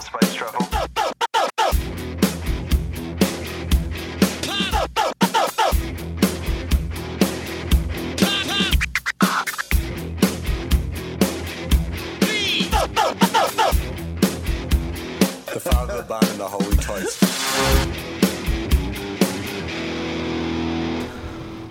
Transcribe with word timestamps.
travel. 0.00 0.66
The 15.44 15.60
father, 15.60 15.96
the 15.98 16.02
bun, 16.04 16.24
and 16.24 16.40
the 16.40 16.48
holy 16.48 16.76
toast. 16.76 18.11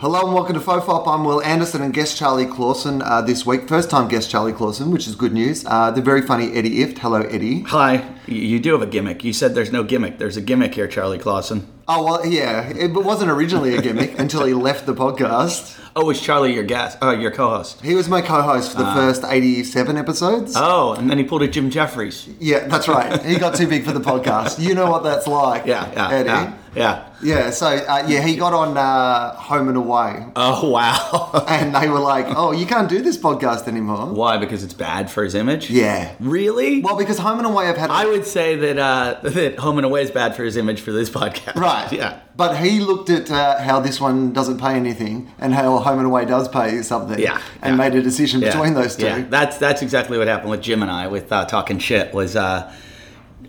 Hello 0.01 0.25
and 0.25 0.33
welcome 0.33 0.55
to 0.55 0.59
Fofop. 0.59 1.07
I'm 1.07 1.23
Wil 1.25 1.43
Anderson 1.43 1.83
and 1.83 1.93
guest 1.93 2.17
Charlie 2.17 2.47
Clausen 2.47 3.03
uh, 3.03 3.21
this 3.21 3.45
week. 3.45 3.67
First 3.67 3.91
time 3.91 4.07
guest 4.07 4.31
Charlie 4.31 4.51
Clausen, 4.51 4.89
which 4.89 5.07
is 5.07 5.13
good 5.13 5.31
news. 5.31 5.63
Uh, 5.63 5.91
the 5.91 6.01
very 6.01 6.23
funny 6.23 6.51
Eddie 6.53 6.77
Ifft. 6.79 6.97
Hello, 6.97 7.21
Eddie. 7.21 7.61
Hi, 7.67 8.11
you- 8.25 8.59
do 8.59 8.71
have 8.71 8.81
a 8.81 8.87
gimmick. 8.87 9.23
You 9.23 9.31
said 9.31 9.53
there's 9.53 9.71
no 9.71 9.83
gimmick. 9.83 10.17
There's 10.17 10.37
a 10.37 10.41
gimmick 10.41 10.73
here, 10.73 10.87
Charlie 10.87 11.19
Clausen. 11.19 11.67
Oh, 11.87 12.03
well, 12.03 12.25
yeah, 12.25 12.67
it 12.69 12.93
wasn't 12.93 13.29
originally 13.29 13.75
a 13.75 13.81
gimmick 13.81 14.17
until 14.17 14.43
he 14.43 14.55
left 14.55 14.87
the 14.87 14.95
podcast. 14.95 15.79
Oh, 15.95 16.09
is 16.09 16.21
Charlie 16.21 16.53
your 16.53 16.63
guest? 16.63 16.97
Oh, 17.01 17.11
your 17.11 17.31
co-host. 17.31 17.81
He 17.81 17.95
was 17.95 18.07
my 18.07 18.21
co 18.21 18.41
host 18.41 18.71
for 18.71 18.77
the 18.77 18.93
first 18.93 19.23
87 19.25 19.97
episodes. 19.97 20.53
Oh, 20.55 20.93
and 20.93 21.09
then 21.09 21.17
he 21.17 21.23
pulled 21.23 21.41
a 21.43 21.47
Jim 21.47 21.69
Jeffries. 21.69 22.29
Yeah, 22.39 22.67
that's 22.67 22.87
right. 22.87 23.21
He 23.25 23.37
got 23.37 23.55
too 23.55 23.67
big 23.67 23.83
for 23.83 23.91
the 23.91 23.99
podcast. 23.99 24.59
You 24.59 24.73
know 24.73 24.89
what 24.89 25.03
that's 25.03 25.27
like. 25.27 25.65
Yeah, 25.65 25.91
yeah, 25.93 26.09
Eddie. 26.11 26.27
yeah, 26.29 26.53
yeah. 26.75 27.07
Yeah, 27.23 27.51
so 27.51 27.67
uh, 27.67 28.03
yeah, 28.07 28.25
he 28.25 28.35
got 28.35 28.51
on 28.53 28.75
uh, 28.75 29.35
Home 29.35 29.67
and 29.67 29.77
Away, 29.77 30.25
Oh 30.35 30.67
wow. 30.71 31.45
and 31.47 31.75
they 31.75 31.87
were 31.87 31.99
like, 31.99 32.25
"Oh, 32.29 32.51
you 32.51 32.65
can't 32.65 32.89
do 32.89 33.03
this 33.03 33.15
podcast 33.15 33.67
anymore." 33.67 34.07
Why? 34.07 34.37
Because 34.37 34.63
it's 34.63 34.73
bad 34.73 35.11
for 35.11 35.23
his 35.23 35.35
image. 35.35 35.69
Yeah. 35.69 36.15
Really? 36.19 36.81
Well, 36.81 36.97
because 36.97 37.19
Home 37.19 37.37
and 37.37 37.45
Away 37.45 37.67
have 37.67 37.77
had 37.77 37.91
I 37.91 38.05
would 38.07 38.25
say 38.25 38.55
that 38.55 38.79
uh, 38.79 39.19
that 39.29 39.59
Home 39.59 39.77
and 39.77 39.85
Away 39.85 40.01
is 40.01 40.09
bad 40.09 40.35
for 40.35 40.43
his 40.43 40.57
image 40.57 40.81
for 40.81 40.91
this 40.91 41.09
podcast. 41.11 41.55
Right. 41.55 41.91
Yeah. 42.01 42.21
But 42.35 42.55
he 42.57 42.79
looked 42.79 43.09
at 43.11 43.29
uh, 43.29 43.59
how 43.59 43.81
this 43.81 43.99
one 44.01 44.31
doesn't 44.33 44.57
pay 44.59 44.73
anything 44.73 45.29
and 45.37 45.53
how 45.53 45.77
Home 45.81 45.97
and 45.99 46.07
Away 46.07 46.25
does 46.25 46.47
pay 46.47 46.73
you 46.73 46.83
something. 46.83 47.19
Yeah, 47.19 47.41
And 47.61 47.77
yeah. 47.77 47.89
made 47.89 47.95
a 47.97 48.01
decision 48.01 48.41
Yeah, 48.41 48.51
between 48.51 48.73
those 48.73 48.95
two. 48.95 49.05
Yeah, 49.05 49.25
that's 49.29 49.57
that's 49.57 49.81
exactly 49.81 50.17
what 50.17 50.27
happened 50.27 50.51
with 50.51 50.61
Jim 50.61 50.81
and 50.81 50.91
I 50.91 51.07
with 51.07 51.31
uh, 51.31 51.45
talking 51.45 51.79
shit. 51.79 52.13
Was 52.13 52.35
uh, 52.35 52.71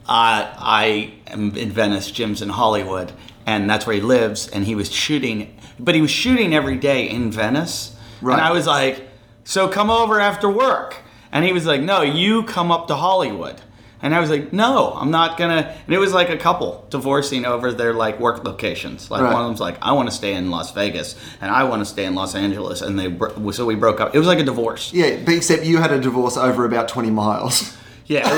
I 0.09 0.49
I 0.59 1.15
am 1.33 1.57
in 1.57 1.71
Venice, 1.71 2.11
Jim's 2.11 2.43
in 2.43 2.49
Hollywood, 2.51 3.13
and 3.47 3.69
that's 3.69 3.87
where 3.87 3.95
he 3.95 4.03
lives. 4.03 4.49
And 4.49 4.65
he 4.65 4.75
was 4.75 4.91
shooting, 4.93 5.57
but 5.79 5.95
he 5.95 6.01
was 6.01 6.11
shooting 6.11 6.55
every 6.55 6.77
day 6.77 7.09
in 7.09 7.31
Venice. 7.31 7.97
Right. 8.21 8.35
And 8.35 8.41
I 8.43 8.53
was 8.53 8.67
like, 8.67 9.09
"So 9.45 9.69
come 9.69 9.91
over 9.91 10.21
after 10.21 10.49
work." 10.49 10.97
And 11.31 11.45
he 11.45 11.53
was 11.53 11.67
like, 11.67 11.81
"No, 11.81 12.03
you 12.03 12.43
come 12.45 12.71
up 12.71 12.87
to 12.89 12.95
Hollywood." 12.97 13.61
And 14.03 14.15
I 14.15 14.21
was 14.21 14.31
like, 14.31 14.53
"No, 14.53 14.93
I'm 14.97 15.11
not 15.13 15.39
gonna." 15.39 15.75
And 15.87 15.95
it 15.95 15.99
was 15.99 16.13
like 16.13 16.29
a 16.29 16.37
couple 16.37 16.85
divorcing 16.91 17.45
over 17.47 17.73
their 17.73 17.95
like 17.95 18.19
work 18.19 18.45
locations. 18.45 19.11
Like 19.11 19.23
Right. 19.23 19.33
one 19.33 19.43
of 19.43 19.47
them's 19.49 19.61
like, 19.61 19.77
"I 19.81 19.93
want 19.93 20.09
to 20.11 20.15
stay 20.15 20.35
in 20.35 20.51
Las 20.51 20.73
Vegas," 20.73 21.15
and 21.41 21.51
I 21.51 21.63
want 21.65 21.81
to 21.83 21.87
stay 21.87 22.05
in 22.05 22.15
Los 22.17 22.35
Angeles. 22.35 22.83
And 22.83 22.99
they 22.99 23.07
bro- 23.07 23.51
so 23.53 23.65
we 23.65 23.77
broke 23.77 24.01
up. 24.01 24.15
It 24.15 24.19
was 24.19 24.27
like 24.27 24.41
a 24.41 24.45
divorce. 24.45 24.93
Yeah, 24.93 25.17
but 25.25 25.35
except 25.35 25.65
you 25.65 25.79
had 25.79 25.93
a 25.93 26.01
divorce 26.01 26.37
over 26.37 26.65
about 26.65 26.89
20 26.89 27.11
miles. 27.11 27.77
Yeah, 28.07 28.29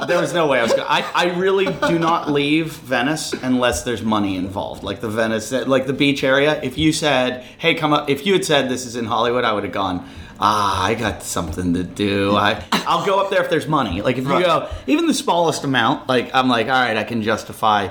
was, 0.00 0.06
there 0.08 0.20
was 0.20 0.34
no 0.34 0.48
way 0.48 0.58
I 0.58 0.64
was. 0.64 0.72
Gonna, 0.72 0.84
I 0.88 1.04
I 1.14 1.24
really 1.38 1.66
do 1.66 1.98
not 2.00 2.30
leave 2.32 2.72
Venice 2.72 3.32
unless 3.40 3.84
there's 3.84 4.02
money 4.02 4.34
involved. 4.36 4.82
Like 4.82 5.00
the 5.00 5.08
Venice, 5.08 5.52
like 5.52 5.86
the 5.86 5.92
beach 5.92 6.24
area. 6.24 6.60
If 6.62 6.76
you 6.76 6.92
said, 6.92 7.44
"Hey, 7.58 7.74
come 7.74 7.92
up," 7.92 8.10
if 8.10 8.26
you 8.26 8.32
had 8.32 8.44
said 8.44 8.68
this 8.68 8.84
is 8.84 8.96
in 8.96 9.04
Hollywood, 9.04 9.44
I 9.44 9.52
would 9.52 9.62
have 9.62 9.72
gone. 9.72 10.04
Ah, 10.40 10.84
I 10.84 10.94
got 10.94 11.22
something 11.22 11.74
to 11.74 11.82
do. 11.82 12.36
I 12.36 12.64
I'll 12.72 13.06
go 13.06 13.20
up 13.20 13.30
there 13.30 13.42
if 13.42 13.50
there's 13.50 13.66
money. 13.66 14.02
Like 14.02 14.18
if 14.18 14.24
you 14.24 14.30
go 14.30 14.68
even 14.86 15.06
the 15.06 15.14
smallest 15.14 15.64
amount, 15.64 16.08
like 16.08 16.34
I'm 16.34 16.48
like, 16.48 16.66
all 16.66 16.72
right, 16.72 16.96
I 16.96 17.04
can 17.04 17.22
justify 17.22 17.88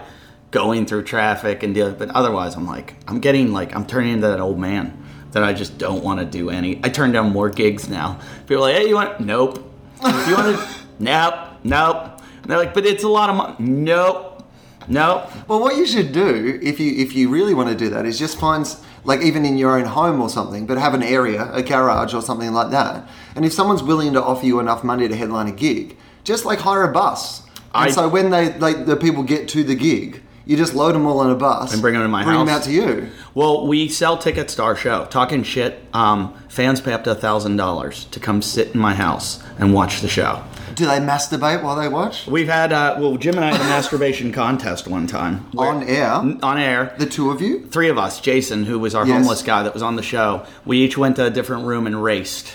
going 0.51 0.85
through 0.85 1.03
traffic 1.03 1.63
and 1.63 1.73
deal. 1.73 1.91
But 1.93 2.09
otherwise, 2.09 2.55
I'm 2.55 2.67
like, 2.67 2.95
I'm 3.07 3.19
getting 3.19 3.53
like 3.53 3.75
I'm 3.75 3.85
turning 3.85 4.13
into 4.13 4.27
that 4.27 4.39
old 4.39 4.59
man 4.59 4.97
that 5.31 5.43
I 5.43 5.53
just 5.53 5.77
don't 5.77 6.03
want 6.03 6.19
to 6.19 6.25
do 6.25 6.49
any. 6.49 6.79
I 6.83 6.89
turn 6.89 7.11
down 7.11 7.31
more 7.31 7.49
gigs 7.49 7.89
now. 7.89 8.19
People 8.47 8.65
are 8.65 8.71
like, 8.71 8.75
hey, 8.75 8.87
you 8.89 8.95
want? 8.95 9.19
Nope. 9.19 9.57
You 10.03 10.35
want 10.35 10.57
to? 10.57 10.69
nope. 10.99 11.35
Nope. 11.63 12.21
And 12.41 12.51
they're 12.51 12.57
like, 12.57 12.73
but 12.73 12.85
it's 12.85 13.03
a 13.03 13.09
lot 13.09 13.29
of 13.29 13.35
money. 13.35 13.55
Nope. 13.59 14.43
Nope. 14.87 15.29
Well, 15.47 15.59
what 15.59 15.77
you 15.77 15.85
should 15.85 16.11
do 16.11 16.59
if 16.61 16.79
you 16.79 16.93
if 16.93 17.15
you 17.15 17.29
really 17.29 17.53
want 17.53 17.69
to 17.69 17.75
do 17.75 17.89
that 17.91 18.05
is 18.05 18.17
just 18.19 18.39
find 18.39 18.67
like 19.03 19.21
even 19.21 19.45
in 19.45 19.57
your 19.57 19.77
own 19.77 19.85
home 19.85 20.21
or 20.21 20.29
something, 20.29 20.65
but 20.65 20.77
have 20.77 20.93
an 20.93 21.03
area, 21.03 21.49
a 21.53 21.61
garage 21.63 22.13
or 22.13 22.21
something 22.21 22.51
like 22.53 22.71
that. 22.71 23.07
And 23.35 23.45
if 23.45 23.53
someone's 23.53 23.83
willing 23.83 24.13
to 24.13 24.21
offer 24.23 24.45
you 24.45 24.59
enough 24.59 24.83
money 24.83 25.07
to 25.07 25.15
headline 25.15 25.47
a 25.47 25.51
gig, 25.51 25.97
just 26.23 26.45
like 26.45 26.59
hire 26.59 26.83
a 26.83 26.91
bus. 26.91 27.41
And 27.73 27.89
I- 27.89 27.91
so 27.91 28.07
when 28.09 28.29
they 28.29 28.53
like 28.59 28.85
the 28.85 28.95
people 28.95 29.23
get 29.23 29.47
to 29.49 29.63
the 29.63 29.75
gig, 29.75 30.21
you 30.45 30.57
just 30.57 30.73
load 30.73 30.93
them 30.95 31.05
all 31.05 31.19
on 31.19 31.29
a 31.29 31.35
bus 31.35 31.71
And 31.71 31.81
bring 31.81 31.93
them 31.93 32.03
to 32.03 32.09
my 32.09 32.23
bring 32.23 32.37
them 32.37 32.49
out 32.49 32.63
to 32.63 32.71
you. 32.71 33.09
Well, 33.33 33.67
we 33.67 33.87
sell 33.87 34.17
tickets 34.17 34.55
to 34.55 34.63
our 34.63 34.75
show. 34.75 35.05
Talking 35.05 35.43
shit. 35.43 35.81
Um, 35.93 36.33
fans 36.49 36.81
pay 36.81 36.93
up 36.93 37.03
to 37.05 37.15
thousand 37.15 37.57
dollars 37.57 38.05
to 38.11 38.19
come 38.19 38.41
sit 38.41 38.73
in 38.73 38.79
my 38.79 38.93
house 38.95 39.41
and 39.59 39.73
watch 39.73 40.01
the 40.01 40.07
show. 40.09 40.43
Do 40.75 40.85
they 40.85 40.99
masturbate 40.99 41.63
while 41.63 41.75
they 41.75 41.87
watch? 41.87 42.27
We've 42.27 42.47
had 42.47 42.71
uh, 42.71 42.95
well, 42.99 43.17
Jim 43.17 43.35
and 43.35 43.45
I 43.45 43.51
had 43.51 43.61
a 43.61 43.65
masturbation 43.65 44.31
contest 44.43 44.87
one 44.87 45.07
time 45.07 45.47
On 45.57 45.83
air? 45.83 46.09
On 46.11 46.57
air. 46.57 46.95
The 46.97 47.05
two 47.05 47.31
of 47.31 47.41
you? 47.41 47.65
three 47.67 47.89
of 47.89 47.97
us, 47.97 48.19
Jason, 48.21 48.63
who 48.65 48.79
was 48.79 48.95
our 48.95 49.05
Yes. 49.05 49.17
homeless 49.17 49.41
guy 49.41 49.63
that 49.63 49.73
was 49.73 49.83
on 49.83 49.95
the 49.95 50.03
show, 50.03 50.45
we 50.65 50.79
each 50.79 50.97
went 50.97 51.15
to 51.17 51.25
a 51.25 51.29
different 51.29 51.65
room 51.65 51.85
and 51.87 52.01
raced, 52.03 52.53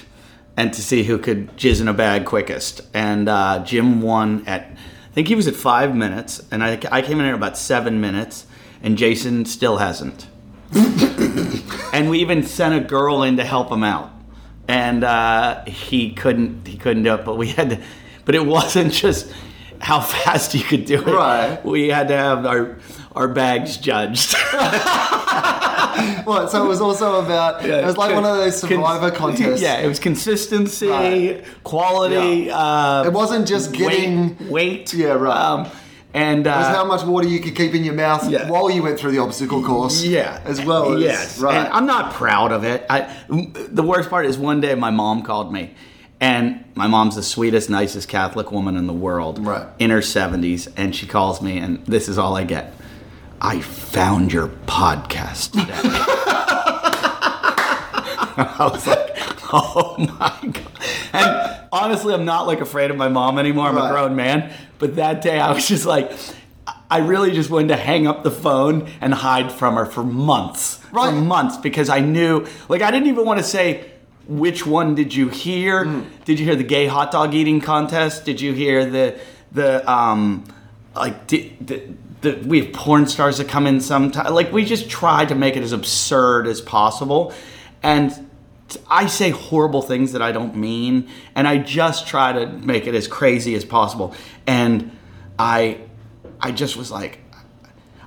and 0.57 0.73
to 0.73 0.83
see 0.83 1.03
who 1.05 1.19
could 1.19 1.57
jizz 1.57 1.81
in 1.81 1.89
a 1.89 1.93
bag 1.95 2.25
quickest. 2.25 2.81
And 2.95 3.29
uh, 3.29 3.63
Jim 3.65 4.01
won 4.01 4.45
at, 4.47 4.63
I 4.63 5.15
think 5.15 5.29
he 5.29 5.35
was 5.35 5.47
at 5.47 5.55
five 5.55 5.95
minutes, 5.95 6.43
and 6.51 6.63
I, 6.65 6.79
I 6.91 7.03
came 7.03 7.21
in 7.21 7.27
at 7.27 7.35
about 7.35 7.59
seven 7.59 8.01
minutes, 8.01 8.47
and 8.83 8.97
Jason 8.97 9.45
still 9.45 9.77
hasn't. 9.79 10.27
and 11.93 12.11
we 12.11 12.21
even 12.21 12.43
sent 12.43 12.75
a 12.75 12.81
girl 12.81 13.23
in 13.23 13.37
to 13.37 13.45
help 13.45 13.71
him 13.71 13.85
out, 13.85 14.11
and 14.69 15.05
uh, 15.05 15.65
he 15.65 16.13
couldn't. 16.13 16.67
He 16.67 16.77
couldn't 16.77 17.03
do 17.05 17.15
it, 17.15 17.25
but 17.25 17.37
we 17.37 17.49
had 17.49 17.71
to. 17.71 17.79
But 18.27 18.35
it 18.35 18.45
wasn't 18.45 18.93
just 18.93 19.33
how 19.81 20.01
fast 20.01 20.53
you 20.55 20.63
could 20.63 20.85
do 20.85 20.99
it. 21.01 21.07
Right. 21.07 21.65
We 21.65 21.89
had 21.89 22.09
to 22.09 22.17
have 22.17 22.45
our 22.45 22.77
our 23.15 23.29
bags 23.29 23.79
judged. 23.79 24.35
What? 26.25 26.51
So 26.51 26.65
it 26.65 26.69
was 26.69 26.81
also 26.81 27.25
about. 27.25 27.65
it 27.65 27.85
was 27.85 27.97
like 27.97 28.13
one 28.15 28.25
of 28.25 28.37
those 28.37 28.59
survivor 28.61 29.11
Cons- 29.11 29.39
contests. 29.39 29.63
Yeah, 29.63 29.79
it 29.79 29.87
was 29.89 29.99
consistency, 29.99 30.89
Right. 30.89 31.45
quality. 31.65 32.51
Uh, 32.51 33.05
It 33.07 33.13
wasn't 33.13 33.47
just 33.49 33.73
getting. 33.73 34.37
weight, 34.37 34.51
weight. 34.51 34.95
Yeah, 34.95 35.13
right. 35.13 35.37
Um, 35.37 35.69
and 36.13 36.47
uh, 36.47 36.51
It 36.51 36.57
was 36.57 36.77
how 36.77 36.85
much 36.85 37.03
water 37.05 37.27
you 37.29 37.41
could 37.41 37.55
keep 37.57 37.75
in 37.75 37.83
your 37.85 37.95
mouth 37.95 38.29
Yeah. 38.29 38.49
while 38.51 38.71
you 38.71 38.83
went 38.83 38.99
through 38.99 39.13
the 39.13 39.21
obstacle 39.21 39.63
course. 39.63 40.03
yeah, 40.05 40.41
As 40.45 40.63
well 40.65 40.95
as. 40.95 41.01
yes. 41.03 41.39
Right. 41.41 41.57
And 41.57 41.69
I'm 41.69 41.87
not 41.87 42.13
proud 42.13 42.53
of 42.53 42.65
it. 42.65 42.85
I, 42.91 43.09
the 43.29 43.83
worst 43.83 44.11
part 44.11 44.27
is 44.27 44.37
one 44.37 44.61
day 44.61 44.75
my 44.75 44.91
mom 44.91 45.23
called 45.23 45.51
me, 45.53 45.75
and 46.21 46.65
my 46.75 46.87
mom's 46.87 47.17
the 47.17 47.23
sweetest, 47.23 47.69
nicest 47.71 48.09
Catholic 48.09 48.51
woman 48.53 48.77
in 48.77 48.87
the 48.87 48.93
world, 48.93 49.39
Right. 49.45 49.67
in 49.79 49.91
her 49.91 50.01
70s, 50.01 50.69
and 50.77 50.95
she 50.95 51.07
calls 51.07 51.41
me, 51.43 51.59
and 51.59 51.85
this 51.87 52.09
is 52.09 52.17
all 52.19 52.37
I 52.37 52.45
get. 52.45 52.73
I 53.41 53.61
found 53.61 54.33
your 54.33 54.49
podcast 54.67 55.53
today. 55.53 55.73
I 58.39 58.69
was 58.71 58.87
like, 58.87 59.17
oh 59.53 59.97
my 59.99 60.51
god. 60.53 60.63
And 61.13 61.61
honestly, 61.73 62.13
I'm 62.15 62.25
not 62.25 62.47
like 62.47 62.61
afraid 62.61 62.91
of 62.91 62.97
my 62.97 63.09
mom 63.09 63.39
anymore. 63.39 63.69
I'm 63.69 63.77
Right. 63.77 63.89
a 63.89 63.93
grown 63.93 64.17
man. 64.17 64.53
But 64.79 64.97
that 64.97 65.23
day, 65.23 65.39
I 65.39 65.53
was 65.53 65.67
just 65.69 65.87
like, 65.87 66.13
I 66.91 66.99
really 66.99 67.33
just 67.33 67.49
wanted 67.51 67.69
to 67.69 67.77
hang 67.77 68.07
up 68.07 68.23
the 68.25 68.31
phone 68.31 68.89
and 69.01 69.15
hide 69.15 69.51
from 69.53 69.75
her 69.77 69.87
for 69.87 70.03
months. 70.05 70.81
Right. 70.93 71.11
For 71.11 71.13
months 71.17 71.57
because 71.57 71.89
I 71.89 72.01
knew, 72.01 72.47
like, 72.69 72.83
I 72.83 72.91
didn't 72.91 73.09
even 73.09 73.25
want 73.25 73.39
to 73.39 73.45
say. 73.45 73.91
Which 74.27 74.67
one 74.67 74.95
did 74.95 75.15
you 75.15 75.29
hear? 75.29 75.85
Mm. 75.85 76.07
Did 76.25 76.39
you 76.39 76.45
hear 76.45 76.57
the 76.57 76.65
gay 76.65 76.87
hot 76.87 77.13
dog 77.13 77.35
eating 77.35 77.61
contest? 77.61 78.25
Did 78.25 78.41
you 78.41 78.53
hear 78.53 78.85
the 78.85 79.21
the 79.53 79.91
um 79.91 80.45
like 80.95 81.27
did, 81.27 81.67
the, 81.67 81.83
the, 82.23 82.43
we 82.47 82.63
have 82.63 82.73
porn 82.73 83.07
stars 83.07 83.39
that 83.39 83.49
come 83.49 83.67
in 83.67 83.81
sometimes. 83.81 84.31
Like 84.31 84.53
we 84.53 84.65
just 84.65 84.89
try 84.89 85.25
to 85.25 85.35
make 85.35 85.57
it 85.57 85.63
as 85.63 85.73
absurd 85.73 86.47
as 86.47 86.61
possible, 86.61 87.35
and 87.83 88.27
I 88.89 89.07
say 89.07 89.31
horrible 89.31 89.83
things 89.83 90.13
that 90.13 90.23
I 90.23 90.33
don't 90.33 90.57
mean, 90.57 91.09
and 91.35 91.47
I 91.47 91.59
just 91.59 92.07
try 92.07 92.33
to 92.33 92.47
make 92.47 92.87
it 92.87 92.95
as 92.95 93.07
crazy 93.07 93.55
as 93.55 93.65
possible. 93.65 94.15
And 94.47 94.97
I, 95.39 95.81
I 96.41 96.51
just 96.51 96.77
was 96.77 96.91
like, 96.91 97.21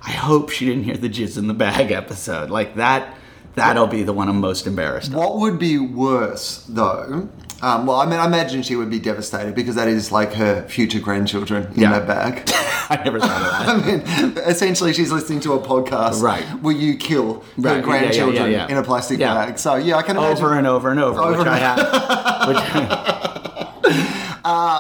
I 0.02 0.12
hope 0.12 0.50
she 0.50 0.66
didn't 0.66 0.84
hear 0.84 0.98
the 0.98 1.10
jizz 1.10 1.38
in 1.38 1.48
the 1.48 1.54
bag 1.54 1.92
episode. 1.92 2.50
Like 2.50 2.76
that, 2.76 3.16
that'll 3.56 3.88
be 3.88 4.04
the 4.04 4.14
one 4.14 4.30
I'm 4.30 4.40
most 4.40 4.68
embarrassed. 4.68 5.10
of. 5.10 5.16
What 5.16 5.38
would 5.40 5.60
be 5.60 5.78
worse, 5.78 6.66
though? 6.70 7.30
Um, 7.62 7.86
well, 7.86 7.98
I 8.00 8.06
mean, 8.06 8.20
I 8.20 8.26
imagine 8.26 8.62
she 8.64 8.78
would 8.78 8.90
be 8.90 9.00
devastated 9.00 9.54
because 9.54 9.76
that 9.76 9.90
is 9.90 10.14
like 10.14 10.32
her 10.36 10.66
future 10.70 11.00
grandchildren 11.02 11.68
in 11.74 11.82
Yeah. 11.82 12.00
that 12.00 12.08
bag. 12.08 12.44
I 12.90 13.02
never 13.04 13.20
thought 13.20 13.42
of 13.42 13.52
that. 13.52 13.68
I 14.16 14.24
mean, 14.26 14.38
essentially, 14.48 14.94
she's 14.94 15.12
listening 15.12 15.42
to 15.42 15.54
a 15.54 15.60
podcast 15.60 16.22
Right. 16.22 16.44
where 16.62 16.74
you 16.74 16.96
kill 16.96 17.44
Right, 17.58 17.76
her 17.76 17.82
grandchildren 17.82 18.50
yeah, 18.50 18.66
yeah. 18.66 18.72
in 18.72 18.78
a 18.78 18.84
plastic 18.84 19.20
bag. 19.20 19.60
So, 19.60 19.76
yeah, 19.76 19.98
I 19.98 20.04
can 20.04 20.16
imagine. 20.16 20.38
over 20.46 20.54
and 20.58 20.66
over 20.68 20.90
and 20.90 21.00
over, 21.02 21.20
Over 21.20 21.32
which 21.40 21.48
and- 21.48 21.50
I 21.50 21.58
have. 21.58 22.48
Which, 22.48 23.20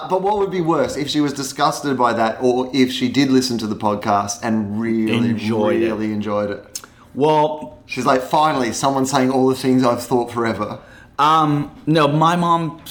But 0.10 0.22
what 0.24 0.38
would 0.40 0.50
be 0.52 0.62
worse 0.62 0.96
if 0.98 1.10
she 1.10 1.22
was 1.22 1.34
disgusted 1.34 1.98
by 1.98 2.14
that, 2.14 2.38
or 2.42 2.72
if 2.74 2.92
she 2.92 3.10
did 3.10 3.30
listen 3.30 3.58
to 3.60 3.68
the 3.68 3.76
podcast 3.76 4.40
and 4.42 4.80
really, 4.82 5.30
Enjoyed 5.30 5.82
it. 5.82 5.86
really 5.86 6.12
enjoyed 6.14 6.50
it? 6.52 6.82
Well, 7.20 7.80
She's 7.90 8.06
like, 8.06 8.22
finally, 8.22 8.72
someone 8.72 9.08
saying 9.08 9.32
all 9.32 9.48
the 9.48 9.56
things 9.56 9.84
I've 9.84 10.04
thought 10.04 10.32
forever. 10.32 10.80
Um, 11.18 11.76
no, 11.88 12.08
my 12.08 12.36
mom, 12.36 12.84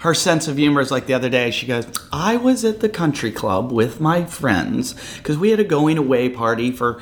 her 0.00 0.12
sense 0.12 0.46
of 0.46 0.58
humor 0.58 0.82
is 0.82 0.90
like 0.90 1.06
the 1.06 1.14
other 1.14 1.30
day. 1.30 1.50
She 1.50 1.66
goes, 1.66 1.86
"I 2.12 2.36
was 2.36 2.62
at 2.66 2.80
the 2.80 2.90
country 2.90 3.32
club 3.32 3.72
with 3.72 3.98
my 3.98 4.26
friends 4.26 4.94
because 5.16 5.38
we 5.38 5.48
had 5.48 5.58
a 5.58 5.64
going 5.64 5.96
away 5.96 6.28
party 6.28 6.70
for 6.70 7.00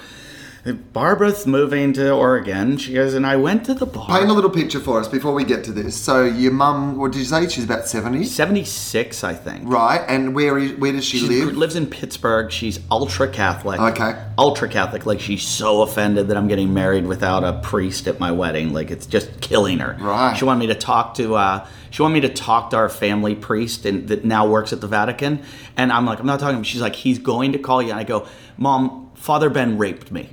Barbara's 0.75 1.47
moving 1.47 1.93
to 1.95 2.11
Oregon." 2.13 2.77
She 2.77 2.95
goes, 2.95 3.15
and 3.15 3.27
I 3.27 3.37
went 3.37 3.65
to 3.67 3.75
the 3.75 3.87
bar. 3.87 4.07
Paint 4.07 4.31
a 4.31 4.33
little 4.33 4.51
picture 4.51 4.81
for 4.81 5.01
us 5.01 5.09
before 5.09 5.33
we 5.35 5.45
get 5.45 5.65
to 5.65 5.73
this. 5.73 5.97
So, 5.97 6.25
your 6.25 6.53
mum, 6.53 6.97
what 6.97 7.13
did 7.13 7.19
you 7.19 7.25
say? 7.25 7.49
She's 7.49 7.65
about 7.65 7.87
70? 7.87 8.25
Seventy 8.25 8.65
six, 8.65 9.25
I 9.25 9.35
think. 9.35 9.63
Right, 9.67 10.05
and 10.09 10.35
where 10.35 10.59
is 10.59 10.73
where 10.73 10.93
does 10.93 11.05
she 11.05 11.19
She 11.19 11.27
live? 11.27 11.57
lives 11.57 11.77
in 11.77 11.87
Pittsburgh. 11.87 12.51
She's 12.51 12.81
ultra 12.91 13.29
Catholic. 13.29 13.81
Okay. 13.81 14.15
Ultra 14.37 14.69
Catholic. 14.69 15.07
Like 15.07 15.21
she's 15.21 15.43
so 15.43 15.83
offended 15.83 16.29
that 16.29 16.37
I'm 16.37 16.49
getting 16.49 16.73
married 16.75 17.07
without 17.07 17.45
a 17.45 17.55
priest 17.61 18.07
at 18.09 18.19
my 18.21 18.31
wedding. 18.33 18.73
Like 18.73 18.91
it's 18.91 19.07
just 19.07 19.41
killing 19.41 19.79
her. 19.79 19.97
Right. 20.01 20.35
She 20.37 20.45
wanted 20.45 20.61
me 20.61 20.67
to 20.69 20.75
talk 20.75 21.15
to. 21.15 21.35
Uh, 21.37 21.67
she 21.91 22.03
wanted 22.03 22.15
me 22.15 22.21
to 22.29 22.29
talk 22.35 22.71
to 22.71 22.77
our 22.77 22.89
family 22.91 23.35
priest 23.35 23.87
and 23.87 24.09
that 24.09 24.23
now 24.25 24.47
works 24.47 24.73
at 24.75 24.81
the 24.83 24.87
Vatican. 24.87 25.41
And 25.77 25.91
I'm 25.91 26.05
like, 26.05 26.21
I'm 26.21 26.27
not 26.27 26.39
talking. 26.39 26.63
She's 26.63 26.83
like, 26.83 26.95
he's 26.95 27.19
going 27.19 27.53
to 27.53 27.59
call 27.59 27.81
you. 27.83 27.91
And 27.91 27.99
I 27.99 28.05
go, 28.05 28.27
Mom, 28.59 29.08
Father 29.19 29.51
Ben 29.51 29.79
raped 29.79 30.11
me. 30.11 30.31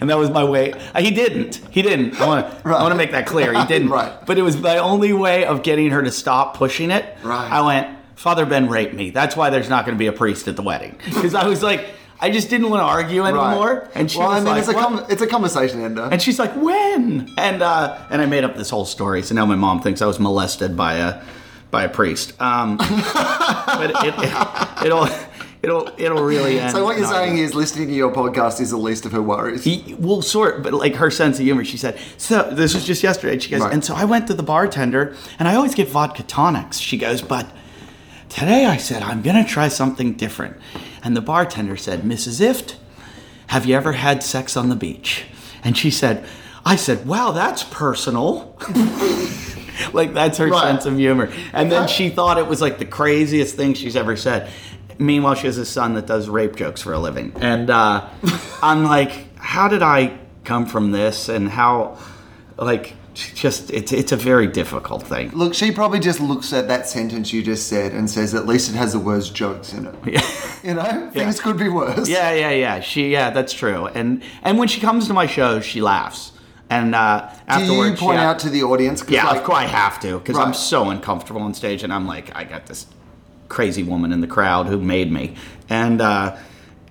And 0.00 0.08
that 0.10 0.16
was 0.16 0.30
my 0.30 0.44
way. 0.44 0.72
uh, 0.94 1.00
He 1.00 1.10
didn't. 1.10 1.56
He 1.70 1.82
didn't. 1.82 2.20
I 2.20 2.26
want 2.26 2.62
to. 2.62 2.88
To 2.90 2.94
make 2.94 3.10
that 3.10 3.26
clear. 3.26 3.52
He 3.52 3.64
didn't. 3.68 3.88
Right. 3.88 4.12
But 4.26 4.38
it 4.38 4.42
was 4.42 4.56
my 4.56 4.78
only 4.78 5.12
way 5.12 5.44
of 5.44 5.62
getting 5.64 5.90
her 5.90 6.02
to 6.02 6.12
stop 6.12 6.56
pushing 6.56 6.90
it. 6.92 7.04
Right. 7.24 7.50
I 7.50 7.60
went. 7.62 7.98
Father 8.14 8.46
Ben 8.46 8.68
raped 8.68 8.94
me. 8.94 9.10
That's 9.10 9.36
why 9.36 9.50
there's 9.50 9.68
not 9.68 9.84
going 9.86 9.96
to 9.96 9.98
be 9.98 10.06
a 10.06 10.12
priest 10.12 10.46
at 10.48 10.56
the 10.56 10.62
wedding. 10.62 10.96
Because 11.04 11.34
I 11.34 11.46
was 11.48 11.62
like, 11.64 11.86
I 12.20 12.30
just 12.30 12.48
didn't 12.50 12.70
want 12.70 12.80
to 12.80 12.84
argue 12.84 13.24
anymore. 13.24 13.74
Right. 13.82 13.90
And 13.96 14.10
she 14.10 14.18
well, 14.18 14.28
was 14.28 14.36
I 14.36 14.44
mean, 14.44 14.46
like, 14.48 14.58
it's 14.60 14.68
a 14.68 14.74
com- 14.74 15.06
it's 15.08 15.22
a 15.22 15.26
conversation 15.26 15.80
ender. 15.82 16.08
and 16.10 16.20
she's 16.22 16.38
like, 16.38 16.54
when? 16.56 17.28
And 17.36 17.62
uh, 17.62 17.98
and 18.10 18.20
I 18.22 18.26
made 18.26 18.44
up 18.44 18.56
this 18.56 18.70
whole 18.70 18.84
story. 18.86 19.22
So 19.22 19.34
now 19.34 19.46
my 19.46 19.54
mom 19.56 19.82
thinks 19.82 20.00
I 20.02 20.06
was 20.06 20.18
molested 20.20 20.76
by 20.76 20.94
a 20.94 21.22
by 21.72 21.82
a 21.84 21.88
priest. 21.88 22.40
Um, 22.40 22.76
but 22.78 23.90
it, 24.04 24.14
it, 24.16 24.86
it'll 24.86 25.08
it'll 25.62 25.90
it'll 25.98 26.22
really 26.22 26.60
end. 26.60 26.72
so 26.72 26.84
what 26.84 26.96
you're 26.96 27.06
in 27.06 27.12
saying 27.12 27.38
is 27.38 27.54
listening 27.54 27.88
to 27.88 27.94
your 27.94 28.12
podcast 28.12 28.60
is 28.60 28.70
the 28.70 28.76
least 28.76 29.04
of 29.06 29.12
her 29.12 29.22
worries. 29.22 29.64
He, 29.64 29.94
well, 29.98 30.22
sort, 30.22 30.62
but 30.62 30.72
like 30.72 30.94
her 30.96 31.10
sense 31.10 31.38
of 31.38 31.44
humor. 31.44 31.64
She 31.64 31.76
said, 31.76 31.98
"So 32.16 32.50
this 32.52 32.74
was 32.74 32.84
just 32.84 33.02
yesterday." 33.02 33.38
She 33.38 33.50
goes, 33.50 33.60
Right. 33.62 33.72
and 33.72 33.84
so 33.84 33.94
I 33.94 34.04
went 34.04 34.26
to 34.28 34.34
the 34.34 34.42
bartender, 34.42 35.14
and 35.38 35.48
I 35.48 35.54
always 35.54 35.74
get 35.74 35.88
vodka 35.88 36.22
tonics. 36.22 36.78
She 36.78 36.96
goes, 36.98 37.22
but 37.22 37.46
today 38.28 38.66
I 38.66 38.76
said 38.76 39.02
I'm 39.02 39.22
gonna 39.22 39.44
try 39.46 39.68
something 39.68 40.12
different, 40.14 40.56
and 41.02 41.16
the 41.16 41.20
bartender 41.22 41.76
said, 41.76 42.02
"Mrs. 42.02 42.40
Ifft, 42.40 42.74
have 43.48 43.66
you 43.66 43.74
ever 43.76 43.92
had 43.92 44.22
sex 44.22 44.56
on 44.56 44.68
the 44.68 44.76
beach?" 44.76 45.24
And 45.64 45.76
she 45.76 45.90
said, 45.90 46.24
"I 46.64 46.76
said, 46.76 47.06
wow, 47.06 47.32
that's 47.32 47.64
personal." 47.64 48.56
like 49.92 50.12
that's 50.14 50.38
her 50.38 50.48
Right. 50.48 50.62
sense 50.62 50.86
of 50.86 50.96
humor, 50.96 51.30
and 51.52 51.70
then 51.70 51.88
she 51.88 52.08
thought 52.10 52.38
it 52.38 52.46
was 52.46 52.60
like 52.60 52.78
the 52.78 52.84
craziest 52.84 53.56
thing 53.56 53.74
she's 53.74 53.96
ever 53.96 54.16
said. 54.16 54.50
Meanwhile, 54.98 55.36
she 55.36 55.46
has 55.46 55.58
a 55.58 55.66
son 55.66 55.94
that 55.94 56.06
does 56.06 56.28
rape 56.28 56.56
jokes 56.56 56.82
for 56.82 56.92
a 56.92 56.98
living, 56.98 57.32
and 57.36 57.70
uh, 57.70 58.08
I'm 58.62 58.84
like, 58.84 59.36
how 59.36 59.68
did 59.68 59.82
I 59.82 60.18
come 60.44 60.66
from 60.66 60.90
this, 60.92 61.28
and 61.28 61.48
how, 61.48 61.98
like, 62.56 62.94
just 63.14 63.70
it's 63.70 63.92
it's 63.92 64.12
a 64.12 64.16
very 64.16 64.46
difficult 64.46 65.02
thing. 65.02 65.30
Look, 65.30 65.54
she 65.54 65.72
probably 65.72 65.98
just 65.98 66.20
looks 66.20 66.52
at 66.52 66.68
that 66.68 66.88
sentence 66.88 67.32
you 67.32 67.42
just 67.42 67.68
said 67.68 67.92
and 67.92 68.08
says, 68.08 68.34
at 68.34 68.46
least 68.46 68.70
it 68.70 68.76
has 68.76 68.92
the 68.92 69.00
words 69.00 69.30
jokes 69.30 69.72
in 69.72 69.86
it. 69.86 70.24
You 70.64 70.74
know, 70.74 71.08
things 71.12 71.40
could 71.40 71.56
be 71.56 71.68
worse. 71.68 72.08
Yeah, 72.08 72.32
yeah, 72.32 72.50
yeah. 72.50 72.80
She, 72.80 73.12
yeah, 73.12 73.30
that's 73.30 73.52
true. 73.52 73.86
And 73.86 74.24
and 74.42 74.58
when 74.58 74.66
she 74.66 74.80
comes 74.80 75.06
to 75.06 75.14
my 75.14 75.26
shows, 75.26 75.64
she 75.64 75.80
laughs. 75.80 76.32
And 76.68 76.96
uh, 76.96 77.30
Do 77.56 77.64
you 77.64 77.94
point 77.94 78.18
she, 78.18 78.24
out 78.24 78.40
to 78.40 78.50
the 78.50 78.64
audience? 78.64 79.04
Yeah, 79.08 79.26
like, 79.26 79.38
of 79.38 79.44
course 79.44 79.58
I 79.58 79.66
have 79.66 80.00
to 80.00 80.18
because 80.18 80.36
I'm 80.36 80.52
so 80.52 80.90
uncomfortable 80.90 81.42
on 81.42 81.54
stage, 81.54 81.84
and 81.84 81.92
I'm 81.92 82.08
like, 82.08 82.34
I 82.34 82.42
got 82.42 82.66
this 82.66 82.86
crazy 83.48 83.82
woman 83.82 84.12
in 84.12 84.20
the 84.20 84.26
crowd 84.26 84.66
who 84.66 84.78
made 84.78 85.10
me, 85.10 85.34
and 85.68 86.00
uh, 86.00 86.36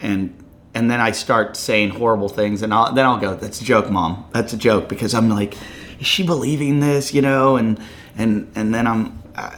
and 0.02 0.34
and 0.74 0.92
then 0.92 1.00
I 1.00 1.12
start 1.12 1.58
saying 1.58 1.90
horrible 1.90 2.30
things, 2.30 2.62
and 2.62 2.74
I'll, 2.74 2.94
then 2.94 3.06
I'll 3.06 3.20
go, 3.20 3.36
"That's 3.36 3.62
a 3.62 3.64
joke, 3.64 3.90
mom. 3.90 4.26
That's 4.34 4.54
a 4.54 4.58
joke," 4.58 4.90
because 4.90 5.14
I'm 5.14 5.30
like, 5.30 5.56
is 6.00 6.08
she 6.08 6.24
believing 6.24 6.80
this? 6.80 7.14
You 7.14 7.22
know, 7.22 7.58
and 7.58 7.80
and 8.18 8.52
and 8.56 8.74
then 8.74 8.88
I'm, 8.88 9.22
uh, 9.36 9.58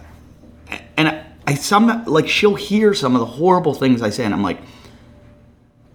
and 0.98 1.08
I, 1.10 1.26
I 1.48 1.56
some 1.56 2.06
like 2.06 2.28
she'll 2.28 2.56
hear 2.56 2.94
some 2.94 3.16
of 3.16 3.20
the 3.20 3.26
horrible 3.26 3.74
things 3.74 4.02
I 4.02 4.10
say, 4.10 4.26
and 4.26 4.34
I'm 4.34 4.44
like. 4.44 4.60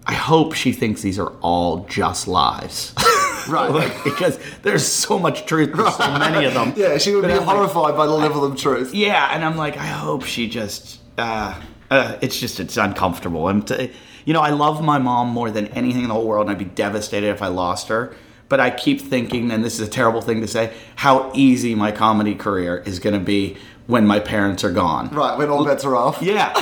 I 0.07 0.13
hope 0.13 0.53
she 0.53 0.71
thinks 0.71 1.01
these 1.01 1.17
are 1.17 1.31
all 1.41 1.85
just 1.85 2.27
lies. 2.27 2.93
Right. 3.47 3.69
Like, 3.71 4.03
because 4.03 4.39
there's 4.63 4.85
so 4.85 5.19
much 5.19 5.45
truth 5.45 5.73
to 5.75 5.91
so 5.91 6.17
many 6.17 6.45
of 6.45 6.53
them. 6.53 6.73
Yeah, 6.75 6.97
she 6.97 7.13
would 7.15 7.21
But 7.21 7.27
be 7.29 7.33
I'm 7.33 7.45
like, 7.45 7.55
horrified 7.55 7.95
by 7.95 8.05
the 8.05 8.11
level 8.13 8.43
of 8.43 8.57
truth. 8.57 8.93
yeah, 8.93 9.29
and 9.33 9.43
I'm 9.45 9.55
like, 9.57 9.77
I 9.77 9.85
hope 9.87 10.23
she 10.23 10.47
just, 10.49 10.99
uh, 11.17 11.59
uh, 11.91 12.17
it's 12.21 12.39
just, 12.39 12.59
it's 12.59 12.77
uncomfortable. 12.77 13.47
And, 13.47 13.65
to, 13.67 13.89
you 14.25 14.33
know, 14.33 14.41
I 14.41 14.49
love 14.49 14.83
my 14.83 14.97
mom 14.97 15.29
more 15.29 15.51
than 15.51 15.67
anything 15.67 16.01
in 16.03 16.07
the 16.07 16.13
whole 16.15 16.27
world, 16.27 16.47
and 16.47 16.51
I'd 16.51 16.59
be 16.59 16.65
devastated 16.65 17.27
if 17.29 17.41
I 17.41 17.47
lost 17.47 17.87
her. 17.89 18.15
But 18.49 18.59
I 18.59 18.69
keep 18.69 19.01
thinking, 19.01 19.51
and 19.51 19.63
this 19.63 19.79
is 19.79 19.87
a 19.87 19.89
terrible 19.91 20.21
thing 20.21 20.41
to 20.41 20.47
say, 20.47 20.73
how 20.95 21.31
easy 21.33 21.73
my 21.75 21.91
comedy 21.91 22.35
career 22.35 22.77
is 22.85 22.99
going 22.99 23.13
to 23.13 23.19
be 23.19 23.57
when 23.87 24.05
my 24.07 24.19
parents 24.19 24.63
are 24.63 24.71
gone. 24.71 25.09
Right, 25.09 25.37
when 25.37 25.49
all 25.49 25.65
bets 25.65 25.83
are 25.85 25.95
off. 25.95 26.21
Yeah, 26.21 26.53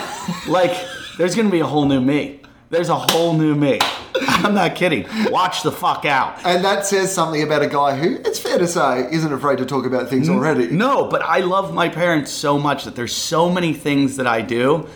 like 0.47 0.71
there's 1.18 1.36
going 1.36 1.47
to 1.47 1.51
be 1.51 1.60
a 1.60 1.65
whole 1.65 1.86
new 1.86 2.00
me. 2.01 2.41
There's 2.69 2.89
a 2.89 2.96
whole 2.96 3.34
new 3.34 3.53
me. 3.55 3.79
I'm 4.27 4.53
not 4.53 4.75
kidding. 4.75 5.05
Watch 5.29 5.63
the 5.63 5.72
fuck 5.72 6.05
out. 6.05 6.46
And 6.46 6.63
that 6.63 6.86
says 6.86 7.13
something 7.13 7.41
about 7.41 7.62
a 7.62 7.67
guy 7.67 7.98
who, 7.98 8.17
it's 8.17 8.39
fair 8.39 8.58
to 8.58 8.67
say, 8.67 9.08
isn't 9.12 9.32
afraid 9.32 9.58
to 9.60 9.65
talk 9.65 9.86
about 9.86 10.10
things 10.10 10.29
already. 10.29 10.67
No, 10.67 11.05
but 11.05 11.22
I 11.22 11.39
love 11.39 11.74
my 11.74 11.89
parents 11.89 12.32
so 12.32 12.58
much 12.58 12.86
that 12.86 12.96
there's 12.96 13.15
so 13.15 13.50
many 13.50 13.74
things 13.74 14.17
that 14.17 14.27
I 14.27 14.41
do 14.41 14.88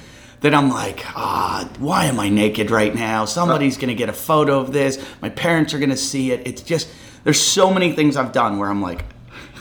that 0.41 0.53
I'm 0.53 0.69
like, 0.69 1.03
ah, 1.17 1.67
why 1.79 2.05
am 2.05 2.19
I 2.19 2.29
naked 2.29 2.69
right 2.69 2.93
now? 2.93 3.25
Somebody's 3.25 3.77
gonna 3.77 3.95
get 3.95 4.09
a 4.09 4.13
photo 4.13 4.59
of 4.59 4.71
this. 4.71 5.03
My 5.21 5.29
parents 5.29 5.73
are 5.73 5.79
gonna 5.79 5.97
see 5.97 6.31
it. 6.31 6.45
It's 6.45 6.61
just 6.61 6.87
there's 7.23 7.41
so 7.41 7.73
many 7.73 7.93
things 7.93 8.15
I've 8.15 8.31
done 8.31 8.59
where 8.59 8.69
I'm 8.69 8.81
like, 8.81 9.03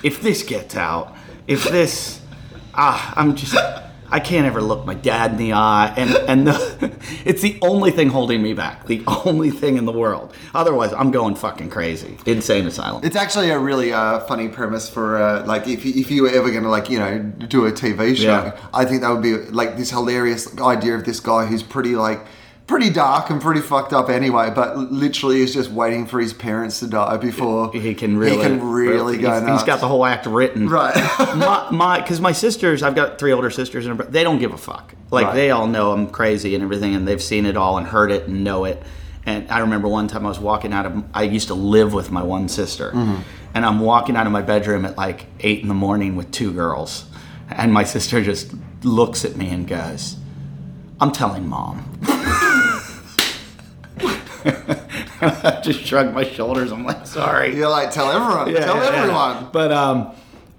if 0.03 0.21
this 0.21 0.43
gets 0.43 0.77
out, 0.77 1.17
if 1.47 1.65
this, 1.65 2.21
ah, 2.75 3.15
I'm 3.17 3.35
just. 3.35 3.57
I 4.11 4.21
can't 4.21 4.47
ever 4.47 4.61
look 4.63 4.85
my 4.87 4.95
dad 4.95 5.33
in 5.33 5.37
the 5.37 5.53
eye, 5.53 5.93
and 5.97 6.11
and 6.29 6.47
the, 6.47 6.97
it's 7.25 7.43
the 7.43 7.59
only 7.63 7.91
thing 7.91 8.09
holding 8.09 8.43
me 8.43 8.53
back. 8.55 8.87
The 8.87 9.03
only 9.25 9.51
thing 9.51 9.77
in 9.77 9.85
the 9.85 9.93
world. 9.93 10.35
Otherwise, 10.55 10.93
I'm 10.93 11.11
going 11.11 11.35
fucking 11.35 11.71
crazy. 11.71 12.19
Insane 12.27 12.67
asylum. 12.67 13.05
It's 13.05 13.17
actually 13.17 13.51
a 13.51 13.59
really 13.59 13.93
uh, 13.93 14.21
funny 14.21 14.49
premise 14.49 14.89
for 14.89 15.17
uh, 15.17 15.45
like 15.47 15.67
if 15.67 15.85
you, 15.85 15.93
if 16.01 16.11
you 16.11 16.23
were 16.23 16.31
ever 16.31 16.51
going 16.51 16.63
to 16.65 16.69
like 16.71 16.89
you 16.91 16.99
know 16.99 17.19
do 17.19 17.67
a 17.67 17.73
TV 17.73 18.17
show, 18.17 18.23
Yeah. 18.23 18.69
I 18.73 18.85
think 18.85 19.03
that 19.03 19.11
would 19.11 19.23
be 19.23 19.37
like 19.37 19.77
this 19.77 19.91
hilarious 19.91 20.59
idea 20.61 20.95
of 20.95 21.05
this 21.05 21.21
guy 21.21 21.47
who's 21.47 21.63
pretty 21.63 21.97
like 21.97 22.21
pretty 22.67 22.91
dark 22.91 23.31
and 23.31 23.41
pretty 23.41 23.61
fucked 23.61 23.93
up 23.93 24.09
anyway, 24.11 24.51
but 24.55 24.77
literally 24.77 25.41
is 25.41 25.55
just 25.55 25.71
waiting 25.71 26.05
for 26.07 26.19
his 26.21 26.33
parents 26.33 26.81
to 26.81 26.87
die 26.89 27.17
before 27.17 27.71
he 27.73 27.95
can 27.95 28.17
really 28.19 28.37
he 28.37 28.43
can 28.43 28.61
really 28.63 29.19
go 29.19 29.33
he's, 29.33 29.43
nuts. 29.43 29.61
he's 29.63 29.67
got 29.67 29.81
the 29.81 29.87
whole 29.87 30.05
act 30.05 30.27
written 30.27 30.69
Right. 30.69 30.95
my 31.37 31.69
my 31.71 32.01
because 32.01 32.21
my 32.21 32.33
sisters 32.33 32.83
i've 32.83 32.97
got 32.97 33.19
three 33.21 33.31
older 33.33 33.51
sisters 33.51 33.87
and 33.87 33.99
they 34.01 34.25
don't 34.25 34.39
give 34.41 34.53
a 34.53 34.59
fuck 34.59 34.95
like 35.13 35.27
Right. 35.27 35.35
they 35.35 35.51
all 35.53 35.69
know 35.69 35.93
i'm 35.93 36.09
crazy 36.11 36.55
and 36.57 36.65
everything 36.65 36.95
and 36.97 37.07
they've 37.07 37.23
seen 37.23 37.47
it 37.47 37.57
all 37.57 37.79
and 37.79 37.87
heard 37.87 38.11
it 38.11 38.27
and 38.27 38.43
know 38.43 38.65
it 38.65 38.83
and 39.25 39.49
i 39.49 39.61
remember 39.61 39.87
one 39.87 40.09
time 40.09 40.27
i 40.27 40.29
was 40.29 40.41
walking 40.41 40.73
out 40.73 40.87
of 40.87 41.05
i 41.15 41.23
used 41.23 41.47
to 41.49 41.55
live 41.55 41.93
with 41.95 42.11
my 42.11 42.23
one 42.23 42.49
sister 42.49 42.91
Mm-hmm. 42.91 43.23
and 43.55 43.65
i'm 43.65 43.79
walking 43.79 44.17
out 44.17 44.27
of 44.27 44.33
my 44.33 44.43
bedroom 44.43 44.85
at 44.85 44.97
like 44.97 45.27
eight 45.39 45.61
in 45.63 45.69
the 45.69 45.75
morning 45.75 46.17
with 46.17 46.33
two 46.33 46.53
girls 46.53 47.05
and 47.49 47.73
my 47.73 47.85
sister 47.85 48.21
just 48.25 48.53
looks 48.83 49.25
at 49.25 49.37
me 49.37 49.51
and 49.51 49.69
goes 49.69 50.17
i'm 51.01 51.13
telling 51.13 51.47
mom 51.49 51.85
I 55.21 55.61
just 55.65 55.81
shrugged 55.81 56.15
my 56.15 56.25
shoulders. 56.25 56.73
I'm 56.73 56.85
like, 56.85 57.07
sorry. 57.07 57.57
You're 57.57 57.69
like 57.69 57.91
tell 57.91 58.11
everyone, 58.11 58.47
tell 58.55 58.77
yeah, 58.77 58.91
yeah. 58.91 59.03
everyone. 59.03 59.49
But 59.53 59.73
um, 59.73 60.15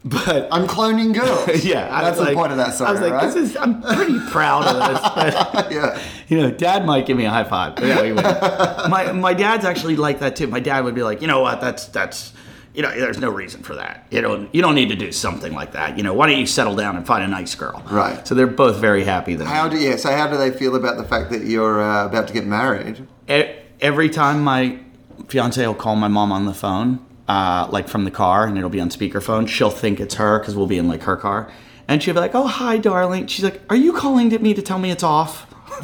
but 0.07 0.47
I'm 0.51 0.67
cloning 0.67 1.13
girls. 1.13 1.63
yeah, 1.65 1.89
that's 2.01 2.17
was 2.17 2.29
the 2.29 2.33
point 2.33 2.51
of 2.51 2.57
that 2.57 2.73
story, 2.73 2.89
I 2.89 2.91
was 2.93 3.01
like, 3.01 3.13
right? 3.13 3.25
this 3.25 3.35
is. 3.35 3.57
I'm 3.57 3.81
pretty 3.81 4.19
proud 4.29 4.65
of 4.65 4.75
this. 4.75 4.97
But, 5.57 5.71
yeah. 5.71 5.99
you 6.27 6.37
know, 6.37 6.51
Dad 6.51 6.85
might 6.85 7.05
give 7.05 7.17
me 7.17 7.25
a 7.25 7.29
high 7.29 7.43
five. 7.43 7.75
But 7.75 7.85
yeah, 7.85 8.87
my 8.89 9.11
my 9.11 9.33
dad's 9.33 9.65
actually 9.65 9.95
like 9.95 10.19
that 10.19 10.35
too. 10.35 10.47
My 10.47 10.59
dad 10.59 10.83
would 10.83 10.95
be 10.95 11.03
like, 11.03 11.21
you 11.21 11.27
know 11.27 11.41
what, 11.41 11.61
that's 11.61 11.87
that's. 11.87 12.33
You 12.73 12.83
know, 12.83 12.91
there's 12.91 13.17
no 13.17 13.31
reason 13.31 13.63
for 13.63 13.73
that. 13.73 14.05
You 14.11 14.21
don't. 14.21 14.53
You 14.53 14.61
don't 14.61 14.75
need 14.75 14.89
to 14.89 14.95
do 14.95 15.11
something 15.11 15.51
like 15.51 15.71
that. 15.71 15.97
You 15.97 16.03
know, 16.03 16.13
why 16.13 16.27
don't 16.27 16.39
you 16.39 16.45
settle 16.45 16.75
down 16.75 16.95
and 16.95 17.07
find 17.07 17.23
a 17.23 17.27
nice 17.27 17.55
girl? 17.55 17.83
Right. 17.89 18.25
So 18.27 18.35
they're 18.35 18.45
both 18.45 18.77
very 18.77 19.03
happy 19.03 19.33
that. 19.35 19.47
How 19.47 19.67
do 19.67 19.77
yeah? 19.77 19.95
So 19.95 20.11
how 20.11 20.27
do 20.27 20.37
they 20.37 20.51
feel 20.51 20.75
about 20.75 20.97
the 20.97 21.03
fact 21.03 21.31
that 21.31 21.45
you're 21.45 21.81
uh, 21.81 22.05
about 22.05 22.27
to 22.27 22.33
get 22.33 22.45
married? 22.45 23.07
E- 23.27 23.55
every 23.81 24.09
time 24.09 24.43
my 24.43 24.79
fiance 25.27 25.65
will 25.65 25.73
call 25.75 25.95
my 25.95 26.07
mom 26.07 26.31
on 26.31 26.45
the 26.45 26.53
phone, 26.53 27.05
uh, 27.27 27.67
like 27.71 27.87
from 27.87 28.05
the 28.05 28.11
car, 28.11 28.45
and 28.47 28.57
it'll 28.57 28.69
be 28.69 28.79
on 28.79 28.89
speakerphone, 28.89 29.47
she'll 29.47 29.69
think 29.69 29.99
it's 29.99 30.15
her 30.15 30.39
because 30.39 30.55
we'll 30.55 30.67
be 30.67 30.77
in 30.77 30.87
like 30.87 31.03
her 31.03 31.17
car, 31.17 31.51
and 31.87 32.01
she'll 32.01 32.13
be 32.13 32.19
like, 32.19 32.35
"Oh, 32.35 32.47
hi, 32.47 32.77
darling." 32.77 33.27
She's 33.27 33.43
like, 33.43 33.61
"Are 33.69 33.75
you 33.75 33.93
calling 33.93 34.29
to 34.31 34.39
me 34.39 34.53
to 34.53 34.61
tell 34.61 34.79
me 34.79 34.91
it's 34.91 35.03
off?" 35.03 35.45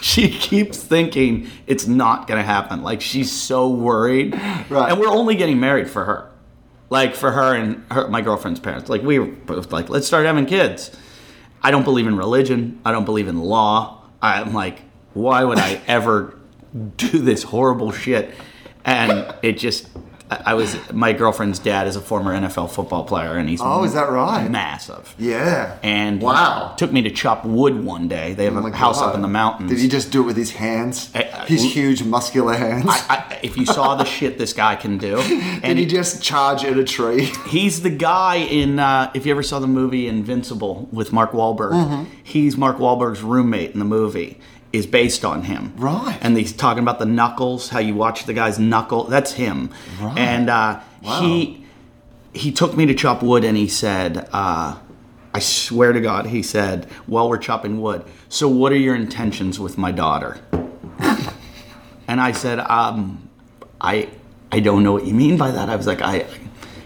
she 0.00 0.28
keeps 0.30 0.78
thinking 0.82 1.48
it's 1.66 1.86
not 1.86 2.26
gonna 2.26 2.42
happen. 2.42 2.82
Like 2.82 3.00
she's 3.00 3.30
so 3.32 3.68
worried, 3.68 4.34
Right. 4.68 4.90
and 4.92 5.00
we're 5.00 5.08
only 5.08 5.34
getting 5.34 5.58
married 5.60 5.90
for 5.90 6.04
her, 6.04 6.30
like 6.90 7.14
for 7.14 7.32
her 7.32 7.54
and 7.54 7.84
her, 7.90 8.08
my 8.08 8.20
girlfriend's 8.20 8.60
parents. 8.60 8.88
Like 8.88 9.02
we 9.02 9.18
were 9.18 9.26
both 9.26 9.72
like, 9.72 9.88
let's 9.88 10.06
start 10.06 10.26
having 10.26 10.46
kids. 10.46 10.90
I 11.62 11.70
don't 11.70 11.84
believe 11.84 12.06
in 12.06 12.16
religion. 12.16 12.80
I 12.84 12.92
don't 12.92 13.04
believe 13.04 13.26
in 13.26 13.40
law. 13.40 14.02
I'm 14.22 14.54
like, 14.54 14.82
why 15.14 15.44
would 15.44 15.58
I 15.58 15.80
ever 15.86 16.36
do 16.96 17.08
this 17.18 17.42
horrible 17.44 17.92
shit? 17.92 18.34
And 18.84 19.34
it 19.42 19.58
just, 19.58 19.88
I 20.30 20.42
I 20.46 20.54
was, 20.54 20.76
my 20.92 21.12
girlfriend's 21.14 21.58
dad 21.58 21.86
is 21.86 21.96
a 21.96 22.00
former 22.00 22.32
NFL 22.38 22.70
football 22.70 23.04
player, 23.04 23.36
and 23.36 23.48
he's 23.48 23.60
Oh, 23.62 23.84
is 23.84 23.94
that 23.94 24.10
right? 24.10 24.50
massive. 24.50 25.14
Yeah. 25.18 25.78
And 25.82 26.20
wow. 26.22 26.74
took 26.76 26.92
me 26.92 27.02
to 27.02 27.10
chop 27.10 27.44
wood 27.46 27.82
one 27.84 28.08
day. 28.08 28.34
They 28.34 28.44
have 28.44 28.56
Oh 28.56 28.66
a 28.66 28.70
house 28.72 29.00
God. 29.00 29.10
up 29.10 29.14
in 29.14 29.22
the 29.22 29.28
mountains. 29.28 29.70
Did 29.70 29.78
he 29.80 29.88
just 29.88 30.10
do 30.12 30.22
it 30.22 30.26
with 30.26 30.36
his 30.36 30.52
hands? 30.52 31.10
His 31.46 31.62
huge 31.64 32.02
muscular 32.02 32.54
hands. 32.54 32.84
I, 32.88 33.38
if 33.42 33.56
you 33.56 33.64
saw 33.66 33.94
the 33.94 34.04
shit 34.04 34.36
this 34.38 34.52
guy 34.52 34.76
can 34.76 34.96
do, 34.98 35.16
Did 35.22 35.64
and 35.64 35.78
he 35.78 35.86
just 35.86 36.22
charge 36.22 36.62
at 36.64 36.76
a 36.78 36.84
tree? 36.84 37.30
He's 37.48 37.82
the 37.82 37.90
guy 37.90 38.36
in. 38.36 38.78
Uh, 38.78 39.10
if 39.14 39.24
you 39.26 39.32
ever 39.32 39.42
saw 39.42 39.58
the 39.60 39.66
movie 39.66 40.08
Invincible 40.08 40.88
with 40.92 41.12
Mark 41.12 41.32
Wahlberg, 41.32 41.72
Mm-hmm. 41.72 42.04
he's 42.22 42.56
Mark 42.56 42.76
Wahlberg's 42.78 43.22
roommate 43.22 43.72
in 43.72 43.78
the 43.78 43.84
movie. 43.86 44.38
Is 44.70 44.86
based 44.86 45.24
on 45.24 45.44
him, 45.44 45.72
Right. 45.76 46.18
And 46.20 46.36
he's 46.36 46.52
talking 46.52 46.82
about 46.82 46.98
the 46.98 47.06
knuckles, 47.06 47.70
how 47.70 47.78
you 47.78 47.94
watch 47.94 48.24
the 48.26 48.34
guy's 48.34 48.58
knuckle. 48.58 49.04
That's 49.04 49.32
him. 49.32 49.70
Right. 50.00 50.18
And 50.18 50.50
uh, 50.50 50.80
Wow. 51.02 51.20
he 51.22 51.64
he 52.34 52.52
took 52.52 52.76
me 52.76 52.84
to 52.86 52.94
chop 52.94 53.22
wood, 53.22 53.44
and 53.44 53.56
he 53.56 53.66
said, 53.66 54.28
uh, 54.32 54.76
"I 55.32 55.38
swear 55.38 55.92
to 55.94 56.00
God," 56.02 56.26
he 56.26 56.42
said, 56.42 56.84
while 57.06 57.30
we're 57.30 57.38
chopping 57.38 57.80
wood. 57.80 58.04
So, 58.28 58.46
what 58.46 58.70
are 58.72 58.76
your 58.76 58.94
intentions 58.94 59.58
with 59.58 59.78
my 59.78 59.90
daughter? 59.90 60.36
And 62.06 62.20
I 62.20 62.32
said, 62.32 62.58
um, 62.60 63.28
I 63.80 64.08
I 64.50 64.60
don't 64.60 64.82
know 64.82 64.92
what 64.92 65.06
you 65.06 65.14
mean 65.14 65.36
by 65.36 65.50
that. 65.50 65.68
I 65.68 65.76
was 65.76 65.86
like, 65.86 66.00
I, 66.00 66.26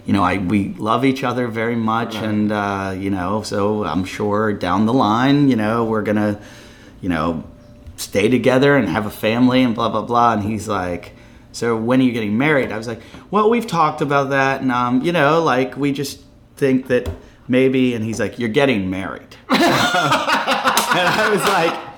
you 0.05 0.13
know, 0.13 0.23
I 0.23 0.39
we 0.39 0.71
love 0.79 1.05
each 1.05 1.23
other 1.23 1.47
very 1.49 1.77
much, 1.77 2.17
and 2.17 2.51
uh, 2.51 2.95
you 2.99 3.11
know, 3.11 3.43
so 3.43 3.85
I'm 3.85 4.05
sure 4.05 4.53
down 4.53 4.87
the 4.87 4.93
line, 4.93 5.49
you 5.49 5.57
know, 5.57 5.85
we're 5.85 6.03
gonna, 6.03 6.41
you 7.01 7.09
know, 7.09 7.45
stay 8.03 8.29
together 8.29 8.77
and 8.77 8.89
have 8.89 9.07
a 9.07 9.11
family 9.11 9.63
and 9.63 9.75
blah 9.75 9.89
blah 9.89 10.03
blah. 10.03 10.33
And 10.35 10.43
he's 10.43 10.69
like, 10.69 11.13
so 11.53 11.77
when 11.77 12.01
are 12.01 12.05
you 12.05 12.13
getting 12.13 12.37
married? 12.39 12.73
I 12.73 12.79
was 12.79 12.89
like, 12.89 13.01
well, 13.31 13.49
we've 13.51 13.67
talked 13.67 14.01
about 14.01 14.31
that, 14.31 14.61
and 14.63 14.71
um, 14.73 15.03
you 15.03 15.13
know, 15.13 15.43
like 15.43 15.77
we 15.77 15.93
just 15.93 16.21
think 16.57 16.87
that 16.89 17.09
maybe. 17.49 17.95
And 17.95 18.05
he's 18.05 18.21
like, 18.21 18.39
you're 18.39 18.49
getting 18.49 18.91
married. 18.91 19.37
and 19.51 19.59
I 21.09 21.29
was 21.33 21.43
like. 21.45 21.89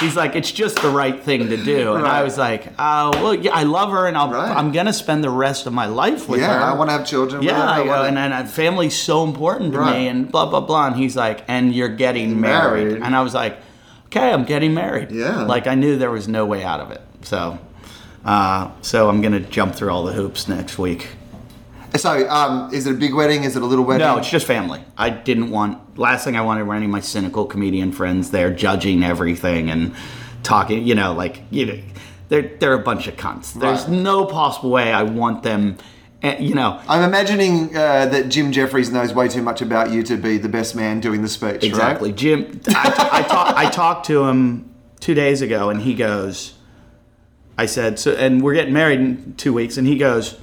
He's 0.00 0.16
like, 0.16 0.34
it's 0.34 0.50
just 0.50 0.80
the 0.80 0.88
right 0.88 1.22
thing 1.22 1.50
to 1.50 1.58
do, 1.62 1.92
and 1.92 2.06
I 2.06 2.22
was 2.22 2.38
like, 2.38 2.68
uh, 2.78 3.10
well, 3.16 3.34
yeah, 3.34 3.50
I 3.52 3.64
love 3.64 3.90
her, 3.90 4.06
and 4.06 4.16
I'll, 4.16 4.30
Right. 4.30 4.56
I'm 4.56 4.72
gonna 4.72 4.94
spend 4.94 5.22
the 5.22 5.28
rest 5.28 5.66
of 5.66 5.74
my 5.74 5.84
life 5.84 6.26
with 6.26 6.40
her. 6.40 6.46
yeah, 6.46 6.72
I 6.72 6.74
want 6.74 6.88
to 6.88 6.92
have 6.96 7.06
children. 7.06 7.40
with 7.40 7.50
Yeah, 7.50 7.60
her. 7.60 7.68
I 7.68 7.80
I 7.82 7.84
go, 7.84 8.02
and, 8.04 8.16
and 8.18 8.48
family's 8.48 8.96
so 8.96 9.24
important 9.24 9.74
to 9.74 9.78
Right. 9.80 9.98
me, 9.98 10.08
and 10.08 10.32
blah 10.32 10.46
blah 10.48 10.62
blah. 10.62 10.86
And 10.86 10.96
he's 10.96 11.16
like, 11.16 11.44
and 11.48 11.74
you're 11.74 11.90
getting 11.90 12.40
married. 12.40 12.86
Married. 12.86 13.02
and 13.02 13.14
I 13.14 13.20
was 13.20 13.34
like, 13.34 13.58
okay, 14.10 14.32
I'm 14.32 14.44
getting 14.44 14.74
married. 14.74 15.10
Yeah. 15.10 15.42
like 15.44 15.66
I 15.66 15.74
knew 15.74 15.96
there 15.96 16.10
was 16.10 16.28
no 16.28 16.44
way 16.44 16.62
out 16.64 16.80
of 16.80 16.90
it. 16.90 17.00
So, 17.22 17.58
uh, 18.24 18.70
so 18.82 19.08
I'm 19.08 19.20
gonna 19.22 19.40
jump 19.40 19.74
through 19.74 19.90
all 19.90 20.04
the 20.04 20.12
hoops 20.12 20.48
next 20.48 20.78
week. 20.78 21.08
So, 21.96 22.28
um, 22.30 22.72
is 22.72 22.86
it 22.86 22.92
a 22.92 22.96
big 22.96 23.14
wedding? 23.14 23.42
Is 23.42 23.56
it 23.56 23.62
a 23.62 23.66
little 23.66 23.84
wedding? 23.84 24.06
No, 24.06 24.18
it's 24.18 24.30
just 24.30 24.46
family. 24.46 24.84
I 24.96 25.10
didn't 25.10 25.50
want. 25.50 25.98
Last 25.98 26.24
thing 26.24 26.36
I 26.36 26.40
wanted 26.40 26.64
were 26.64 26.74
any 26.74 26.84
of 26.84 26.90
my 26.92 27.00
cynical 27.00 27.44
comedian 27.46 27.90
friends 27.92 28.30
there 28.30 28.50
judging 28.52 29.02
everything 29.02 29.70
and 29.70 29.94
talking. 30.44 30.86
You 30.86 30.94
know, 30.94 31.12
like 31.14 31.42
you 31.50 31.66
know, 31.66 31.78
they're 32.28 32.42
they're 32.60 32.74
a 32.74 32.78
bunch 32.82 33.08
of 33.08 33.16
cunts. 33.16 33.52
There's 33.54 33.82
Right. 33.88 33.90
no 33.90 34.24
possible 34.24 34.70
way 34.70 34.92
I 34.92 35.02
want 35.02 35.42
them. 35.42 35.78
Eh, 36.22 36.38
You 36.40 36.54
know, 36.54 36.80
I'm 36.88 37.02
imagining 37.02 37.74
uh, 37.76 38.06
that 38.06 38.28
Jim 38.28 38.52
Jeffries 38.52 38.90
knows 38.90 39.12
way 39.14 39.28
too 39.28 39.42
much 39.42 39.60
about 39.62 39.90
you 39.90 40.02
to 40.04 40.16
be 40.16 40.38
the 40.38 40.48
best 40.48 40.74
man 40.74 41.00
doing 41.00 41.22
the 41.22 41.28
speech. 41.28 41.62
Exactly, 41.64 42.10
Right? 42.10 42.18
Jim. 42.18 42.60
I, 42.68 43.10
I, 43.12 43.22
talk, 43.22 43.56
I 43.56 43.70
talked 43.70 44.06
to 44.06 44.24
him 44.24 44.70
two 45.00 45.14
days 45.14 45.42
ago, 45.42 45.70
and 45.70 45.82
he 45.82 45.94
goes, 45.94 46.54
"I 47.58 47.66
said, 47.66 47.98
so, 47.98 48.12
and 48.12 48.42
we're 48.42 48.54
getting 48.54 48.74
married 48.74 49.00
in 49.00 49.34
two 49.36 49.52
weeks," 49.52 49.76
and 49.76 49.86
he 49.86 49.96
goes, 49.96 50.38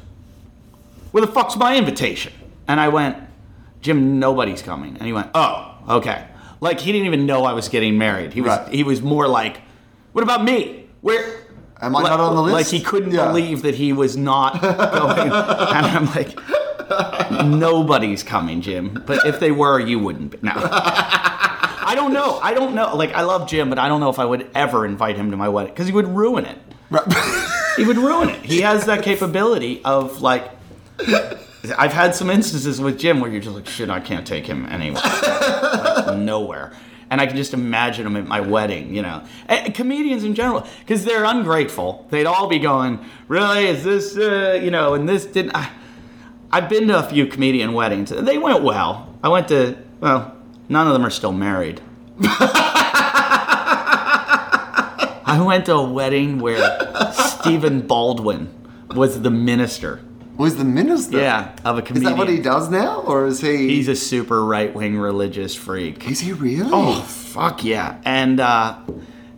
"Where 1.12 1.26
the 1.26 1.32
fuck's 1.32 1.56
my 1.56 1.78
invitation?" 1.78 2.34
And 2.68 2.80
I 2.80 2.90
went, 2.90 3.18
"Jim, 3.82 4.20
nobody's 4.20 4.62
coming." 4.62 4.96
And 4.98 5.06
he 5.06 5.14
went, 5.14 5.30
"Oh, 5.36 5.76
okay." 5.90 6.26
Like 6.60 6.80
he 6.80 6.92
didn't 6.92 7.06
even 7.08 7.26
know 7.28 7.44
I 7.46 7.54
was 7.54 7.70
getting 7.70 7.98
married. 8.00 8.34
He 8.34 8.42
was 8.42 8.50
Right. 8.58 8.68
he 8.74 8.84
was 8.84 9.02
more 9.02 9.28
like, 9.28 9.62
"What 10.14 10.24
about 10.24 10.44
me? 10.44 10.88
Where?" 11.02 11.44
Am 11.82 11.96
I 11.96 12.02
Like- 12.02 12.12
not 12.12 12.20
on 12.20 12.36
the 12.36 12.42
list? 12.42 12.54
Like 12.54 12.66
he 12.68 12.80
couldn't 12.82 13.12
Yeah. 13.12 13.28
believe 13.28 13.62
that 13.62 13.76
he 13.76 13.94
was 13.94 14.18
not 14.18 14.62
going, 14.62 15.32
and 15.32 15.86
I'm 15.86 16.06
like, 16.08 16.38
"Nobody's 17.46 18.24
coming, 18.24 18.62
Jim. 18.62 19.04
But 19.06 19.26
if 19.26 19.40
they 19.40 19.52
were, 19.52 19.80
you 19.80 20.00
wouldn't 20.00 20.32
be." 20.32 20.38
No. 20.42 20.52
I 20.56 21.94
don't 21.96 22.14
know. 22.14 22.40
I 22.42 22.54
don't 22.54 22.74
know. 22.76 22.96
Like 22.96 23.14
I 23.14 23.22
love 23.22 23.48
Jim, 23.50 23.70
but 23.70 23.80
I 23.80 23.88
don't 23.88 24.00
know 24.00 24.10
if 24.10 24.20
I 24.20 24.26
would 24.26 24.50
ever 24.56 24.86
invite 24.86 25.16
him 25.16 25.32
to 25.32 25.38
my 25.38 25.50
wedding 25.50 25.72
because 25.74 25.88
he 25.88 25.94
would 25.94 26.08
ruin 26.08 26.46
it. 26.46 26.58
he 27.78 27.84
would 27.86 27.98
ruin 27.98 28.30
it. 28.30 28.42
He 28.44 28.62
has 28.62 28.86
that 28.86 29.04
capability 29.04 29.82
of 29.86 30.22
like. 30.22 30.50
I've 31.78 31.92
had 31.94 32.16
some 32.16 32.30
instances 32.30 32.80
with 32.80 32.98
Jim 32.98 33.20
where 33.20 33.30
you're 33.30 33.42
just 33.42 33.54
like, 33.56 33.68
shit, 33.68 33.90
I 33.90 34.00
can't 34.00 34.26
take 34.26 34.46
him 34.48 34.66
anywhere, 34.68 35.02
like, 35.04 36.18
nowhere. 36.18 36.72
And 37.10 37.22
I 37.22 37.26
can 37.26 37.38
just 37.38 37.54
imagine 37.54 38.04
them 38.04 38.18
at 38.18 38.28
my 38.28 38.42
wedding, 38.42 38.94
you 38.94 39.02
know. 39.02 39.24
And 39.48 39.74
comedians 39.74 40.24
in 40.24 40.36
general, 40.36 40.68
because 40.80 41.06
they're 41.06 41.24
ungrateful. 41.24 42.06
They'd 42.10 42.26
all 42.26 42.48
be 42.48 42.60
going, 42.60 43.00
really? 43.28 43.68
Is 43.68 43.84
this, 43.84 44.18
uh, 44.18 44.60
you 44.62 44.72
know? 44.72 44.94
And 44.94 45.08
this 45.08 45.26
didn't. 45.26 45.56
I, 45.56 45.70
I've 46.52 46.70
been 46.70 46.88
to 46.90 47.00
a 47.00 47.04
few 47.04 47.28
comedian 47.28 47.74
weddings. 47.74 48.10
They 48.10 48.38
went 48.38 48.64
well. 48.64 49.14
I 49.24 49.30
went 49.30 49.48
to, 49.50 49.78
well, 50.00 50.36
none 50.70 50.88
of 50.88 50.94
them 50.94 51.06
are 51.06 51.10
still 51.10 51.34
married. 51.34 51.82
I 55.30 55.44
went 55.46 55.66
to 55.66 55.76
a 55.76 55.84
wedding 55.90 56.40
where 56.40 57.12
Stephen 57.12 57.82
Baldwin 57.82 58.50
was 58.96 59.22
the 59.22 59.30
minister. 59.30 60.02
Was 60.38 60.56
the 60.58 60.64
minister? 60.66 61.18
Yeah, 61.20 61.56
of 61.66 61.78
a 61.78 61.82
comedian. 61.82 62.12
Is 62.12 62.16
that 62.16 62.18
what 62.18 62.30
he 62.30 62.40
does 62.40 62.70
now, 62.70 63.02
or 63.02 63.26
is 63.26 63.42
he? 63.42 63.70
He's 63.70 63.88
a 63.88 63.96
super 63.96 64.46
right 64.46 64.74
wing 64.74 64.98
religious 64.98 65.56
freak. 65.56 66.08
Is 66.10 66.20
he 66.20 66.32
really? 66.34 66.70
Oh 66.72 67.02
fuck 67.02 67.64
yeah! 67.64 68.00
And 68.06 68.40
uh, 68.40 68.78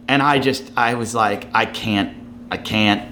and 0.10 0.22
I 0.22 0.40
just 0.40 0.72
I 0.76 0.96
was 0.96 1.16
like 1.16 1.48
I 1.54 1.66
can't 1.66 2.16
I 2.52 2.58
can't 2.58 3.08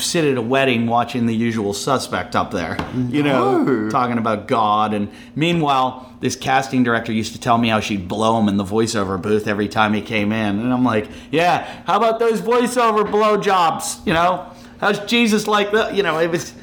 sit 0.00 0.24
at 0.24 0.38
a 0.38 0.42
wedding 0.42 0.86
watching 0.86 1.26
the 1.26 1.34
usual 1.34 1.74
suspect 1.74 2.34
up 2.34 2.50
there, 2.50 2.78
you 3.10 3.22
know, 3.22 3.62
No. 3.62 3.90
talking 3.90 4.16
about 4.16 4.48
God. 4.48 4.94
And 4.94 5.10
meanwhile, 5.34 6.10
this 6.20 6.34
casting 6.34 6.82
director 6.82 7.12
used 7.12 7.32
to 7.34 7.40
tell 7.40 7.58
me 7.58 7.68
how 7.68 7.80
she'd 7.80 8.08
blow 8.08 8.40
him 8.40 8.48
in 8.48 8.56
the 8.56 8.64
voiceover 8.64 9.20
booth 9.20 9.46
every 9.46 9.68
time 9.68 9.92
he 9.92 10.00
came 10.00 10.32
in, 10.32 10.60
and 10.60 10.72
I'm 10.72 10.84
like, 10.84 11.08
yeah, 11.30 11.82
how 11.84 11.96
about 11.98 12.18
those 12.20 12.40
voiceover 12.40 13.10
blow 13.10 13.36
jobs? 13.36 13.98
You 14.06 14.14
know, 14.14 14.46
how's 14.80 14.98
Jesus 15.00 15.46
like 15.46 15.72
that? 15.72 15.94
You 15.94 16.04
know, 16.04 16.18
it 16.20 16.30
was. 16.30 16.54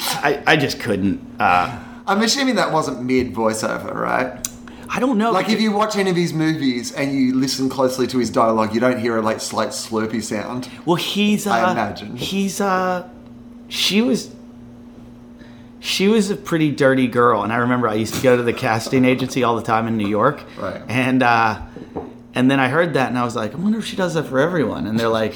I, 0.00 0.42
I 0.46 0.56
just 0.56 0.80
couldn't. 0.80 1.20
Uh, 1.38 1.78
I'm 2.06 2.22
assuming 2.22 2.56
that 2.56 2.72
wasn't 2.72 3.02
mid 3.02 3.32
voiceover, 3.34 3.94
right? 3.94 4.46
I 4.92 4.98
don't 4.98 5.18
know. 5.18 5.30
Like 5.30 5.48
if 5.48 5.60
you 5.60 5.70
watch 5.70 5.96
any 5.96 6.10
of 6.10 6.16
his 6.16 6.32
movies 6.32 6.92
and 6.92 7.12
you 7.12 7.34
listen 7.34 7.68
closely 7.68 8.06
to 8.08 8.18
his 8.18 8.28
dialogue, 8.30 8.74
you 8.74 8.80
don't 8.80 8.98
hear 8.98 9.16
a 9.16 9.22
like 9.22 9.40
slight 9.40 9.68
slurpy 9.68 10.22
sound. 10.22 10.68
Well, 10.84 10.96
he's. 10.96 11.46
Uh, 11.46 11.52
I 11.52 11.72
imagine. 11.72 12.16
he's. 12.16 12.60
Uh, 12.60 13.08
she 13.68 14.02
was. 14.02 14.34
She 15.78 16.08
was 16.08 16.28
a 16.30 16.36
pretty 16.36 16.72
dirty 16.72 17.06
girl, 17.06 17.42
and 17.42 17.52
I 17.52 17.56
remember 17.56 17.88
I 17.88 17.94
used 17.94 18.14
to 18.14 18.22
go 18.22 18.36
to 18.36 18.42
the 18.42 18.52
casting 18.52 19.04
agency 19.04 19.44
all 19.44 19.56
the 19.56 19.62
time 19.62 19.86
in 19.86 19.96
New 19.96 20.08
York. 20.08 20.42
Right. 20.58 20.82
And 20.88 21.22
uh, 21.22 21.62
and 22.34 22.50
then 22.50 22.58
I 22.58 22.68
heard 22.68 22.94
that, 22.94 23.08
and 23.08 23.18
I 23.18 23.24
was 23.24 23.36
like, 23.36 23.54
I 23.54 23.56
wonder 23.56 23.78
if 23.78 23.86
she 23.86 23.96
does 23.96 24.14
that 24.14 24.26
for 24.26 24.40
everyone. 24.40 24.86
And 24.86 24.98
they're 24.98 25.08
like, 25.08 25.34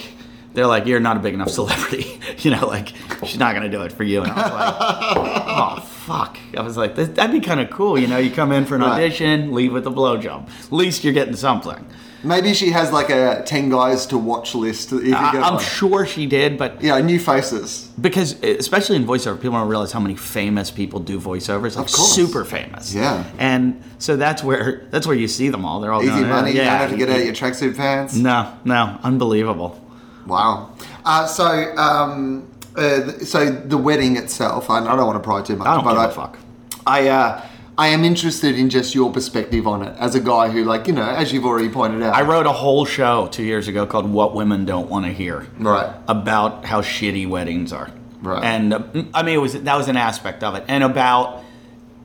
they're 0.54 0.66
like, 0.66 0.87
"You're 0.87 1.00
not 1.00 1.16
a 1.16 1.20
big 1.20 1.34
enough 1.34 1.50
celebrity." 1.50 2.20
you 2.38 2.50
know, 2.50 2.66
like 2.66 2.92
she's 3.26 3.38
not 3.38 3.54
gonna 3.54 3.68
do 3.68 3.82
it 3.82 3.92
for 3.92 4.04
you. 4.04 4.23
And 4.23 4.32
I 4.32 4.34
was 4.37 4.52
like, 4.52 4.75
"Oh 5.46 5.80
fuck!" 6.06 6.38
I 6.56 6.62
was 6.62 6.76
like, 6.76 6.94
"That- 6.94 7.14
"That'd 7.14 7.32
be 7.32 7.40
kind 7.46 7.61
of 7.61 7.70
cool." 7.70 7.99
You 7.99 8.06
know, 8.06 8.18
you 8.18 8.30
come 8.30 8.52
in 8.52 8.64
for 8.64 8.75
an 8.76 8.80
Right. 8.82 8.92
audition, 9.04 9.52
leave 9.52 9.73
with 9.73 9.87
a 9.87 9.90
blowjob. 9.90 10.49
At 10.66 10.73
least 10.73 11.04
you're 11.04 11.12
getting 11.12 11.37
something. 11.37 11.84
Maybe 12.26 12.54
she 12.54 12.70
has 12.70 12.90
like 12.90 13.11
a 13.11 13.42
10 13.44 13.68
guys 13.68 14.06
to 14.06 14.16
watch 14.16 14.54
list. 14.54 14.88
That 14.88 15.04
you 15.04 15.14
I, 15.14 15.32
I'm 15.32 15.54
on. 15.56 15.61
sure 15.61 16.06
she 16.06 16.25
did, 16.25 16.56
but 16.56 16.80
Yeah, 16.80 16.99
new 17.02 17.18
faces. 17.18 17.90
because 18.00 18.42
especially 18.42 18.96
in 18.96 19.04
voiceover, 19.04 19.37
people 19.37 19.58
don't 19.58 19.68
realize 19.68 19.92
how 19.92 20.00
many 20.00 20.14
famous 20.16 20.70
people 20.70 21.00
do 21.00 21.20
voiceovers. 21.20 21.76
Like 21.76 21.84
Of 21.87 21.92
course. 21.92 22.14
super 22.14 22.46
famous. 22.46 22.94
Yeah. 22.94 23.25
and 23.38 23.82
so 23.99 24.16
that's 24.16 24.42
where 24.42 24.87
that's 24.90 25.06
where 25.06 25.14
you 25.16 25.28
see 25.28 25.50
them 25.50 25.66
all. 25.66 25.80
They're 25.82 25.92
all 25.92 26.00
Easy 26.02 26.12
going, 26.12 26.28
money. 26.30 26.52
you 26.52 26.56
Yeah, 26.62 26.70
don't 26.70 26.78
have 26.78 26.90
to 26.92 26.96
get 26.96 27.11
out 27.11 27.18
of 27.18 27.25
your 27.26 27.34
tracksuit 27.34 27.76
pants. 27.76 28.14
No, 28.16 28.50
no, 28.64 28.99
unbelievable. 29.02 29.78
Wow. 30.26 30.75
Uh, 31.04 31.26
so, 31.26 31.76
um, 31.76 32.50
uh, 32.76 33.11
so 33.19 33.50
the 33.50 33.78
wedding 33.78 34.16
itself, 34.16 34.71
I, 34.71 34.78
I 34.78 34.97
don't 34.97 35.07
want 35.07 35.23
to 35.23 35.26
pry 35.26 35.43
too 35.43 35.57
much, 35.57 35.66
I 35.66 35.75
don't 35.75 35.85
but 35.85 35.90
give 35.93 35.99
I, 35.99 36.04
a 36.07 36.11
fuck. 36.11 36.38
I, 36.87 37.09
uh, 37.09 37.47
I 37.76 37.88
am 37.88 38.04
interested 38.04 38.57
in 38.57 38.71
just 38.71 38.95
your 38.95 39.12
perspective 39.12 39.66
on 39.66 39.83
it 39.83 39.97
as 39.99 40.14
a 40.14 40.21
guy 40.21 40.49
who, 40.49 40.64
like, 40.64 40.87
you 40.87 40.93
know, 40.93 41.09
as 41.09 41.33
you've 41.33 41.45
already 41.45 41.69
pointed 41.69 42.02
out. 42.02 42.14
I 42.14 42.23
wrote 42.23 42.47
a 42.47 42.52
whole 42.52 42.85
show 42.85 43.26
two 43.26 43.43
years 43.43 43.66
ago 43.66 43.85
called 43.85 44.09
"What 44.09 44.33
Women 44.33 44.64
Don't 44.64 44.88
Want 44.88 45.07
to 45.07 45.12
Hear." 45.12 45.49
Right. 45.59 45.93
About 46.07 46.64
how 46.64 46.83
shitty 46.83 47.28
weddings 47.28 47.73
are. 47.73 47.90
Right. 48.23 48.45
And 48.45 48.75
uh, 48.75 48.83
I 49.12 49.25
mean, 49.25 49.35
it 49.35 49.40
was 49.40 49.61
that 49.61 49.76
was 49.76 49.88
an 49.88 49.97
aspect 49.97 50.43
of 50.43 50.54
it, 50.54 50.64
and 50.69 50.85
about. 50.85 51.43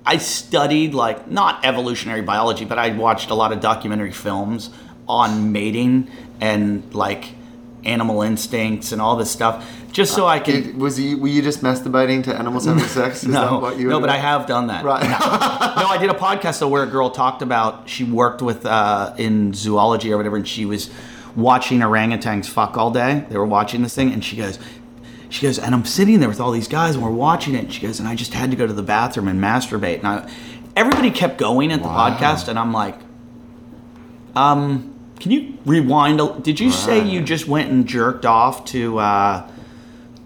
I 0.05 0.17
studied 0.17 0.95
like 0.95 1.29
not 1.29 1.63
evolutionary 1.63 2.23
biology, 2.23 2.65
but 2.65 2.79
I 2.79 2.89
watched 2.89 3.29
a 3.29 3.35
lot 3.35 3.51
of 3.51 3.59
documentary 3.59 4.11
films 4.11 4.71
on 5.07 5.51
mating 5.51 6.09
and 6.41 6.91
like 6.95 7.35
animal 7.85 8.21
instincts 8.21 8.91
and 8.91 9.01
all 9.01 9.15
this 9.15 9.31
stuff, 9.31 9.65
just 9.91 10.13
so 10.13 10.27
I 10.27 10.39
could. 10.39 10.63
Did- 10.63 10.77
was 10.77 10.99
you, 10.99 11.17
were 11.17 11.27
you 11.29 11.41
just 11.41 11.61
masturbating 11.61 12.23
to 12.25 12.35
animals 12.35 12.65
having 12.67 12.83
sex? 12.83 13.23
Is 13.23 13.31
that 13.31 13.49
No, 13.51 13.59
what 13.59 13.77
you 13.77 13.87
no, 13.87 13.99
but 13.99 14.07
doing? 14.07 14.17
I 14.19 14.21
have 14.21 14.45
done 14.45 14.67
that. 14.67 14.83
Right. 14.85 15.01
no, 15.03 15.87
I 15.87 15.97
did 15.99 16.09
a 16.09 16.13
podcast 16.13 16.59
though 16.59 16.67
where 16.67 16.83
a 16.83 16.87
girl 16.87 17.09
talked 17.09 17.41
about 17.41 17.87
she 17.89 18.03
worked 18.03 18.41
with 18.41 18.65
uh, 18.65 19.13
in 19.17 19.53
zoology 19.53 20.11
or 20.11 20.17
whatever, 20.17 20.35
and 20.35 20.47
she 20.47 20.65
was 20.65 20.89
watching 21.35 21.79
orangutans 21.79 22.47
fuck 22.47 22.77
all 22.77 22.91
day. 22.91 23.25
They 23.29 23.37
were 23.37 23.45
watching 23.45 23.81
this 23.83 23.95
thing, 23.95 24.11
and 24.11 24.23
she 24.25 24.35
goes, 24.35 24.59
she 25.29 25.43
goes, 25.45 25.59
and 25.59 25.73
I'm 25.75 25.85
sitting 25.85 26.19
there 26.19 26.27
with 26.27 26.39
all 26.41 26.51
these 26.51 26.67
guys, 26.67 26.95
and 26.95 27.03
we're 27.03 27.11
watching 27.11 27.53
it. 27.55 27.65
And 27.65 27.73
she 27.73 27.81
goes, 27.81 27.99
and 27.99 28.09
I 28.09 28.15
just 28.15 28.33
had 28.33 28.49
to 28.51 28.57
go 28.57 28.65
to 28.67 28.73
the 28.73 28.81
bathroom 28.83 29.27
and 29.27 29.39
masturbate, 29.39 29.99
and 29.99 30.07
I, 30.07 30.31
everybody 30.75 31.11
kept 31.11 31.37
going 31.37 31.71
at 31.71 31.81
the 31.83 31.87
podcast, 31.87 32.47
and 32.47 32.57
I'm 32.59 32.73
like, 32.73 32.97
um, 34.35 34.98
can 35.19 35.31
you 35.31 35.57
rewind? 35.65 36.19
A, 36.21 36.39
did 36.39 36.59
you 36.59 36.71
say 36.71 37.05
you 37.07 37.21
just 37.21 37.47
went 37.47 37.69
and 37.71 37.87
jerked 37.87 38.25
off 38.25 38.65
to 38.65 38.99
uh, 38.99 39.49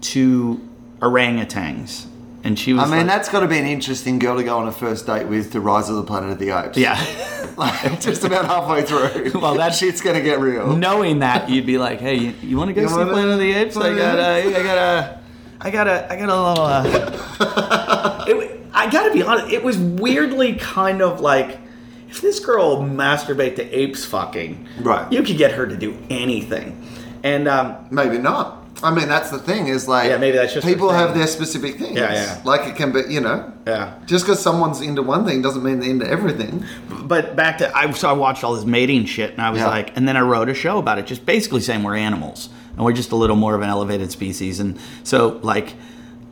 to 0.02 0.60
orangutans? 1.00 2.06
And 2.42 2.58
she 2.58 2.74
was 2.74 2.82
I 2.82 2.84
mean, 2.86 2.96
like, 2.98 3.06
that's 3.06 3.30
got 3.30 3.40
to 3.40 3.46
be 3.48 3.56
an 3.56 3.64
interesting 3.66 4.18
girl 4.18 4.36
to 4.36 4.44
go 4.44 4.58
on 4.58 4.68
a 4.68 4.72
first 4.72 5.06
date 5.06 5.26
with 5.28 5.52
to 5.52 5.60
Rise 5.60 5.88
of 5.88 5.96
the 5.96 6.02
Planet 6.02 6.30
of 6.30 6.38
the 6.38 6.50
Apes. 6.50 6.76
yeah. 6.78 7.02
Like, 7.56 8.00
just 8.00 8.24
about 8.24 8.46
halfway 8.46 8.82
through. 8.82 9.30
Well, 9.40 9.54
that- 9.54 9.74
shit's 9.76 10.00
going 10.00 10.16
to 10.16 10.22
get 10.22 10.40
real. 10.40 10.76
knowing 10.76 11.20
that 11.20 11.48
you'd 11.48 11.66
be 11.66 11.78
like, 11.78 12.00
"Hey, 12.00 12.16
you, 12.16 12.34
you 12.42 12.56
want 12.56 12.68
to 12.68 12.74
go 12.74 12.80
You 12.82 12.88
see 12.88 12.94
Planet 12.94 13.30
of 13.30 13.38
the 13.38 13.52
Apes? 13.52 13.76
I 13.76 13.96
got 13.96 14.18
a, 14.18 14.42
I 14.44 14.62
got 14.64 14.76
a, 14.78 15.20
I 15.60 15.70
got 15.70 15.86
a, 15.86 16.12
I 16.12 16.16
got 16.16 16.28
a 16.28 16.48
little." 16.48 16.64
Uh, 16.64 18.24
it, 18.28 18.60
I 18.74 18.90
gotta 18.90 19.12
be 19.12 19.22
honest, 19.22 19.52
it 19.52 19.62
was 19.62 19.78
weirdly 19.78 20.54
kind 20.56 21.00
of 21.00 21.20
like 21.20 21.60
if 22.08 22.20
this 22.20 22.38
girl 22.40 22.78
masturbate 22.78 23.56
to 23.56 23.70
apes 23.76 24.04
fucking, 24.04 24.66
Right. 24.80 25.10
You 25.12 25.22
could 25.22 25.36
get 25.38 25.52
her 25.52 25.66
to 25.66 25.76
do 25.76 25.96
anything, 26.10 26.80
and 27.22 27.48
um, 27.48 27.76
Maybe 27.90 28.18
not. 28.18 28.60
I 28.82 28.90
mean, 28.94 29.08
that's 29.08 29.30
the 29.30 29.38
thing 29.38 29.68
is 29.68 29.88
like, 29.88 30.10
Yeah, 30.10 30.18
maybe 30.18 30.36
that's 30.36 30.52
just 30.52 30.66
people 30.66 30.90
have 30.90 31.14
their 31.14 31.26
specific 31.26 31.76
things. 31.78 31.96
Yeah, 31.96 32.12
yeah. 32.12 32.40
Like 32.44 32.68
it 32.68 32.76
can 32.76 32.92
be, 32.92 33.02
you 33.08 33.20
know, 33.20 33.50
yeah. 33.66 33.98
just 34.04 34.24
because 34.26 34.40
someone's 34.42 34.80
into 34.82 35.00
one 35.02 35.24
thing 35.24 35.40
doesn't 35.42 35.62
mean 35.62 35.78
they're 35.80 35.90
into 35.90 36.06
everything. 36.06 36.64
But 37.04 37.34
back 37.36 37.58
to 37.58 37.74
I 37.74 37.90
so 37.92 38.10
I 38.10 38.12
watched 38.12 38.44
all 38.44 38.54
this 38.54 38.64
mating 38.64 39.06
shit, 39.06 39.30
and 39.32 39.40
I 39.40 39.50
was 39.50 39.60
Yeah. 39.60 39.68
like, 39.68 39.96
and 39.96 40.06
then 40.06 40.16
I 40.16 40.20
wrote 40.20 40.48
a 40.48 40.54
show 40.54 40.78
about 40.78 40.98
it, 40.98 41.06
just 41.06 41.24
basically 41.24 41.60
saying 41.62 41.82
we're 41.82 41.96
animals 41.96 42.48
and 42.76 42.84
we're 42.84 42.92
just 42.92 43.12
a 43.12 43.16
little 43.16 43.36
more 43.36 43.54
of 43.54 43.62
an 43.62 43.70
elevated 43.70 44.10
species, 44.10 44.58
and 44.60 44.78
so 45.04 45.38
like 45.42 45.74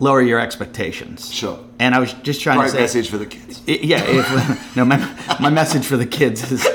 lower 0.02 0.20
your 0.20 0.40
expectations. 0.40 1.32
Sure. 1.32 1.58
And 1.78 1.94
I 1.94 2.00
was 2.00 2.12
just 2.24 2.40
trying 2.40 2.58
Great 2.58 2.70
to 2.70 2.72
say, 2.76 2.80
message 2.80 3.08
for 3.08 3.18
the 3.18 3.26
kids. 3.26 3.62
I- 3.68 3.70
yeah. 3.82 4.02
If, 4.04 4.76
no, 4.76 4.84
my 4.84 4.98
my 5.40 5.50
message 5.50 5.84
for 5.86 5.96
the 5.96 6.06
kids 6.06 6.50
is 6.50 6.66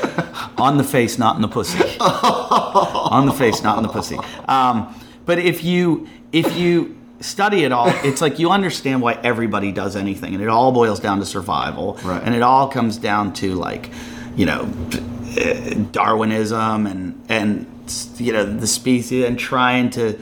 on 0.57 0.77
the 0.77 0.83
face, 0.83 1.17
not 1.17 1.35
in 1.35 1.41
the 1.41 1.47
pussy. 1.47 1.77
on 1.99 3.25
the 3.25 3.33
face, 3.33 3.61
not 3.63 3.77
in 3.77 3.83
the 3.83 3.89
pussy. 3.89 4.17
Um, 4.47 4.93
but 5.25 5.37
if 5.39 5.63
you 5.63 6.07
if 6.31 6.57
you 6.57 6.95
study 7.19 7.63
it 7.63 7.71
all, 7.71 7.89
it's 8.03 8.21
like 8.21 8.39
you 8.39 8.49
understand 8.51 9.01
why 9.01 9.13
everybody 9.23 9.71
does 9.71 9.95
anything, 9.95 10.33
and 10.33 10.41
it 10.43 10.49
all 10.49 10.71
boils 10.71 10.99
down 10.99 11.19
to 11.19 11.25
survival, 11.25 11.97
Right. 12.03 12.21
and 12.23 12.33
it 12.35 12.41
all 12.43 12.67
comes 12.69 12.97
down 12.97 13.33
to 13.41 13.55
like, 13.55 13.89
you 14.35 14.45
know, 14.45 14.65
Darwinism 15.91 16.87
and 16.87 17.21
and 17.29 17.65
you 18.17 18.33
know 18.33 18.45
the 18.45 18.67
species 18.67 19.25
and 19.25 19.37
trying 19.39 19.89
to 19.91 20.17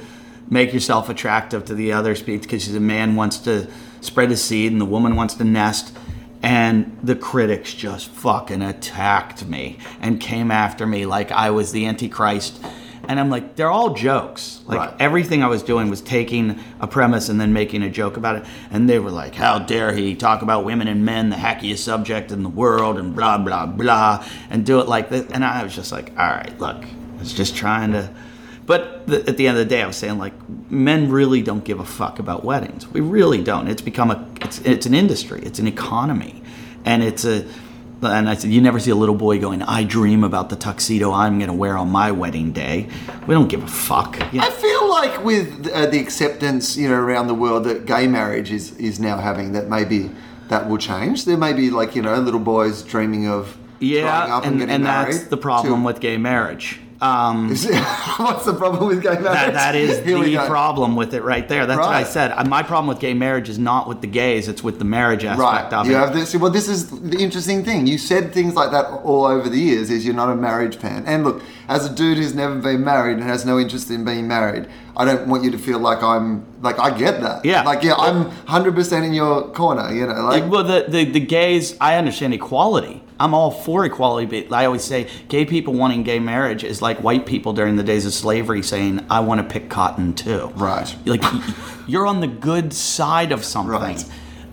make 0.50 0.74
yourself 0.74 1.10
attractive 1.10 1.66
to 1.66 1.74
the 1.76 1.92
other 1.92 2.16
species 2.16 2.42
because 2.42 2.72
the 2.72 2.80
man 2.80 3.16
wants 3.16 3.38
to 3.40 3.68
spread 4.02 4.30
his 4.30 4.44
seed 4.44 4.72
and 4.72 4.80
the 4.80 4.86
woman 4.86 5.16
wants 5.16 5.34
to 5.36 5.44
nest. 5.44 5.96
And 6.44 7.00
the 7.02 7.16
critics 7.16 7.74
just 7.74 8.08
fucking 8.10 8.62
attacked 8.62 9.48
me 9.48 9.80
and 10.00 10.20
came 10.20 10.52
after 10.52 10.86
me 10.86 11.08
like 11.08 11.32
I 11.32 11.50
was 11.50 11.72
the 11.72 11.88
Antichrist. 11.88 12.60
And 13.08 13.20
I'm 13.20 13.30
like, 13.32 13.56
they're 13.56 13.70
all 13.72 13.94
jokes. 13.94 14.62
Like 14.66 14.80
Right. 14.80 14.94
everything 15.00 15.44
I 15.44 15.48
was 15.48 15.64
doing 15.64 15.90
was 15.90 16.02
taking 16.02 16.60
a 16.80 16.88
premise 16.88 17.30
and 17.30 17.40
then 17.42 17.52
making 17.54 17.82
a 17.84 17.90
joke 17.90 18.18
about 18.18 18.36
it. 18.36 18.46
And 18.72 18.88
they 18.90 19.00
were 19.00 19.12
like, 19.12 19.34
how 19.36 19.58
dare 19.60 19.94
he 19.94 20.14
talk 20.16 20.42
about 20.44 20.66
women 20.66 20.88
and 20.88 21.04
men, 21.06 21.30
the 21.30 21.36
hackiest 21.36 21.80
subject 21.84 22.32
in 22.32 22.44
the 22.44 22.50
world, 22.50 22.98
and 22.98 23.16
blah, 23.16 23.38
blah, 23.40 23.66
blah, 23.68 24.24
and 24.50 24.66
do 24.66 24.80
it 24.80 24.88
like 24.88 25.10
this. 25.10 25.26
And 25.32 25.44
I 25.46 25.64
was 25.64 25.74
just 25.76 25.92
like, 25.92 26.12
all 26.12 26.28
right, 26.30 26.60
look, 26.60 26.84
I 26.84 27.20
was 27.20 27.34
just 27.34 27.56
trying 27.56 27.92
to. 27.94 28.14
But 28.66 29.06
the, 29.08 29.28
at 29.30 29.38
the 29.38 29.48
end 29.48 29.58
of 29.58 29.64
the 29.64 29.70
day, 29.70 29.82
I 29.84 29.88
was 29.88 29.96
saying 29.96 30.18
like, 30.18 30.34
men 30.72 31.12
really 31.12 31.42
don't 31.44 31.64
give 31.64 31.80
a 31.80 31.86
fuck 31.86 32.18
about 32.20 32.44
weddings. 32.44 32.88
We 32.88 33.00
really 33.02 33.44
don't. 33.44 33.68
It's 33.68 33.82
become 33.82 34.10
a, 34.10 34.28
it's, 34.42 34.60
it's 34.62 34.86
an 34.88 34.94
industry, 34.96 35.42
it's 35.44 35.60
an 35.60 35.68
economy, 35.68 36.42
and 36.84 37.04
it's 37.04 37.26
a. 37.26 37.46
And 38.02 38.30
I 38.30 38.36
said, 38.36 38.52
you 38.52 38.62
never 38.62 38.80
see 38.80 38.92
a 38.92 38.96
little 38.96 39.16
boy 39.16 39.40
going, 39.40 39.62
I 39.64 39.84
dream 39.84 40.24
about 40.24 40.50
the 40.50 40.56
tuxedo 40.58 41.12
I'm 41.12 41.40
going 41.40 41.48
to 41.48 41.56
wear 41.56 41.78
on 41.78 41.90
my 41.90 42.12
wedding 42.12 42.52
day. 42.52 42.88
We 43.26 43.34
don't 43.34 43.48
give 43.48 43.64
a 43.64 43.68
fuck. 43.68 44.20
You 44.34 44.42
know? 44.42 44.46
I 44.46 44.52
feel 44.52 44.90
like 44.90 45.24
with 45.24 45.68
uh, 45.74 45.86
the 45.88 46.00
acceptance, 46.00 46.76
you 46.78 46.90
know, 46.90 46.96
around 46.96 47.28
the 47.28 47.34
world 47.34 47.64
that 47.64 47.86
gay 47.86 48.06
marriage 48.06 48.52
is 48.52 48.76
is 48.78 49.00
now 49.00 49.18
having, 49.18 49.54
that 49.54 49.70
maybe 49.70 50.12
that 50.50 50.68
will 50.70 50.78
change. 50.78 51.26
There 51.26 51.38
may 51.38 51.54
be 51.54 51.70
like 51.70 51.96
you 51.96 52.02
know 52.02 52.16
little 52.20 52.40
boys 52.40 52.84
dreaming 52.84 53.28
of 53.28 53.58
Yeah, 53.80 54.36
up 54.38 54.46
and, 54.46 54.62
and, 54.62 54.70
and 54.70 54.84
married. 54.84 55.16
that's 55.16 55.28
the 55.28 55.38
problem 55.38 55.82
to- 55.82 55.86
with 55.86 56.00
gay 56.00 56.18
marriage. 56.18 56.80
Um, 57.02 57.50
What's 58.18 58.46
the 58.46 58.54
problem 58.58 58.88
with 58.88 59.02
gay 59.04 59.10
marriage? 59.10 59.24
that, 59.24 59.54
that 59.54 59.76
is 59.76 60.02
the 60.06 60.46
problem 60.48 60.96
with 60.96 61.14
it 61.14 61.24
right 61.24 61.48
there. 61.48 61.66
That's 61.66 61.80
what 61.80 61.90
I 61.90 62.04
said. 62.04 62.32
Uh, 62.32 62.44
My 62.46 62.64
problem 62.64 62.88
with 62.88 63.00
gay 63.00 63.14
marriage 63.14 63.50
is 63.50 63.60
not 63.60 63.88
with 63.90 64.02
the 64.02 64.08
gays; 64.08 64.48
it's 64.48 64.64
with 64.64 64.80
the 64.80 64.86
marriage 64.86 65.26
aspect 65.26 65.72
Right. 65.72 65.74
of 65.74 65.88
You 65.88 65.96
it. 65.96 66.00
have 66.00 66.14
this. 66.14 66.36
Well, 66.36 66.52
this 66.52 66.70
is 66.70 66.90
the 66.90 67.18
interesting 67.18 67.64
thing. 67.66 67.86
You 67.88 67.98
said 67.98 68.34
things 68.34 68.56
like 68.56 68.72
that 68.72 68.86
all 69.04 69.26
over 69.26 69.50
the 69.50 69.60
years. 69.60 69.90
Is 69.90 70.06
you're 70.06 70.16
not 70.16 70.30
a 70.30 70.36
marriage 70.36 70.78
fan. 70.78 71.04
And 71.06 71.24
look, 71.26 71.42
as 71.68 71.86
a 71.86 71.94
dude 71.94 72.18
who's 72.18 72.34
never 72.36 72.56
been 72.56 72.84
married 72.84 73.18
and 73.18 73.24
has 73.24 73.46
no 73.46 73.60
interest 73.60 73.90
in 73.90 74.06
being 74.06 74.28
married, 74.28 74.68
I 74.96 75.06
don't 75.06 75.28
want 75.28 75.44
you 75.44 75.52
to 75.52 75.58
feel 75.58 75.80
like 75.80 76.02
I'm 76.02 76.46
like 76.62 76.80
I 76.80 76.98
get 76.98 77.22
that. 77.22 77.44
Yeah. 77.44 77.64
Like 77.64 77.84
yeah, 77.84 77.96
I'm 77.96 78.30
hundred 78.48 78.76
percent 78.76 79.06
in 79.06 79.14
your 79.14 79.52
corner. 79.52 79.92
You 79.94 80.08
know, 80.08 80.14
like 80.14 80.46
Like, 80.46 80.52
well, 80.52 80.64
the, 80.64 80.86
the, 80.90 81.06
the 81.06 81.20
gays, 81.20 81.76
I 81.80 81.96
understand 81.96 82.34
equality. 82.34 83.02
I'm 83.20 83.34
all 83.34 83.52
for 83.52 83.86
equality, 83.86 84.42
but 84.42 84.54
I 84.54 84.66
always 84.66 84.84
say 84.84 85.08
gay 85.30 85.46
people 85.46 85.74
wanting 85.74 86.04
gay 86.04 86.20
marriage 86.20 86.64
is 86.64 86.82
like 86.82 87.02
white 87.02 87.26
people 87.26 87.54
during 87.54 87.78
the 87.78 87.84
days 87.84 88.06
of 88.06 88.14
slavery 88.14 88.62
saying, 88.62 89.06
I 89.10 89.22
want 89.22 89.40
to 89.40 89.48
pick 89.48 89.70
cotton 89.70 90.14
too. 90.14 90.48
Right. 90.56 90.94
Like, 91.06 91.24
you're 91.88 92.06
on 92.06 92.20
the 92.20 92.28
good 92.28 92.74
side 92.74 93.32
of 93.32 93.46
something. 93.46 93.72
Right. 93.72 94.06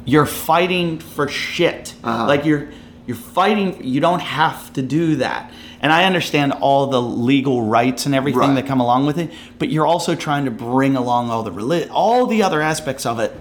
You're 0.05 0.27
fighting 0.27 1.01
for 1.01 1.29
shit. 1.29 1.94
Uh-huh. 2.05 2.27
Like, 2.27 2.44
you're, 2.44 2.68
you're 3.07 3.16
fighting, 3.16 3.83
you 3.83 4.01
don't 4.01 4.22
have 4.22 4.72
to 4.75 4.83
do 4.83 5.16
that. 5.16 5.53
And 5.83 5.92
I 5.92 6.05
understand 6.05 6.53
all 6.53 6.87
the 6.87 7.03
legal 7.03 7.62
rights 7.62 8.07
and 8.07 8.14
everything 8.14 8.38
Right. 8.40 8.55
that 8.55 8.66
come 8.66 8.79
along 8.81 9.05
with 9.07 9.18
it, 9.18 9.33
but 9.59 9.68
you're 9.68 9.87
also 9.87 10.14
trying 10.14 10.45
to 10.45 10.51
bring 10.53 10.95
along 10.97 11.29
all 11.31 11.42
the 11.42 11.51
reli- 11.51 11.88
all 11.92 12.27
the 12.27 12.42
other 12.45 12.61
aspects 12.62 13.05
of 13.05 13.18
it 13.18 13.37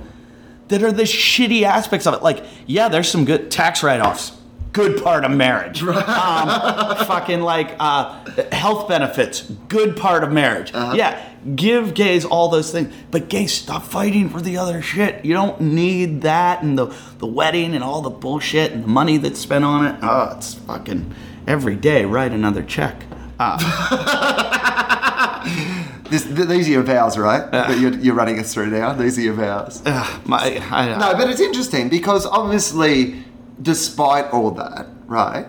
that 0.69 0.81
are 0.81 0.91
the 0.91 1.03
shitty 1.03 1.61
aspects 1.63 2.07
of 2.07 2.13
it. 2.15 2.23
Like, 2.23 2.43
yeah, 2.65 2.87
there's 2.89 3.09
some 3.09 3.25
good 3.25 3.51
tax 3.51 3.83
write-offs. 3.83 4.31
Good 4.73 5.03
part 5.03 5.23
of 5.25 5.31
marriage. 5.31 5.83
Um, 6.31 7.05
fucking 7.05 7.41
like 7.41 7.75
uh, 7.79 8.17
health 8.53 8.87
benefits. 8.87 9.41
Good 9.67 9.97
part 9.97 10.23
of 10.23 10.31
marriage. 10.31 10.71
Yeah, 10.73 11.21
give 11.55 11.93
gays 11.93 12.23
all 12.25 12.47
those 12.47 12.71
things, 12.71 12.93
but 13.11 13.27
gays 13.27 13.53
stop 13.53 13.83
fighting 13.83 14.29
for 14.29 14.39
the 14.41 14.57
other 14.57 14.81
shit. 14.81 15.25
You 15.25 15.33
don't 15.33 15.59
need 15.61 16.21
that 16.21 16.63
and 16.63 16.77
the 16.77 16.95
the 17.19 17.27
wedding 17.27 17.75
and 17.75 17.83
all 17.83 18.01
the 18.01 18.09
bullshit 18.09 18.71
and 18.71 18.83
the 18.83 18.87
money 18.87 19.17
that's 19.17 19.39
spent 19.39 19.65
on 19.65 19.85
it. 19.87 19.95
Oh, 20.01 20.33
it's 20.37 20.53
fucking 20.53 21.13
every 21.51 21.75
day. 21.75 22.05
Write 22.05 22.31
another 22.31 22.63
check. 22.63 22.95
Uh, 23.39 23.57
This, 26.11 26.25
th- 26.25 26.47
these 26.49 26.67
are 26.67 26.71
your 26.71 26.83
vows, 26.83 27.17
right? 27.17 27.49
that 27.51 27.79
you're, 27.79 27.93
you're 27.93 28.13
running 28.13 28.37
us 28.37 28.53
through 28.53 28.69
now. 28.69 28.91
These 28.91 29.17
are 29.17 29.21
your 29.21 29.33
vows. 29.33 29.81
My, 30.25 30.61
I, 30.69 30.97
No, 30.99 31.13
but 31.17 31.29
it's 31.29 31.39
interesting 31.39 31.87
because 31.87 32.25
obviously, 32.25 33.23
despite 33.61 34.25
all 34.33 34.51
that, 34.51 34.87
right, 35.05 35.47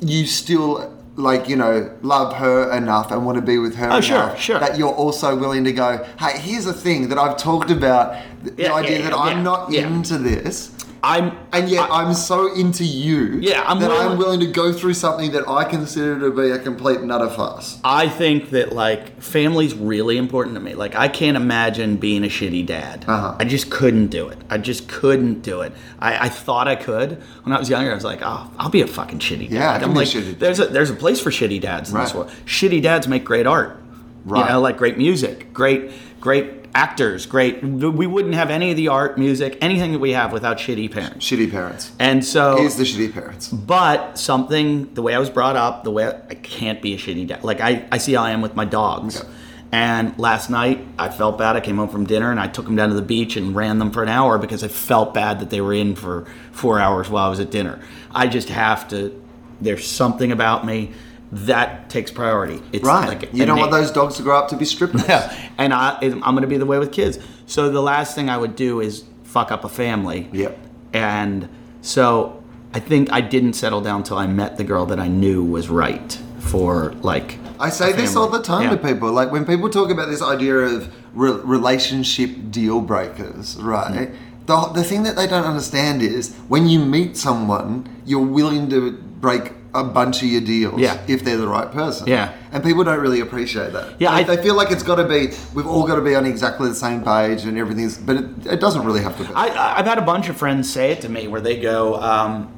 you 0.00 0.24
still 0.26 0.94
like 1.16 1.48
you 1.48 1.56
know 1.56 1.92
love 2.02 2.36
her 2.36 2.70
enough 2.76 3.10
and 3.10 3.26
want 3.26 3.34
to 3.36 3.42
be 3.42 3.58
with 3.58 3.74
her 3.74 3.88
Oh, 3.90 4.00
sure, 4.00 4.36
sure. 4.36 4.60
that 4.60 4.78
you're 4.78 4.94
also 4.94 5.34
willing 5.36 5.64
to 5.64 5.72
go. 5.72 6.06
Hey, 6.20 6.38
here's 6.38 6.66
a 6.66 6.72
thing 6.72 7.08
that 7.08 7.18
I've 7.18 7.36
talked 7.36 7.72
about. 7.72 8.16
The 8.44 8.54
Yeah, 8.56 8.74
idea 8.74 8.98
yeah, 9.00 9.10
that 9.10 9.16
yeah, 9.16 9.16
I'm 9.16 9.42
not 9.42 9.74
into 9.74 10.16
this. 10.18 10.70
I'm 11.02 11.36
And 11.52 11.68
yet 11.68 11.90
I, 11.90 12.02
am 12.02 12.12
so 12.14 12.52
into 12.54 12.84
you 12.84 13.38
Yeah, 13.40 13.62
I'm 13.66 13.78
that 13.80 13.90
I'm 13.90 14.16
willing- 14.16 14.18
willing 14.18 14.40
to 14.40 14.46
go 14.46 14.72
through 14.72 14.94
something 14.94 15.30
that 15.32 15.48
I 15.48 15.64
consider 15.64 16.18
to 16.20 16.30
be 16.30 16.50
a 16.50 16.58
complete 16.58 17.02
nutter 17.02 17.28
fuss. 17.30 17.78
I 17.84 18.08
think 18.08 18.50
that 18.50 18.72
like 18.72 19.20
family's 19.20 19.74
really 19.74 20.16
important 20.16 20.54
to 20.56 20.60
me. 20.60 20.74
Like 20.74 20.96
I 20.96 21.08
can't 21.08 21.36
imagine 21.36 21.96
being 21.96 22.24
a 22.24 22.28
shitty 22.28 22.66
dad. 22.66 23.04
Uh-huh. 23.06 23.36
I 23.38 23.44
just 23.44 23.70
couldn't 23.70 24.08
do 24.08 24.28
it. 24.28 24.38
I 24.50 24.58
just 24.58 24.88
couldn't 24.88 25.42
do 25.42 25.60
it. 25.60 25.72
I, 26.00 26.26
I 26.26 26.28
thought 26.28 26.66
I 26.66 26.74
could 26.76 27.22
when 27.44 27.54
I 27.54 27.58
was 27.58 27.70
younger. 27.70 27.92
I 27.92 27.94
was 27.94 28.04
like, 28.04 28.20
oh, 28.22 28.50
I'll 28.58 28.70
be 28.70 28.80
a 28.82 28.86
fucking 28.88 29.20
shitty 29.20 29.50
dad. 29.50 29.52
Yeah, 29.52 29.70
I 29.74 29.78
can 29.78 29.84
I'm 29.90 29.94
be 29.94 30.00
a 30.00 30.20
like, 30.20 30.38
there's 30.38 30.58
a 30.60 30.66
there's 30.66 30.90
a 30.90 30.94
place 30.94 31.20
for 31.20 31.30
shitty 31.30 31.60
dads 31.60 31.90
in 31.92 31.98
this 31.98 32.12
Right. 32.14 32.24
world. 32.24 32.32
Shitty 32.44 32.82
dads 32.82 33.06
make 33.06 33.24
great 33.24 33.46
art. 33.46 33.80
Right. 34.24 34.40
You 34.46 34.52
know, 34.54 34.60
like 34.60 34.76
great 34.76 34.98
music, 34.98 35.52
great 35.54 35.92
great 36.20 36.57
actors, 36.74 37.26
great. 37.26 37.62
We 37.62 38.06
wouldn't 38.06 38.34
have 38.34 38.50
any 38.50 38.70
of 38.70 38.76
the 38.76 38.88
art, 38.88 39.18
music, 39.18 39.58
anything 39.60 39.92
that 39.92 39.98
we 39.98 40.12
have 40.12 40.32
without 40.32 40.58
shitty 40.58 40.90
parents. 40.90 41.24
Shitty 41.24 41.50
parents. 41.50 41.92
And 41.98 42.24
so 42.24 42.56
he's 42.58 42.76
the 42.76 42.84
shitty 42.84 43.12
parents. 43.12 43.48
but 43.48 44.18
something, 44.18 44.92
the 44.94 45.02
way 45.02 45.14
I 45.14 45.18
was 45.18 45.30
brought 45.30 45.56
up, 45.56 45.84
the 45.84 45.90
way 45.90 46.06
I, 46.06 46.10
I 46.30 46.34
can't 46.34 46.80
be 46.80 46.94
a 46.94 46.98
shitty 46.98 47.26
dad. 47.26 47.44
Like 47.44 47.60
I, 47.60 47.86
I 47.90 47.98
see 47.98 48.14
how 48.14 48.22
I 48.22 48.30
am 48.30 48.42
with 48.42 48.54
my 48.54 48.64
dogs. 48.64 49.20
Okay. 49.20 49.28
And 49.70 50.18
last 50.18 50.48
night 50.48 50.86
I 50.98 51.10
felt 51.10 51.36
bad. 51.38 51.56
I 51.56 51.60
came 51.60 51.76
home 51.76 51.88
from 51.88 52.06
dinner 52.06 52.30
and 52.30 52.40
I 52.40 52.46
took 52.46 52.64
them 52.64 52.76
down 52.76 52.88
to 52.88 52.94
the 52.94 53.02
beach 53.02 53.36
and 53.36 53.54
ran 53.54 53.78
them 53.78 53.90
for 53.90 54.02
an 54.02 54.08
hour 54.08 54.38
because 54.38 54.64
I 54.64 54.68
felt 54.68 55.12
bad 55.12 55.40
that 55.40 55.50
they 55.50 55.60
were 55.60 55.74
in 55.74 55.94
for 55.94 56.26
four 56.52 56.80
hours 56.80 57.10
while 57.10 57.26
I 57.26 57.28
was 57.28 57.40
at 57.40 57.50
dinner. 57.50 57.80
I 58.10 58.28
just 58.28 58.48
have 58.48 58.88
to. 58.88 59.22
There's 59.60 59.86
something 59.86 60.32
about 60.32 60.64
me 60.64 60.92
that 61.30 61.90
takes 61.90 62.10
priority. 62.10 62.62
It's 62.72 62.84
Right. 62.84 63.06
like 63.08 63.34
you 63.34 63.44
don't 63.44 63.58
want 63.58 63.70
those 63.70 63.90
dogs 63.90 64.16
to 64.16 64.22
grow 64.22 64.38
up 64.38 64.48
to 64.48 64.56
be 64.56 64.64
strippers. 64.64 65.04
Yeah, 65.08 65.32
and 65.58 65.72
I, 65.74 65.98
I'm 66.02 66.20
going 66.20 66.42
to 66.42 66.46
be 66.46 66.56
the 66.56 66.66
way 66.66 66.78
with 66.78 66.92
kids. 66.92 67.18
So 67.46 67.70
the 67.70 67.82
last 67.82 68.14
thing 68.14 68.28
I 68.30 68.36
would 68.38 68.56
do 68.56 68.80
is 68.80 69.04
fuck 69.24 69.50
up 69.52 69.64
a 69.64 69.68
family. 69.68 70.28
Yep. 70.32 70.58
And 70.94 71.48
so 71.82 72.42
I 72.74 72.80
think 72.80 73.12
I 73.12 73.20
didn't 73.20 73.52
settle 73.54 73.80
down 73.80 74.02
till 74.04 74.16
I 74.18 74.26
met 74.26 74.56
the 74.56 74.64
girl 74.64 74.86
that 74.86 74.98
I 74.98 75.08
knew 75.08 75.44
was 75.44 75.68
right 75.68 76.18
for 76.38 76.92
like. 77.02 77.38
I 77.60 77.70
say 77.70 77.92
this 77.92 78.14
all 78.16 78.28
the 78.28 78.42
time 78.42 78.62
Yeah. 78.64 78.70
to 78.70 78.76
people. 78.78 79.10
Like 79.12 79.30
when 79.32 79.44
people 79.44 79.68
talk 79.68 79.90
about 79.90 80.08
this 80.08 80.22
idea 80.22 80.56
of 80.58 80.88
re- 81.12 81.40
relationship 81.44 82.30
deal 82.50 82.80
breakers, 82.80 83.56
right? 83.60 84.08
Mm. 84.10 84.16
The, 84.46 84.60
the 84.80 84.84
thing 84.84 85.02
that 85.02 85.16
they 85.16 85.26
don't 85.26 85.44
understand 85.44 86.00
is 86.00 86.34
when 86.48 86.68
you 86.68 86.78
meet 86.78 87.16
someone, 87.18 87.86
you're 88.06 88.24
willing 88.24 88.70
to 88.70 88.92
break 88.92 89.52
a 89.74 89.84
bunch 89.84 90.22
of 90.22 90.28
your 90.28 90.40
deals 90.40 90.80
Yeah. 90.80 90.98
if 91.06 91.24
they're 91.24 91.36
the 91.36 91.46
right 91.48 91.70
person. 91.70 92.06
Yeah. 92.08 92.32
And 92.52 92.64
people 92.64 92.84
don't 92.84 93.00
really 93.00 93.20
appreciate 93.20 93.72
that. 93.74 94.00
Yeah, 94.00 94.12
I- 94.12 94.22
they 94.22 94.42
feel 94.42 94.54
like 94.54 94.70
it's 94.70 94.82
got 94.82 94.96
to 94.96 95.04
be, 95.04 95.28
we've 95.54 95.66
all 95.66 95.86
got 95.86 95.96
to 95.96 96.00
be 96.02 96.14
on 96.14 96.24
exactly 96.24 96.68
the 96.68 96.74
same 96.74 97.02
page 97.02 97.44
and 97.44 97.58
everything's, 97.58 97.98
but 97.98 98.16
it, 98.16 98.24
it 98.46 98.60
doesn't 98.60 98.84
really 98.84 99.02
have 99.02 99.16
to 99.18 99.24
be. 99.24 99.34
I, 99.34 99.78
I've 99.78 99.86
had 99.86 99.98
a 99.98 100.02
bunch 100.02 100.28
of 100.28 100.36
friends 100.36 100.72
say 100.72 100.92
it 100.92 101.02
to 101.02 101.08
me 101.08 101.28
where 101.28 101.40
they 101.42 101.60
go, 101.60 101.96
um, 102.00 102.50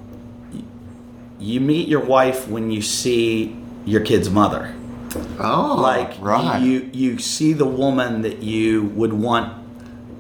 "You 1.39 1.61
meet 1.61 1.89
your 1.89 2.01
wife 2.05 2.47
when 2.49 2.71
you 2.71 2.83
see 2.83 3.57
your 3.85 4.03
kid's 4.03 4.31
mother." 4.31 4.75
oh, 5.41 5.77
like 5.81 6.13
right. 6.21 6.63
you 6.63 6.89
you 6.93 7.19
see 7.19 7.53
the 7.53 7.65
woman 7.65 8.23
that 8.23 8.45
you 8.45 8.85
would 8.95 9.13
want 9.13 9.53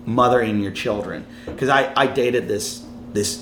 mothering 0.04 0.58
your 0.58 0.72
children 0.72 1.24
because 1.46 1.68
I, 1.68 1.92
I 1.96 2.08
dated 2.08 2.48
this 2.48 2.84
this 3.12 3.36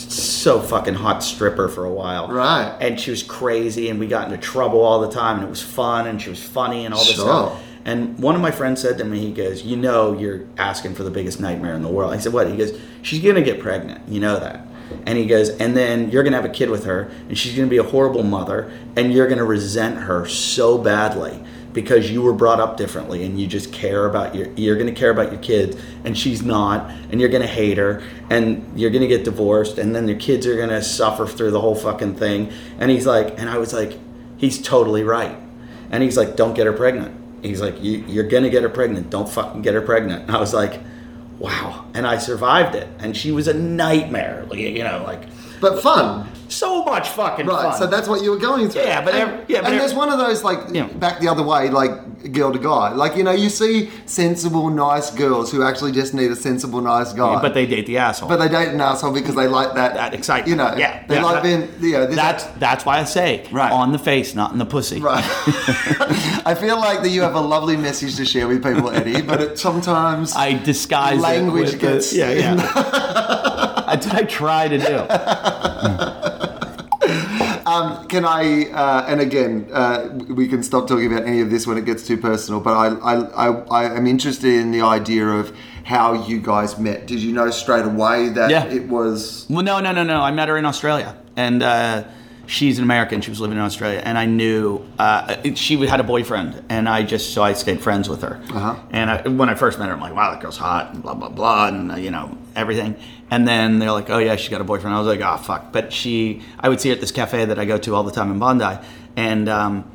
so 0.00 0.60
fucking 0.60 0.94
hot 0.94 1.22
stripper 1.22 1.68
for 1.68 1.84
a 1.84 1.92
while. 1.92 2.28
Right. 2.28 2.76
and 2.80 2.98
she 2.98 3.10
was 3.10 3.22
crazy 3.22 3.88
and 3.90 3.98
we 3.98 4.06
got 4.06 4.26
into 4.30 4.38
trouble 4.38 4.80
all 4.80 5.00
the 5.00 5.10
time 5.10 5.36
and 5.38 5.46
it 5.46 5.50
was 5.50 5.62
fun 5.62 6.06
and 6.06 6.20
she 6.20 6.30
was 6.30 6.42
funny 6.42 6.84
and 6.84 6.94
all 6.94 7.00
this 7.04 7.14
Sure. 7.16 7.24
stuff. 7.24 7.62
And 7.84 8.18
one 8.18 8.34
of 8.34 8.40
my 8.40 8.50
friends 8.50 8.80
said 8.82 8.98
to 8.98 9.04
me 9.04 9.18
he 9.18 9.32
goes 9.32 9.62
you 9.62 9.76
know 9.76 10.12
you're 10.18 10.42
asking 10.58 10.94
for 10.94 11.02
the 11.04 11.10
biggest 11.10 11.40
nightmare 11.40 11.74
in 11.74 11.82
the 11.82 11.88
world. 11.88 12.12
I 12.12 12.18
said 12.18 12.32
what? 12.32 12.48
He 12.50 12.56
goes 12.56 12.78
she's 13.02 13.22
gonna 13.22 13.42
get 13.42 13.60
pregnant. 13.60 14.08
You 14.08 14.20
know 14.20 14.38
that. 14.38 14.66
And 15.06 15.18
he 15.18 15.26
goes 15.26 15.50
and 15.50 15.76
then 15.76 16.10
you're 16.10 16.22
gonna 16.22 16.36
have 16.36 16.44
a 16.44 16.48
kid 16.50 16.70
with 16.70 16.84
her 16.84 17.10
and 17.28 17.36
she's 17.36 17.54
gonna 17.54 17.68
be 17.68 17.76
a 17.78 17.82
horrible 17.82 18.22
mother 18.22 18.70
and 18.96 19.12
you're 19.12 19.28
gonna 19.28 19.44
resent 19.44 19.96
her 19.98 20.26
so 20.26 20.78
badly 20.78 21.42
because 21.72 22.10
you 22.10 22.22
were 22.22 22.32
brought 22.32 22.60
up 22.60 22.76
differently 22.76 23.24
and 23.24 23.40
you 23.40 23.46
just 23.46 23.72
care 23.72 24.06
about 24.06 24.34
your 24.34 24.48
you're 24.54 24.76
going 24.76 24.92
to 24.92 24.98
care 24.98 25.10
about 25.10 25.30
your 25.30 25.40
kids 25.40 25.76
and 26.04 26.16
she's 26.16 26.42
not 26.42 26.90
and 27.10 27.20
you're 27.20 27.28
going 27.28 27.42
to 27.42 27.48
hate 27.48 27.78
her 27.78 28.02
and 28.30 28.78
you're 28.78 28.90
going 28.90 29.02
to 29.02 29.08
get 29.08 29.24
divorced 29.24 29.78
and 29.78 29.94
then 29.94 30.08
your 30.08 30.18
kids 30.18 30.46
are 30.46 30.56
going 30.56 30.68
to 30.68 30.82
suffer 30.82 31.26
through 31.26 31.50
the 31.50 31.60
whole 31.60 31.74
fucking 31.74 32.14
thing. 32.14 32.52
And 32.78 32.90
he's 32.90 33.06
like 33.06 33.38
and 33.38 33.48
I 33.48 33.58
was 33.58 33.72
like 33.72 33.98
he's 34.38 34.60
totally 34.60 35.02
right. 35.02 35.36
And 35.90 36.02
he's 36.02 36.16
like 36.16 36.36
don't 36.36 36.54
get 36.54 36.66
her 36.66 36.72
pregnant. 36.72 37.44
He's 37.44 37.60
like 37.60 37.82
you, 37.82 38.04
you're 38.08 38.28
going 38.28 38.44
to 38.44 38.50
get 38.50 38.62
her 38.62 38.68
pregnant. 38.68 39.10
Don't 39.10 39.28
fucking 39.28 39.62
get 39.62 39.74
her 39.74 39.82
pregnant. 39.82 40.22
And 40.22 40.30
I 40.30 40.40
was 40.40 40.54
like 40.54 40.80
wow. 41.38 41.86
And 41.94 42.06
I 42.06 42.18
survived 42.18 42.74
it. 42.74 42.88
And 42.98 43.16
she 43.16 43.30
was 43.30 43.46
a 43.46 43.54
nightmare. 43.54 44.46
Like 44.48 44.58
you 44.58 44.84
know 44.84 45.04
like 45.06 45.24
but 45.60 45.82
fun. 45.82 46.30
So 46.48 46.84
much 46.84 47.08
fucking 47.10 47.46
Right, 47.46 47.62
fun 47.70 47.78
so 47.78 47.86
that's 47.86 48.08
what 48.08 48.22
you 48.22 48.30
were 48.30 48.38
going 48.38 48.68
through. 48.68 48.82
Yeah, 48.82 49.04
but 49.04 49.14
and, 49.14 49.22
every- 49.22 49.44
yeah, 49.48 49.60
but 49.60 49.66
and 49.66 49.66
every- 49.66 49.78
there's 49.78 49.94
one 49.94 50.08
of 50.10 50.18
those 50.18 50.42
like 50.42 50.58
Yeah. 50.72 50.86
back 50.86 51.20
the 51.20 51.28
other 51.28 51.42
way, 51.42 51.68
like 51.70 52.32
girl 52.32 52.52
to 52.52 52.58
guy. 52.58 52.92
Like 52.92 53.16
you 53.16 53.22
know, 53.22 53.32
you 53.32 53.48
see 53.48 53.90
sensible, 54.06 54.70
nice 54.70 55.10
girls 55.10 55.52
who 55.52 55.62
actually 55.62 55.92
just 55.92 56.14
need 56.14 56.30
a 56.30 56.36
sensible, 56.36 56.80
nice 56.80 57.12
guy. 57.12 57.40
but 57.40 57.54
they 57.54 57.66
date 57.66 57.86
the 57.86 57.98
asshole 57.98 58.28
but 58.28 58.38
they 58.38 58.48
date 58.48 58.68
an 58.68 58.80
asshole 58.80 59.12
because 59.12 59.34
they 59.34 59.46
like 59.46 59.74
that. 59.74 59.94
that 59.94 60.14
excitement. 60.14 60.48
You 60.48 60.56
know, 60.56 60.74
yeah, 60.76 61.04
they 61.06 61.16
yeah, 61.16 61.22
like 61.24 61.42
that- 61.42 61.42
being. 61.42 61.68
You 61.80 61.92
know, 61.98 62.06
That's 62.06 62.44
that's 62.58 62.84
why 62.86 62.98
I 62.98 63.04
say 63.04 63.46
Right. 63.52 63.70
on 63.72 63.92
the 63.92 63.98
face, 63.98 64.34
not 64.34 64.52
in 64.52 64.58
the 64.58 64.66
pussy. 64.66 65.00
right. 65.00 65.24
I 66.46 66.54
feel 66.58 66.78
like 66.78 67.02
that 67.02 67.10
you 67.10 67.22
have 67.22 67.34
a 67.34 67.40
lovely 67.40 67.76
message 67.76 68.16
to 68.16 68.24
share 68.24 68.48
with 68.48 68.62
people, 68.62 68.90
Eddie. 68.90 69.22
But 69.22 69.40
it, 69.40 69.58
sometimes 69.58 70.34
I 70.34 70.54
disguise 70.54 71.20
Language 71.20 71.72
with 71.82 72.10
the- 72.10 72.16
yeah, 72.16 72.30
yeah. 72.30 72.54
That's 73.88 74.06
what 74.06 74.16
I 74.16 74.22
try 74.24 74.68
to 74.68 74.78
do. 74.78 74.84
Can 78.08 78.24
I, 78.24 78.70
uh, 78.70 79.04
and 79.06 79.20
again, 79.20 79.68
uh, 79.72 80.08
we 80.28 80.48
can 80.48 80.62
stop 80.62 80.88
talking 80.88 81.06
about 81.12 81.26
any 81.26 81.40
of 81.40 81.50
this 81.50 81.66
when 81.66 81.76
it 81.76 81.84
gets 81.84 82.06
too 82.06 82.16
personal, 82.16 82.58
but 82.60 82.72
I, 82.74 82.86
I, 82.96 83.14
I, 83.48 83.52
I 83.70 83.96
am 83.96 84.06
interested 84.06 84.52
in 84.54 84.70
the 84.70 84.80
idea 84.80 85.26
of 85.26 85.54
how 85.84 86.26
you 86.26 86.40
guys 86.40 86.78
met. 86.78 87.06
Did 87.06 87.20
you 87.22 87.32
know 87.32 87.50
straight 87.50 87.84
away 87.84 88.30
that 88.30 88.50
Yeah. 88.50 88.64
it 88.64 88.88
was. 88.88 89.46
Well, 89.50 89.62
no, 89.62 89.80
no, 89.80 89.92
no, 89.92 90.04
no. 90.04 90.20
I 90.22 90.30
met 90.30 90.48
her 90.48 90.56
in 90.56 90.64
Australia, 90.64 91.16
and 91.36 91.62
uh, 91.62 92.04
she's 92.46 92.78
an 92.78 92.84
American. 92.84 93.20
She 93.20 93.30
was 93.30 93.40
living 93.40 93.58
in 93.58 93.62
Australia, 93.62 94.00
and 94.04 94.16
I 94.16 94.24
knew 94.24 94.82
uh, 94.98 95.36
she 95.54 95.76
had 95.86 96.00
a 96.00 96.04
boyfriend, 96.04 96.62
and 96.70 96.88
I 96.88 97.02
just 97.02 97.34
so 97.34 97.42
I 97.42 97.52
stayed 97.52 97.80
friends 97.80 98.08
with 98.08 98.22
her. 98.22 98.40
Uh-huh. 98.50 98.76
And 98.90 99.10
I, 99.10 99.28
when 99.28 99.48
I 99.50 99.54
first 99.54 99.78
met 99.78 99.88
her, 99.88 99.94
I'm 99.94 100.00
like, 100.00 100.14
wow, 100.14 100.30
that 100.30 100.40
girl's 100.40 100.56
hot, 100.58 100.94
and 100.94 101.02
blah 101.02 101.14
blah 101.14 101.28
blah, 101.28 101.68
and 101.68 101.92
uh, 101.92 101.96
you 101.96 102.10
know 102.10 102.36
everything. 102.56 102.96
And 103.30 103.46
then 103.46 103.78
they're 103.78 103.92
like, 103.92 104.08
oh 104.10 104.18
yeah, 104.18 104.36
she's 104.36 104.48
got 104.48 104.60
a 104.60 104.64
boyfriend. 104.64 104.94
I 104.94 104.98
was 104.98 105.06
like, 105.06 105.20
oh 105.20 105.36
fuck. 105.36 105.72
But 105.72 105.92
she, 105.92 106.42
I 106.58 106.68
would 106.68 106.80
see 106.80 106.88
her 106.88 106.94
at 106.94 107.00
this 107.00 107.12
cafe 107.12 107.44
that 107.44 107.58
I 107.58 107.64
go 107.64 107.78
to 107.78 107.94
all 107.94 108.02
the 108.02 108.12
time 108.12 108.30
in 108.30 108.38
Bondi, 108.38 108.78
and. 109.16 109.48
Um, 109.48 109.90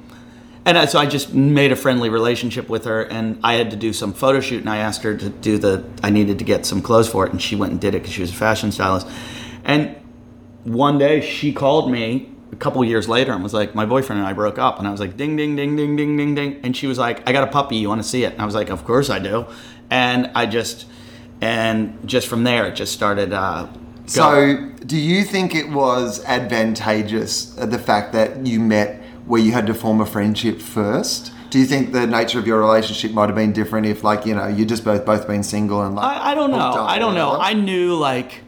and 0.65 0.89
so 0.89 0.98
I 0.98 1.06
just 1.06 1.34
made 1.34 1.74
a 1.74 1.76
friendly 1.76 2.10
relationship 2.10 2.69
with 2.69 2.86
her, 2.86 3.02
and 3.02 3.38
I 3.43 3.56
had 3.56 3.72
to 3.72 3.76
do 3.76 3.91
some 3.91 4.13
photo 4.13 4.39
shoot, 4.39 4.62
and 4.62 4.69
I 4.69 4.78
asked 4.78 5.04
her 5.04 5.17
to 5.17 5.30
do 5.30 5.58
the. 5.58 5.84
I 6.02 6.10
needed 6.10 6.39
to 6.39 6.46
get 6.46 6.65
some 6.65 6.82
clothes 6.82 7.10
for 7.10 7.26
it, 7.26 7.34
and 7.34 7.41
she 7.41 7.58
went 7.58 7.74
and 7.74 7.82
did 7.82 7.96
it 7.96 8.02
because 8.02 8.13
she 8.13 8.22
was 8.22 8.30
a 8.30 8.36
fashion 8.36 8.72
stylist. 8.72 9.06
And 9.65 9.96
one 10.63 10.98
day 10.98 11.19
she 11.19 11.52
called 11.52 11.91
me 11.91 12.32
a 12.54 12.56
couple 12.56 12.82
years 12.86 13.10
later 13.10 13.34
and 13.34 13.43
was 13.43 13.54
like, 13.54 13.76
"My 13.76 13.86
boyfriend 13.86 14.22
and 14.22 14.28
I 14.28 14.32
broke 14.32 14.58
up," 14.58 14.80
and 14.80 14.88
I 14.88 14.91
was 14.91 15.02
like, 15.02 15.17
"Ding, 15.17 15.36
ding, 15.36 15.58
ding, 15.58 15.76
ding, 15.76 15.98
ding, 15.98 16.15
ding, 16.15 16.34
ding," 16.34 16.62
and 16.63 16.78
she 16.78 16.88
was 16.88 16.98
like, 16.98 17.28
"I 17.28 17.34
got 17.34 17.46
a 17.46 17.52
puppy. 17.52 17.76
You 17.76 17.89
want 17.89 18.02
to 18.02 18.08
see 18.08 18.24
it?" 18.24 18.32
And 18.32 18.41
I 18.41 18.46
was 18.46 18.56
like, 18.56 18.69
"Of 18.69 18.86
course 18.86 19.10
I 19.10 19.19
do," 19.19 19.46
and 19.89 20.32
I 20.34 20.46
just, 20.46 20.86
and 21.43 22.08
just 22.08 22.27
from 22.27 22.43
there 22.43 22.65
it 22.67 22.75
just 22.75 22.93
started. 22.93 23.34
Uh. 23.34 23.67
So, 24.06 24.69
do 24.86 24.97
you 24.97 25.23
think 25.23 25.56
it 25.56 25.69
was 25.69 26.23
advantageous 26.25 27.58
uh, 27.58 27.65
the 27.65 27.79
fact 27.79 28.12
that 28.13 28.45
you 28.45 28.60
met 28.60 29.01
where 29.25 29.41
you 29.41 29.51
had 29.53 29.65
to 29.67 29.73
form 29.73 30.01
a 30.01 30.06
friendship 30.06 30.60
first? 30.62 31.32
Do 31.49 31.60
you 31.60 31.65
think 31.65 31.93
the 31.93 32.06
nature 32.08 32.39
of 32.39 32.47
your 32.47 32.60
relationship 32.60 33.12
might 33.12 33.27
have 33.27 33.36
been 33.36 33.53
different 33.53 33.86
if, 33.86 34.03
like, 34.03 34.25
you 34.25 34.34
know, 34.36 34.47
you 34.47 34.65
just 34.65 34.84
both 34.84 35.06
both 35.06 35.27
been 35.27 35.43
single 35.43 35.82
and 35.86 35.95
like? 35.95 36.06
I, 36.17 36.32
I 36.32 36.36
don't 36.36 36.51
know. 36.51 36.73
I 36.84 36.97
don't 36.99 37.13
know. 37.15 37.38
I 37.39 37.53
knew 37.53 37.95
like 37.95 38.41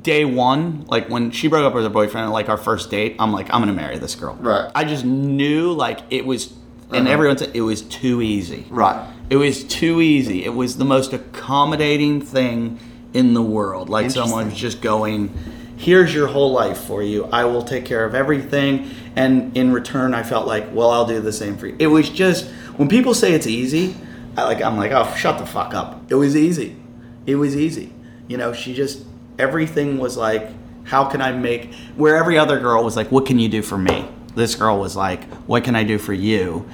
day 0.00 0.24
one, 0.24 0.84
like 0.86 1.08
when 1.10 1.30
she 1.30 1.48
broke 1.48 1.64
up 1.66 1.74
with 1.74 1.84
her 1.84 1.90
boyfriend, 1.90 2.30
like 2.32 2.48
our 2.48 2.56
first 2.56 2.90
date, 2.90 3.16
I'm 3.18 3.32
like, 3.32 3.52
I'm 3.52 3.60
gonna 3.60 3.72
marry 3.74 3.98
this 3.98 4.14
girl. 4.14 4.36
Right. 4.40 4.70
I 4.74 4.84
just 4.84 5.04
knew 5.04 5.72
like 5.72 6.00
it 6.10 6.24
was, 6.24 6.52
and 6.90 7.06
Uh-huh. 7.06 7.12
everyone 7.14 7.36
said 7.38 7.50
it 7.54 7.60
was 7.62 7.82
too 7.82 8.22
easy. 8.22 8.64
Right. 8.70 8.98
It 9.32 9.36
was 9.36 9.64
too 9.64 10.02
easy. 10.02 10.44
It 10.44 10.52
was 10.52 10.76
the 10.76 10.84
most 10.84 11.14
accommodating 11.14 12.20
thing 12.20 12.78
in 13.14 13.32
the 13.32 13.40
world. 13.40 13.88
Like 13.88 14.10
someone 14.10 14.42
Interesting. 14.42 14.70
just 14.70 14.82
going, 14.82 15.34
here's 15.78 16.12
your 16.12 16.26
whole 16.26 16.52
life 16.52 16.76
for 16.76 17.02
you. 17.02 17.24
I 17.32 17.46
will 17.46 17.62
take 17.62 17.86
care 17.86 18.04
of 18.04 18.14
everything. 18.14 18.90
And 19.16 19.56
in 19.56 19.72
return, 19.72 20.12
I 20.12 20.22
felt 20.22 20.46
like, 20.46 20.74
well, 20.74 20.90
I'll 20.90 21.06
do 21.06 21.18
the 21.18 21.32
same 21.32 21.56
for 21.56 21.66
you. 21.66 21.76
It 21.78 21.86
was 21.86 22.10
just, 22.10 22.50
when 22.76 22.90
people 22.90 23.14
say 23.14 23.32
it's 23.32 23.46
easy, 23.46 23.96
I 24.36 24.44
like 24.44 24.60
I'm 24.60 24.76
like, 24.76 24.92
oh, 24.92 25.10
shut 25.16 25.38
the 25.38 25.46
fuck 25.46 25.72
up. 25.72 26.12
It 26.12 26.16
was 26.16 26.36
easy. 26.36 26.76
It 27.24 27.36
was 27.36 27.56
easy. 27.56 27.90
You 28.28 28.36
know, 28.36 28.52
she 28.52 28.74
just 28.74 29.02
everything 29.38 29.96
was 29.96 30.18
like, 30.18 30.50
how 30.84 31.06
can 31.06 31.22
I 31.22 31.32
make? 31.32 31.72
Where 31.96 32.16
every 32.16 32.36
other 32.36 32.60
girl 32.60 32.84
was 32.84 32.96
like, 32.96 33.10
what 33.10 33.24
can 33.24 33.38
you 33.38 33.48
do 33.48 33.62
for 33.62 33.78
me? 33.78 34.06
This 34.34 34.54
girl 34.56 34.78
was 34.78 34.94
like, 34.94 35.24
what 35.46 35.64
can 35.64 35.74
I 35.74 35.84
do 35.84 35.96
for 35.96 36.12
you? 36.12 36.68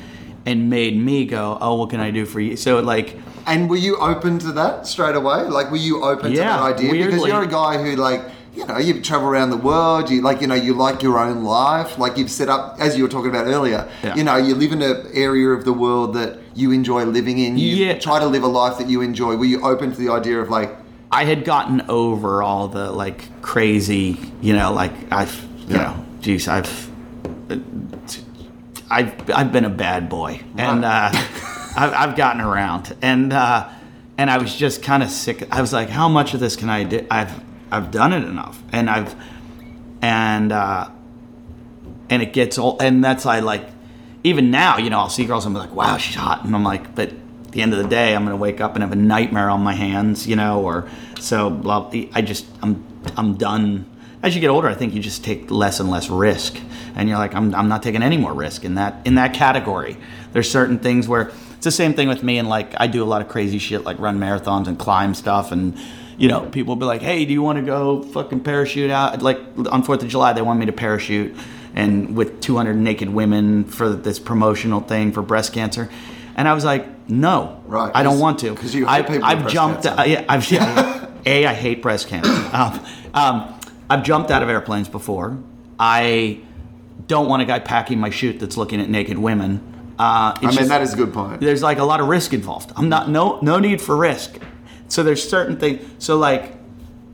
And 0.49 0.71
made 0.71 0.97
me 0.97 1.27
go, 1.27 1.59
oh, 1.61 1.75
what 1.75 1.91
can 1.91 2.01
I 2.01 2.11
do 2.11 2.25
for 2.25 2.41
you? 2.41 2.57
So 2.57 2.81
like, 2.81 3.19
And 3.47 3.69
were 3.69 3.77
you 3.77 3.99
open 3.99 4.39
to 4.39 4.53
that 4.53 4.87
straight 4.87 5.15
away? 5.15 5.43
Like, 5.43 5.71
were 5.71 5.77
you 5.89 6.03
open 6.03 6.31
to 6.33 6.39
that 6.39 6.61
idea? 6.73 6.91
Because 7.05 7.27
you're 7.27 7.43
a 7.43 7.47
guy 7.47 7.75
who, 7.83 7.97
like, 7.97 8.23
you 8.57 8.65
know, 8.67 8.79
you 8.79 9.03
travel 9.03 9.29
around 9.29 9.51
the 9.51 9.59
world. 9.59 10.09
You 10.11 10.23
like, 10.23 10.41
you 10.41 10.47
know, 10.47 10.55
you 10.55 10.73
like 10.73 11.03
your 11.03 11.19
own 11.19 11.45
life. 11.45 11.99
Like 11.99 12.17
you've 12.17 12.31
set 12.31 12.49
up, 12.49 12.77
as 12.81 12.97
you 12.97 13.03
were 13.05 13.11
talking 13.11 13.29
about 13.29 13.47
earlier. 13.47 13.87
Yeah. 14.03 14.15
You 14.17 14.25
know, 14.25 14.37
you 14.37 14.55
live 14.55 14.73
in 14.73 14.81
an 14.81 15.07
area 15.13 15.51
of 15.51 15.67
the 15.67 15.73
world 15.75 16.15
that 16.15 16.39
you 16.55 16.73
enjoy 16.73 17.05
living 17.05 17.39
in. 17.39 17.59
You 17.59 17.69
Yeah. 17.85 17.99
try 17.99 18.19
to 18.19 18.27
live 18.27 18.43
a 18.43 18.49
life 18.63 18.79
that 18.79 18.89
you 18.89 19.03
enjoy. 19.03 19.37
Were 19.37 19.45
you 19.55 19.61
open 19.63 19.93
to 19.93 19.99
the 19.99 20.09
idea 20.11 20.41
of 20.41 20.49
like, 20.49 20.71
I 21.13 21.25
had 21.25 21.45
gotten 21.45 21.83
over 21.91 22.43
all 22.43 22.69
the 22.69 22.91
like 22.91 23.21
crazy, 23.43 24.17
you 24.41 24.55
know, 24.55 24.73
like 24.73 24.93
I've, 25.13 25.35
you 25.69 25.77
Yeah. 25.77 25.83
know, 25.83 25.95
geez, 26.23 26.49
I've, 26.49 26.91
uh, 27.51 27.57
I've, 28.91 29.31
I've 29.31 29.53
been 29.53 29.65
a 29.65 29.71
bad 29.71 30.09
boy, 30.09 30.41
and 30.57 30.85
uh, 30.85 31.11
I've, 31.77 31.93
I've 31.93 32.17
gotten 32.17 32.41
around, 32.41 32.97
and 33.03 33.33
uh, 33.33 33.69
and 34.17 34.31
I 34.31 34.39
was 34.39 34.55
just 34.55 34.83
kind 34.83 35.03
of 35.03 35.11
sick. 35.11 35.47
I 35.53 35.61
was 35.61 35.73
like, 35.73 35.89
how 35.89 36.09
much 36.09 36.35
of 36.35 36.41
this 36.41 36.57
can 36.57 36.69
I 36.69 36.85
do? 36.85 37.07
I've, 37.11 37.33
I've 37.71 37.91
done 37.91 38.13
it 38.13 38.25
enough, 38.25 38.61
and 38.73 38.89
I've, 38.91 39.15
and 40.03 40.53
uh, 40.53 40.91
and 42.11 42.23
it 42.23 42.33
gets 42.33 42.59
old, 42.59 42.83
and 42.83 43.05
that's 43.05 43.27
I 43.27 43.41
like, 43.41 43.65
even 44.25 44.51
now, 44.51 44.79
you 44.79 44.91
know, 44.91 44.99
I'll 44.99 45.09
see 45.09 45.25
girls, 45.25 45.47
and 45.47 45.57
I'm 45.57 45.63
like, 45.63 45.75
wow, 45.75 45.97
she's 45.99 46.17
hot, 46.17 46.45
and 46.45 46.55
I'm 46.55 46.65
like, 46.65 46.95
but 46.95 47.11
at 47.11 47.53
the 47.53 47.63
end 47.63 47.73
of 47.73 47.83
the 47.83 47.89
day, 47.89 48.15
I'm 48.15 48.25
gonna 48.25 48.37
wake 48.37 48.61
up 48.61 48.75
and 48.75 48.83
have 48.83 48.93
a 48.93 48.97
nightmare 48.97 49.51
on 49.51 49.63
my 49.63 49.75
hands, 49.75 50.27
you 50.27 50.37
know, 50.37 50.63
or 50.63 50.89
so. 51.21 51.51
Blah, 51.51 51.91
I 52.13 52.23
just, 52.23 52.47
I'm, 52.63 52.85
I'm 53.17 53.35
done. 53.35 53.87
As 54.23 54.35
you 54.35 54.41
get 54.41 54.51
older, 54.51 54.69
I 54.69 54.75
think 54.75 54.95
you 54.95 55.01
just 55.01 55.25
take 55.25 55.49
less 55.51 55.79
and 55.79 55.91
less 55.91 56.11
risk, 56.11 56.59
and 56.97 57.09
you're 57.09 57.19
like, 57.19 57.35
I'm, 57.35 57.55
I'm 57.55 57.69
not 57.69 57.85
taking 57.85 58.03
any 58.03 58.17
more 58.17 58.33
risk 58.33 58.65
in 58.65 58.75
that, 58.75 59.07
in 59.07 59.15
that 59.15 59.33
category. 59.33 59.97
There's 60.33 60.51
certain 60.51 60.81
things 60.81 61.07
where 61.07 61.31
it's 61.55 61.65
the 61.65 61.71
same 61.71 61.95
thing 61.95 62.09
with 62.09 62.23
me, 62.25 62.39
and 62.39 62.49
like 62.49 62.75
I 62.81 62.89
do 62.89 63.03
a 63.05 63.07
lot 63.07 63.23
of 63.23 63.29
crazy 63.29 63.59
shit, 63.59 63.85
like 63.85 63.99
run 64.01 64.19
marathons 64.19 64.67
and 64.67 64.77
climb 64.79 65.15
stuff, 65.15 65.53
and 65.53 65.79
you 66.19 66.27
know, 66.27 66.47
people 66.47 66.75
will 66.75 66.81
be 66.81 66.85
like, 66.87 67.01
hey, 67.01 67.25
do 67.25 67.33
you 67.33 67.43
want 67.43 67.61
to 67.61 67.65
go 67.65 68.03
fucking 68.03 68.41
parachute 68.41 68.91
out? 68.91 69.23
Like 69.23 69.39
on 69.71 69.85
Fourth 69.85 70.03
of 70.03 70.09
July, 70.09 70.33
they 70.33 70.43
want 70.43 70.59
me 70.59 70.67
to 70.67 70.73
parachute, 70.73 71.37
and 71.75 72.17
with 72.17 72.41
200 72.41 72.75
naked 72.75 73.09
women 73.09 73.65
for 73.65 73.91
this 73.91 74.19
promotional 74.19 74.81
thing 74.81 75.13
for 75.13 75.23
breast 75.23 75.53
cancer, 75.53 75.89
and 76.35 76.49
I 76.49 76.55
was 76.55 76.65
like, 76.65 77.09
no, 77.09 77.63
Right, 77.67 77.93
I 77.95 78.03
don't 78.03 78.19
want 78.19 78.41
to. 78.41 78.51
Because 78.51 78.75
you 78.75 78.87
I, 78.87 78.99
I've 79.23 79.47
jumped. 79.49 79.85
yeah, 79.85 80.25
I've 80.29 80.51
yeah, 80.51 81.09
a. 81.27 81.47
I 81.47 81.55
hate 81.55 81.83
breast 81.83 82.09
cancer. 82.09 82.33
Um, 82.53 82.85
um, 83.15 83.58
I've 83.91 84.03
jumped 84.03 84.31
out 84.31 84.43
of 84.43 84.49
airplanes 84.49 84.89
before. 84.89 85.39
I 85.79 86.41
don't 87.07 87.29
want 87.29 87.43
a 87.43 87.45
guy 87.45 87.59
packing 87.59 87.99
my 88.01 88.11
chute 88.11 88.39
that's 88.41 88.57
looking 88.57 88.81
at 88.81 88.89
naked 88.89 89.19
women. 89.19 89.61
Uh, 89.99 90.33
I 90.37 90.39
mean, 90.43 90.53
just- 90.53 90.69
that 90.69 90.83
is 90.83 90.93
a 90.95 90.97
good 90.97 91.13
point. 91.13 91.41
there's 91.41 91.63
like 91.63 91.79
a 91.79 91.85
lot 91.85 92.01
of 92.01 92.09
risk 92.09 92.33
involved. 92.33 92.73
I'm 92.77 92.89
not 92.89 93.09
no 93.09 93.39
no 93.43 93.59
need 93.59 93.81
for 93.81 93.97
risk. 93.97 94.39
So 94.89 95.03
there's 95.03 95.29
certain 95.29 95.57
things. 95.57 95.85
So 95.99 96.17
like 96.17 96.55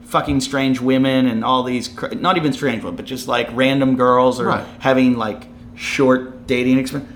fucking 0.02 0.40
strange 0.40 0.80
women 0.80 1.26
and 1.26 1.44
all 1.44 1.62
these 1.62 1.88
cr- 1.88 2.14
not 2.14 2.36
even 2.36 2.52
strange 2.52 2.82
women, 2.82 2.96
but 2.96 3.04
just 3.06 3.26
like 3.26 3.48
random 3.52 3.96
girls 3.96 4.38
or 4.40 4.46
Right. 4.46 4.64
having 4.80 5.16
like 5.16 5.46
short 5.74 6.46
dating 6.46 6.78
experience. 6.78 7.10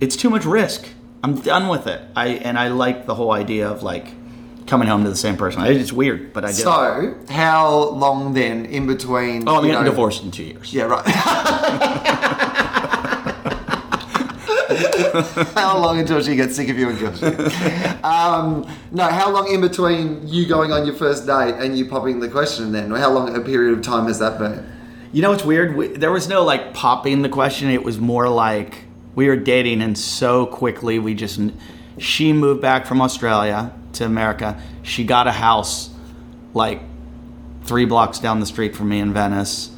It's 0.00 0.16
too 0.16 0.30
much 0.30 0.44
risk. 0.44 0.86
I'm 1.24 1.34
done 1.40 1.68
with 1.68 1.86
it. 1.88 2.00
I 2.14 2.28
and 2.28 2.56
I 2.58 2.68
like 2.68 3.06
the 3.06 3.14
whole 3.16 3.32
idea 3.32 3.68
of 3.68 3.82
like 3.82 4.06
coming 4.68 4.86
home 4.88 5.04
to 5.04 5.10
the 5.10 5.16
same 5.16 5.36
person. 5.36 5.62
It's 5.62 5.92
weird, 5.92 6.32
but 6.32 6.44
I 6.44 6.48
do. 6.48 6.54
So, 6.54 7.18
how 7.30 7.90
long 7.90 8.34
then 8.34 8.66
in 8.66 8.86
between? 8.86 9.48
oh, 9.48 9.56
I'm 9.56 9.62
getting 9.62 9.82
know- 9.82 9.84
divorced 9.84 10.22
in 10.22 10.30
two 10.30 10.44
years. 10.44 10.72
Yeah, 10.72 10.84
right. 10.84 11.04
how 15.54 15.78
long 15.78 15.98
until 15.98 16.22
she 16.22 16.36
gets 16.36 16.54
sick 16.54 16.68
of 16.68 16.78
you 16.78 16.90
and 16.90 16.98
kills 16.98 17.22
you? 17.22 17.28
Um, 18.04 18.68
no, 18.92 19.04
how 19.04 19.30
long 19.30 19.52
in 19.52 19.60
between 19.60 20.26
you 20.26 20.46
going 20.46 20.72
on 20.72 20.86
your 20.86 20.94
first 20.94 21.26
date 21.26 21.54
and 21.54 21.76
you 21.76 21.86
popping 21.86 22.20
the 22.20 22.28
question 22.28 22.72
then? 22.72 22.92
Or 22.92 22.98
how 22.98 23.10
long 23.10 23.34
a 23.34 23.40
period 23.40 23.76
of 23.76 23.82
time 23.82 24.06
has 24.06 24.18
that 24.18 24.38
been? 24.38 24.64
You 25.12 25.22
know 25.22 25.30
what's 25.30 25.44
weird? 25.44 25.74
We, 25.76 25.88
there 25.88 26.12
was 26.12 26.28
no 26.28 26.44
like 26.44 26.74
popping 26.74 27.22
the 27.22 27.28
question. 27.28 27.70
It 27.70 27.82
was 27.82 27.98
more 27.98 28.28
like 28.28 28.84
we 29.14 29.26
were 29.28 29.36
dating, 29.36 29.82
and 29.82 29.96
so 29.98 30.46
quickly 30.46 30.98
we 30.98 31.14
just. 31.14 31.40
She 31.98 32.32
moved 32.32 32.60
back 32.60 32.86
from 32.86 33.00
Australia 33.00 33.72
to 33.94 34.04
America. 34.04 34.60
She 34.82 35.04
got 35.04 35.26
a 35.26 35.32
house 35.32 35.90
like 36.54 36.80
three 37.64 37.84
blocks 37.84 38.18
down 38.18 38.40
the 38.40 38.46
street 38.46 38.74
from 38.76 38.88
me 38.88 38.98
in 39.00 39.12
Venice. 39.12 39.70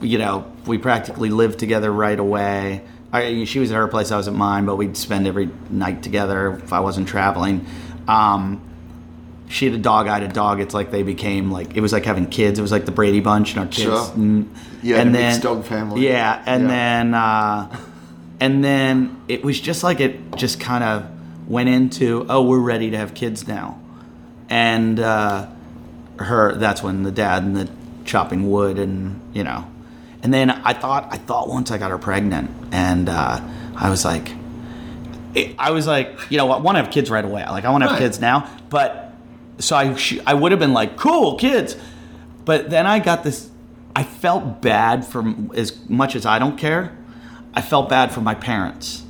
You 0.00 0.18
know, 0.18 0.50
we 0.66 0.78
practically 0.78 1.30
lived 1.30 1.58
together 1.58 1.90
right 1.92 2.18
away. 2.18 2.82
I, 3.12 3.44
she 3.44 3.58
was 3.58 3.70
at 3.70 3.76
her 3.76 3.88
place, 3.88 4.10
I 4.10 4.16
was 4.16 4.28
at 4.28 4.34
mine, 4.34 4.64
but 4.64 4.76
we'd 4.76 4.96
spend 4.96 5.26
every 5.26 5.50
night 5.70 6.02
together 6.02 6.54
if 6.62 6.72
I 6.72 6.80
wasn't 6.80 7.08
traveling. 7.08 7.66
Um, 8.08 8.60
she 9.48 9.66
had 9.66 9.74
a 9.74 9.78
dog, 9.78 10.08
I 10.08 10.14
had 10.20 10.22
a 10.30 10.32
dog. 10.32 10.60
It's 10.60 10.72
like 10.72 10.90
they 10.90 11.02
became 11.02 11.50
like 11.50 11.76
it 11.76 11.80
was 11.82 11.92
like 11.92 12.06
having 12.06 12.26
kids. 12.26 12.58
It 12.58 12.62
was 12.62 12.72
like 12.72 12.86
the 12.86 12.90
Brady 12.92 13.20
Bunch 13.20 13.50
and 13.50 13.60
our 13.60 13.66
kids. 13.66 13.82
Sure. 13.82 13.98
mm, 14.16 14.48
You 14.82 14.94
had 14.94 15.08
a 15.08 15.10
mixed 15.10 15.42
dog 15.42 15.64
family. 15.66 16.06
Yeah, 16.06 16.42
and 16.46 16.62
Yeah. 16.62 16.68
then 16.68 17.14
uh, 17.14 17.76
and 18.42 18.64
then 18.64 19.22
it 19.28 19.44
was 19.44 19.60
just 19.60 19.84
like 19.84 20.00
it 20.00 20.34
just 20.36 20.58
kind 20.58 20.82
of 20.82 21.06
went 21.48 21.68
into 21.68 22.26
oh 22.28 22.42
we're 22.42 22.58
ready 22.58 22.90
to 22.90 22.96
have 22.98 23.14
kids 23.14 23.46
now, 23.46 23.78
and 24.50 24.98
uh, 24.98 25.46
her 26.18 26.56
that's 26.56 26.82
when 26.82 27.04
the 27.04 27.12
dad 27.12 27.44
and 27.44 27.56
the 27.56 27.68
chopping 28.04 28.50
wood 28.50 28.78
and 28.78 29.20
you 29.32 29.44
know, 29.44 29.64
and 30.24 30.34
then 30.34 30.50
I 30.50 30.72
thought 30.72 31.06
I 31.10 31.18
thought 31.18 31.48
once 31.48 31.70
I 31.70 31.78
got 31.78 31.90
her 31.92 31.98
pregnant 31.98 32.50
and 32.72 33.08
uh, 33.08 33.40
I 33.76 33.90
was 33.90 34.04
like 34.04 34.32
it, 35.34 35.54
I 35.58 35.70
was 35.70 35.86
like, 35.86 36.10
you 36.30 36.36
know, 36.36 36.50
I 36.50 36.58
want 36.58 36.76
to 36.76 36.82
have 36.82 36.92
kids 36.92 37.10
right 37.10 37.24
away. 37.24 37.42
Like, 37.48 37.64
I 37.64 37.70
want 37.70 37.82
to 37.84 37.88
have 37.88 37.94
Right. 37.98 38.04
kids 38.04 38.20
now. 38.20 38.50
But 38.68 39.14
so 39.60 39.74
I, 39.76 39.96
I 40.26 40.34
would 40.34 40.52
have 40.52 40.58
been 40.58 40.74
like, 40.74 40.98
cool, 40.98 41.36
kids. 41.36 41.74
But 42.44 42.68
then 42.68 42.86
I 42.86 42.98
got 42.98 43.24
this. 43.24 43.48
I 43.96 44.02
felt 44.02 44.60
bad 44.60 45.06
for 45.06 45.24
as 45.54 45.88
much 45.88 46.16
as 46.16 46.26
I 46.26 46.38
don't 46.38 46.58
care. 46.58 46.94
I 47.54 47.60
felt 47.62 47.88
bad 47.88 48.12
for 48.12 48.20
my 48.20 48.34
parents 48.34 49.02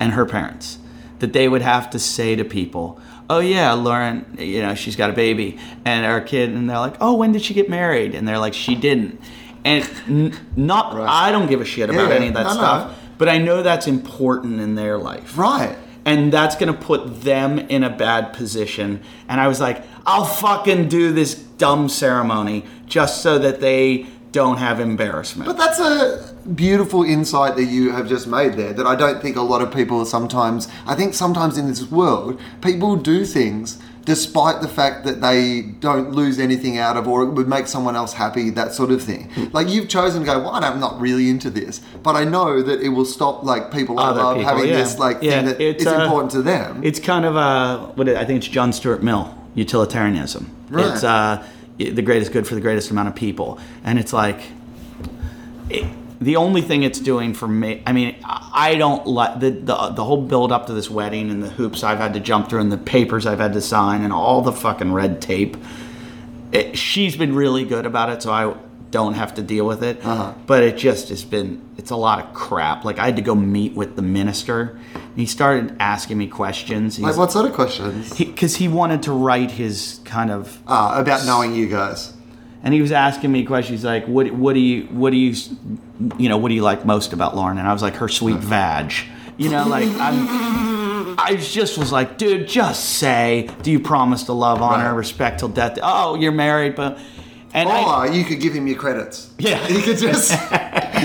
and 0.00 0.12
her 0.12 0.26
parents 0.26 0.78
that 1.20 1.32
they 1.32 1.48
would 1.48 1.62
have 1.62 1.90
to 1.90 1.98
say 1.98 2.36
to 2.36 2.44
people, 2.44 3.00
"Oh 3.30 3.40
yeah, 3.40 3.72
Lauren, 3.72 4.24
you 4.38 4.62
know, 4.62 4.74
she's 4.74 4.94
got 4.96 5.10
a 5.10 5.12
baby 5.12 5.58
and 5.84 6.06
our 6.06 6.20
kid," 6.20 6.50
and 6.50 6.68
they're 6.68 6.78
like, 6.78 6.96
"Oh, 7.00 7.14
when 7.14 7.32
did 7.32 7.42
she 7.42 7.54
get 7.54 7.68
married?" 7.68 8.14
And 8.14 8.26
they're 8.28 8.38
like, 8.38 8.54
"She 8.54 8.74
didn't." 8.74 9.20
And 9.64 9.88
n- 10.08 10.32
not, 10.56 10.94
Right. 10.94 11.08
I 11.08 11.32
don't 11.32 11.48
give 11.48 11.60
a 11.60 11.64
shit 11.64 11.90
about 11.90 12.08
Yeah, 12.10 12.14
any 12.14 12.28
of 12.28 12.34
that 12.34 12.44
no, 12.44 12.48
no. 12.50 12.54
stuff, 12.54 12.94
but 13.18 13.28
I 13.28 13.38
know 13.38 13.62
that's 13.62 13.86
important 13.88 14.60
in 14.60 14.76
their 14.76 14.96
life 14.98 15.36
Right. 15.36 15.76
and 16.06 16.32
that's 16.32 16.54
gonna 16.54 16.72
put 16.72 17.22
them 17.22 17.58
in 17.58 17.82
a 17.82 17.90
bad 17.90 18.32
position. 18.32 19.00
And 19.28 19.40
I 19.40 19.48
was 19.48 19.60
like, 19.60 19.82
I'll 20.06 20.24
fucking 20.24 20.88
do 20.88 21.12
this 21.12 21.34
dumb 21.34 21.88
ceremony 21.88 22.64
just 22.86 23.20
so 23.20 23.36
that 23.40 23.60
they 23.60 24.06
don't 24.30 24.58
have 24.58 24.78
embarrassment. 24.78 25.48
But 25.48 25.56
that's 25.56 25.80
a 25.80 26.27
beautiful 26.54 27.02
insight 27.04 27.56
that 27.56 27.64
you 27.64 27.92
have 27.92 28.08
just 28.08 28.26
made 28.26 28.54
there 28.54 28.72
that 28.72 28.86
I 28.86 28.96
don't 28.96 29.20
think 29.20 29.36
a 29.36 29.42
lot 29.42 29.60
of 29.62 29.72
people 29.72 30.04
sometimes, 30.04 30.68
I 30.86 30.94
think 30.94 31.14
sometimes 31.14 31.58
in 31.58 31.66
this 31.68 31.90
world, 31.90 32.40
people 32.62 32.96
do 32.96 33.24
things 33.24 33.78
despite 34.04 34.62
the 34.62 34.68
fact 34.68 35.04
that 35.04 35.20
they 35.20 35.60
don't 35.80 36.12
lose 36.12 36.38
anything 36.38 36.78
out 36.78 36.96
of 36.96 37.06
or 37.06 37.22
it 37.24 37.30
would 37.32 37.46
make 37.46 37.66
someone 37.66 37.94
else 37.94 38.14
happy, 38.14 38.48
that 38.48 38.72
sort 38.72 38.90
of 38.90 39.02
thing. 39.02 39.30
Like 39.52 39.68
you've 39.68 39.86
chosen 39.88 40.20
to 40.22 40.26
go, 40.26 40.38
well, 40.38 40.52
I'm 40.52 40.80
not 40.80 40.98
really 40.98 41.28
into 41.28 41.50
this, 41.50 41.80
but 42.02 42.16
I 42.16 42.24
know 42.24 42.62
that 42.62 42.80
it 42.80 42.88
will 42.88 43.04
stop 43.04 43.42
like 43.42 43.70
people 43.70 43.98
I 43.98 44.08
Other 44.08 44.22
love 44.22 44.36
people, 44.38 44.48
having 44.54 44.70
yeah. 44.70 44.76
this 44.78 44.98
like 44.98 45.18
Yeah, 45.20 45.30
thing 45.42 45.46
that 45.46 45.60
it's, 45.60 45.82
is 45.82 45.86
uh, 45.88 46.00
important 46.04 46.32
to 46.32 46.40
them. 46.40 46.80
it's 46.82 46.98
kind 46.98 47.26
of 47.26 47.36
a 47.36 47.92
what 47.96 48.08
I 48.08 48.24
think 48.24 48.38
it's 48.38 48.48
John 48.48 48.72
Stuart 48.72 49.02
Mill 49.02 49.34
utilitarianism. 49.54 50.50
Right. 50.70 50.86
It's 50.86 51.04
uh, 51.04 51.46
the 51.76 52.00
greatest 52.02 52.32
good 52.32 52.46
for 52.46 52.54
the 52.54 52.60
greatest 52.62 52.90
amount 52.90 53.08
of 53.08 53.14
people, 53.14 53.58
and 53.84 53.98
it's 53.98 54.14
like 54.14 54.40
it, 55.68 55.84
the 56.20 56.36
only 56.36 56.62
thing 56.62 56.82
it's 56.82 56.98
doing 56.98 57.32
for 57.32 57.46
me. 57.46 57.82
I 57.86 57.92
mean, 57.92 58.16
I 58.24 58.74
don't 58.74 59.06
like 59.06 59.40
the, 59.40 59.50
the 59.50 59.90
the 59.90 60.04
whole 60.04 60.22
build 60.22 60.50
up 60.52 60.66
to 60.66 60.72
this 60.72 60.90
wedding 60.90 61.30
and 61.30 61.42
the 61.42 61.48
hoops 61.48 61.84
I've 61.84 61.98
had 61.98 62.14
to 62.14 62.20
jump 62.20 62.48
through 62.48 62.60
and 62.60 62.72
the 62.72 62.78
papers 62.78 63.26
I've 63.26 63.38
had 63.38 63.52
to 63.52 63.60
sign 63.60 64.02
and 64.02 64.12
all 64.12 64.42
the 64.42 64.52
fucking 64.52 64.92
red 64.92 65.20
tape. 65.22 65.56
It, 66.50 66.78
she's 66.78 67.16
been 67.16 67.34
really 67.34 67.64
good 67.64 67.86
about 67.86 68.08
it, 68.08 68.22
so 68.22 68.32
I 68.32 68.54
don't 68.90 69.14
have 69.14 69.34
to 69.34 69.42
deal 69.42 69.66
with 69.66 69.82
it. 69.82 70.04
Uh-huh. 70.04 70.32
But 70.46 70.62
it 70.62 70.76
just 70.76 71.10
has 71.10 71.24
been 71.24 71.62
it's 71.76 71.90
a 71.90 71.96
lot 71.96 72.24
of 72.24 72.34
crap. 72.34 72.84
Like 72.84 72.98
I 72.98 73.06
had 73.06 73.16
to 73.16 73.22
go 73.22 73.34
meet 73.34 73.74
with 73.74 73.96
the 73.96 74.02
minister. 74.02 74.78
And 74.94 75.16
he 75.16 75.26
started 75.26 75.76
asking 75.78 76.18
me 76.18 76.26
questions. 76.26 76.96
He's, 76.96 77.04
like 77.04 77.16
what 77.16 77.32
sort 77.32 77.46
of 77.46 77.52
questions? 77.52 78.16
because 78.18 78.56
he, 78.56 78.68
wanted 78.68 79.04
to 79.04 79.12
write 79.12 79.50
his 79.50 80.00
kind 80.04 80.30
of 80.30 80.60
Ah, 80.66 81.00
about 81.00 81.24
knowing 81.26 81.54
you 81.54 81.68
guys. 81.68 82.12
And 82.62 82.74
he 82.74 82.80
was 82.82 82.92
asking 82.92 83.30
me 83.32 83.44
questions 83.44 83.84
like 83.84 84.06
what 84.06 84.30
what 84.32 84.54
do 84.54 84.60
you 84.60 84.84
what 84.86 85.10
do 85.10 85.16
you 85.16 85.34
you 86.18 86.28
know 86.28 86.36
what 86.38 86.48
do 86.48 86.54
you 86.54 86.62
like 86.62 86.84
most 86.84 87.12
about 87.12 87.36
Lauren 87.36 87.58
and 87.58 87.66
I 87.68 87.72
was 87.72 87.82
like 87.82 87.94
her 87.96 88.08
sweet 88.08 88.38
vag 88.38 88.92
you 89.36 89.48
know 89.48 89.66
like 89.66 89.88
I'm 89.98 90.98
I 91.20 91.34
just 91.34 91.78
was 91.78 91.90
like, 91.90 92.16
dude, 92.16 92.46
just 92.46 92.84
say, 92.84 93.50
do 93.62 93.72
you 93.72 93.80
promise 93.80 94.22
to 94.24 94.32
love, 94.32 94.62
honor, 94.62 94.84
Right. 94.84 94.96
respect 94.96 95.40
till 95.40 95.48
death? 95.48 95.76
Oh, 95.82 96.14
you're 96.14 96.30
married, 96.30 96.76
but 96.76 96.98
and 97.52 97.68
I, 97.68 98.06
you 98.06 98.24
could 98.24 98.40
give 98.40 98.52
him 98.52 98.68
your 98.68 98.78
credits. 98.78 99.30
Yeah. 99.38 99.66
You 99.68 99.82
could 99.82 99.98
just. 99.98 100.30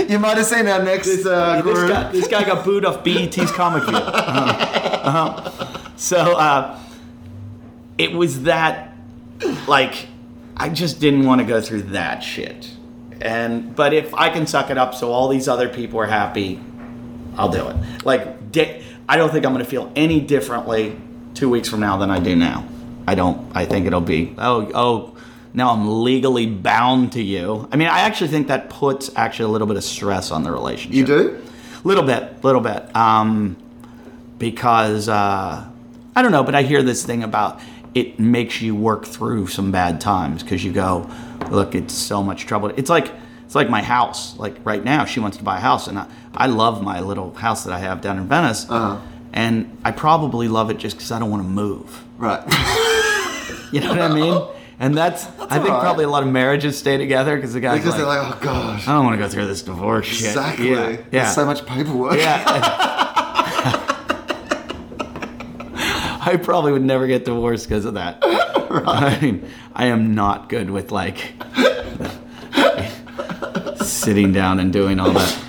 you 0.10 0.20
might 0.20 0.38
have 0.38 0.46
seen 0.46 0.68
our 0.68 0.84
next 0.84 1.26
uh, 1.26 1.62
this 1.64 1.90
guy, 1.90 2.12
this 2.12 2.28
guy 2.28 2.44
got 2.44 2.64
booed 2.64 2.86
off 2.86 3.04
BET's 3.04 3.52
Comic 3.52 3.84
View. 3.86 3.96
Uh-huh. 3.96 5.04
Uh-huh. 5.04 5.90
So 5.96 6.18
uh, 6.38 6.80
it 7.98 8.14
was 8.14 8.44
that, 8.44 8.94
like, 9.68 10.08
I 10.56 10.70
just 10.70 11.00
didn't 11.00 11.26
want 11.26 11.42
to 11.42 11.48
go 11.48 11.62
through 11.62 11.84
that 11.84 12.20
shit. 12.20 12.72
And 13.22 13.76
but 13.76 13.94
if 13.94 14.14
I 14.14 14.30
can 14.30 14.48
suck 14.48 14.70
it 14.70 14.78
up 14.78 14.94
so 14.94 15.12
all 15.12 15.28
these 15.28 15.48
other 15.48 15.70
people 15.70 16.00
are 16.00 16.06
happy, 16.06 16.60
I'll 17.38 17.50
do 17.50 17.68
it. 17.70 18.06
Like, 18.06 18.52
di- 18.52 18.84
I 19.08 19.18
don't 19.18 19.32
think 19.32 19.46
I'm 19.46 19.54
going 19.54 19.64
to 19.64 19.70
feel 19.70 19.92
any 19.96 20.20
differently 20.20 21.00
two 21.34 21.50
weeks 21.50 21.70
from 21.70 21.80
now 21.80 21.98
than 21.98 22.12
I 22.12 22.20
do 22.20 22.36
now. 22.36 22.68
I 23.08 23.16
don't. 23.16 23.52
I 23.56 23.66
think 23.66 23.86
it'll 23.86 24.02
be 24.02 24.36
oh 24.38 24.72
oh. 24.74 25.10
Now 25.56 25.72
I'm 25.72 26.02
legally 26.02 26.48
bound 26.48 27.12
to 27.12 27.22
you. 27.22 27.70
I 27.72 27.76
mean, 27.76 27.88
I 27.88 28.00
actually 28.02 28.30
think 28.30 28.48
that 28.48 28.72
puts 28.72 29.12
actually 29.16 29.46
a 29.46 29.50
little 29.50 29.68
bit 29.68 29.78
of 29.78 29.84
stress 29.84 30.32
on 30.32 30.42
the 30.44 30.52
relationship. 30.52 30.96
You 30.96 31.06
do? 31.06 31.46
Little 31.84 32.04
bit, 32.04 32.44
little 32.44 32.62
bit. 32.62 32.96
Um, 32.96 33.56
because 34.40 35.08
uh, 35.08 35.70
I 36.16 36.22
don't 36.22 36.32
know, 36.32 36.44
but 36.44 36.56
I 36.56 36.64
hear 36.64 36.82
this 36.82 37.06
thing 37.06 37.24
about 37.24 37.62
it 37.96 38.20
makes 38.20 38.62
you 38.62 38.76
work 38.76 39.06
through 39.06 39.48
some 39.48 39.72
bad 39.72 40.02
times 40.02 40.44
because 40.44 40.64
you 40.64 40.72
go, 40.72 41.10
look, 41.50 41.76
it's 41.76 41.94
so 41.94 42.24
much 42.24 42.46
trouble. 42.46 42.70
It's 42.76 42.90
like 42.90 43.12
it's 43.46 43.56
like 43.56 43.70
my 43.70 43.84
house. 43.84 44.38
Like 44.38 44.56
right 44.66 44.84
now, 44.84 45.06
she 45.06 45.20
wants 45.20 45.38
to 45.38 45.44
buy 45.44 45.58
a 45.58 45.62
house, 45.62 45.88
and 45.88 46.00
I, 46.00 46.08
I 46.34 46.48
love 46.48 46.82
my 46.82 47.00
little 47.02 47.34
house 47.34 47.64
that 47.66 47.74
I 47.74 47.80
have 47.80 48.02
down 48.02 48.18
in 48.18 48.28
Venice, 48.28 48.66
Uh-huh. 48.70 49.00
and 49.32 49.78
I 49.86 49.92
probably 49.92 50.48
love 50.48 50.70
it 50.72 50.78
just 50.78 50.96
because 50.98 51.12
I 51.12 51.20
don't 51.20 51.30
want 51.30 51.44
to 51.44 51.50
move. 51.50 52.04
Right. 52.18 52.44
You 53.72 53.80
know 53.82 53.90
what 53.90 54.02
I 54.02 54.14
mean? 54.14 54.40
And 54.80 54.96
that's, 54.96 55.26
I 55.40 55.58
think 55.58 55.70
right. 55.70 55.82
probably 55.82 56.04
a 56.06 56.08
lot 56.08 56.22
of 56.22 56.30
marriages 56.30 56.78
stay 56.78 56.96
together 56.98 57.36
because 57.36 57.54
the 57.54 57.60
guy's 57.60 57.80
because 57.80 57.94
like, 57.94 57.98
they're 57.98 58.06
like, 58.24 58.36
oh 58.36 58.40
god. 58.40 58.82
I 58.88 58.94
don't 58.94 59.04
want 59.04 59.18
to 59.20 59.24
go 59.24 59.28
through 59.28 59.48
this 59.48 59.64
divorce 59.64 60.06
shit. 60.06 60.28
Exactly. 60.28 60.70
Yeah. 60.72 60.90
yeah. 60.92 60.98
There's 61.10 61.34
so 61.34 61.44
much 61.44 61.66
paperwork. 61.66 62.18
Yeah. 62.18 63.10
I 66.26 66.38
probably 66.38 66.72
would 66.72 66.82
never 66.84 67.08
get 67.08 67.26
divorced 67.26 67.68
because 67.68 67.86
of 67.86 67.94
that. 67.96 68.20
I 68.24 69.20
mean, 69.22 69.48
I 69.74 69.86
am 69.88 70.16
not 70.16 70.50
good 70.50 70.70
with 70.70 70.92
like 70.92 71.34
sitting 73.82 74.32
down 74.32 74.60
and 74.60 74.72
doing 74.72 75.00
all 75.00 75.12
that. 75.12 75.40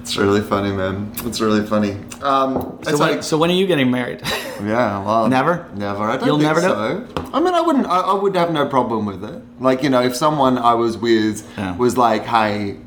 It's 0.00 0.16
really 0.16 0.40
funny, 0.40 0.72
man. 0.72 1.12
It's 1.24 1.40
really 1.40 1.64
funny. 1.66 1.92
Um, 2.22 2.78
So, 2.82 2.98
when, 2.98 2.98
like, 2.98 3.22
so 3.22 3.38
when 3.38 3.50
are 3.50 3.54
you 3.54 3.66
getting 3.66 3.90
married? 3.90 4.20
yeah, 4.64 5.02
well, 5.04 5.28
Never? 5.28 5.68
never. 5.74 6.04
I 6.04 6.16
don't 6.16 6.26
You'll 6.26 6.38
think 6.38 6.48
never 6.54 6.60
do 6.60 7.14
so. 7.16 7.30
I 7.32 7.40
mean, 7.40 7.54
I 7.54 7.60
wouldn't. 7.60 7.86
I, 7.86 8.00
I 8.00 8.14
would 8.14 8.34
have 8.36 8.52
no 8.52 8.66
problem 8.68 9.06
with 9.06 9.24
it. 9.24 9.42
Like, 9.60 9.82
you 9.82 9.90
know, 9.90 10.02
if 10.02 10.14
someone 10.16 10.58
I 10.58 10.74
was 10.74 10.98
with 10.98 11.48
Yeah. 11.56 11.76
was 11.76 11.96
like, 11.96 12.24
"Hey, 12.24 12.78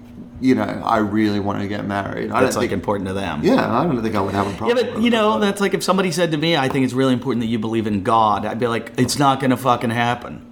you 0.42 0.54
know, 0.56 0.64
I 0.64 0.98
really 0.98 1.40
want 1.40 1.62
to 1.62 1.68
get 1.68 1.86
married," 1.86 2.32
I 2.32 2.42
That's 2.42 2.56
don't 2.56 2.64
like 2.64 2.70
think. 2.72 2.80
important 2.82 3.08
to 3.08 3.14
them. 3.14 3.42
Yeah, 3.44 3.80
I 3.80 3.84
don't 3.84 4.02
think 4.02 4.16
I 4.16 4.22
would 4.22 4.34
have 4.34 4.48
a 4.48 4.54
problem. 4.58 4.78
Yeah, 4.78 4.92
but 4.94 5.02
you 5.02 5.10
know, 5.10 5.40
that's 5.40 5.62
like 5.62 5.74
if 5.74 5.84
somebody 5.84 6.12
said 6.12 6.32
to 6.32 6.38
me, 6.38 6.58
I 6.58 6.68
think 6.70 6.84
it's 6.86 6.94
really 6.94 7.14
important 7.14 7.42
that 7.42 7.48
you 7.48 7.60
believe 7.60 7.88
in 7.88 8.04
God. 8.04 8.46
I'd 8.46 8.60
be 8.60 8.68
like, 8.68 8.94
it's 8.98 9.18
not 9.18 9.40
gonna 9.40 9.58
fucking 9.58 9.92
happen. 9.92 10.46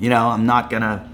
You 0.00 0.10
know, 0.10 0.28
I'm 0.28 0.46
not 0.46 0.70
gonna. 0.70 1.08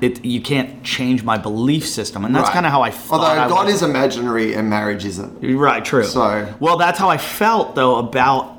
It, 0.00 0.24
you 0.24 0.40
can't 0.40 0.82
change 0.82 1.22
my 1.22 1.36
belief 1.36 1.86
system, 1.86 2.24
and 2.24 2.34
that's 2.34 2.44
Right. 2.46 2.54
kind 2.54 2.64
of 2.64 2.72
how 2.72 2.80
I 2.80 2.90
thought. 2.90 3.20
Although 3.20 3.42
I 3.42 3.48
God 3.48 3.66
was. 3.66 3.74
is 3.76 3.82
imaginary 3.82 4.54
and 4.54 4.70
marriage 4.70 5.04
isn't. 5.04 5.42
Right, 5.56 5.84
true. 5.84 6.04
So- 6.04 6.46
well, 6.58 6.78
that's 6.78 6.98
how 6.98 7.10
I 7.10 7.18
felt 7.18 7.74
though 7.74 7.96
about 7.96 8.56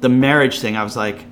the 0.00 0.10
marriage 0.10 0.58
thing. 0.60 0.76
I 0.76 0.84
was 0.84 0.94
like, 0.94 1.24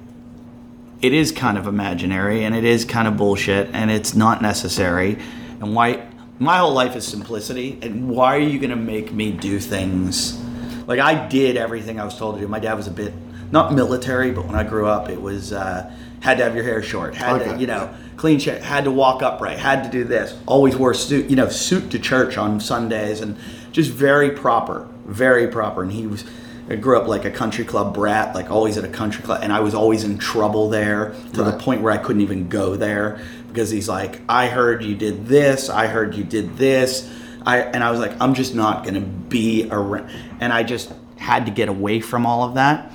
it 1.02 1.12
is 1.12 1.32
kind 1.32 1.58
of 1.58 1.66
imaginary 1.66 2.44
and 2.44 2.54
it 2.54 2.64
is 2.64 2.86
kind 2.86 3.06
of 3.06 3.18
bullshit 3.18 3.68
and 3.74 3.90
it's 3.90 4.14
not 4.14 4.40
necessary. 4.40 5.18
And 5.60 5.74
why? 5.74 6.00
My 6.38 6.58
whole 6.58 6.72
life 6.72 6.96
is 6.96 7.06
simplicity. 7.06 7.78
And 7.82 8.08
why 8.08 8.36
are 8.36 8.40
you 8.40 8.58
going 8.58 8.70
to 8.70 8.76
make 8.76 9.12
me 9.12 9.32
do 9.32 9.58
things? 9.58 10.38
Like 10.86 11.00
I 11.00 11.26
did 11.28 11.56
everything 11.56 11.98
I 11.98 12.04
was 12.04 12.16
told 12.18 12.36
to 12.36 12.40
do. 12.40 12.48
My 12.48 12.60
dad 12.60 12.74
was 12.74 12.86
a 12.86 12.90
bit 12.90 13.14
not 13.50 13.72
military, 13.72 14.32
but 14.32 14.46
when 14.46 14.54
I 14.54 14.64
grew 14.64 14.86
up, 14.86 15.08
it 15.08 15.20
was 15.20 15.52
uh, 15.52 15.90
had 16.20 16.38
to 16.38 16.44
have 16.44 16.54
your 16.54 16.64
hair 16.64 16.82
short, 16.82 17.14
had 17.14 17.38
to, 17.44 17.58
you 17.58 17.66
know, 17.66 17.94
clean 18.16 18.38
shave, 18.38 18.62
had 18.62 18.84
to 18.84 18.90
walk 18.90 19.22
upright, 19.22 19.58
had 19.58 19.84
to 19.84 19.90
do 19.90 20.04
this. 20.04 20.36
Always 20.46 20.76
wore 20.76 20.94
suit, 20.94 21.30
you 21.30 21.36
know, 21.36 21.48
suit 21.48 21.90
to 21.92 21.98
church 21.98 22.36
on 22.36 22.60
Sundays, 22.60 23.20
and 23.20 23.36
just 23.72 23.90
very 23.90 24.30
proper, 24.30 24.88
very 25.06 25.46
proper. 25.48 25.82
And 25.82 25.92
he 25.92 26.06
was, 26.06 26.24
I 26.68 26.76
grew 26.76 26.98
up 26.98 27.06
like 27.06 27.24
a 27.24 27.30
country 27.30 27.64
club 27.64 27.94
brat, 27.94 28.34
like 28.34 28.50
always 28.50 28.76
at 28.76 28.84
a 28.84 28.88
country 28.88 29.22
club, 29.22 29.40
and 29.42 29.52
I 29.52 29.60
was 29.60 29.74
always 29.74 30.02
in 30.02 30.18
trouble 30.18 30.68
there 30.68 31.14
to 31.34 31.44
the 31.44 31.52
point 31.52 31.82
where 31.82 31.92
I 31.92 31.98
couldn't 31.98 32.22
even 32.22 32.48
go 32.48 32.74
there 32.74 33.20
because 33.56 33.70
he's 33.70 33.88
like, 33.88 34.20
I 34.28 34.48
heard 34.48 34.84
you 34.84 34.94
did 34.94 35.24
this, 35.26 35.70
I 35.70 35.86
heard 35.86 36.14
you 36.14 36.24
did 36.24 36.58
this, 36.58 37.10
I, 37.46 37.60
and 37.60 37.82
I 37.82 37.90
was 37.90 37.98
like, 37.98 38.12
I'm 38.20 38.34
just 38.34 38.54
not 38.54 38.84
gonna 38.84 39.00
be 39.00 39.66
around, 39.70 40.10
and 40.40 40.52
I 40.52 40.62
just 40.62 40.92
had 41.16 41.46
to 41.46 41.50
get 41.50 41.70
away 41.70 42.00
from 42.00 42.26
all 42.26 42.46
of 42.46 42.56
that, 42.56 42.92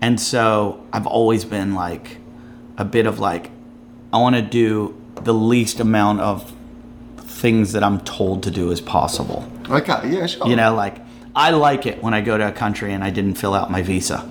and 0.00 0.18
so 0.20 0.84
I've 0.92 1.06
always 1.06 1.44
been 1.44 1.76
like 1.76 2.16
a 2.76 2.84
bit 2.84 3.06
of 3.06 3.20
like, 3.20 3.52
I 4.12 4.18
want 4.18 4.34
to 4.34 4.42
do 4.42 5.00
the 5.14 5.32
least 5.32 5.78
amount 5.78 6.22
of 6.22 6.52
things 7.18 7.70
that 7.70 7.84
I'm 7.84 8.00
told 8.00 8.42
to 8.42 8.50
do 8.50 8.72
as 8.72 8.80
possible. 8.80 9.48
Okay, 9.70 10.10
yeah, 10.10 10.26
sure. 10.26 10.48
You 10.48 10.56
know, 10.56 10.74
like 10.74 10.96
I 11.36 11.50
like 11.50 11.86
it 11.86 12.02
when 12.02 12.14
I 12.14 12.20
go 12.20 12.36
to 12.36 12.48
a 12.48 12.52
country 12.52 12.92
and 12.92 13.04
I 13.04 13.10
didn't 13.10 13.34
fill 13.34 13.54
out 13.54 13.70
my 13.70 13.82
visa. 13.82 14.28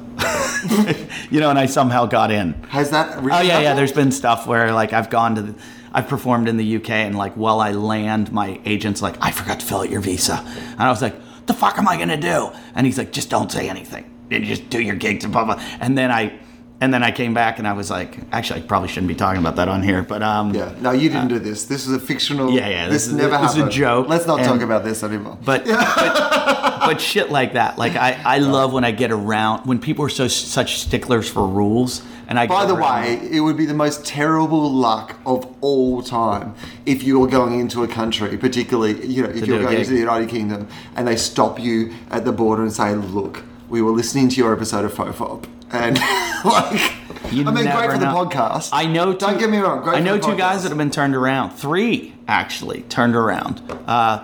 you 1.32 1.39
know, 1.39 1.50
and 1.50 1.60
I 1.60 1.65
somehow 1.65 2.06
got 2.06 2.32
in. 2.32 2.54
Has 2.69 2.89
that? 2.91 3.17
Oh 3.17 3.22
yeah, 3.28 3.41
yeah. 3.41 3.60
happened? 3.60 3.80
There's 3.80 3.91
been 3.91 4.12
stuff 4.12 4.48
where 4.48 4.72
like 4.74 4.93
I've 4.93 5.10
gone 5.10 5.36
to, 5.36 5.41
the, 5.41 5.56
I've 5.93 6.08
performed 6.08 6.48
in 6.48 6.58
the 6.58 6.76
UK 6.78 6.89
and 6.89 7.17
like 7.17 7.34
while 7.34 7.60
I 7.62 7.72
land, 7.72 8.32
my 8.32 8.60
agent's 8.65 9.02
like, 9.02 9.15
I 9.22 9.32
forgot 9.32 9.60
to 9.62 9.65
fill 9.65 9.80
out 9.80 9.89
your 9.89 10.02
visa, 10.02 10.43
and 10.45 10.82
I 10.82 10.89
was 10.89 11.02
like, 11.02 11.15
the 11.48 11.54
fuck 11.54 11.78
am 11.78 11.88
I 11.88 11.98
gonna 11.98 12.17
do? 12.17 12.52
And 12.76 12.86
he's 12.86 12.98
like, 12.98 13.12
just 13.12 13.30
don't 13.30 13.52
say 13.52 13.69
anything. 13.69 14.06
You 14.30 14.39
just 14.45 14.69
do 14.69 14.80
your 14.82 14.95
gigs 14.95 15.24
and 15.24 15.34
blah 15.34 15.45
blah. 15.45 15.60
And 15.80 15.98
then 15.98 16.12
I, 16.12 16.39
and 16.82 16.93
then 16.93 17.02
I 17.04 17.10
came 17.12 17.34
back 17.34 17.58
and 17.58 17.67
I 17.67 17.74
was 17.74 17.89
like, 17.89 18.19
actually, 18.32 18.62
I 18.62 18.65
probably 18.67 18.88
shouldn't 18.88 19.08
be 19.08 19.15
talking 19.15 19.41
about 19.41 19.56
that 19.56 19.67
on 19.67 19.82
here, 19.82 20.04
but 20.04 20.22
um, 20.22 20.54
Yeah. 20.54 20.74
No, 20.80 20.91
you 20.91 21.10
didn't 21.10 21.30
do 21.30 21.39
this. 21.39 21.65
This 21.65 21.88
is 21.88 21.93
a 21.93 22.00
fictional. 22.00 22.52
Yeah, 22.52 22.69
yeah, 22.69 22.86
This, 22.89 23.06
this 23.06 23.08
is- 23.08 23.13
never 23.13 23.38
this 23.39 23.56
is 23.56 23.63
a 23.63 23.69
joke, 23.69 24.08
Let's 24.08 24.28
not 24.28 24.39
and- 24.39 24.48
talk 24.48 24.62
about 24.62 24.84
this 24.84 25.04
anymore. 25.04 25.38
But, 25.43 25.65
but 25.65 25.76
but 26.93 27.02
shit 27.02 27.30
like 27.30 27.54
that. 27.54 27.78
Like 27.78 27.95
I, 27.95 28.19
I 28.25 28.38
love 28.39 28.73
when 28.73 28.84
I 28.84 28.91
get 28.91 29.12
around 29.12 29.65
when 29.67 29.80
people 29.80 30.06
are 30.06 30.10
so 30.10 30.28
such 30.28 30.80
sticklers 30.80 31.30
for 31.30 31.45
rules. 31.47 32.02
And 32.28 32.38
I 32.38 32.45
By 32.45 32.65
the 32.67 32.75
around- 32.75 33.04
way, 33.06 33.28
it 33.32 33.39
would 33.39 33.58
be 33.58 33.65
the 33.65 33.73
most 33.73 34.06
terrible 34.06 34.71
luck 34.71 35.15
of 35.25 35.47
all 35.62 36.04
time 36.04 36.54
if 36.86 37.02
you 37.04 37.19
were 37.19 37.28
going 37.28 37.60
into 37.60 37.82
a 37.84 37.88
country, 37.88 38.38
particularly, 38.38 39.04
you 39.08 39.23
know, 39.23 39.30
if 39.30 39.47
you're 39.47 39.62
going 39.63 39.84
to 39.84 39.89
the 39.89 39.97
United 39.97 40.30
Kingdom 40.30 40.67
and 40.95 41.08
they 41.08 41.15
stop 41.15 41.60
you 41.60 41.91
at 42.12 42.25
the 42.25 42.32
border 42.32 42.62
and 42.62 42.71
say, 42.71 42.93
look, 42.93 43.41
we 43.67 43.82
were 43.82 43.89
listening 43.91 44.30
to 44.30 44.36
your 44.36 44.54
episode 44.54 44.86
of 44.86 44.93
Fofop. 44.93 45.45
And, 45.71 45.97
like, 46.45 46.93
You 47.32 47.45
I 47.47 47.52
mean, 47.52 47.63
great 47.65 47.91
for 47.91 47.97
the 47.97 48.06
know. 48.12 48.25
podcast. 48.25 48.69
I 48.73 48.86
know. 48.86 49.13
Don't 49.13 49.39
get 49.39 49.49
me 49.49 49.58
wrong. 49.58 49.82
Great 49.84 49.97
I 49.97 49.99
know 49.99 50.19
two 50.19 50.36
guys 50.36 50.62
that 50.63 50.69
have 50.69 50.78
been 50.78 50.91
turned 50.91 51.15
around. 51.15 51.52
Three 51.52 52.13
actually 52.28 52.82
turned 52.84 53.15
around. 53.15 53.62
Uh, 53.88 54.23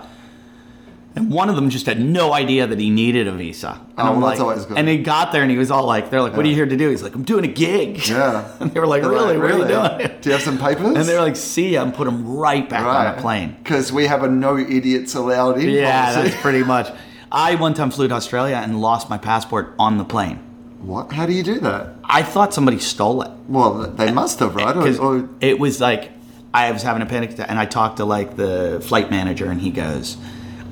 and 1.16 1.30
one 1.30 1.48
of 1.48 1.56
them 1.56 1.70
just 1.70 1.86
had 1.86 1.98
no 1.98 2.32
idea 2.34 2.66
that 2.66 2.78
he 2.78 2.90
needed 2.90 3.26
a 3.26 3.32
visa. 3.32 3.80
And 3.98 4.08
Oh, 4.08 4.14
I'm 4.14 4.20
that's 4.20 4.38
like- 4.38 4.40
always 4.40 4.64
good. 4.66 4.76
And 4.78 4.86
he 4.88 4.98
got 4.98 5.32
there 5.32 5.42
and 5.42 5.50
he 5.50 5.56
was 5.56 5.70
all 5.70 5.84
like, 5.86 6.10
"They're 6.10 6.20
like, 6.22 6.36
what 6.36 6.44
are 6.44 6.48
you 6.48 6.54
here 6.54 6.66
to 6.66 6.76
do?" 6.76 6.90
He's 6.90 7.02
like, 7.02 7.14
"I'm 7.14 7.24
doing 7.24 7.44
a 7.44 7.48
gig." 7.48 8.06
Yeah. 8.06 8.44
and 8.60 8.70
they 8.72 8.78
were 8.78 8.86
like, 8.86 9.02
"Really? 9.02 9.14
like, 9.36 9.42
What 9.42 9.50
are 9.50 9.58
you 9.58 9.64
"Really? 9.64 9.98
doing?" 9.98 10.20
Do 10.20 10.28
you 10.28 10.32
have 10.34 10.42
some 10.42 10.58
papers? 10.58 10.94
And 10.96 11.04
they 11.08 11.14
were 11.14 11.20
like, 11.22 11.36
"See 11.36 11.70
ya," 11.70 11.82
and 11.82 11.92
put 11.94 12.06
him 12.06 12.36
right 12.36 12.68
back 12.68 12.84
on 12.84 13.06
a 13.18 13.20
plane. 13.20 13.56
Because 13.62 13.92
we 13.92 14.06
have 14.06 14.22
a 14.22 14.28
no 14.28 14.56
idiots 14.58 15.14
allowed 15.14 15.58
in 15.58 15.70
Yeah, 15.70 16.12
policy. 16.12 16.28
that's 16.30 16.42
pretty 16.42 16.62
much. 16.62 16.88
I 17.32 17.56
one 17.56 17.74
time 17.74 17.90
flew 17.90 18.06
to 18.08 18.14
Australia 18.14 18.56
and 18.62 18.80
lost 18.80 19.10
my 19.10 19.18
passport 19.18 19.74
on 19.78 19.98
the 19.98 20.04
plane. 20.04 20.38
What? 20.82 21.12
How 21.12 21.26
do 21.26 21.32
you 21.32 21.42
do 21.42 21.58
that? 21.60 21.94
I 22.04 22.22
thought 22.22 22.54
somebody 22.54 22.78
stole 22.78 23.22
it. 23.22 23.30
Well, 23.48 23.72
they 23.88 24.12
must 24.12 24.38
have, 24.38 24.54
right? 24.54 24.76
Or, 24.76 24.96
or, 25.16 25.28
it 25.40 25.58
was 25.58 25.80
like 25.80 26.10
I 26.54 26.70
was 26.70 26.82
having 26.82 27.02
a 27.02 27.06
panic 27.06 27.30
attack, 27.32 27.46
and 27.50 27.58
I 27.58 27.64
talked 27.66 27.96
to 27.96 28.04
like 28.04 28.36
the 28.36 28.80
flight 28.86 29.10
manager, 29.10 29.50
and 29.50 29.60
he 29.60 29.70
goes, 29.70 30.16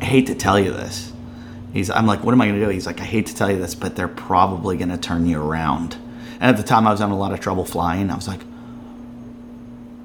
"I 0.01 0.05
hate 0.05 0.27
to 0.29 0.35
tell 0.35 0.59
you 0.59 0.73
this." 0.73 1.13
He's, 1.73 1.91
I'm 1.91 2.07
like, 2.07 2.23
"What 2.25 2.33
am 2.33 2.41
I 2.41 2.47
going 2.47 2.59
to 2.61 2.65
do?" 2.67 2.71
He's 2.71 2.87
like, 2.87 3.01
"I 3.01 3.05
hate 3.05 3.27
to 3.27 3.35
tell 3.35 3.51
you 3.51 3.59
this, 3.59 3.75
but 3.75 3.97
they're 3.97 4.09
probably 4.09 4.77
going 4.77 4.91
to 4.91 4.97
turn 4.99 5.27
you 5.27 5.41
around." 5.43 5.97
And 6.41 6.45
at 6.45 6.57
the 6.57 6.63
time, 6.63 6.87
I 6.87 6.91
was 6.91 7.01
having 7.01 7.15
a 7.15 7.19
lot 7.19 7.33
of 7.33 7.41
trouble 7.41 7.65
flying. 7.65 8.11
I 8.11 8.15
was 8.17 8.29
like, 8.29 8.41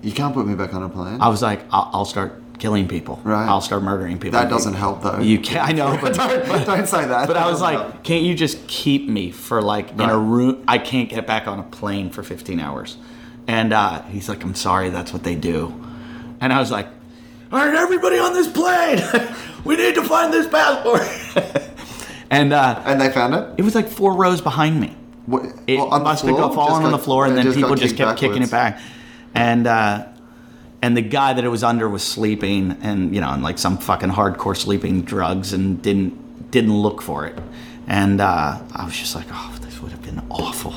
you 0.01 0.11
can't 0.11 0.33
put 0.33 0.47
me 0.47 0.55
back 0.55 0.73
on 0.73 0.83
a 0.83 0.89
plane. 0.89 1.19
I 1.21 1.27
was 1.27 1.41
like, 1.41 1.61
I'll, 1.71 1.89
I'll 1.93 2.05
start 2.05 2.41
killing 2.57 2.87
people. 2.87 3.19
Right. 3.23 3.47
I'll 3.47 3.61
start 3.61 3.83
murdering 3.83 4.17
people. 4.19 4.39
that 4.39 4.49
doesn't 4.49 4.73
help, 4.75 5.01
though. 5.01 5.19
You 5.19 5.39
can't. 5.39 5.67
I 5.67 5.71
know, 5.73 5.97
but 6.01 6.13
don't, 6.15 6.65
don't 6.65 6.87
say 6.87 7.05
that. 7.05 7.27
But 7.27 7.33
That 7.33 7.37
I 7.37 7.49
was 7.49 7.59
doesn't 7.59 7.75
like, 7.75 7.91
help. 7.91 8.03
can't 8.03 8.23
you 8.23 8.35
just 8.35 8.65
keep 8.67 9.07
me 9.09 9.31
for 9.31 9.61
like 9.61 9.91
in 9.91 9.97
Right. 9.97 10.11
a 10.11 10.17
room? 10.17 10.63
I 10.67 10.77
can't 10.77 11.09
get 11.09 11.27
back 11.27 11.47
on 11.47 11.59
a 11.59 11.63
plane 11.63 12.09
for 12.09 12.23
15 12.23 12.59
hours. 12.59 12.97
And 13.47 13.73
uh, 13.73 14.03
he's 14.03 14.29
like, 14.29 14.43
I'm 14.43 14.55
sorry, 14.55 14.89
that's 14.89 15.11
what 15.11 15.23
they 15.23 15.35
do. 15.35 15.73
And 16.39 16.53
I 16.53 16.59
was 16.59 16.71
like, 16.71 16.87
all 17.51 17.59
right, 17.59 17.73
everybody 17.73 18.19
on 18.19 18.33
this 18.33 18.47
plane, 18.47 19.01
we 19.63 19.75
need 19.75 19.95
to 19.95 20.03
find 20.03 20.31
this 20.31 20.47
passport. 20.47 21.01
and 22.29 22.53
uh, 22.53 22.81
And 22.85 23.01
they 23.01 23.09
found 23.09 23.33
it. 23.33 23.55
it 23.57 23.63
was 23.63 23.73
like 23.73 23.87
four 23.87 24.13
rows 24.13 24.39
behind 24.39 24.79
me. 24.79 24.95
What, 25.25 25.45
It 25.65 25.77
well, 25.77 25.87
on 25.89 26.03
must 26.03 26.23
have 26.25 26.35
got 26.35 26.53
fallen 26.53 26.83
on 26.83 26.91
the 26.91 26.99
floor, 26.99 27.25
and 27.25 27.35
then 27.35 27.51
people 27.53 27.75
just 27.75 27.97
kept 27.97 28.19
kicking 28.19 28.43
it 28.43 28.51
back. 28.51 28.79
And 29.33 29.67
uh, 29.67 30.07
and 30.81 30.95
the 30.95 31.01
guy 31.01 31.33
that 31.33 31.43
it 31.43 31.49
was 31.49 31.63
under 31.63 31.89
was 31.89 32.03
sleeping, 32.03 32.77
and 32.81 33.13
you 33.13 33.21
know, 33.21 33.29
on 33.29 33.41
like 33.41 33.57
some 33.57 33.77
fucking 33.77 34.09
hardcore 34.09 34.57
sleeping 34.57 35.01
drugs, 35.01 35.53
and 35.53 35.81
didn't 35.81 36.51
didn't 36.51 36.73
look 36.73 37.01
for 37.01 37.25
it. 37.25 37.37
And 37.87 38.21
uh, 38.21 38.59
I 38.73 38.85
was 38.85 38.95
just 38.97 39.15
like, 39.15 39.27
oh, 39.31 39.57
this 39.61 39.81
would 39.81 39.91
have 39.91 40.01
been 40.01 40.21
awful, 40.29 40.73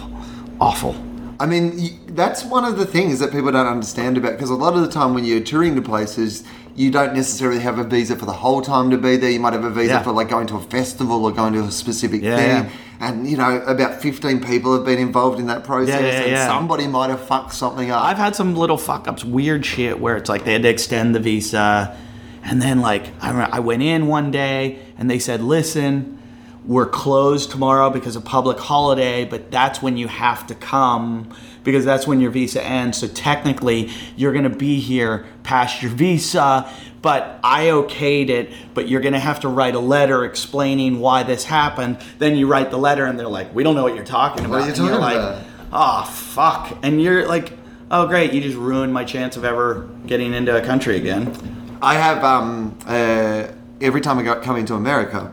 awful. 0.61 0.97
I 1.41 1.47
mean, 1.47 1.99
that's 2.14 2.45
one 2.45 2.64
of 2.64 2.79
the 2.79 2.87
things 2.87 3.18
that 3.18 3.33
people 3.33 3.51
don't 3.51 3.66
understand 3.66 4.16
about 4.16 4.33
because 4.33 4.51
a 4.51 4.55
lot 4.55 4.75
of 4.75 4.83
the 4.83 4.91
time 4.91 5.12
when 5.12 5.25
you're 5.25 5.41
touring 5.41 5.75
to 5.75 5.83
places, 5.83 6.45
you 6.75 6.91
don't 6.91 7.12
necessarily 7.14 7.61
have 7.61 7.79
a 7.79 7.85
visa 7.85 8.16
for 8.16 8.25
the 8.27 8.33
whole 8.33 8.62
time 8.62 8.91
to 8.91 8.97
be 8.99 9.16
there. 9.16 9.31
You 9.31 9.41
might 9.41 9.53
have 9.53 9.64
a 9.64 9.70
visa 9.70 9.93
Yeah. 9.95 10.03
for 10.03 10.12
like 10.12 10.29
going 10.29 10.47
to 10.49 10.57
a 10.57 10.61
festival 10.61 11.25
or 11.25 11.33
going 11.33 11.53
to 11.55 11.61
a 11.64 11.70
specific 11.70 12.23
Yeah, 12.23 12.37
thing. 12.37 12.49
yeah. 12.49 12.70
And 13.01 13.27
you 13.29 13.37
know, 13.37 13.61
about 13.66 14.01
15 14.01 14.41
people 14.43 14.73
have 14.75 14.85
been 14.85 14.99
involved 14.99 15.39
in 15.41 15.47
that 15.49 15.64
process, 15.64 16.25
and 16.27 16.39
somebody 16.49 16.87
might 16.87 17.11
have 17.11 17.20
fucked 17.20 17.53
something 17.53 17.91
up. 17.91 18.03
I've 18.05 18.16
had 18.16 18.37
some 18.37 18.55
little 18.55 18.79
fuck 18.79 19.09
ups, 19.09 19.25
weird 19.25 19.66
shit 19.66 20.01
where 20.01 20.16
it's 20.16 20.29
like 20.29 20.45
they 20.45 20.53
had 20.53 20.62
to 20.62 20.68
extend 20.68 21.14
the 21.14 21.20
visa, 21.20 21.97
and 22.45 22.62
then 22.62 22.81
like 22.81 23.07
I 23.20 23.31
remember 23.31 23.55
I 23.55 23.59
went 23.61 23.83
in 23.83 24.07
one 24.07 24.31
day 24.31 24.79
and 24.97 25.11
they 25.11 25.18
said, 25.18 25.43
"Listen, 25.43 26.18
we're 26.64 26.87
closed 26.87 27.51
tomorrow 27.51 27.91
because 27.91 28.14
of 28.14 28.25
public 28.25 28.59
holiday, 28.61 29.25
but 29.25 29.51
that's 29.51 29.83
when 29.83 29.97
you 29.97 30.07
have 30.07 30.47
to 30.47 30.55
come 30.55 31.29
because 31.64 31.84
that's 31.84 32.06
when 32.06 32.20
your 32.20 32.30
visa 32.30 32.62
ends. 32.62 32.98
So 32.98 33.06
technically, 33.08 33.90
you're 34.16 34.32
gonna 34.32 34.48
be 34.50 34.80
here 34.80 35.24
past 35.42 35.82
your 35.82 35.90
visa." 36.02 36.68
But 37.02 37.40
I 37.42 37.64
okayed 37.66 38.28
it, 38.28 38.52
but 38.74 38.88
you're 38.88 39.00
gonna 39.00 39.18
have 39.18 39.40
to 39.40 39.48
write 39.48 39.74
a 39.74 39.80
letter 39.80 40.24
explaining 40.24 41.00
why 41.00 41.24
this 41.24 41.44
happened. 41.44 41.98
Then 42.18 42.36
you 42.36 42.46
write 42.46 42.70
the 42.70 42.78
letter, 42.78 43.04
and 43.06 43.18
they're 43.18 43.26
like, 43.26 43.52
"We 43.54 43.62
don't 43.64 43.74
know 43.74 43.82
what 43.82 43.94
you're 43.96 44.04
talking 44.04 44.44
about." 44.44 44.60
What 44.60 44.62
are 44.62 44.66
you 44.66 44.68
And 44.74 44.76
you're 44.78 44.98
talking 45.00 45.00
like, 45.00 45.16
about? 45.16 45.42
oh 45.74 46.04
fuck 46.04 46.76
and 46.82 47.00
you're 47.02 47.26
like 47.26 47.50
oh 47.90 48.06
great 48.06 48.34
you 48.34 48.42
just 48.42 48.58
ruined 48.58 48.92
my 48.92 49.04
chance 49.04 49.38
of 49.38 49.44
ever 49.46 49.88
getting 50.06 50.34
into 50.34 50.54
a 50.54 50.60
country 50.60 50.98
again 50.98 51.34
I 51.80 51.94
have 51.94 52.22
um, 52.22 52.76
uh, 52.86 53.48
every 53.80 54.02
time 54.02 54.18
I 54.18 54.22
go, 54.22 54.38
come 54.42 54.56
into 54.56 54.74
America, 54.74 55.32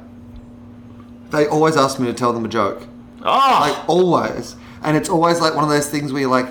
they 1.32 1.46
always 1.46 1.76
ask 1.76 2.00
me 2.00 2.08
to 2.08 2.14
tell 2.14 2.32
them 2.32 2.46
a 2.46 2.48
joke. 2.48 2.88
oh 3.22 3.58
like 3.62 3.90
always 3.90 4.56
and 4.84 4.96
it's 4.98 5.10
always 5.10 5.40
like 5.42 5.56
one 5.56 5.64
of 5.64 5.70
those 5.70 5.90
things 5.90 6.12
where 6.12 6.22
you're 6.22 6.32
like 6.32 6.48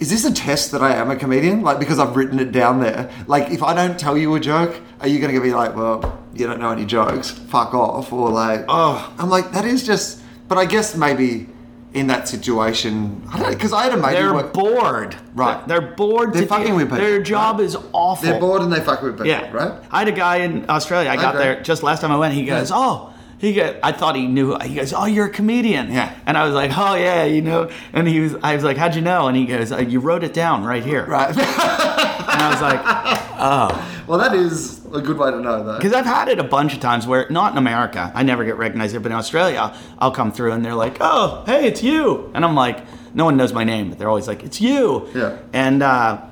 is 0.00 0.10
this 0.10 0.24
a 0.24 0.34
test 0.34 0.72
that 0.72 0.82
I 0.82 0.92
am 0.96 1.08
a 1.08 1.14
comedian? 1.16 1.62
Like 1.62 1.78
because 1.78 2.00
I've 2.00 2.16
written 2.16 2.40
it 2.40 2.50
down 2.50 2.80
there. 2.80 3.08
Like 3.28 3.52
if 3.52 3.62
I 3.62 3.74
don't 3.74 3.96
tell 3.98 4.18
you 4.18 4.34
a 4.34 4.40
joke, 4.40 4.74
are 5.00 5.06
you 5.06 5.20
going 5.20 5.32
to 5.32 5.40
be 5.40 5.52
like, 5.54 5.76
well, 5.76 6.20
you 6.34 6.48
don't 6.48 6.60
know 6.60 6.70
any 6.72 6.84
jokes, 6.84 7.30
fuck 7.30 7.72
off, 7.74 8.12
or 8.12 8.28
like, 8.28 8.64
Oh. 8.68 9.14
I'm 9.18 9.30
like 9.30 9.52
that 9.52 9.64
is 9.64 9.86
just. 9.86 10.20
But 10.48 10.58
I 10.58 10.66
guess 10.66 10.96
maybe 10.96 11.46
in 11.94 12.08
that 12.08 12.28
situation, 12.28 13.22
I 13.32 13.38
don't 13.38 13.52
because 13.52 13.72
I 13.72 13.84
had 13.84 13.92
a 13.92 13.96
mate. 13.96 14.14
they're 14.14 14.42
bored 14.42 15.16
Right. 15.32 15.66
they're 15.68 15.80
bored 15.80 16.34
They're 16.34 16.44
fucking 16.48 16.74
with 16.74 16.86
people, 16.88 16.98
their 16.98 17.22
job 17.22 17.58
right? 17.60 17.64
is 17.64 17.76
awful 17.92 18.28
They're 18.28 18.40
bored 18.40 18.62
and 18.62 18.72
they 18.72 18.80
fuck 18.80 19.00
with 19.00 19.12
people, 19.12 19.26
yeah 19.28 19.48
right? 19.52 19.80
i 19.92 20.00
had 20.00 20.08
a 20.08 20.12
guy 20.12 20.38
in 20.38 20.68
australia 20.68 21.08
i 21.08 21.14
got 21.14 21.36
there 21.36 21.62
just 21.62 21.84
last 21.84 22.00
time 22.00 22.10
i 22.10 22.16
went 22.16 22.34
he 22.34 22.44
goes 22.44 22.72
oh 22.74 23.13
he 23.44 23.54
got, 23.54 23.76
I 23.82 23.92
thought 23.92 24.16
he 24.16 24.26
knew. 24.26 24.56
He 24.58 24.74
goes, 24.74 24.92
"Oh, 24.92 25.06
you're 25.06 25.26
a 25.26 25.30
comedian." 25.30 25.92
Yeah. 25.92 26.16
And 26.26 26.36
I 26.36 26.44
was 26.44 26.54
like, 26.54 26.70
"Oh 26.76 26.94
yeah, 26.94 27.24
you 27.24 27.42
know." 27.42 27.70
And 27.92 28.06
he 28.08 28.20
was, 28.20 28.34
I 28.42 28.54
was 28.54 28.64
like, 28.64 28.76
"How'd 28.76 28.94
you 28.94 29.02
know?" 29.02 29.28
And 29.28 29.36
he 29.36 29.46
goes, 29.46 29.72
"Uh, 29.72 29.78
"You 29.78 30.00
wrote 30.00 30.24
it 30.24 30.34
down 30.34 30.64
right 30.64 30.84
here." 30.84 31.04
Right. 31.06 31.28
And 31.30 31.38
I 31.38 32.50
was 32.50 32.62
like, 32.62 32.80
"Oh." 33.38 33.90
well, 34.06 34.18
that 34.18 34.34
is 34.34 34.84
a 34.92 35.00
good 35.00 35.18
way 35.18 35.30
to 35.30 35.40
know, 35.40 35.64
though. 35.64 35.76
Because 35.76 35.92
I've 35.92 36.04
had 36.04 36.28
it 36.28 36.38
a 36.38 36.44
bunch 36.44 36.74
of 36.74 36.80
times 36.80 37.06
where, 37.06 37.26
not 37.30 37.52
in 37.52 37.58
America, 37.58 38.12
I 38.14 38.22
never 38.22 38.44
get 38.44 38.56
recognized 38.56 38.92
here, 38.92 39.00
but 39.00 39.12
in 39.12 39.18
Australia, 39.18 39.74
I'll 39.98 40.10
come 40.10 40.32
through 40.32 40.52
and 40.52 40.64
they're 40.64 40.74
like, 40.74 40.98
oh, 41.00 41.42
hey, 41.46 41.66
it's 41.66 41.82
you. 41.82 42.30
And 42.34 42.44
I'm 42.44 42.54
like, 42.54 42.84
no 43.14 43.24
one 43.24 43.36
knows 43.36 43.52
my 43.52 43.64
name, 43.64 43.90
but 43.90 43.98
they're 43.98 44.08
always 44.08 44.28
like, 44.28 44.42
it's 44.44 44.60
you. 44.60 45.08
Yeah. 45.14 45.38
And, 45.52 45.82
uh, 45.82 46.22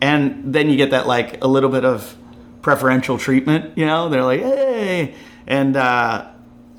and 0.00 0.54
then 0.54 0.68
you 0.70 0.76
get 0.76 0.90
that, 0.90 1.06
like, 1.06 1.42
a 1.42 1.46
little 1.46 1.70
bit 1.70 1.84
of 1.84 2.16
preferential 2.62 3.18
treatment, 3.18 3.76
you 3.76 3.86
know? 3.86 4.08
They're 4.08 4.24
like, 4.24 4.40
hey. 4.40 5.14
And, 5.46 5.76
uh, 5.76 6.29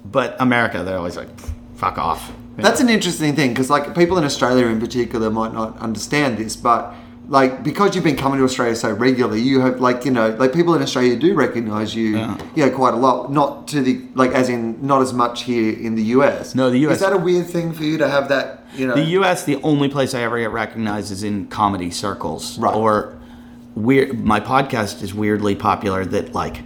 but 0.06 0.36
America, 0.40 0.84
they're 0.84 0.98
always 0.98 1.18
like, 1.18 1.30
fuck 1.76 1.98
off. 1.98 2.32
That's 2.58 2.80
an 2.82 2.90
interesting 2.90 3.36
thing 3.36 3.52
because, 3.52 3.70
like, 3.70 3.96
people 3.96 4.18
in 4.18 4.24
Australia 4.24 4.68
in 4.68 4.80
particular 4.80 5.30
might 5.32 5.54
not 5.54 5.78
understand 5.80 6.38
this, 6.38 6.56
but 6.56 6.94
like 7.28 7.64
because 7.64 7.96
you've 7.96 8.04
been 8.04 8.18
coming 8.18 8.40
to 8.40 8.44
Australia 8.44 8.76
so 8.76 8.92
regularly, 8.92 9.40
you 9.40 9.62
have 9.62 9.80
like 9.80 10.04
you 10.04 10.12
know 10.12 10.30
like 10.32 10.52
people 10.52 10.76
in 10.76 10.82
Australia 10.82 11.16
do 11.16 11.34
recognise 11.34 11.96
you, 11.96 12.18
Yeah. 12.18 12.38
yeah, 12.56 12.70
quite 12.70 12.94
a 12.94 12.98
lot. 12.98 13.32
Not 13.32 13.70
to 13.70 13.82
the 13.82 14.02
like 14.16 14.32
as 14.32 14.50
in 14.50 14.86
not 14.86 15.02
as 15.02 15.14
much 15.14 15.44
here 15.44 15.72
in 15.72 15.96
the 15.96 16.04
US. 16.18 16.56
No, 16.56 16.70
the 16.70 16.80
US 16.80 16.96
is 16.96 17.00
that 17.00 17.14
a 17.14 17.18
weird 17.18 17.48
thing 17.48 17.72
for 17.72 17.84
you 17.84 17.98
to 18.00 18.10
have 18.10 18.28
that? 18.30 18.66
You 18.76 18.86
know, 18.88 18.96
The 18.96 19.04
U.S. 19.20 19.44
the 19.46 19.58
only 19.64 19.88
place 19.88 20.14
I 20.14 20.22
ever 20.24 20.40
get 20.40 20.52
recognized 20.52 21.12
is 21.12 21.24
in 21.24 21.48
comedy 21.48 21.90
circles, 21.90 22.58
Right. 22.60 22.76
Or 22.76 23.18
weird. 23.76 24.20
My 24.26 24.40
podcast 24.42 25.02
is 25.02 25.14
weirdly 25.14 25.56
popular. 25.56 26.04
That 26.06 26.34
like, 26.34 26.62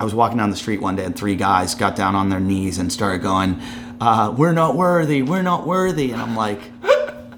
I 0.00 0.04
was 0.04 0.14
walking 0.14 0.38
down 0.38 0.48
the 0.50 0.56
street 0.56 0.80
one 0.80 0.96
day 0.96 1.04
and 1.04 1.14
three 1.14 1.36
guys 1.36 1.74
got 1.74 1.94
down 1.94 2.14
on 2.16 2.30
their 2.30 2.40
knees 2.40 2.78
and 2.78 2.90
started 2.90 3.20
going, 3.22 3.60
uh, 4.00 4.34
"We're 4.36 4.52
not 4.54 4.74
worthy. 4.74 5.20
We're 5.22 5.42
not 5.42 5.66
worthy." 5.66 6.10
And 6.12 6.22
I'm 6.22 6.34
like, 6.34 6.58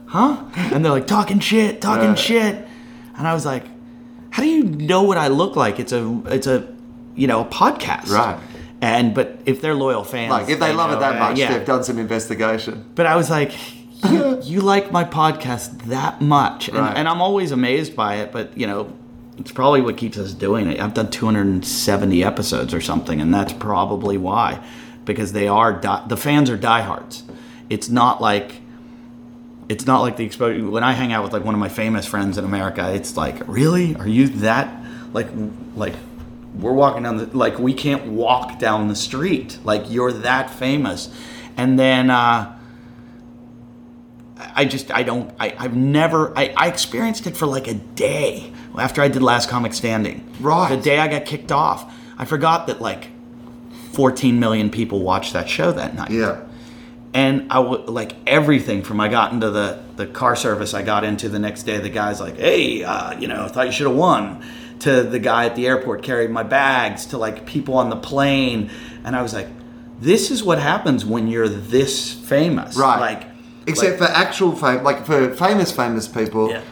"Huh?" 0.06 0.36
And 0.54 0.84
they're 0.84 0.92
like, 0.92 1.08
"Talking 1.08 1.40
shit, 1.40 1.80
talking 1.80 2.10
Right. 2.10 2.18
shit." 2.18 2.68
And 3.18 3.26
I 3.26 3.34
was 3.34 3.44
like, 3.44 3.64
"How 4.30 4.42
do 4.44 4.48
you 4.48 4.62
know 4.62 5.02
what 5.02 5.18
I 5.18 5.26
look 5.28 5.56
like? 5.56 5.80
It's 5.80 5.92
a, 5.92 6.22
it's 6.26 6.46
a, 6.46 6.68
you 7.16 7.26
know, 7.26 7.40
a 7.40 7.44
podcast, 7.44 8.10
Right. 8.10 8.38
And 8.80 9.12
but 9.14 9.40
if 9.46 9.60
they're 9.60 9.74
loyal 9.74 10.02
fans, 10.04 10.30
like 10.30 10.48
if 10.48 10.58
they 10.60 10.72
love 10.72 10.90
know 10.90 10.96
it 10.96 11.00
that 11.00 11.18
much, 11.18 11.38
yeah. 11.38 11.52
they've 11.56 11.66
done 11.66 11.82
some 11.84 11.98
investigation. 11.98 12.84
But 12.94 13.06
I 13.06 13.14
was 13.16 13.28
like, 13.30 13.52
you, 14.10 14.40
you 14.42 14.60
like 14.60 14.90
my 14.90 15.04
podcast 15.04 15.82
that 15.82 16.20
much. 16.20 16.68
And, 16.68 16.78
Right. 16.78 16.96
and 16.96 17.08
I'm 17.08 17.20
always 17.22 17.52
amazed 17.52 17.94
by 17.94 18.16
it, 18.16 18.32
but 18.32 18.56
you 18.58 18.66
know, 18.66 18.92
it's 19.42 19.50
probably 19.50 19.80
what 19.80 19.96
keeps 19.96 20.16
us 20.18 20.32
doing 20.32 20.68
it. 20.68 20.78
I've 20.78 20.94
done 20.94 21.10
270 21.10 22.22
episodes 22.22 22.72
or 22.72 22.80
something, 22.80 23.20
and 23.20 23.34
that's 23.34 23.52
probably 23.52 24.16
why. 24.16 24.64
Because 25.04 25.32
they 25.32 25.48
are, 25.48 25.80
the 26.06 26.16
fans 26.16 26.48
are 26.48 26.56
diehards. 26.56 27.24
It's 27.68 27.88
not 27.88 28.22
like, 28.22 28.60
it's 29.68 29.84
not 29.84 30.00
like 30.02 30.16
the 30.16 30.24
exposure. 30.24 30.64
When 30.70 30.84
I 30.84 30.92
hang 30.92 31.12
out 31.12 31.24
with 31.24 31.32
like 31.32 31.42
one 31.42 31.54
of 31.54 31.60
my 31.60 31.68
famous 31.68 32.06
friends 32.06 32.38
in 32.38 32.44
America, 32.44 32.94
it's 32.94 33.16
like, 33.16 33.42
really? 33.48 33.96
Are 33.96 34.06
you 34.06 34.28
that? 34.28 34.84
Like, 35.12 35.26
like, 35.74 35.94
we're 36.54 36.72
walking 36.72 37.02
down 37.02 37.16
the, 37.16 37.26
like, 37.36 37.58
we 37.58 37.74
can't 37.74 38.12
walk 38.12 38.60
down 38.60 38.86
the 38.86 38.94
street. 38.94 39.58
Like, 39.64 39.90
you're 39.90 40.12
that 40.12 40.50
famous. 40.50 41.12
And 41.56 41.76
then, 41.76 42.10
uh, 42.10 42.56
I 44.54 44.64
just 44.64 44.90
I 44.90 45.02
don't 45.02 45.32
I, 45.38 45.54
I've 45.56 45.76
never 45.76 46.36
I, 46.36 46.52
I 46.56 46.68
experienced 46.68 47.26
it 47.26 47.36
for 47.36 47.46
like 47.46 47.68
a 47.68 47.74
day 47.74 48.52
after 48.78 49.02
I 49.02 49.08
did 49.08 49.22
Last 49.22 49.48
Comic 49.48 49.74
Standing. 49.74 50.26
Right. 50.40 50.68
The 50.74 50.82
day 50.82 50.98
I 50.98 51.08
got 51.08 51.24
kicked 51.24 51.52
off. 51.52 51.92
I 52.18 52.24
forgot 52.24 52.66
that 52.68 52.80
like 52.80 53.08
14 53.92 54.38
million 54.40 54.70
people 54.70 55.00
watched 55.00 55.32
that 55.34 55.48
show 55.48 55.72
that 55.72 55.94
night. 55.94 56.10
Yeah, 56.10 56.42
And 57.14 57.52
I 57.52 57.58
would 57.58 57.88
like 57.88 58.14
everything 58.26 58.82
from 58.82 59.00
I 59.00 59.08
got 59.08 59.32
into 59.32 59.50
the 59.50 59.82
the 59.96 60.06
car 60.06 60.34
service 60.34 60.72
I 60.72 60.82
got 60.82 61.04
into 61.04 61.28
the 61.28 61.38
next 61.38 61.64
day. 61.64 61.78
The 61.78 61.90
guy's 61.90 62.20
like, 62.20 62.38
"Hey, 62.38 62.82
uh, 62.82 63.18
you 63.18 63.28
know, 63.28 63.44
I 63.44 63.48
thought 63.48 63.66
you 63.66 63.72
should 63.72 63.86
have 63.86 63.96
won." 63.96 64.44
To 64.80 65.04
the 65.04 65.20
guy 65.20 65.44
at 65.44 65.54
the 65.54 65.68
airport 65.68 66.02
carrying 66.02 66.32
my 66.32 66.42
bags. 66.42 67.06
To 67.06 67.18
like 67.18 67.46
people 67.46 67.74
on 67.74 67.90
the 67.90 67.96
plane, 67.96 68.70
and 69.04 69.14
I 69.14 69.22
was 69.22 69.32
like, 69.34 69.48
"This 70.00 70.30
is 70.30 70.42
what 70.42 70.58
happens 70.58 71.04
when 71.04 71.28
you're 71.28 71.48
this 71.48 72.12
famous." 72.12 72.76
right. 72.76 72.98
Like, 72.98 73.28
except 73.66 73.98
for 73.98 74.04
actual 74.04 74.56
fame, 74.56 74.82
like 74.82 75.04
for 75.04 75.32
famous 75.34 75.70
famous 75.70 76.08
people, 76.08 76.50
yeah. 76.50 76.62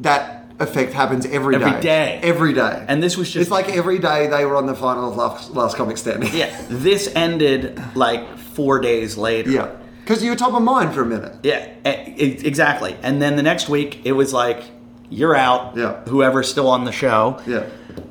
that 0.00 0.39
effect 0.60 0.92
happens 0.92 1.26
every 1.26 1.58
day. 1.58 1.64
Every 1.64 1.80
day. 1.80 2.20
Every 2.22 2.52
day. 2.52 2.84
And 2.86 3.02
this 3.02 3.16
was 3.16 3.28
just- 3.32 3.42
It's 3.42 3.50
like 3.50 3.68
every 3.70 3.98
day 3.98 4.26
they 4.28 4.44
were 4.44 4.56
on 4.56 4.66
the 4.66 4.74
final 4.74 5.10
of 5.10 5.16
Last, 5.16 5.50
last 5.52 5.76
Comic 5.76 5.96
Standing. 5.98 6.30
Yeah, 6.34 6.54
this 6.68 7.10
ended 7.16 7.80
like 7.96 8.38
four 8.38 8.78
days 8.80 9.16
later. 9.16 9.50
Yeah. 9.50 9.70
Because 10.02 10.22
you 10.24 10.30
were 10.30 10.36
top 10.36 10.52
of 10.54 10.62
mind 10.62 10.92
for 10.94 11.02
a 11.02 11.06
minute. 11.06 11.36
Yeah, 11.42 11.66
e- 11.86 12.38
exactly. 12.44 12.96
And 13.02 13.22
then 13.22 13.36
the 13.36 13.42
next 13.42 13.68
week, 13.68 14.00
it 14.04 14.12
was 14.12 14.32
like, 14.32 14.64
you're 15.08 15.36
out. 15.36 15.76
Yeah. 15.76 16.00
Whoever's 16.08 16.48
still 16.50 16.68
on 16.68 16.84
the 16.84 16.92
show. 16.92 17.40
Yeah. 17.46 17.66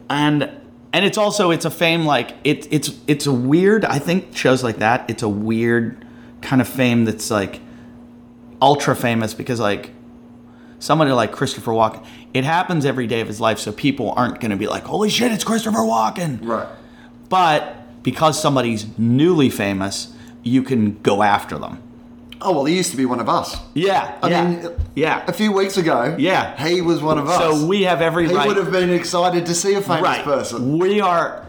And 0.09 0.49
and 0.91 1.05
it's 1.05 1.17
also 1.17 1.51
it's 1.51 1.65
a 1.65 1.69
fame 1.71 2.05
like 2.05 2.35
it 2.43 2.67
it's 2.71 2.91
it's 3.07 3.25
a 3.25 3.31
weird. 3.33 3.85
I 3.85 3.99
think 3.99 4.35
shows 4.35 4.63
like 4.63 4.77
that. 4.77 5.09
It's 5.09 5.23
a 5.23 5.29
weird 5.29 6.03
kind 6.41 6.61
of 6.61 6.67
fame 6.67 7.05
that's 7.05 7.29
like 7.29 7.59
ultra 8.61 8.95
famous 8.95 9.33
because 9.33 9.59
like 9.59 9.91
somebody 10.79 11.11
like 11.11 11.31
Christopher 11.31 11.71
Walken. 11.71 12.05
It 12.33 12.43
happens 12.43 12.85
every 12.85 13.07
day 13.07 13.21
of 13.21 13.27
his 13.27 13.41
life, 13.41 13.59
so 13.59 13.71
people 13.71 14.13
aren't 14.15 14.39
going 14.39 14.51
to 14.51 14.57
be 14.57 14.67
like, 14.67 14.83
"Holy 14.83 15.09
shit, 15.09 15.31
it's 15.31 15.43
Christopher 15.43 15.79
Walken!" 15.79 16.39
Right. 16.41 16.67
But 17.27 18.03
because 18.03 18.39
somebody's 18.41 18.85
newly 18.97 19.49
famous, 19.49 20.13
you 20.43 20.63
can 20.63 20.99
go 21.01 21.23
after 21.23 21.57
them. 21.57 21.81
Oh, 22.41 22.53
well, 22.53 22.65
he 22.65 22.77
used 22.77 22.91
to 22.91 22.97
be 22.97 23.05
one 23.05 23.19
of 23.19 23.27
us. 23.27 23.57
Yeah. 23.73 24.17
I 24.23 24.29
yeah, 24.29 24.47
mean, 24.47 24.69
yeah. 24.95 25.25
A 25.27 25.33
few 25.33 25.51
weeks 25.51 25.75
ago, 25.75 26.15
Yeah. 26.17 26.55
he 26.65 26.79
was 26.79 27.01
one 27.01 27.17
of 27.17 27.27
us. 27.27 27.37
So 27.37 27.65
we 27.65 27.83
have 27.83 28.01
every 28.01 28.27
he 28.27 28.33
right. 28.33 28.47
would 28.47 28.55
have 28.55 28.71
been 28.71 28.89
excited 28.91 29.45
to 29.47 29.53
see 29.53 29.73
a 29.73 29.81
famous 29.81 30.03
right. 30.03 30.23
person. 30.23 30.77
We 30.77 31.01
are 31.01 31.45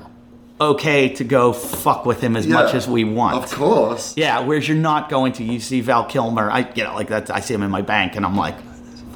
okay 0.61 1.09
to 1.11 1.25
go 1.25 1.53
fuck 1.53 2.05
with 2.05 2.21
him 2.21 2.37
as 2.37 2.47
much 2.47 2.75
as 2.75 2.89
we 2.89 3.05
want. 3.05 3.37
Of 3.37 3.53
course. 3.53 4.15
Yeah, 4.17 4.41
whereas 4.41 4.69
you're 4.69 4.77
not 4.77 5.09
going 5.09 5.33
to. 5.35 5.45
You 5.45 5.61
see 5.61 5.81
Val 5.81 6.05
Kilmer, 6.05 6.51
I 6.51 6.71
you 6.75 6.85
know 6.85 6.95
like 6.95 7.09
that. 7.09 7.31
I 7.31 7.41
see 7.41 7.55
him 7.55 7.63
in 7.63 7.71
my 7.71 7.83
bank, 7.83 8.17
and 8.17 8.27
I'm 8.27 8.37
like, 8.37 8.57
"This 8.57 8.65
is 8.65 8.70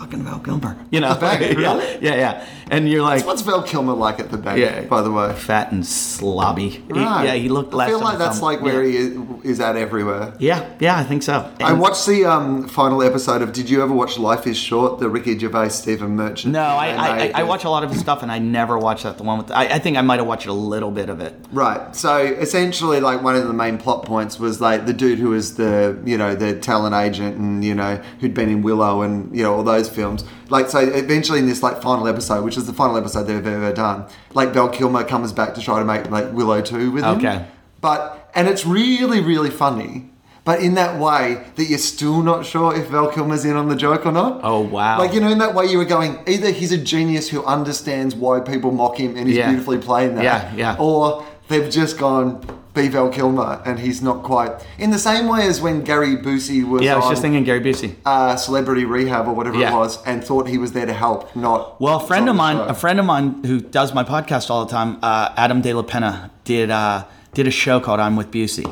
fucking 0.05 0.23
Val 0.23 0.39
Kilmer, 0.41 0.77
you 0.91 1.01
know? 1.01 1.15
the 1.15 1.21
bank, 1.21 1.41
yeah, 1.43 1.55
really? 1.59 1.99
yeah, 2.05 2.15
yeah. 2.15 2.47
And 2.71 2.89
you're 2.89 3.03
like, 3.03 3.25
What's 3.27 3.43
Val 3.43 3.63
Kilmer 3.63 3.93
like 3.95 4.21
at 4.21 4.31
the 4.31 4.37
bank, 4.39 4.59
Yeah. 4.59 4.83
by 4.83 5.01
the 5.03 5.11
way? 5.11 5.33
fat 5.35 5.73
and 5.73 5.83
slobby. 5.83 6.71
He- 6.71 6.83
Right. 6.95 7.25
yeah, 7.27 7.35
he 7.35 7.49
looked 7.49 7.75
less. 7.75 7.89
I 7.89 7.91
feel 7.91 8.01
like 8.01 8.19
that's 8.19 8.39
thumb- 8.39 8.45
like 8.45 8.61
where 8.63 8.85
yeah. 8.85 8.91
he 8.91 8.97
is, 8.99 9.19
is 9.45 9.61
at 9.61 9.77
everywhere. 9.77 10.35
Yeah, 10.39 10.69
yeah, 10.81 10.97
I 10.97 11.05
think 11.05 11.23
so. 11.23 11.51
I 11.61 11.71
And- 11.73 11.81
watched 11.81 12.07
the 12.07 12.25
um, 12.27 12.69
final 12.69 13.03
episode 13.03 13.43
of. 13.43 13.53
Did 13.53 13.69
you 13.71 13.83
ever 13.83 13.93
watch 13.93 14.19
Life 14.19 14.47
Is 14.47 14.57
Short? 14.57 15.01
The 15.01 15.09
Ricky 15.09 15.39
Gervais, 15.39 15.71
Stephen 15.71 16.17
Merchant. 16.17 16.53
No, 16.53 16.61
I, 16.63 16.89
I, 16.89 17.09
I, 17.19 17.33
I 17.37 17.43
watch 17.45 17.65
a 17.65 17.71
lot 17.71 17.83
of 17.85 17.91
his 17.91 18.01
stuff, 18.01 18.23
and 18.23 18.31
I 18.31 18.39
never 18.39 18.79
watched 18.79 19.03
that. 19.05 19.17
The 19.19 19.25
one 19.25 19.39
with, 19.39 19.51
I, 19.51 19.65
I 19.67 19.79
think 19.79 19.97
I 19.97 20.03
might 20.03 20.19
have 20.19 20.27
watched 20.27 20.47
a 20.47 20.53
little 20.53 20.91
bit 20.91 21.09
of 21.09 21.21
it. 21.21 21.35
Right. 21.53 21.95
So 21.97 22.17
essentially, 22.19 23.01
like 23.01 23.23
one 23.23 23.37
of 23.37 23.47
the 23.47 23.53
main 23.55 23.79
plot 23.79 24.05
points 24.05 24.39
was 24.39 24.61
like 24.61 24.87
the 24.87 24.93
dude 24.93 25.19
who 25.19 25.31
was 25.31 25.57
the 25.57 25.99
you 26.05 26.17
know 26.19 26.35
the 26.35 26.59
talent 26.59 26.95
agent 26.95 27.37
and 27.37 27.65
you 27.65 27.75
know 27.75 27.97
who'd 28.21 28.35
been 28.35 28.49
in 28.49 28.63
Willow 28.63 29.03
and 29.03 29.35
you 29.37 29.43
know 29.43 29.55
all 29.55 29.63
those 29.63 29.89
films. 29.95 30.25
Like 30.51 30.69
so, 30.69 30.81
eventually 30.81 31.39
in 31.39 31.47
this 31.47 31.63
like 31.63 31.81
final 31.81 32.07
episode, 32.09 32.45
which 32.45 32.57
is 32.57 32.67
the 32.67 32.73
final 32.73 32.97
episode 32.97 33.25
they've 33.25 33.47
ever 33.47 33.73
done, 33.73 34.07
like 34.35 34.51
Val 34.51 34.69
Kilmer 34.69 35.05
comes 35.05 35.33
back 35.33 35.55
to 35.55 35.61
try 35.61 35.79
to 35.79 35.85
make 35.85 36.11
like 36.11 36.33
Willow 36.33 36.61
two 36.61 36.91
with 36.91 37.05
him. 37.05 37.19
Okay. 37.19 37.47
But 37.81 38.31
and 38.35 38.49
it's 38.49 38.67
really 38.67 39.21
really 39.21 39.51
funny. 39.51 40.11
But 40.45 40.61
in 40.61 40.75
that 40.75 41.01
way 41.01 41.43
that 41.57 41.65
you're 41.65 41.79
still 41.79 42.23
not 42.23 42.45
sure 42.45 42.77
if 42.77 42.89
Val 42.89 43.11
Kilmer's 43.11 43.47
in 43.47 43.57
on 43.57 43.69
the 43.71 43.77
joke 43.77 44.05
or 44.05 44.13
not. 44.13 44.41
Oh, 44.43 44.61
wow. 44.61 44.99
Like 44.99 45.15
you 45.15 45.21
know, 45.21 45.31
in 45.31 45.39
that 45.39 45.55
way 45.55 45.65
you 45.67 45.79
were 45.79 45.87
going 45.87 46.19
either 46.27 46.51
he's 46.51 46.71
a 46.73 46.77
genius 46.77 47.31
who 47.31 47.43
understands 47.47 48.15
why 48.15 48.41
people 48.41 48.71
mock 48.71 48.99
him 49.01 49.17
and 49.17 49.27
he's 49.27 49.39
Yeah. 49.39 49.49
beautifully 49.49 49.79
playing 49.79 50.17
that. 50.17 50.25
Yeah, 50.25 50.53
yeah. 50.55 50.77
Or 50.79 51.25
they've 51.49 51.71
just 51.71 51.97
gone 51.99 52.45
be 52.75 52.89
Val 52.89 53.09
Kilmer 53.09 53.63
and 53.65 53.79
he's 53.79 54.03
not 54.03 54.23
quite 54.25 54.51
in 54.79 54.91
the 54.91 54.99
same 54.99 55.29
way 55.29 55.47
as 55.47 55.61
when 55.61 55.83
Gary 55.83 56.17
Busey 56.17 56.65
was 56.69 56.83
Yeah, 56.83 56.95
I 56.95 56.97
was 56.97 57.05
on 57.07 57.13
just 57.13 57.23
thinking 57.23 57.45
Gary 57.45 57.61
Busey. 57.61 57.95
uh, 58.05 58.35
Celebrity 58.37 58.85
Rehab 58.85 59.29
or 59.29 59.33
whatever 59.33 59.57
Yeah. 59.59 59.71
it 59.73 59.77
was 59.77 60.03
and 60.05 60.23
thought 60.25 60.49
he 60.49 60.59
was 60.59 60.73
there 60.73 60.85
to 60.87 60.93
help, 60.93 61.35
not 61.37 61.81
Well, 61.81 61.99
a 61.99 62.07
friend 62.07 62.29
of 62.29 62.35
mine, 62.37 62.57
show. 62.57 62.65
a 62.65 62.75
friend 62.75 62.99
of 62.99 63.07
mine 63.07 63.45
who 63.47 63.61
does 63.61 63.95
my 63.95 64.03
podcast 64.05 64.51
all 64.51 64.65
the 64.65 64.71
time, 64.73 64.99
uh, 65.03 65.29
Adam 65.37 65.61
De 65.61 65.73
La 65.73 65.83
Pena, 65.83 66.31
did 66.45 66.71
uh, 66.71 67.05
did 67.33 67.47
a 67.47 67.51
show 67.51 67.79
called 67.81 68.01
"I'm 68.01 68.17
with 68.17 68.31
Busey," 68.31 68.69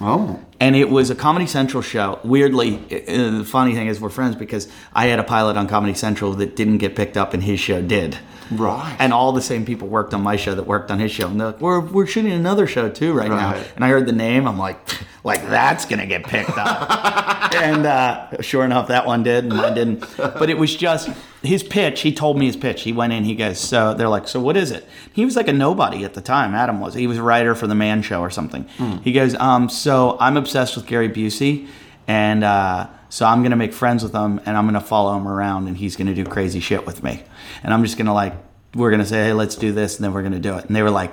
Oh, 0.00 0.38
and 0.60 0.76
it 0.76 0.90
was 0.90 1.08
a 1.10 1.14
Comedy 1.14 1.46
Central 1.46 1.82
show. 1.82 2.18
Weirdly, 2.24 2.76
uh, 2.90 3.38
the 3.38 3.44
funny 3.44 3.74
thing 3.74 3.86
is 3.86 4.00
we're 4.00 4.10
friends 4.10 4.34
because 4.36 4.68
I 4.94 5.06
had 5.06 5.18
a 5.18 5.24
pilot 5.24 5.56
on 5.56 5.66
Comedy 5.68 5.94
Central 5.94 6.32
that 6.34 6.54
didn't 6.56 6.78
get 6.78 6.94
picked 6.96 7.16
up, 7.16 7.32
and 7.32 7.42
his 7.44 7.58
show 7.60 7.80
did. 7.80 8.18
Right. 8.50 8.96
And 8.98 9.12
all 9.12 9.32
the 9.32 9.42
same 9.42 9.64
people 9.64 9.88
worked 9.88 10.14
on 10.14 10.22
my 10.22 10.36
show 10.36 10.54
that 10.54 10.66
worked 10.66 10.90
on 10.90 10.98
his 10.98 11.10
show. 11.10 11.28
And 11.28 11.40
they're 11.40 11.48
like, 11.48 11.60
we're, 11.60 11.80
we're 11.80 12.06
shooting 12.06 12.32
another 12.32 12.66
show 12.66 12.88
too 12.88 13.12
right, 13.12 13.28
now. 13.28 13.54
And 13.74 13.84
I 13.84 13.88
heard 13.88 14.06
the 14.06 14.12
name. 14.12 14.46
I'm 14.46 14.58
like, 14.58 14.78
like 15.24 15.42
that's 15.48 15.84
going 15.84 15.98
to 16.00 16.06
get 16.06 16.24
picked 16.24 16.56
up. 16.56 17.52
and 17.54 17.86
uh, 17.86 18.42
sure 18.42 18.64
enough, 18.64 18.88
that 18.88 19.06
one 19.06 19.22
did 19.22 19.44
and 19.44 19.56
mine 19.56 19.74
didn't. 19.74 20.16
But 20.16 20.50
it 20.50 20.58
was 20.58 20.74
just 20.74 21.10
his 21.42 21.62
pitch. 21.62 22.02
He 22.02 22.12
told 22.12 22.38
me 22.38 22.46
his 22.46 22.56
pitch. 22.56 22.82
He 22.82 22.92
went 22.92 23.12
in, 23.12 23.24
he 23.24 23.34
goes, 23.34 23.58
so 23.58 23.94
they're 23.94 24.08
like, 24.08 24.28
so 24.28 24.40
what 24.40 24.56
is 24.56 24.70
it? 24.70 24.88
He 25.12 25.24
was 25.24 25.36
like 25.36 25.48
a 25.48 25.52
nobody 25.52 26.04
at 26.04 26.14
the 26.14 26.20
time. 26.20 26.54
Adam 26.54 26.80
was. 26.80 26.94
He 26.94 27.06
was 27.06 27.18
a 27.18 27.22
writer 27.22 27.54
for 27.54 27.66
The 27.66 27.74
Man 27.74 28.02
Show 28.02 28.20
or 28.20 28.30
something. 28.30 28.68
He 29.02 29.12
goes, 29.12 29.34
um, 29.36 29.68
so 29.68 30.16
I'm 30.20 30.36
obsessed 30.36 30.76
with 30.76 30.86
Gary 30.86 31.08
Busey. 31.08 31.68
And 32.08 32.44
uh, 32.44 32.86
so 33.16 33.24
I'm 33.24 33.40
going 33.40 33.52
to 33.52 33.56
make 33.56 33.72
friends 33.72 34.02
with 34.02 34.12
him 34.12 34.42
and 34.44 34.58
I'm 34.58 34.64
going 34.64 34.74
to 34.74 34.86
follow 34.86 35.16
him 35.16 35.26
around 35.26 35.68
and 35.68 35.76
he's 35.78 35.96
going 35.96 36.06
to 36.08 36.14
do 36.14 36.22
crazy 36.22 36.60
shit 36.60 36.84
with 36.84 37.02
me. 37.02 37.22
And 37.62 37.72
I'm 37.72 37.82
just 37.82 37.96
going 37.96 38.08
to 38.08 38.12
like, 38.12 38.34
we're 38.74 38.90
going 38.90 39.00
to 39.00 39.06
say, 39.06 39.24
hey, 39.24 39.32
let's 39.32 39.54
do 39.56 39.72
this. 39.72 39.96
And 39.96 40.04
then 40.04 40.12
we're 40.12 40.20
going 40.20 40.34
to 40.34 40.38
do 40.38 40.54
it. 40.58 40.66
And 40.66 40.76
they 40.76 40.82
were 40.82 40.90
like, 40.90 41.12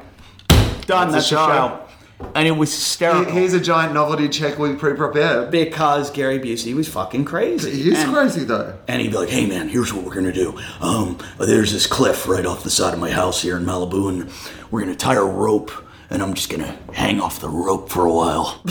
done. 0.85 1.13
That's 1.13 1.29
That's, 1.29 1.31
a 1.31 1.35
a 1.35 1.47
show. 1.47 1.47
show. 1.47 2.29
And 2.35 2.45
it 2.45 2.51
was 2.51 2.73
hysterical. 2.75 3.31
Here's 3.31 3.53
a 3.53 3.59
giant 3.61 3.93
novelty 3.93 4.27
check 4.27 4.59
we 4.59 4.73
pre-prepared. 4.75 5.49
because 5.49 6.11
Gary 6.11 6.39
Busey 6.39 6.75
was 6.75 6.89
fucking 6.89 7.23
crazy. 7.23 7.71
He 7.71 7.93
is 7.93 7.99
and, 7.99 8.13
crazy 8.13 8.43
though. 8.43 8.77
And 8.89 9.01
he'd 9.01 9.11
be 9.11 9.17
like, 9.17 9.29
"Hey 9.29 9.45
man, 9.45 9.69
here's 9.69 9.93
what 9.93 10.03
we're 10.03 10.13
gonna 10.13 10.33
do. 10.33 10.59
Um, 10.81 11.17
there's 11.39 11.71
this 11.71 11.87
cliff 11.87 12.27
right 12.27 12.45
off 12.45 12.65
the 12.65 12.69
side 12.69 12.93
of 12.93 12.99
my 12.99 13.11
house 13.11 13.41
here 13.41 13.55
in 13.55 13.65
Malibu, 13.65 14.09
and 14.09 14.29
we're 14.71 14.81
gonna 14.81 14.95
tie 14.95 15.15
a 15.15 15.23
rope, 15.23 15.71
and 16.09 16.21
I'm 16.21 16.33
just 16.33 16.49
gonna 16.49 16.77
hang 16.93 17.21
off 17.21 17.39
the 17.39 17.49
rope 17.49 17.89
for 17.89 18.05
a 18.05 18.13
while." 18.13 18.61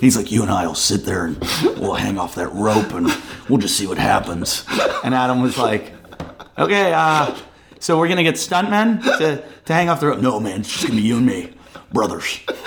He's 0.02 0.16
like, 0.16 0.30
"You 0.32 0.42
and 0.42 0.50
I'll 0.50 0.74
sit 0.74 1.04
there 1.06 1.24
and 1.26 1.38
we'll 1.78 1.94
hang 1.94 2.18
off 2.18 2.34
that 2.34 2.48
rope, 2.52 2.92
and 2.92 3.06
we'll 3.48 3.58
just 3.60 3.76
see 3.76 3.86
what 3.86 3.98
happens." 3.98 4.64
And 5.04 5.14
Adam 5.14 5.40
was 5.40 5.56
like, 5.56 5.92
okay, 6.58 6.92
uh, 6.92 7.34
so 7.78 7.96
we're 7.98 8.08
going 8.08 8.16
to 8.18 8.22
get 8.24 8.34
stuntmen 8.34 9.00
to, 9.18 9.42
to 9.66 9.72
hang 9.72 9.88
off 9.88 10.00
the 10.00 10.08
rope. 10.08 10.20
No 10.20 10.38
man, 10.40 10.60
it's 10.60 10.72
just 10.72 10.86
gonna 10.88 11.00
be 11.00 11.06
you 11.06 11.16
and 11.18 11.26
me, 11.26 11.54
brothers. 11.92 12.40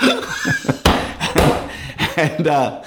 and 2.16 2.46
uh, 2.48 2.82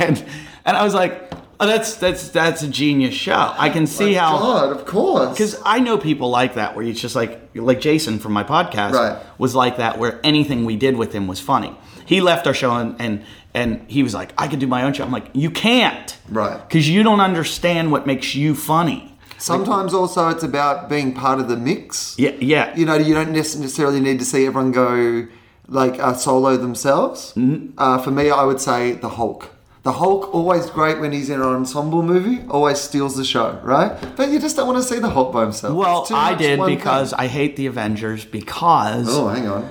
and 0.00 0.24
and 0.64 0.76
I 0.76 0.82
was 0.84 0.94
like, 0.94 1.32
oh, 1.60 1.66
that's 1.66 1.96
that's 1.96 2.28
that's 2.30 2.62
a 2.62 2.68
genius 2.68 3.14
show. 3.14 3.54
I 3.56 3.70
can 3.70 3.86
see 3.86 4.14
how 4.14 4.38
God, 4.38 4.72
of 4.76 4.86
course. 4.86 5.30
because 5.30 5.60
I 5.64 5.78
know 5.80 5.98
people 5.98 6.30
like 6.30 6.54
that 6.54 6.74
where 6.74 6.84
it's 6.84 7.00
just 7.00 7.14
like 7.16 7.40
like 7.54 7.80
Jason 7.80 8.18
from 8.18 8.32
my 8.32 8.44
podcast 8.44 8.92
Right. 8.92 9.22
was 9.38 9.54
like 9.54 9.76
that 9.76 9.98
where 9.98 10.20
anything 10.24 10.64
we 10.64 10.76
did 10.76 10.96
with 10.96 11.12
him 11.12 11.26
was 11.26 11.40
funny. 11.40 11.74
He 12.06 12.20
left 12.20 12.46
our 12.46 12.54
show 12.54 12.72
and 12.72 12.96
and 13.00 13.24
and 13.54 13.84
he 13.88 14.02
was 14.02 14.12
like, 14.14 14.32
I 14.36 14.48
could 14.48 14.58
do 14.58 14.66
my 14.66 14.82
own 14.82 14.92
show. 14.92 15.04
I'm 15.04 15.12
like, 15.12 15.30
you 15.32 15.50
can't, 15.50 16.16
Right. 16.28 16.58
Because 16.68 16.88
you 16.88 17.02
don't 17.02 17.20
understand 17.20 17.92
what 17.92 18.06
makes 18.06 18.34
you 18.34 18.54
funny. 18.54 19.16
Sometimes 19.38 19.92
also 19.92 20.28
it's 20.30 20.42
about 20.42 20.88
being 20.88 21.12
part 21.12 21.38
of 21.38 21.48
the 21.48 21.56
mix. 21.56 22.16
Yeah, 22.18 22.30
yeah. 22.40 22.74
You 22.76 22.86
know, 22.86 22.94
you 22.94 23.14
don't 23.14 23.32
necessarily 23.32 24.00
need 24.00 24.18
to 24.20 24.24
see 24.24 24.46
everyone 24.46 24.72
go 24.72 25.26
like 25.68 25.98
uh, 26.00 26.14
solo 26.14 26.56
themselves. 26.56 27.34
Mm-hmm. 27.34 27.74
Uh, 27.76 27.98
for 27.98 28.10
me, 28.10 28.30
I 28.30 28.44
would 28.44 28.60
say 28.60 28.92
the 28.92 29.10
Hulk. 29.10 29.50
The 29.82 29.92
Hulk 29.92 30.34
always 30.34 30.70
great 30.70 30.98
when 30.98 31.12
he's 31.12 31.28
in 31.28 31.40
an 31.42 31.46
ensemble 31.46 32.02
movie. 32.02 32.42
Always 32.48 32.80
steals 32.80 33.16
the 33.16 33.24
show, 33.24 33.60
right? 33.62 33.92
But 34.16 34.30
you 34.30 34.40
just 34.40 34.56
don't 34.56 34.66
want 34.66 34.78
to 34.78 34.82
see 34.82 34.98
the 34.98 35.10
Hulk 35.10 35.30
by 35.30 35.42
himself. 35.42 35.76
Well, 35.76 36.06
I 36.10 36.34
did 36.34 36.64
because 36.64 37.10
thing. 37.10 37.20
I 37.20 37.26
hate 37.26 37.56
the 37.56 37.66
Avengers 37.66 38.24
because 38.24 39.06
Oh, 39.10 39.28
hang 39.28 39.46
on. 39.46 39.70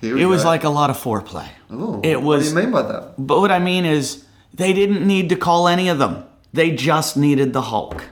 Here 0.00 0.16
we 0.16 0.22
it 0.24 0.26
was 0.26 0.44
like 0.44 0.64
a 0.64 0.68
lot 0.68 0.90
of 0.90 0.98
foreplay. 1.00 1.48
Oh, 1.80 2.00
it 2.02 2.22
was. 2.22 2.52
What 2.52 2.54
do 2.54 2.60
you 2.60 2.66
mean 2.66 2.72
by 2.72 2.82
that? 2.82 3.14
But 3.18 3.40
what 3.40 3.50
I 3.52 3.58
mean 3.58 3.84
is, 3.84 4.24
they 4.52 4.72
didn't 4.72 5.06
need 5.06 5.28
to 5.30 5.36
call 5.36 5.68
any 5.68 5.88
of 5.88 5.98
them. 5.98 6.24
They 6.52 6.70
just 6.70 7.16
needed 7.16 7.52
the 7.52 7.62
Hulk. 7.62 8.04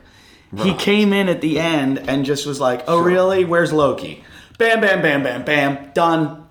He 0.56 0.74
came 0.74 1.14
in 1.14 1.30
at 1.30 1.40
the 1.40 1.58
end 1.58 1.98
and 2.08 2.26
just 2.26 2.44
was 2.46 2.60
like, 2.60 2.82
"Oh, 2.86 3.00
really? 3.00 3.44
Where's 3.46 3.72
Loki?" 3.72 4.22
Bam, 4.58 4.80
bam, 4.82 5.00
bam, 5.00 5.22
bam, 5.22 5.44
bam. 5.44 5.90
Done. 5.94 6.44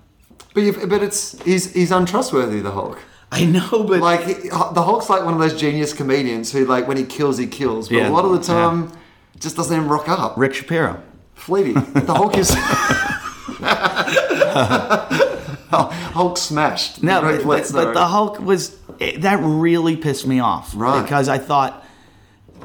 But 0.55 0.89
but 0.89 1.03
it's 1.03 1.39
he's 1.43 1.71
he's 1.73 1.91
untrustworthy. 1.91 2.61
The 2.61 2.71
Hulk. 2.71 2.97
I 3.31 3.45
know, 3.45 3.83
but 3.87 4.01
Like 4.01 4.23
he- 4.25 4.49
the 4.49 4.81
Hulk's 4.83 5.07
like 5.09 5.23
one 5.23 5.35
of 5.35 5.39
those 5.39 5.57
genius 5.59 5.93
comedians 5.93 6.51
who 6.51 6.65
like 6.65 6.87
when 6.87 6.97
he 6.97 7.03
kills, 7.05 7.37
he 7.37 7.45
kills. 7.47 7.87
But 7.89 7.97
Yeah, 7.97 8.09
a 8.09 8.11
lot 8.11 8.25
of 8.25 8.31
the 8.31 8.39
yeah. 8.53 8.59
time, 8.61 8.91
just 9.39 9.55
doesn't 9.55 9.75
even 9.75 9.87
rock 9.87 10.09
up. 10.09 10.33
Rick 10.35 10.55
Shapiro. 10.55 11.01
Fleety. 11.37 11.73
The 12.05 12.13
Hulk 12.13 12.37
is. 12.37 12.51
Hulk 15.71 16.37
smashed. 16.37 17.01
No, 17.03 17.21
but, 17.21 17.43
but, 17.45 17.71
but 17.73 17.93
the 17.93 18.05
Hulk 18.05 18.39
was 18.39 18.77
it, 18.99 19.21
that 19.21 19.39
really 19.41 19.95
pissed 19.97 20.27
me 20.27 20.39
off, 20.39 20.73
Right. 20.75 21.01
Because 21.01 21.29
I 21.29 21.37
thought 21.37 21.85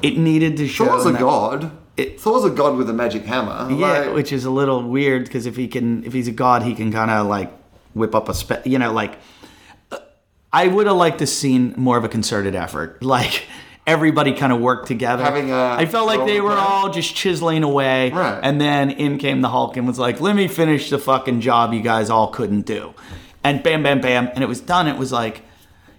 it 0.02 0.18
needed 0.18 0.56
to 0.58 0.68
show. 0.68 0.86
Thor's 0.86 1.06
a 1.06 1.12
that- 1.12 1.20
god. 1.20 1.70
It- 1.96 2.20
Thor's 2.20 2.44
a 2.44 2.50
god 2.50 2.76
with 2.76 2.90
a 2.90 2.92
magic 2.92 3.24
hammer. 3.24 3.70
Yeah, 3.72 3.86
Like, 4.06 4.14
which 4.14 4.32
is 4.32 4.44
a 4.44 4.50
little 4.50 4.82
weird 4.82 5.24
because 5.24 5.46
if 5.46 5.56
he 5.56 5.66
can, 5.66 6.04
if 6.04 6.12
he's 6.12 6.28
a 6.28 6.32
god, 6.32 6.62
he 6.62 6.74
can 6.74 6.92
kind 6.92 7.10
of 7.10 7.26
like 7.26 7.50
whip 7.94 8.14
up 8.14 8.28
a 8.28 8.34
spe- 8.34 8.66
you 8.66 8.78
know, 8.78 8.92
like 8.92 9.16
uh, 9.90 9.96
I 10.52 10.66
would 10.68 10.86
have 10.86 10.96
liked 10.96 11.20
to 11.20 11.26
seen 11.26 11.72
more 11.78 11.96
of 11.96 12.04
a 12.04 12.08
concerted 12.08 12.54
effort, 12.54 13.02
like 13.02 13.44
everybody 13.86 14.32
kind 14.32 14.52
of 14.52 14.60
worked 14.60 14.86
together. 14.88 15.22
Having 15.22 15.50
a 15.52 15.56
I 15.78 15.86
felt 15.86 16.06
like 16.06 16.26
they 16.26 16.40
were 16.40 16.50
play. 16.50 16.58
all 16.60 16.90
just 16.90 17.14
chiseling 17.14 17.62
away, 17.62 18.10
Right. 18.10 18.40
and 18.42 18.60
then 18.60 18.90
in 18.90 19.18
came 19.18 19.40
the 19.42 19.48
Hulk 19.48 19.76
and 19.76 19.86
was 19.86 19.98
like, 19.98 20.20
"Let 20.20 20.34
me 20.36 20.48
finish 20.48 20.90
the 20.90 20.98
fucking 20.98 21.40
job 21.40 21.72
you 21.72 21.80
guys 21.80 22.10
all 22.10 22.28
couldn't 22.28 22.66
do," 22.66 22.94
and 23.44 23.62
bam, 23.62 23.82
bam, 23.82 24.00
bam, 24.00 24.28
and 24.34 24.42
it 24.42 24.48
was 24.48 24.60
done. 24.60 24.88
It 24.88 24.98
was 24.98 25.12
like 25.12 25.42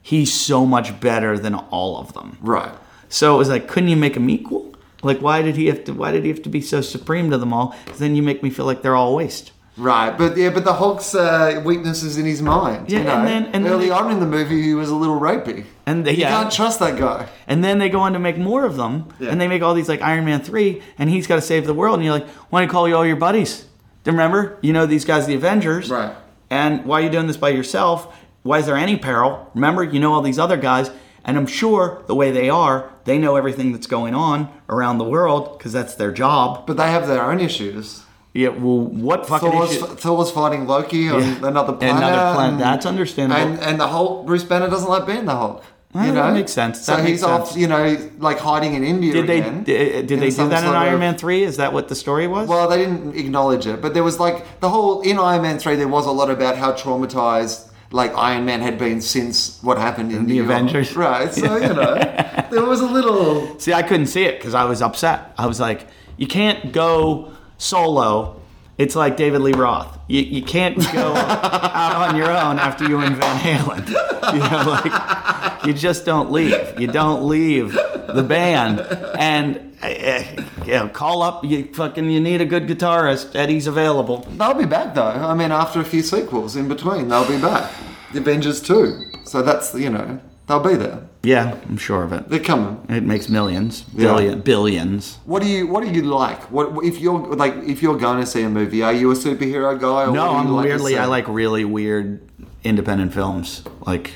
he's 0.02 0.34
so 0.34 0.66
much 0.66 1.00
better 1.00 1.38
than 1.38 1.54
all 1.56 1.98
of 1.98 2.14
them. 2.14 2.38
right. 2.42 2.72
So 3.10 3.36
it 3.36 3.38
was 3.38 3.48
like, 3.50 3.68
couldn't 3.70 3.88
you 3.90 3.96
make 3.96 4.18
him 4.18 4.30
equal? 4.30 4.74
Like, 5.02 5.20
why 5.22 5.42
did 5.42 5.56
he 5.56 5.68
have 5.68 5.84
to? 5.86 5.94
Why 5.94 6.12
did 6.12 6.24
he 6.24 6.30
have 6.30 6.42
to 6.44 6.50
be 6.50 6.60
so 6.60 6.82
supreme 6.82 7.30
to 7.32 7.38
them 7.38 7.54
all? 7.54 7.74
then 8.00 8.16
you 8.18 8.22
make 8.24 8.44
me 8.44 8.50
feel 8.50 8.66
like 8.66 8.82
they're 8.82 8.96
all 8.96 9.16
waste. 9.16 9.52
Right, 9.78 10.18
but 10.18 10.36
yeah, 10.38 10.50
but 10.50 10.64
the 10.66 10.74
Hulk's 10.74 11.14
uh, 11.14 11.62
weakness 11.64 12.02
is 12.02 12.18
in 12.18 12.26
his 12.26 12.42
mind. 12.42 12.90
Yeah, 12.90 12.98
you 13.00 13.04
know? 13.06 13.12
and 13.20 13.28
then- 13.28 13.46
and 13.54 13.64
then 13.66 13.72
early 13.74 13.86
they- 13.86 13.92
on 13.92 14.10
in 14.12 14.20
the 14.20 14.26
movie, 14.26 14.62
he 14.64 14.74
was 14.74 14.90
a 14.90 14.96
little 14.96 15.20
rapey. 15.20 15.66
And 15.86 16.04
they, 16.06 16.12
You 16.14 16.22
yeah, 16.22 16.30
can't 16.42 16.52
trust 16.52 16.80
that 16.80 16.98
guy. 16.98 17.28
and 17.48 17.64
then 17.64 17.78
they 17.78 17.88
go 17.90 18.00
on 18.00 18.14
to 18.14 18.20
make 18.20 18.38
more 18.38 18.66
of 18.66 18.76
them, 18.76 19.06
Yeah. 19.20 19.30
and 19.30 19.40
they 19.40 19.48
make 19.48 19.62
all 19.62 19.74
these 19.76 19.88
like 19.88 20.02
Iron 20.02 20.26
Man 20.26 20.42
three, 20.42 20.82
and 20.98 21.10
he's 21.10 21.28
got 21.28 21.36
to 21.36 21.42
save 21.42 21.66
the 21.68 21.74
world, 21.76 21.96
and 21.96 22.04
you're 22.04 22.14
like, 22.14 22.28
why 22.50 22.60
don't 22.62 22.68
you 22.70 22.72
call 22.72 22.88
you 22.88 22.96
all 22.96 23.06
your 23.06 23.16
buddies? 23.18 23.66
Remember? 24.06 24.58
You 24.62 24.74
know 24.74 24.86
these 24.86 25.06
guys, 25.06 25.28
the 25.28 25.36
Avengers, 25.36 25.90
Right. 25.92 26.14
And 26.50 26.86
why 26.86 27.02
are 27.02 27.04
you 27.04 27.10
doing 27.10 27.28
this 27.28 27.36
by 27.38 27.50
yourself? 27.50 28.08
Why 28.44 28.60
is 28.60 28.66
there 28.66 28.78
any 28.78 28.96
peril? 28.96 29.52
Remember, 29.54 29.84
you 29.84 30.00
know 30.00 30.14
all 30.14 30.22
these 30.22 30.40
other 30.40 30.56
guys, 30.58 30.90
and 31.26 31.38
I'm 31.38 31.46
sure 31.46 32.04
the 32.08 32.16
way 32.16 32.32
they 32.32 32.50
are, 32.50 32.90
they 33.04 33.18
know 33.18 33.36
everything 33.36 33.74
that's 33.74 33.86
going 33.88 34.16
on 34.16 34.48
around 34.70 34.98
the 34.98 35.04
world 35.04 35.58
because 35.58 35.74
that's 35.74 35.94
their 35.96 36.12
job. 36.14 36.66
But 36.66 36.78
they 36.78 36.90
have 36.90 37.06
their 37.08 37.22
own 37.22 37.42
issues. 37.42 38.04
Yeah, 38.38 38.50
well, 38.50 38.82
what 38.82 39.26
fucking 39.28 39.52
issue? 39.64 39.86
Thor's 39.86 40.30
fighting 40.32 40.68
Loki 40.68 41.10
on 41.10 41.22
Yeah. 41.22 41.48
another 41.48 41.74
planet. 41.74 41.98
Another 42.04 42.36
planet. 42.36 42.52
and- 42.54 42.62
That's 42.62 42.86
understandable. 42.86 43.42
And, 43.42 43.60
and 43.62 43.80
the 43.80 43.88
Hulk, 43.88 44.26
Bruce 44.28 44.44
Banner 44.44 44.70
doesn't 44.70 44.90
like 44.90 45.06
being 45.08 45.26
the 45.26 45.36
Hulk. 45.36 45.64
You 45.96 46.02
know? 46.02 46.14
that 46.14 46.34
makes 46.34 46.52
sense. 46.52 46.82
So 46.86 46.96
makes 46.98 47.08
he's 47.10 47.24
off, 47.24 47.56
you 47.58 47.68
know, 47.68 47.98
like 48.20 48.38
hiding 48.38 48.76
in 48.76 48.84
India 48.84 49.14
Did 49.14 49.26
they 49.26 49.40
again. 49.40 49.62
Uh, 49.62 49.64
did, 49.64 50.08
did 50.08 50.20
they 50.20 50.30
do 50.30 50.48
that 50.50 50.64
in 50.64 50.70
Iron 50.70 50.94
of- 50.96 51.00
Man 51.00 51.18
three? 51.18 51.42
Is 51.42 51.58
that 51.58 51.74
what 51.74 51.88
the 51.88 51.96
story 51.96 52.28
was? 52.28 52.48
Well, 52.48 52.70
they 52.70 52.78
didn't 52.78 53.16
acknowledge 53.16 53.66
it, 53.66 53.82
but 53.82 53.96
there 53.96 54.04
was 54.04 54.20
like 54.20 54.60
the 54.60 54.70
whole 54.70 55.02
in 55.02 55.18
Iron 55.18 55.42
Man 55.42 55.58
three. 55.58 55.76
There 55.76 55.88
was 55.88 56.06
a 56.06 56.12
lot 56.12 56.30
about 56.30 56.58
how 56.58 56.74
traumatized 56.74 57.70
like 57.92 58.14
Iron 58.16 58.46
Man 58.46 58.60
had 58.62 58.78
been 58.78 59.02
since 59.02 59.58
what 59.64 59.80
happened 59.80 60.12
in 60.12 60.24
The 60.28 60.34
New 60.34 60.44
York. 60.44 60.50
Avengers? 60.52 60.96
right? 60.96 61.34
So 61.34 61.56
you 61.56 61.70
know, 61.74 61.96
there 62.52 62.66
was 62.66 62.82
a 62.82 62.86
little. 62.86 63.58
See, 63.60 63.74
I 63.74 63.82
couldn't 63.82 64.08
see 64.08 64.24
it 64.26 64.38
because 64.40 64.54
I 64.54 64.66
was 64.66 64.82
upset. 64.84 65.34
I 65.38 65.48
was 65.48 65.60
like, 65.60 65.88
you 66.18 66.28
can't 66.28 66.72
go 66.74 67.32
solo. 67.58 68.42
It's 68.78 68.96
like 68.96 69.18
David 69.18 69.42
Lee 69.42 69.54
Roth. 69.54 69.98
You, 70.08 70.22
you 70.22 70.44
can't 70.44 70.78
go 70.94 71.14
out 71.16 72.10
on 72.10 72.16
your 72.16 72.30
own 72.30 72.60
after 72.60 72.88
you 72.88 72.98
win 72.98 73.16
Van 73.16 73.40
Halen. 73.40 73.88
You 74.34 74.40
know, 74.40 74.70
like 74.84 75.66
you 75.66 75.74
just 75.74 76.06
don't 76.06 76.32
leave. 76.32 76.80
You 76.80 76.88
don't 76.88 77.28
leave 77.28 77.74
the 77.74 78.24
band. 78.28 78.82
And 79.18 79.76
uh, 79.82 80.24
you 80.66 80.74
know, 80.74 80.90
call 80.90 81.22
up. 81.22 81.44
You 81.44 81.66
fucking. 81.74 82.10
You 82.10 82.20
need 82.20 82.42
a 82.42 82.46
good 82.46 82.68
guitarist. 82.68 83.36
Eddie's 83.36 83.68
available. 83.68 84.20
They'll 84.32 84.54
be 84.54 84.66
back 84.66 84.96
though. 84.96 85.04
I 85.06 85.34
mean, 85.34 85.52
after 85.52 85.80
a 85.80 85.86
few 85.86 86.02
sequels 86.02 86.56
in 86.56 86.68
between, 86.68 87.08
they'll 87.10 87.28
be 87.28 87.40
back. 87.40 87.72
The 88.14 88.20
Avengers 88.20 88.62
two. 88.62 89.04
So 89.26 89.42
that's 89.42 89.74
you 89.74 89.90
know 89.90 90.20
they'll 90.48 90.60
be 90.60 90.76
there. 90.76 91.08
Yeah, 91.28 91.58
I'm 91.68 91.76
sure 91.76 92.04
of 92.04 92.14
it. 92.14 92.30
They're 92.30 92.40
coming. 92.40 92.86
It 92.88 93.04
makes 93.04 93.28
millions, 93.28 93.82
billion, 93.82 94.40
billions. 94.40 95.20
What 95.26 95.42
do 95.44 95.50
you 95.50 95.68
What 95.68 95.84
do 95.84 95.90
you 95.92 96.04
like? 96.04 96.50
What 96.50 96.86
if 96.86 97.00
you're 97.00 97.20
like 97.36 97.54
if 97.66 97.82
you're 97.82 97.98
going 97.98 98.22
to 98.22 98.26
see 98.26 98.44
a 98.44 98.50
movie? 98.50 98.82
Are 98.82 98.94
you 98.94 99.12
a 99.12 99.14
superhero 99.14 99.78
guy? 99.78 100.06
Or 100.06 100.14
No, 100.14 100.14
do 100.14 100.20
you 100.20 100.38
I'm 100.38 100.52
like 100.54 100.64
to 100.64 100.70
weirdly. 100.70 100.94
see? 100.94 100.98
I 100.98 101.06
like 101.06 101.28
really 101.28 101.66
weird 101.66 102.22
independent 102.64 103.14
films, 103.14 103.64
like 103.86 104.14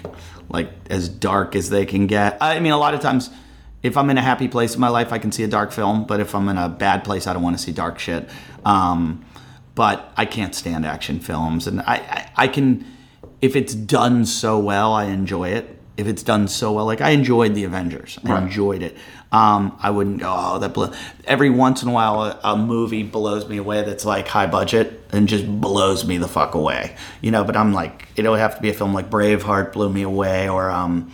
like 0.47 0.69
as 0.89 1.09
dark 1.09 1.53
as 1.53 1.69
they 1.69 1.85
can 1.85 2.07
get. 2.07 2.37
I 2.39 2.61
mean, 2.61 2.71
a 2.71 2.77
lot 2.77 2.93
of 2.93 3.01
times, 3.01 3.29
if 3.83 3.97
I'm 3.97 4.09
in 4.09 4.17
a 4.17 4.21
happy 4.21 4.47
place 4.47 4.73
in 4.75 4.79
my 4.79 4.87
life, 4.89 5.11
I 5.11 5.19
can 5.19 5.33
see 5.33 5.43
a 5.43 5.49
dark 5.49 5.73
film. 5.73 6.05
But 6.05 6.21
if 6.21 6.33
I'm 6.33 6.47
in 6.47 6.57
a 6.57 6.69
bad 6.69 7.03
place, 7.03 7.27
I 7.27 7.33
don't 7.33 7.43
want 7.43 7.57
to 7.57 7.61
see 7.61 7.73
dark 7.73 7.99
shit. 7.99 8.29
Um, 8.63 9.25
but 9.75 10.13
I 10.15 10.23
can't 10.25 10.55
stand 10.55 10.85
action 10.85 11.19
films, 11.19 11.67
and 11.67 11.81
I, 11.81 11.95
I 11.95 12.31
I 12.45 12.47
can 12.47 12.85
if 13.41 13.57
it's 13.57 13.75
done 13.75 14.25
so 14.25 14.59
well, 14.59 14.93
I 14.93 15.05
enjoy 15.05 15.49
it. 15.49 15.77
If 16.01 16.07
it's 16.07 16.23
done 16.23 16.47
so 16.47 16.73
well, 16.73 16.85
like 16.85 16.99
I 16.99 17.11
enjoyed 17.11 17.53
the 17.55 17.63
Avengers, 17.63 18.17
I 18.25 18.31
Right. 18.33 18.43
enjoyed 18.43 18.81
it. 18.81 18.97
Um, 19.31 19.77
I 19.81 19.91
wouldn't 19.91 20.19
go, 20.19 20.33
oh, 20.35 20.59
that 20.59 20.73
blow. 20.73 20.91
Every 21.25 21.49
once 21.49 21.83
in 21.83 21.87
a 21.89 21.91
while, 21.93 22.21
a, 22.23 22.39
a 22.43 22.57
movie 22.57 23.03
blows 23.03 23.47
me 23.47 23.57
away 23.57 23.83
that's 23.83 24.03
like 24.03 24.27
high 24.27 24.47
budget 24.47 24.99
and 25.13 25.27
just 25.29 25.47
blows 25.47 26.03
me 26.05 26.17
the 26.17 26.27
fuck 26.27 26.53
away, 26.55 26.95
you 27.21 27.31
know. 27.31 27.43
But 27.45 27.55
I'm 27.55 27.71
like, 27.71 28.07
it 28.17 28.27
would 28.27 28.39
have 28.39 28.55
to 28.55 28.61
be 28.61 28.69
a 28.69 28.73
film 28.73 28.93
like 28.93 29.09
Braveheart 29.09 29.71
blew 29.71 29.89
me 29.89 30.01
away, 30.01 30.49
or 30.49 30.69
um, 30.69 31.11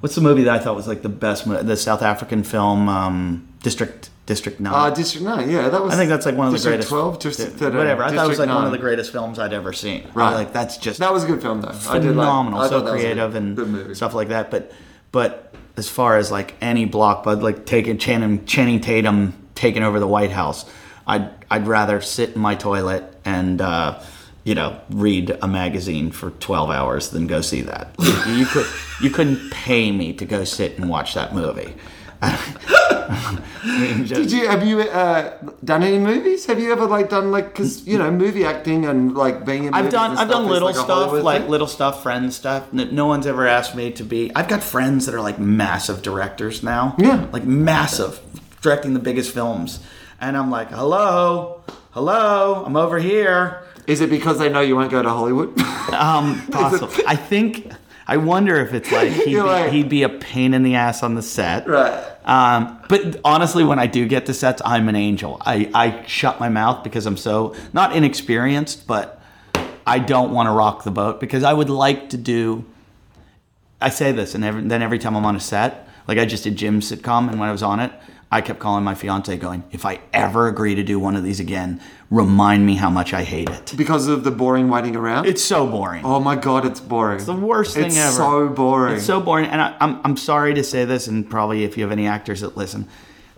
what's 0.00 0.14
the 0.16 0.20
movie 0.22 0.42
that 0.44 0.54
I 0.54 0.58
thought 0.58 0.74
was 0.74 0.88
like 0.88 1.02
the 1.02 1.08
best, 1.08 1.46
mo- 1.46 1.62
the 1.62 1.76
South 1.76 2.02
African 2.02 2.42
film, 2.42 2.88
um, 2.88 3.46
District 3.62 4.10
District 4.26 4.60
Nine. 4.60 4.72
Uh, 4.72 4.94
District 4.94 5.24
Nine, 5.24 5.50
yeah, 5.50 5.68
that 5.68 5.82
was. 5.82 5.92
I 5.92 5.96
think 5.96 6.08
that's 6.08 6.26
like 6.26 6.36
one 6.36 6.46
of 6.46 6.52
the 6.52 6.56
District 6.58 6.74
greatest. 6.74 6.88
Twelve, 6.90 7.18
District 7.18 7.60
uh, 7.60 7.70
whatever. 7.70 8.04
I 8.04 8.12
thought 8.14 8.26
it 8.26 8.28
was 8.28 8.38
like 8.38 8.46
District 8.48 8.54
one 8.54 8.64
of 8.66 8.72
the 8.72 8.78
greatest 8.78 9.10
films 9.12 9.38
I'd 9.38 9.52
ever 9.52 9.72
seen. 9.72 10.06
Right. 10.14 10.34
Like 10.34 10.52
that's 10.52 10.76
just 10.76 11.00
That 11.00 11.12
was 11.12 11.24
a 11.24 11.26
good 11.26 11.42
film 11.42 11.60
though. 11.60 11.68
I 11.88 11.98
did 11.98 12.14
like- 12.14 12.26
phenomenal, 12.26 12.60
I 12.60 12.68
so 12.68 12.78
thought 12.78 12.84
that 12.86 12.92
was 12.92 13.00
a 13.02 13.04
creative 13.04 13.32
good- 13.32 13.42
and 13.42 13.56
good 13.56 13.96
stuff 13.96 14.14
like 14.14 14.28
that. 14.28 14.50
But 14.50 14.72
but 15.10 15.52
as 15.76 15.88
far 15.88 16.18
as 16.18 16.30
like 16.30 16.54
any 16.60 16.86
blockbuster, 16.86 17.42
like 17.42 17.66
taking 17.66 17.98
Channing, 17.98 18.44
Channing 18.46 18.80
Tatum 18.80 19.34
taking 19.56 19.82
over 19.82 19.98
the 19.98 20.06
White 20.08 20.30
House, 20.30 20.66
I'd 21.06 21.28
I'd 21.50 21.66
rather 21.66 22.00
sit 22.00 22.34
in 22.34 22.40
my 22.40 22.54
toilet 22.54 23.04
and. 23.24 23.60
Uh, 23.60 24.00
you 24.44 24.56
know, 24.56 24.76
read 24.90 25.30
a 25.40 25.46
magazine 25.46 26.10
for 26.10 26.30
twelve 26.30 26.68
hours 26.68 27.10
than 27.10 27.28
go 27.28 27.40
see 27.40 27.60
that. 27.62 27.94
You 28.26 28.44
could, 28.44 28.66
you 29.00 29.08
couldn't 29.10 29.52
pay 29.52 29.92
me 29.92 30.12
to 30.14 30.24
go 30.24 30.42
sit 30.42 30.78
and 30.78 30.88
watch 30.90 31.14
that 31.14 31.32
movie. 31.32 31.74
I 32.22 33.78
mean, 33.80 34.06
just- 34.06 34.20
Did 34.22 34.32
you 34.32 34.48
have 34.48 34.66
you 34.66 34.80
uh, 34.80 35.36
done 35.64 35.82
any 35.82 35.98
movies? 35.98 36.46
Have 36.46 36.58
you 36.60 36.72
ever 36.72 36.86
like 36.86 37.08
done 37.10 37.30
like 37.30 37.46
because 37.52 37.86
you 37.86 37.98
know 37.98 38.10
movie 38.10 38.44
acting 38.44 38.84
and 38.86 39.14
like 39.14 39.44
being 39.44 39.64
in 39.64 39.74
I've 39.74 39.90
done 39.90 40.16
I've 40.16 40.28
done 40.28 40.46
little 40.48 40.66
like, 40.68 40.76
stuff 40.76 41.12
like 41.12 41.42
thing? 41.42 41.50
little 41.50 41.66
stuff, 41.66 42.02
friend 42.02 42.32
stuff. 42.32 42.68
N- 42.72 42.94
No 42.94 43.06
one's 43.06 43.26
ever 43.26 43.46
asked 43.46 43.74
me 43.74 43.90
to 43.92 44.04
be. 44.04 44.30
I've 44.34 44.48
got 44.48 44.62
friends 44.62 45.06
that 45.06 45.14
are 45.14 45.20
like 45.20 45.38
massive 45.38 46.02
directors 46.02 46.62
now. 46.62 46.94
Yeah. 46.98 47.26
like 47.32 47.44
massive, 47.44 48.20
directing 48.60 48.94
the 48.94 49.00
biggest 49.00 49.32
films, 49.32 49.80
and 50.20 50.36
I'm 50.36 50.50
like, 50.50 50.70
hello, 50.70 51.62
hello, 51.92 52.62
I'm 52.66 52.76
over 52.76 52.98
here. 52.98 53.62
Is 53.86 54.00
it 54.00 54.10
because 54.10 54.38
they 54.38 54.48
know 54.48 54.60
you 54.60 54.76
won't 54.76 54.92
go 54.92 55.02
to 55.02 55.08
Hollywood? 55.08 55.58
Um, 55.92 56.46
possible. 56.52 56.88
I 57.06 57.16
think. 57.16 57.72
I 58.12 58.18
wonder 58.18 58.56
if 58.56 58.74
it's 58.74 58.92
like 58.92 59.08
he'd, 59.12 59.24
be, 59.24 59.40
like- 59.40 59.72
he'd 59.72 59.88
be 59.88 60.02
a 60.02 60.08
pain 60.10 60.52
in 60.52 60.62
the 60.62 60.74
ass 60.74 61.02
on 61.02 61.14
the 61.14 61.22
set. 61.22 61.66
right. 61.66 62.08
Um, 62.26 62.78
but 62.90 63.18
honestly, 63.24 63.64
when 63.64 63.78
I 63.78 63.86
do 63.86 64.06
get 64.06 64.26
to 64.26 64.34
sets, 64.34 64.60
I'm 64.64 64.88
an 64.90 64.96
angel. 64.96 65.38
I, 65.40 65.70
I 65.74 66.04
shut 66.06 66.38
my 66.38 66.50
mouth 66.50 66.84
because 66.84 67.06
I'm 67.06 67.16
so 67.16 67.54
not 67.72 67.96
inexperienced, 67.96 68.86
but 68.86 69.18
I 69.86 69.98
don't 69.98 70.30
want 70.30 70.46
to 70.46 70.50
rock 70.50 70.84
the 70.84 70.90
boat 70.90 71.20
because 71.20 71.42
I 71.42 71.54
would 71.54 71.70
like 71.70 72.10
to 72.10 72.18
do. 72.18 72.66
I 73.80 73.88
say 73.88 74.12
this, 74.12 74.34
and 74.34 74.44
every, 74.44 74.62
then 74.62 74.82
every 74.82 74.98
time 74.98 75.16
I'm 75.16 75.24
on 75.24 75.34
a 75.34 75.40
set, 75.40 75.88
like 76.06 76.18
I 76.18 76.26
just 76.26 76.44
did 76.44 76.54
Jim's 76.56 76.92
sitcom, 76.92 77.30
and 77.30 77.40
when 77.40 77.48
I 77.48 77.52
was 77.52 77.62
on 77.62 77.80
it, 77.80 77.90
I 78.30 78.42
kept 78.42 78.60
calling 78.60 78.84
my 78.84 78.94
fiance, 78.94 79.34
going, 79.38 79.64
"If 79.72 79.84
I 79.86 80.00
ever 80.12 80.48
agree 80.48 80.74
to 80.74 80.84
do 80.84 81.00
one 81.00 81.16
of 81.16 81.24
these 81.24 81.40
again, 81.40 81.80
remind 82.12 82.66
me 82.66 82.74
how 82.74 82.90
much 82.90 83.14
I 83.14 83.24
hate 83.24 83.48
it. 83.48 83.72
Because 83.76 84.06
of 84.06 84.22
the 84.22 84.30
boring 84.30 84.68
waiting 84.68 84.94
around. 84.94 85.26
It's 85.26 85.42
so 85.42 85.66
boring." 85.66 86.04
oh 86.04 86.20
my 86.20 86.36
god, 86.36 86.66
it's 86.66 86.80
boring. 86.80 87.16
It's 87.16 87.26
the 87.26 87.34
worst 87.34 87.74
thing 87.74 87.86
It's 87.86 87.96
ever. 87.96 88.12
so 88.12 88.48
boring. 88.48 88.96
It's 88.96 89.06
so 89.06 89.20
boring. 89.20 89.46
And 89.46 89.60
I, 89.60 89.76
I'm, 89.80 90.00
I'm 90.04 90.16
sorry 90.16 90.54
to 90.54 90.62
say 90.62 90.84
this, 90.84 91.06
and 91.08 91.28
probably 91.28 91.64
if 91.64 91.76
you 91.76 91.82
have 91.84 91.92
any 91.92 92.06
actors 92.06 92.42
that 92.42 92.56
listen, 92.56 92.86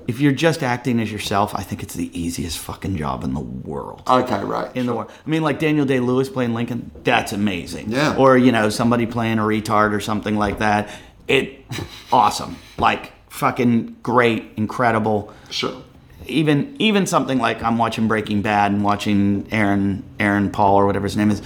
if 0.06 0.20
you're 0.20 0.32
just 0.32 0.62
acting 0.62 1.00
as 1.00 1.10
yourself, 1.10 1.54
I 1.54 1.62
think 1.62 1.82
it's 1.82 1.94
the 1.94 2.10
easiest 2.18 2.58
fucking 2.58 2.96
job 2.96 3.24
in 3.24 3.32
the 3.32 3.40
world. 3.40 4.02
okay, 4.08 4.42
right. 4.44 4.74
in 4.76 4.86
the 4.86 4.94
world. 4.94 5.10
I 5.24 5.30
mean, 5.30 5.42
like 5.42 5.58
Daniel 5.58 5.86
Day 5.86 6.00
Lewis 6.00 6.28
playing 6.28 6.52
Lincoln, 6.52 6.90
that's 7.04 7.32
amazing. 7.32 7.90
Yeah. 7.90 8.16
Or, 8.16 8.36
you 8.36 8.52
know, 8.52 8.68
somebody 8.68 9.06
playing 9.06 9.38
a 9.38 9.42
retard 9.42 9.92
or 9.92 10.00
something 10.00 10.36
like 10.36 10.58
that. 10.58 10.90
It, 11.26 11.64
awesome. 12.12 12.56
Like, 12.76 13.12
fucking 13.30 13.96
great, 14.02 14.52
incredible 14.56 15.32
sure. 15.50 15.82
Even 16.26 16.76
even 16.78 17.06
something 17.06 17.38
like 17.38 17.62
I'm 17.62 17.78
watching 17.78 18.08
Breaking 18.08 18.42
Bad 18.42 18.72
and 18.72 18.82
watching 18.82 19.46
Aaron 19.50 20.02
Aaron 20.18 20.50
Paul 20.50 20.76
or 20.76 20.86
whatever 20.86 21.04
his 21.04 21.16
name 21.16 21.30
is, 21.30 21.42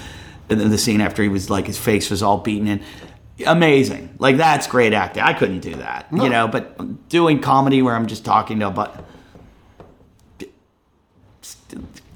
the, 0.48 0.56
the 0.56 0.78
scene 0.78 1.00
after 1.00 1.22
he 1.22 1.28
was 1.28 1.50
like 1.50 1.66
his 1.66 1.78
face 1.78 2.10
was 2.10 2.22
all 2.22 2.38
beaten 2.38 2.68
in. 2.68 2.82
Amazing, 3.46 4.14
like 4.18 4.36
that's 4.36 4.66
great 4.66 4.92
acting. 4.92 5.22
I 5.22 5.32
couldn't 5.32 5.60
do 5.60 5.76
that, 5.76 6.06
you 6.12 6.28
know. 6.28 6.48
But 6.48 7.08
doing 7.08 7.40
comedy 7.40 7.82
where 7.82 7.94
I'm 7.94 8.06
just 8.06 8.24
talking 8.24 8.58
to 8.60 8.68
a 8.68 8.70
but. 8.70 9.04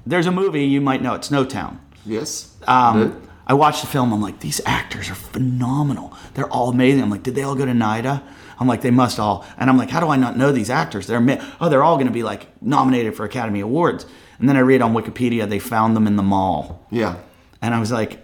There's 0.05 0.27
a 0.27 0.33
movie 0.33 0.65
you 0.65 0.81
might 0.81 1.01
know. 1.01 1.15
It's 1.15 1.29
Snowtown. 1.29 1.79
Yes. 2.05 2.53
Um, 2.67 3.23
I 3.47 3.55
watched 3.55 3.83
the 3.83 3.87
film. 3.87 4.13
I'm 4.13 4.21
like, 4.21 4.41
these 4.41 4.61
actors 4.67 5.11
are 5.11 5.15
phenomenal. 5.15 6.13
They're 6.35 6.49
all 6.49 6.71
amazing. 6.71 7.03
I'm 7.03 7.11
like, 7.11 7.23
did 7.23 7.35
they 7.35 7.43
all 7.43 7.55
go 7.55 7.65
to 7.65 7.73
NIDA? 7.73 8.23
I'm 8.63 8.69
like, 8.69 8.81
they 8.81 8.91
must 8.93 9.19
all. 9.19 9.45
And 9.59 9.69
I'm 9.69 9.77
like, 9.77 9.91
how 9.91 10.01
do 10.01 10.09
I 10.09 10.17
not 10.17 10.37
know 10.39 10.53
these 10.53 10.71
actors? 10.71 11.07
They're 11.07 11.21
oh, 11.61 11.69
they're 11.69 11.83
all 11.83 11.97
going 11.97 12.07
to 12.07 12.13
be 12.13 12.23
like 12.23 12.47
nominated 12.63 13.15
for 13.17 13.25
Academy 13.25 13.61
Awards. 13.61 14.07
And 14.39 14.49
then 14.49 14.57
I 14.57 14.61
read 14.61 14.81
on 14.83 14.95
Wikipedia 14.95 15.49
they 15.49 15.59
found 15.59 15.95
them 15.97 16.07
in 16.07 16.17
the 16.17 16.23
mall. 16.23 16.87
yeah. 16.91 17.17
And 17.61 17.75
I 17.75 17.81
was 17.81 17.93
like, 17.93 18.19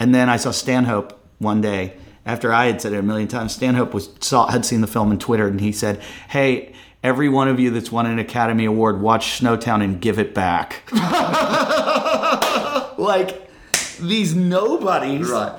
and 0.00 0.14
then 0.14 0.28
I 0.28 0.36
saw 0.38 0.50
Stanhope 0.50 1.12
one 1.38 1.60
day 1.60 1.94
after 2.24 2.52
I 2.52 2.66
had 2.66 2.80
said 2.80 2.92
it 2.92 2.98
a 2.98 3.02
million 3.02 3.28
times. 3.28 3.54
Stanhope 3.54 3.94
was 3.94 4.08
saw 4.20 4.48
had 4.48 4.64
seen 4.64 4.80
the 4.80 4.88
film 4.88 5.12
and 5.12 5.20
Twitter, 5.20 5.46
and 5.46 5.60
he 5.60 5.70
said, 5.70 6.00
"Hey, 6.28 6.72
every 7.02 7.28
one 7.28 7.46
of 7.46 7.60
you 7.60 7.70
that's 7.70 7.92
won 7.92 8.06
an 8.06 8.18
Academy 8.18 8.64
Award, 8.64 9.00
watch 9.00 9.40
Snowtown 9.40 9.84
and 9.84 10.00
give 10.00 10.18
it 10.18 10.34
back." 10.34 10.82
like 12.98 13.48
these 14.00 14.34
nobodies, 14.34 15.28
Right. 15.30 15.52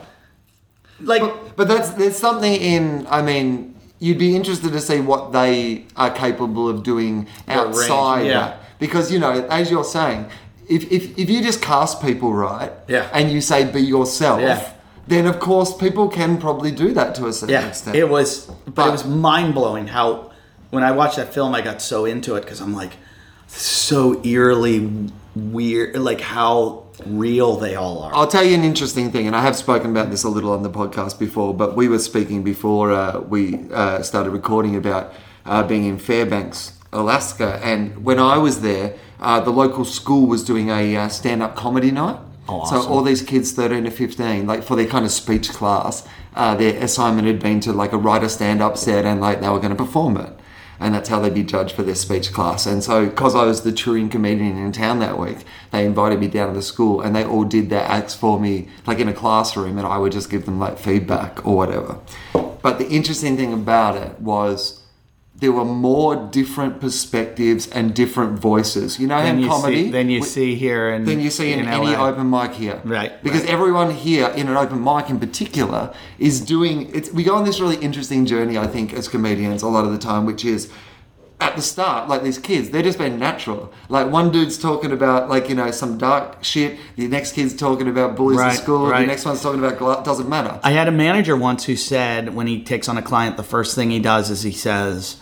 like 1.01 1.55
But 1.55 1.67
that's 1.69 1.91
there's 1.91 2.17
something 2.17 2.51
in. 2.53 3.07
I 3.09 3.21
mean, 3.21 3.75
you'd 3.99 4.17
be 4.19 4.35
interested 4.35 4.71
to 4.71 4.79
see 4.79 4.99
what 5.01 5.31
they 5.31 5.85
are 5.95 6.11
capable 6.11 6.69
of 6.69 6.83
doing 6.83 7.27
outside 7.47 8.25
yeah. 8.27 8.33
that, 8.39 8.59
because 8.79 9.11
you 9.11 9.19
know, 9.19 9.45
as 9.49 9.71
you're 9.71 9.83
saying, 9.83 10.25
if 10.69 10.91
if, 10.91 11.17
if 11.17 11.29
you 11.29 11.41
just 11.41 11.61
cast 11.61 12.01
people 12.01 12.33
right, 12.33 12.71
Yeah. 12.87 13.09
and 13.13 13.31
you 13.31 13.41
say 13.41 13.65
be 13.71 13.81
yourself, 13.81 14.41
Yeah. 14.41 14.71
then 15.07 15.25
of 15.25 15.39
course 15.39 15.75
people 15.75 16.09
can 16.09 16.37
probably 16.37 16.71
do 16.71 16.93
that 16.93 17.15
to 17.15 17.27
a 17.27 17.33
certain 17.33 17.53
Yeah, 17.53 17.67
extent. 17.67 17.95
it 17.95 18.07
was, 18.09 18.45
but, 18.65 18.75
But- 18.75 18.87
it 18.89 18.91
was 18.91 19.05
mind 19.05 19.53
blowing 19.53 19.87
how 19.87 20.31
when 20.69 20.83
I 20.83 20.91
watched 20.91 21.15
that 21.15 21.33
film, 21.33 21.55
I 21.55 21.61
got 21.61 21.81
so 21.81 22.05
into 22.05 22.35
it 22.35 22.41
because 22.41 22.59
I'm 22.61 22.75
like, 22.75 22.91
so 23.47 24.21
eerily 24.23 24.89
weird, 25.35 25.95
like 25.97 26.21
how 26.21 26.83
real 27.05 27.57
they 27.57 27.75
all 27.75 28.01
are. 28.03 28.13
I'll 28.13 28.27
tell 28.27 28.43
you 28.43 28.55
an 28.55 28.63
interesting 28.63 29.11
thing, 29.11 29.27
and 29.27 29.35
I 29.35 29.41
have 29.41 29.55
spoken 29.55 29.91
about 29.91 30.09
this 30.09 30.23
a 30.23 30.29
little 30.29 30.51
on 30.51 30.63
the 30.63 30.69
podcast 30.69 31.19
before, 31.19 31.53
but 31.53 31.75
we 31.75 31.87
were 31.87 31.99
speaking 31.99 32.43
before 32.43 32.91
uh, 32.91 33.19
we 33.19 33.69
uh, 33.71 34.01
started 34.01 34.31
recording 34.31 34.75
about 34.75 35.13
uh, 35.45 35.63
being 35.63 35.85
in 35.85 35.97
Fairbanks 35.97 36.73
Alaska, 36.91 37.59
and 37.63 38.03
when 38.03 38.19
I 38.19 38.37
was 38.37 38.61
there, 38.61 38.95
uh, 39.19 39.39
the 39.39 39.51
local 39.51 39.85
school 39.85 40.27
was 40.27 40.43
doing 40.43 40.69
a 40.69 40.95
uh, 40.95 41.07
stand-up 41.09 41.55
comedy 41.55 41.91
night. 41.91 42.19
Oh, 42.49 42.65
So 42.65 42.87
all 42.87 43.03
these 43.03 43.21
kids, 43.21 43.51
thirteen 43.51 43.83
to 43.83 43.91
fifteen, 43.91 44.47
like 44.47 44.63
for 44.63 44.75
their 44.75 44.87
kind 44.87 45.05
of 45.05 45.11
speech 45.11 45.49
class, 45.49 46.07
uh, 46.35 46.55
their 46.55 46.81
assignment 46.81 47.27
had 47.27 47.39
been 47.39 47.59
to 47.61 47.73
like 47.73 47.91
a 47.91 47.97
write 47.97 48.23
a 48.23 48.29
stand-up 48.29 48.77
set, 48.77 49.05
and 49.05 49.19
like 49.19 49.41
they 49.41 49.49
were 49.49 49.59
going 49.59 49.75
to 49.75 49.75
perform 49.75 50.17
it, 50.17 50.31
and 50.79 50.93
that's 50.93 51.09
how 51.09 51.19
they'd 51.19 51.33
be 51.33 51.43
judged 51.43 51.75
for 51.75 51.83
their 51.83 51.95
speech 51.95 52.33
class. 52.33 52.65
And 52.65 52.83
so, 52.83 53.07
because 53.07 53.35
I 53.35 53.43
was 53.45 53.63
the 53.63 53.71
touring 53.71 54.09
comedian 54.09 54.57
in 54.57 54.71
town 54.71 54.99
that 54.99 55.17
week, 55.17 55.39
they 55.71 55.85
invited 55.85 56.19
me 56.19 56.27
down 56.27 56.49
to 56.49 56.53
the 56.53 56.61
school, 56.61 57.01
and 57.01 57.15
they 57.15 57.23
all 57.23 57.43
did 57.43 57.69
their 57.69 57.83
acts 57.83 58.13
for 58.15 58.39
me, 58.39 58.67
like 58.85 58.99
in 58.99 59.07
a 59.07 59.13
classroom, 59.13 59.77
and 59.77 59.87
I 59.87 59.97
would 59.97 60.11
just 60.11 60.29
give 60.29 60.45
them 60.45 60.59
like 60.59 60.77
feedback 60.77 61.45
or 61.45 61.55
whatever. 61.55 61.99
But 62.61 62.79
the 62.79 62.87
interesting 62.89 63.37
thing 63.37 63.53
about 63.53 63.95
it 63.95 64.19
was 64.19 64.81
there 65.39 65.51
were 65.51 65.65
more 65.65 66.15
different 66.31 66.79
perspectives 66.81 67.67
and 67.67 67.93
different 67.93 68.39
voices. 68.39 68.99
You 68.99 69.05
know, 69.07 69.21
Than 69.21 69.35
in 69.37 69.43
you 69.43 69.47
comedy, 69.49 69.83
see, 69.85 69.91
than 69.91 70.09
you 70.09 70.21
we- 70.21 70.25
see 70.25 70.55
here 70.55 70.89
in 70.89 71.05
than 71.05 71.19
you 71.19 71.29
see 71.29 71.53
in, 71.53 71.67
any 71.67 71.93
LA. 71.95 72.07
open 72.09 72.29
mic 72.29 72.53
here. 72.53 72.81
Right, 72.83 73.21
Because 73.23 73.41
right. 73.41 73.49
everyone 73.51 73.91
here 73.91 74.29
in 74.29 74.47
an 74.47 74.57
open 74.57 74.83
mic 74.83 75.09
in 75.11 75.19
particular 75.19 75.93
is 76.17 76.41
doing 76.41 76.89
it's 76.93 77.11
we 77.11 77.23
go 77.23 77.35
on 77.35 77.45
this 77.45 77.59
really 77.59 77.75
interesting 77.77 78.25
journey, 78.25 78.57
I 78.57 78.67
think, 78.67 78.93
as 78.93 79.07
comedians 79.07 79.61
a 79.61 79.67
lot 79.67 79.85
of 79.85 79.91
the 79.91 79.99
time, 79.99 80.25
which 80.25 80.43
is 80.43 80.71
at 81.39 81.55
the 81.55 81.61
start, 81.61 82.09
like 82.09 82.23
these 82.23 82.39
kids, 82.39 82.71
they're 82.71 82.81
just 82.81 82.97
being 82.97 83.19
natural. 83.19 83.71
Like 83.89 84.09
one 84.11 84.31
dude's 84.31 84.57
talking 84.57 84.91
about 84.91 85.29
like, 85.29 85.49
you 85.49 85.53
know, 85.55 85.69
some 85.69 85.99
dark 85.99 86.43
shit, 86.43 86.79
the 86.95 87.07
next 87.07 87.33
kid's 87.33 87.55
talking 87.55 87.87
about 87.87 88.15
bullies 88.15 88.39
Right, 88.39 88.53
at 88.53 88.63
school, 88.63 88.87
right. 88.87 89.01
the 89.01 89.05
next 89.05 89.23
one's 89.23 89.43
talking 89.43 89.59
about 89.63 89.77
gla- 89.77 90.01
doesn't 90.03 90.27
matter. 90.27 90.59
I 90.63 90.71
had 90.71 90.87
a 90.87 90.91
manager 90.91 91.37
once 91.37 91.65
who 91.65 91.75
said 91.75 92.33
when 92.33 92.47
he 92.47 92.63
takes 92.63 92.89
on 92.89 92.97
a 92.97 93.03
client, 93.03 93.37
the 93.37 93.43
first 93.43 93.75
thing 93.75 93.91
he 93.91 93.99
does 93.99 94.31
is 94.31 94.41
he 94.41 94.51
says, 94.51 95.17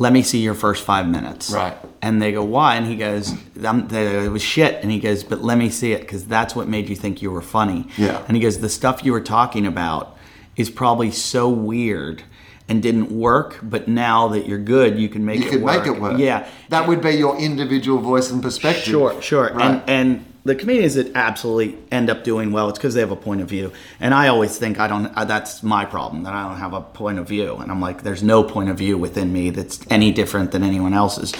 "Let 0.00 0.12
me 0.12 0.22
see 0.22 0.38
your 0.38 0.54
first 0.54 0.82
five 0.84 1.06
minutes." 1.06 1.50
Right. 1.50 1.76
And 2.02 2.20
they 2.22 2.32
go, 2.32 2.42
"Why?" 2.42 2.76
And 2.76 2.86
he 2.86 2.96
goes, 2.96 3.32
I'm, 3.62 3.86
the, 3.88 4.24
"It 4.24 4.32
was 4.32 4.42
shit." 4.42 4.82
And 4.82 4.90
he 4.90 4.98
goes, 4.98 5.22
"But 5.22 5.42
let 5.42 5.58
me 5.58 5.68
see 5.68 5.92
it 5.92 6.00
because 6.00 6.24
that's 6.26 6.56
what 6.56 6.66
made 6.68 6.88
you 6.88 6.96
think 6.96 7.20
you 7.22 7.30
were 7.30 7.42
funny." 7.42 7.86
Yeah. 7.98 8.22
And 8.26 8.36
he 8.36 8.42
goes, 8.42 8.58
"The 8.58 8.68
stuff 8.80 9.04
you 9.04 9.12
were 9.12 9.20
talking 9.38 9.66
about 9.66 10.16
is 10.56 10.70
probably 10.70 11.10
so 11.12 11.48
weird." 11.48 12.22
And 12.68 12.80
didn't 12.80 13.10
work, 13.10 13.58
but 13.64 13.88
now 13.88 14.28
that 14.28 14.46
you're 14.46 14.64
good, 14.76 14.96
you 14.96 15.08
can 15.08 15.24
make 15.24 15.40
you 15.40 15.46
it 15.46 15.50
could 15.50 15.62
work. 15.62 15.84
make 15.84 15.86
it 15.92 16.00
work. 16.00 16.18
Yeah, 16.20 16.46
That 16.68 16.86
would 16.86 17.00
be 17.02 17.10
your 17.16 17.36
individual 17.36 17.98
voice 18.00 18.30
and 18.30 18.40
perspective. 18.40 18.84
Sure, 18.84 19.20
sure. 19.20 19.50
Right. 19.52 19.60
And 19.64 19.82
and 19.88 20.24
the 20.44 20.54
comedians 20.54 20.94
that 20.94 21.14
absolutely 21.14 21.78
end 21.92 22.08
up 22.08 22.24
doing 22.24 22.50
well, 22.50 22.70
it's 22.70 22.78
because 22.78 22.94
they 22.94 23.00
have 23.00 23.10
a 23.10 23.16
point 23.16 23.42
of 23.42 23.48
view. 23.48 23.72
And 23.98 24.14
I 24.14 24.28
always 24.28 24.56
think 24.56 24.80
I 24.80 24.88
don't. 24.88 25.14
That's 25.14 25.62
my 25.62 25.84
problem 25.84 26.22
that 26.22 26.32
I 26.32 26.48
don't 26.48 26.58
have 26.58 26.72
a 26.72 26.80
point 26.80 27.18
of 27.18 27.28
view. 27.28 27.56
And 27.56 27.70
I'm 27.70 27.80
like, 27.80 28.02
there's 28.02 28.22
no 28.22 28.42
point 28.42 28.70
of 28.70 28.78
view 28.78 28.96
within 28.96 29.32
me 29.32 29.50
that's 29.50 29.80
any 29.90 30.12
different 30.12 30.52
than 30.52 30.62
anyone 30.62 30.94
else's. 30.94 31.34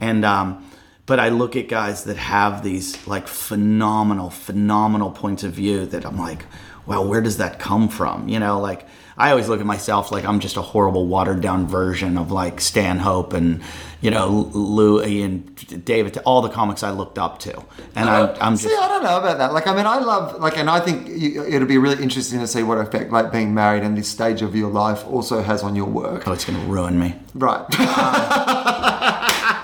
And 0.00 0.24
um, 0.24 0.64
but 1.04 1.20
I 1.20 1.28
look 1.28 1.54
at 1.54 1.68
guys 1.68 2.04
that 2.04 2.16
have 2.16 2.62
these 2.64 3.06
like 3.06 3.28
phenomenal, 3.28 4.30
phenomenal 4.30 5.10
points 5.10 5.44
of 5.44 5.52
view 5.52 5.84
that 5.86 6.06
I'm 6.06 6.18
like, 6.18 6.46
well, 6.86 7.06
where 7.06 7.20
does 7.20 7.36
that 7.36 7.58
come 7.58 7.88
from? 7.88 8.28
You 8.28 8.38
know, 8.38 8.60
like. 8.60 8.86
I 9.18 9.30
always 9.30 9.48
look 9.48 9.60
at 9.60 9.66
myself 9.66 10.12
like 10.12 10.24
I'm 10.24 10.40
just 10.40 10.56
a 10.56 10.62
horrible 10.62 11.06
watered 11.06 11.40
down 11.40 11.66
version 11.66 12.18
of 12.18 12.30
like 12.30 12.60
Stanhope 12.60 13.32
and 13.32 13.62
you 14.02 14.10
know 14.10 14.50
Louis 14.52 15.22
and 15.22 15.84
David, 15.84 16.18
all 16.18 16.42
the 16.42 16.50
comics 16.50 16.82
I 16.82 16.90
looked 16.90 17.18
up 17.18 17.38
to, 17.40 17.62
and 17.94 18.10
I'm, 18.10 18.36
I'm 18.40 18.56
see, 18.56 18.68
I 18.68 18.88
don't 18.88 19.02
know 19.02 19.16
about 19.18 19.38
that. 19.38 19.54
Like, 19.54 19.66
I 19.66 19.74
mean, 19.74 19.86
I 19.86 19.98
love 19.98 20.38
like, 20.40 20.58
and 20.58 20.68
I 20.68 20.80
think 20.80 21.08
it'll 21.08 21.66
be 21.66 21.78
really 21.78 22.02
interesting 22.02 22.40
to 22.40 22.46
see 22.46 22.62
what 22.62 22.76
effect 22.78 23.10
like 23.10 23.32
being 23.32 23.54
married 23.54 23.82
and 23.82 23.96
this 23.96 24.08
stage 24.08 24.42
of 24.42 24.54
your 24.54 24.70
life 24.70 25.06
also 25.06 25.42
has 25.42 25.62
on 25.62 25.74
your 25.74 25.86
work. 25.86 26.28
oh, 26.28 26.32
it's 26.32 26.44
gonna 26.44 26.64
ruin 26.66 26.98
me. 26.98 27.14
Right. 27.34 27.60
Um, 27.60 27.66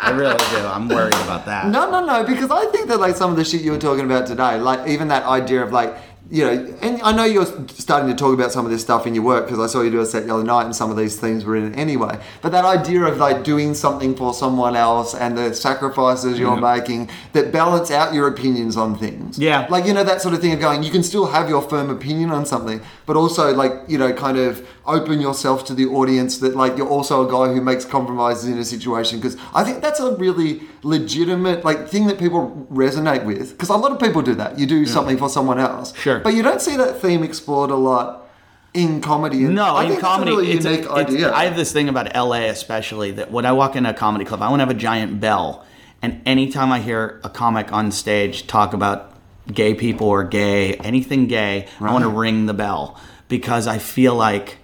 I 0.05 0.11
really 0.17 0.37
do. 0.37 0.67
I'm 0.67 0.89
worried 0.89 1.15
about 1.15 1.47
that. 1.47 1.69
no, 1.69 1.91
no, 1.91 2.05
no, 2.05 2.25
because 2.25 2.51
I 2.51 2.67
think 2.67 2.89
that 2.89 2.99
like 2.99 3.17
some 3.17 3.31
of 3.31 3.37
the 3.37 3.45
shit 3.45 3.61
you 3.63 3.71
were 3.73 3.79
talking 3.79 4.05
about 4.05 4.27
today, 4.27 4.59
like 4.59 4.89
even 4.89 5.09
that 5.09 5.25
idea 5.25 5.63
of 5.63 5.73
like. 5.73 5.95
You 6.33 6.45
know, 6.45 6.75
and 6.81 7.03
I 7.03 7.13
know 7.13 7.25
you're 7.25 7.45
starting 7.69 8.09
to 8.09 8.17
talk 8.17 8.33
about 8.33 8.53
some 8.53 8.65
of 8.65 8.71
this 8.71 8.81
stuff 8.81 9.07
in 9.07 9.15
your 9.15 9.23
work 9.23 9.45
because 9.45 9.59
I 9.59 9.67
saw 9.71 9.83
you 9.83 9.91
do 9.91 10.01
a 10.01 10.07
set 10.07 10.27
the 10.27 10.33
other 10.33 10.43
night, 10.43 10.65
and 10.65 10.75
some 10.75 10.91
of 10.91 10.97
these 10.97 11.21
things 11.21 11.45
were 11.45 11.57
in 11.57 11.75
it 11.75 11.77
anyway. 11.77 12.19
But 12.41 12.53
that 12.53 12.65
idea 12.65 13.03
of 13.03 13.19
like 13.19 13.45
doing 13.45 13.75
something 13.75 14.15
for 14.17 14.33
someone 14.33 14.75
else 14.75 15.15
and 15.15 15.37
the 15.37 15.53
sacrifices 15.53 16.39
you're 16.39 16.57
making 16.57 17.11
that 17.35 17.53
balance 17.53 17.91
out 17.91 18.15
your 18.15 18.29
opinions 18.29 18.79
on 18.79 18.97
things. 18.97 19.39
Yeah. 19.39 19.67
Like, 19.69 19.85
you 19.85 19.93
know, 19.93 20.05
that 20.05 20.23
sort 20.23 20.33
of 20.33 20.41
thing 20.41 20.55
of 20.55 20.61
going, 20.61 20.83
you 20.83 20.91
can 20.91 21.03
still 21.03 21.27
have 21.27 21.51
your 21.51 21.61
firm 21.61 21.91
opinion 21.91 22.31
on 22.31 22.47
something, 22.47 22.81
but 23.05 23.15
also, 23.15 23.53
like, 23.55 23.73
you 23.87 23.99
know, 23.99 24.15
kind 24.15 24.39
of 24.39 24.67
open 24.87 25.21
yourself 25.21 25.65
to 25.67 25.75
the 25.75 25.87
audience 25.87 26.39
that, 26.39 26.57
like, 26.57 26.77
you're 26.77 26.89
also 26.89 27.27
a 27.27 27.31
guy 27.31 27.53
who 27.55 27.61
makes 27.61 27.85
compromises 27.85 28.49
in 28.49 28.59
a 28.59 28.65
situation. 28.65 29.19
Because 29.19 29.37
I 29.55 29.63
think 29.65 29.81
that's 29.81 30.01
a 30.01 30.15
really 30.17 30.63
legitimate, 30.83 31.65
like, 31.65 31.89
thing 31.89 32.07
that 32.07 32.19
people 32.19 32.67
resonate 32.73 33.25
with. 33.25 33.53
Because 33.53 33.69
a 33.69 33.77
lot 33.77 33.93
of 33.93 34.01
people 34.01 34.23
do 34.23 34.35
that. 34.35 34.59
You 34.59 34.67
do 34.67 34.85
something 34.87 35.17
for 35.19 35.29
someone 35.29 35.59
else. 35.59 35.95
Sure. 35.97 36.19
But 36.21 36.35
you 36.35 36.43
don't 36.43 36.61
see 36.61 36.77
that 36.77 37.01
theme 37.01 37.23
explored 37.23 37.71
a 37.71 37.77
lot 37.77 38.29
in 38.75 39.01
comedy. 39.01 39.45
And 39.45 39.55
No, 39.55 39.75
I 39.77 39.85
in 39.85 39.89
think 39.91 40.01
comedy, 40.01 40.31
really 40.31 40.51
it's, 40.53 40.65
unique 40.65 40.81
it's- 40.81 40.99
idea. 40.99 41.33
I 41.33 41.45
have 41.45 41.57
this 41.57 41.73
thing 41.73 41.89
about 41.89 42.15
LA, 42.17 42.49
especially 42.49 43.11
that 43.13 43.31
when 43.31 43.45
I 43.47 43.53
walk 43.53 43.77
in 43.77 43.85
a 43.87 43.95
comedy 43.95 44.25
club, 44.25 44.43
I 44.43 44.49
want 44.49 44.61
to 44.61 44.67
have 44.67 44.75
a 44.75 44.79
giant 44.79 45.21
bell, 45.21 45.65
and 46.01 46.21
anytime 46.27 46.73
I 46.73 46.81
hear 46.81 47.21
a 47.23 47.29
comic 47.29 47.73
on 47.73 47.93
stage 47.93 48.47
talk 48.47 48.73
about 48.73 49.13
gay 49.53 49.75
people 49.75 50.09
or 50.09 50.25
gay, 50.25 50.75
anything 50.77 51.27
gay, 51.27 51.69
I 51.81 51.93
want 51.93 52.03
to 52.03 52.09
ring 52.09 52.47
the 52.47 52.55
bell 52.55 52.99
because 53.29 53.67
I 53.67 53.79
feel 53.79 54.15
like 54.15 54.57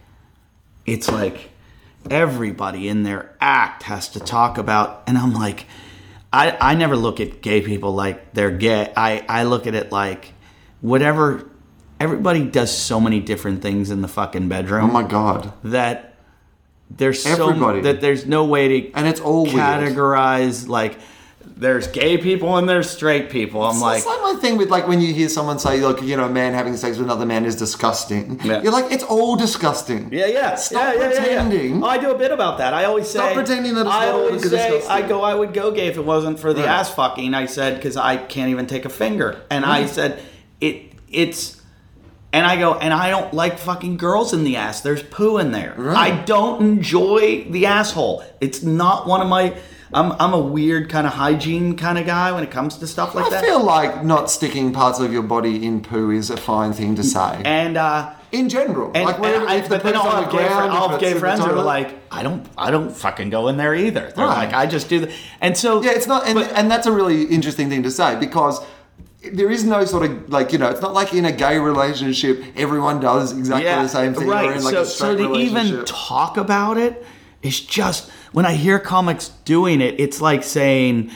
it's 0.92 1.10
like 1.10 1.50
everybody 2.10 2.88
in 2.88 3.02
their 3.02 3.34
act 3.40 3.84
has 3.84 4.08
to 4.10 4.20
talk 4.20 4.58
about, 4.58 5.02
and 5.06 5.18
I'm 5.18 5.34
like, 5.34 5.66
I, 6.32 6.56
I 6.60 6.74
never 6.74 6.96
look 6.96 7.20
at 7.20 7.40
gay 7.40 7.60
people 7.60 7.94
like 7.94 8.34
they're 8.34 8.50
gay. 8.50 8.92
I, 8.96 9.24
I 9.28 9.44
look 9.44 9.66
at 9.66 9.74
it 9.74 9.92
like 9.92 10.32
whatever. 10.80 11.48
Everybody 12.00 12.44
does 12.44 12.76
so 12.76 13.00
many 13.00 13.18
different 13.20 13.60
things 13.60 13.90
in 13.90 14.02
the 14.02 14.08
fucking 14.08 14.48
bedroom 14.48 14.90
oh 14.90 14.92
my 14.92 15.02
God. 15.02 15.52
that 15.64 16.14
there's 16.90 17.22
so 17.22 17.52
that 17.82 18.00
there's 18.00 18.24
no 18.24 18.44
way 18.44 18.68
to 18.82 18.92
And 18.92 19.06
it's 19.06 19.20
all 19.20 19.44
weird. 19.44 19.56
like 20.68 20.98
there's 21.58 21.88
gay 21.88 22.16
people 22.16 22.56
and 22.56 22.68
there's 22.68 22.88
straight 22.88 23.30
people. 23.30 23.64
I'm 23.64 23.72
It's 23.72 23.80
like 23.82 23.98
it's 23.98 24.06
like 24.06 24.20
my 24.22 24.40
thing 24.40 24.56
with 24.56 24.70
like 24.70 24.86
when 24.86 25.00
you 25.00 25.12
hear 25.12 25.28
someone 25.28 25.58
say, 25.58 25.80
look, 25.80 26.00
you 26.02 26.16
know, 26.16 26.26
a 26.26 26.30
man 26.30 26.54
having 26.54 26.76
sex 26.76 26.96
with 26.96 27.06
another 27.06 27.26
man 27.26 27.44
is 27.44 27.56
disgusting. 27.56 28.40
Yeah. 28.44 28.62
You're 28.62 28.72
like, 28.72 28.92
it's 28.92 29.02
all 29.02 29.34
disgusting. 29.36 30.12
yeah, 30.12 30.26
yeah. 30.26 30.54
Stop 30.54 30.80
yeah, 30.80 30.92
yeah, 30.92 30.98
yeah, 30.98 31.08
yeah. 31.08 31.16
pretending. 31.18 31.84
I 31.84 31.98
do 31.98 32.12
a 32.12 32.18
bit 32.18 32.30
about 32.30 32.58
that. 32.58 32.74
I 32.74 32.84
always 32.84 33.06
say 33.10 33.18
Stop 33.18 33.34
pretending 33.34 33.74
that 33.74 33.86
it's 33.86 33.90
I 33.90 34.08
all 34.08 34.20
always 34.20 34.42
say 34.42 34.50
disgusting. 34.50 34.90
I 34.90 35.06
go 35.06 35.22
I 35.22 35.34
would 35.34 35.52
go 35.52 35.72
gay 35.72 35.88
if 35.88 35.96
it 35.96 36.04
wasn't 36.04 36.38
for 36.38 36.52
the 36.52 36.60
Right. 36.60 36.68
ass 36.68 36.94
fucking. 36.94 37.34
I 37.34 37.46
said 37.46 37.74
because 37.74 37.96
I 37.96 38.16
can't 38.16 38.50
even 38.50 38.66
take 38.66 38.84
a 38.84 38.90
finger, 38.90 39.42
and 39.50 39.64
I 39.64 39.84
mm. 39.84 39.88
said 39.88 40.22
it 40.60 40.92
it's. 41.10 41.56
And 42.30 42.44
I 42.46 42.58
go, 42.58 42.74
and 42.74 42.92
I 42.92 43.08
don't 43.08 43.32
like 43.32 43.58
fucking 43.58 43.96
girls 43.96 44.34
in 44.34 44.44
the 44.44 44.56
ass. 44.56 44.82
There's 44.82 45.02
poo 45.02 45.38
in 45.38 45.50
there. 45.50 45.74
Right. 45.78 46.12
I 46.12 46.24
don't 46.24 46.60
enjoy 46.60 47.44
the 47.44 47.64
asshole. 47.64 48.22
It's 48.40 48.62
not 48.62 49.06
one 49.06 49.22
of 49.22 49.28
my. 49.28 49.56
I'm, 49.92 50.12
I'm 50.20 50.34
a 50.34 50.38
weird 50.38 50.90
kind 50.90 51.06
of 51.06 51.14
hygiene 51.14 51.76
kind 51.76 51.96
of 51.98 52.04
guy 52.06 52.30
when 52.32 52.44
it 52.44 52.50
comes 52.50 52.76
to 52.78 52.86
stuff 52.86 53.14
like 53.14 53.26
I 53.26 53.30
that. 53.30 53.44
I 53.44 53.46
feel 53.46 53.62
like 53.64 54.04
not 54.04 54.30
sticking 54.30 54.72
parts 54.72 55.00
of 55.00 55.12
your 55.12 55.22
body 55.22 55.64
in 55.64 55.80
poo 55.80 56.10
is 56.10 56.28
a 56.30 56.36
fine 56.36 56.72
thing 56.72 56.94
to 56.96 57.02
say. 57.02 57.40
and 57.44 57.76
uh, 57.76 58.12
in 58.30 58.50
general, 58.50 58.90
and, 58.94 59.04
like 59.06 59.14
and 59.14 59.22
wherever, 59.24 59.46
I, 59.48 59.54
if 59.56 59.64
the 59.70 59.76
but 59.76 59.84
then 59.84 59.96
I'll 59.96 60.10
have 60.10 60.30
the 60.30 60.36
gay, 60.36 60.46
ground, 60.46 60.70
fri- 60.70 60.78
I'll 60.78 60.88
have 60.90 61.00
gay 61.00 61.14
friends 61.14 61.40
who 61.42 61.50
are 61.50 61.62
like, 61.62 61.94
I 62.10 62.22
don't 62.22 62.46
I 62.58 62.70
don't 62.70 62.94
fucking 62.94 63.30
go 63.30 63.48
in 63.48 63.56
there 63.56 63.74
either. 63.74 64.12
They're 64.14 64.26
Right. 64.26 64.44
like, 64.46 64.52
I 64.54 64.66
just 64.66 64.90
do 64.90 65.00
the 65.00 65.12
and 65.40 65.56
so 65.56 65.82
yeah, 65.82 65.92
it's 65.92 66.06
not, 66.06 66.26
and, 66.26 66.34
but- 66.38 66.52
and 66.52 66.70
that's 66.70 66.86
a 66.86 66.92
really 66.92 67.22
interesting 67.24 67.70
thing 67.70 67.82
to 67.84 67.90
say 67.90 68.18
because 68.20 68.60
there 69.32 69.50
is 69.50 69.64
no 69.64 69.84
sort 69.86 70.08
of 70.10 70.28
like 70.28 70.52
you 70.52 70.58
know, 70.58 70.68
it's 70.68 70.82
not 70.82 70.92
like 70.92 71.14
in 71.14 71.24
a 71.24 71.32
gay 71.32 71.58
relationship 71.58 72.44
everyone 72.56 73.00
does 73.00 73.32
exactly 73.36 73.64
the 73.70 73.88
same 73.88 74.12
thing. 74.12 74.28
Right. 74.28 74.50
Or 74.50 74.52
in 74.52 74.62
like 74.62 74.74
so, 74.74 74.84
so 74.84 75.16
to 75.16 75.34
even 75.38 75.84
talk 75.86 76.36
about 76.36 76.76
it 76.76 77.04
is 77.42 77.60
just 77.60 78.10
when 78.32 78.46
I 78.46 78.54
hear 78.54 78.78
comics 78.78 79.28
doing 79.44 79.80
it, 79.80 79.98
it's 79.98 80.20
like 80.20 80.42
saying 80.42 81.10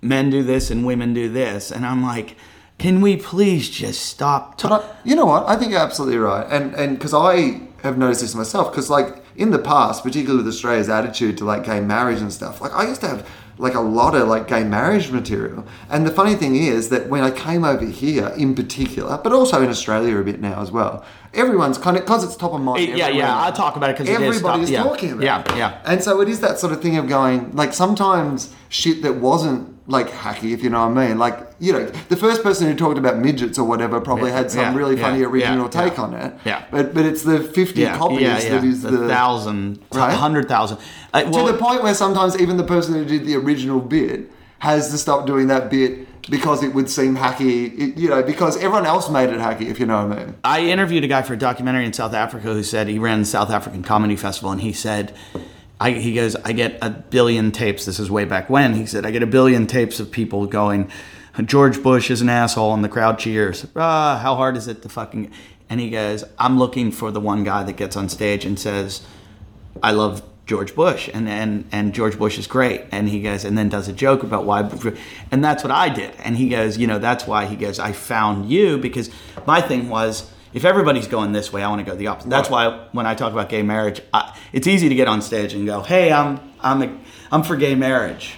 men 0.00 0.30
do 0.30 0.42
this 0.42 0.70
and 0.70 0.86
women 0.86 1.14
do 1.14 1.28
this, 1.28 1.70
and 1.70 1.84
I'm 1.84 2.02
like, 2.02 2.36
can 2.78 3.00
we 3.00 3.16
please 3.16 3.68
just 3.68 4.04
stop? 4.04 4.58
Talking? 4.58 4.88
I, 4.88 4.94
you 5.04 5.16
know 5.16 5.26
what? 5.26 5.48
I 5.48 5.56
think 5.56 5.72
you're 5.72 5.80
absolutely 5.80 6.18
right, 6.18 6.46
and 6.50 6.74
and 6.74 6.98
because 6.98 7.14
I 7.14 7.60
have 7.82 7.98
noticed 7.98 8.20
this 8.20 8.34
myself, 8.34 8.70
because 8.70 8.90
like 8.90 9.22
in 9.36 9.50
the 9.50 9.58
past, 9.58 10.02
particularly 10.02 10.42
with 10.42 10.52
Australia's 10.52 10.88
attitude 10.88 11.38
to 11.38 11.44
like 11.44 11.64
gay 11.64 11.80
marriage 11.80 12.20
and 12.20 12.32
stuff, 12.32 12.60
like 12.60 12.72
I 12.72 12.86
used 12.86 13.00
to 13.02 13.08
have 13.08 13.28
like 13.58 13.74
a 13.74 13.80
lot 13.80 14.14
of 14.14 14.28
like 14.28 14.46
gay 14.48 14.64
marriage 14.64 15.10
material, 15.10 15.64
and 15.90 16.06
the 16.06 16.10
funny 16.10 16.34
thing 16.34 16.56
is 16.56 16.88
that 16.90 17.08
when 17.08 17.22
I 17.22 17.30
came 17.30 17.64
over 17.64 17.84
here, 17.86 18.28
in 18.36 18.54
particular, 18.54 19.18
but 19.22 19.32
also 19.32 19.62
in 19.62 19.68
Australia 19.70 20.18
a 20.18 20.24
bit 20.24 20.40
now 20.40 20.60
as 20.60 20.70
well, 20.70 21.04
everyone's 21.32 21.78
kind 21.78 21.96
of 21.96 22.02
because 22.04 22.22
it's 22.24 22.36
top 22.36 22.52
of 22.52 22.60
mind. 22.60 22.96
Yeah, 22.96 23.08
yeah, 23.08 23.34
I'll 23.36 23.52
talk 23.52 23.76
about 23.76 23.90
it 23.90 23.96
'cause 23.96 24.08
it 24.08 24.12
is 24.20 24.36
everybody's 24.36 24.68
top- 24.70 24.72
yeah. 24.74 24.82
talking 24.82 25.12
about 25.12 25.22
Yeah, 25.24 25.40
it. 25.40 25.46
Yeah, 25.50 25.56
yeah. 25.56 25.72
And 25.86 26.02
so 26.02 26.20
it 26.20 26.28
is 26.28 26.40
that 26.40 26.58
sort 26.58 26.72
of 26.72 26.80
thing 26.82 26.96
of 26.96 27.08
going 27.08 27.50
like 27.54 27.72
sometimes 27.72 28.50
shit 28.68 29.02
that 29.02 29.16
wasn't 29.16 29.75
like 29.88 30.08
hacky, 30.08 30.52
if 30.52 30.62
you 30.64 30.70
know 30.70 30.86
what 30.88 30.98
I 30.98 31.08
mean, 31.08 31.18
like 31.18 31.38
you 31.60 31.72
know, 31.72 31.86
the 32.08 32.16
first 32.16 32.42
person 32.42 32.66
who 32.66 32.74
talked 32.74 32.98
about 32.98 33.18
midgets 33.18 33.58
or 33.58 33.64
whatever 33.64 34.00
probably 34.00 34.30
had 34.30 34.50
some 34.50 34.60
Yeah, 34.60 34.74
really 34.74 34.96
yeah, 34.96 35.02
funny 35.02 35.22
original 35.22 35.64
yeah, 35.72 35.82
take 35.82 35.98
on 35.98 36.12
it. 36.14 36.34
Yeah. 36.44 36.64
But 36.70 36.92
but 36.94 37.06
it's 37.06 37.22
the 37.22 37.40
fifty 37.40 37.84
copies 37.86 38.20
that 38.48 38.64
is 38.64 38.82
the, 38.82 38.90
the 38.90 39.08
thousand, 39.08 39.78
Right. 39.92 40.12
hundred 40.12 40.48
thousand. 40.48 40.78
Uh, 41.14 41.22
to 41.22 41.52
the 41.52 41.56
point 41.58 41.82
where 41.82 41.94
sometimes 41.94 42.38
even 42.40 42.56
the 42.56 42.64
person 42.64 42.94
who 42.94 43.04
did 43.04 43.24
the 43.26 43.36
original 43.36 43.80
bit 43.80 44.30
has 44.58 44.90
to 44.90 44.98
stop 44.98 45.26
doing 45.26 45.46
that 45.48 45.70
bit 45.70 46.06
because 46.30 46.62
it 46.64 46.74
would 46.74 46.90
seem 46.90 47.16
hacky, 47.16 47.78
it- 47.78 47.96
you 47.96 48.08
know, 48.08 48.22
because 48.22 48.56
everyone 48.56 48.84
else 48.86 49.08
made 49.08 49.28
it 49.30 49.38
hacky, 49.38 49.68
if 49.70 49.78
you 49.78 49.86
know 49.86 50.04
what 50.08 50.18
I 50.18 50.24
mean. 50.24 50.34
I 50.42 50.60
interviewed 50.62 51.04
a 51.04 51.08
guy 51.08 51.22
for 51.22 51.34
a 51.34 51.38
documentary 51.38 51.84
in 51.86 51.92
South 51.92 52.14
Africa 52.14 52.52
who 52.52 52.62
said 52.64 52.88
he 52.88 52.98
ran 52.98 53.20
the 53.20 53.26
South 53.26 53.50
African 53.50 53.82
Comedy 53.84 54.16
Festival, 54.16 54.50
and 54.50 54.60
he 54.62 54.72
said, 54.72 55.14
I, 55.80 55.92
he 55.92 56.14
goes, 56.14 56.36
I 56.36 56.52
get 56.52 56.78
a 56.80 56.90
billion 56.90 57.52
tapes. 57.52 57.84
This 57.84 57.98
is 57.98 58.10
way 58.10 58.24
back 58.24 58.48
when. 58.48 58.74
He 58.74 58.86
said, 58.86 59.04
I 59.04 59.10
get 59.10 59.22
a 59.22 59.26
billion 59.26 59.66
tapes 59.66 60.00
of 60.00 60.10
people 60.10 60.46
going, 60.46 60.90
George 61.44 61.82
Bush 61.82 62.10
is 62.10 62.22
an 62.22 62.30
asshole, 62.30 62.72
and 62.72 62.82
the 62.82 62.88
crowd 62.88 63.18
cheers. 63.18 63.66
Ah, 63.76 64.18
how 64.22 64.36
hard 64.36 64.56
is 64.56 64.68
it 64.68 64.80
to 64.82 64.88
fucking. 64.88 65.30
And 65.68 65.80
he 65.80 65.90
goes, 65.90 66.24
I'm 66.38 66.58
looking 66.58 66.90
for 66.90 67.10
the 67.10 67.20
one 67.20 67.44
guy 67.44 67.62
that 67.64 67.76
gets 67.76 67.96
on 67.96 68.08
stage 68.08 68.46
and 68.46 68.58
says, 68.58 69.06
I 69.82 69.90
love 69.90 70.22
George 70.46 70.76
Bush 70.76 71.10
and, 71.12 71.28
and 71.28 71.64
and 71.72 71.92
George 71.92 72.16
Bush 72.18 72.38
is 72.38 72.46
great 72.46 72.82
and 72.92 73.08
he 73.08 73.20
goes 73.20 73.44
and 73.44 73.58
then 73.58 73.68
does 73.68 73.88
a 73.88 73.92
joke 73.92 74.22
about 74.22 74.44
why 74.44 74.60
and 75.32 75.44
that's 75.44 75.64
what 75.64 75.72
I 75.72 75.88
did 75.88 76.14
and 76.22 76.36
he 76.36 76.48
goes 76.48 76.78
you 76.78 76.86
know 76.86 77.00
that's 77.00 77.26
why 77.26 77.46
he 77.46 77.56
goes 77.56 77.80
I 77.80 77.90
found 77.90 78.48
you 78.48 78.78
because 78.78 79.10
my 79.44 79.60
thing 79.60 79.88
was 79.88 80.30
if 80.56 80.64
everybody's 80.64 81.06
going 81.06 81.30
this 81.32 81.52
way 81.52 81.62
I 81.62 81.68
want 81.68 81.84
to 81.84 81.90
go 81.90 81.96
the 81.96 82.08
opposite 82.08 82.30
that's 82.30 82.50
why 82.50 82.86
when 82.92 83.06
I 83.06 83.14
talk 83.14 83.32
about 83.32 83.48
gay 83.48 83.62
marriage 83.62 84.00
I, 84.12 84.36
it's 84.52 84.66
easy 84.66 84.88
to 84.88 84.94
get 84.94 85.06
on 85.06 85.22
stage 85.22 85.52
and 85.54 85.66
go 85.66 85.82
hey 85.82 86.10
I'm 86.12 86.40
I'm 86.60 86.82
a, 86.82 86.98
I'm 87.30 87.42
for 87.44 87.56
gay 87.56 87.74
marriage 87.74 88.34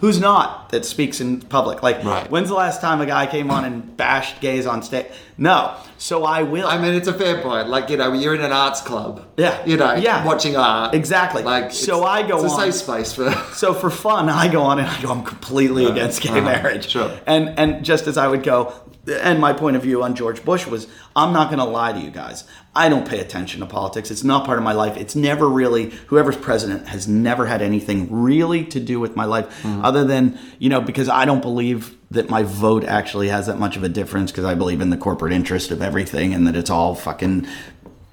who's 0.00 0.20
not 0.20 0.68
that 0.70 0.84
speaks 0.84 1.20
in 1.20 1.40
public 1.40 1.82
like 1.82 2.04
Right. 2.04 2.30
when's 2.30 2.48
the 2.48 2.54
last 2.54 2.80
time 2.80 3.00
a 3.00 3.06
guy 3.06 3.26
came 3.26 3.50
on 3.50 3.64
and 3.64 3.96
bashed 3.96 4.40
gays 4.40 4.66
on 4.66 4.82
stage 4.82 5.06
no 5.36 5.74
so 5.96 6.24
I 6.24 6.42
will 6.42 6.66
I 6.66 6.80
mean, 6.80 6.94
it's 6.94 7.08
a 7.08 7.12
fair 7.12 7.42
point. 7.42 7.68
Like, 7.68 7.90
you 7.90 7.96
know, 7.96 8.12
you're 8.12 8.32
in 8.36 8.40
an 8.40 8.52
arts 8.52 8.80
club. 8.80 9.26
Yeah. 9.36 9.64
You 9.66 9.76
know, 9.76 9.94
Yeah. 9.94 10.24
watching 10.24 10.54
art. 10.56 10.94
Exactly. 10.94 11.42
Like, 11.42 11.72
So 11.72 12.04
I 12.04 12.22
go 12.22 12.36
It's 12.36 12.52
a 12.52 12.56
on- 12.56 12.60
safe 12.72 12.74
space 12.74 13.12
for. 13.12 13.32
So 13.54 13.74
for 13.74 13.90
fun, 13.90 14.28
I 14.28 14.46
go 14.46 14.62
on 14.62 14.78
and 14.78 14.86
I 14.86 15.02
go, 15.02 15.10
I'm 15.10 15.24
completely 15.24 15.86
against 15.86 16.20
gay 16.22 16.28
uh-huh, 16.30 16.40
marriage. 16.42 16.88
sure. 16.88 17.10
And 17.26 17.58
and 17.58 17.84
just 17.84 18.06
as 18.06 18.16
I 18.16 18.28
would 18.28 18.44
go, 18.44 18.72
and 19.08 19.40
my 19.40 19.52
point 19.52 19.76
of 19.76 19.82
view 19.82 20.02
on 20.02 20.14
George 20.14 20.44
Bush 20.44 20.66
was, 20.66 20.86
I'm 21.16 21.32
not 21.32 21.48
going 21.48 21.58
to 21.58 21.64
lie 21.64 21.92
to 21.92 21.98
you 22.00 22.10
guys. 22.10 22.44
I 22.74 22.88
don't 22.88 23.08
pay 23.08 23.18
attention 23.20 23.60
to 23.60 23.66
politics. 23.66 24.10
It's 24.10 24.22
not 24.22 24.44
part 24.46 24.58
of 24.58 24.64
my 24.64 24.72
life. 24.72 24.96
It's 24.96 25.16
never 25.16 25.48
really 25.48 25.90
whoever's 26.08 26.36
president 26.36 26.88
has 26.88 27.08
never 27.08 27.46
had 27.46 27.62
anything 27.62 28.08
really 28.12 28.64
to 28.66 28.80
do 28.80 29.00
with 29.00 29.16
my 29.16 29.24
life, 29.24 29.46
Mm-hmm. 29.62 29.84
other 29.84 30.04
than 30.04 30.38
you 30.58 30.68
know 30.68 30.80
because 30.80 31.08
I 31.08 31.24
don't 31.24 31.42
believe 31.42 31.96
that 32.10 32.30
my 32.30 32.42
vote 32.42 32.84
actually 32.84 33.28
has 33.28 33.46
that 33.46 33.58
much 33.58 33.76
of 33.76 33.82
a 33.82 33.88
difference 33.88 34.30
because 34.30 34.44
I 34.44 34.54
believe 34.54 34.80
in 34.80 34.90
the 34.90 34.96
corporate 34.96 35.32
interest 35.32 35.70
of 35.70 35.82
everything 35.82 36.32
and 36.34 36.46
that 36.46 36.54
it's 36.56 36.70
all 36.70 36.94
fucking 36.94 37.46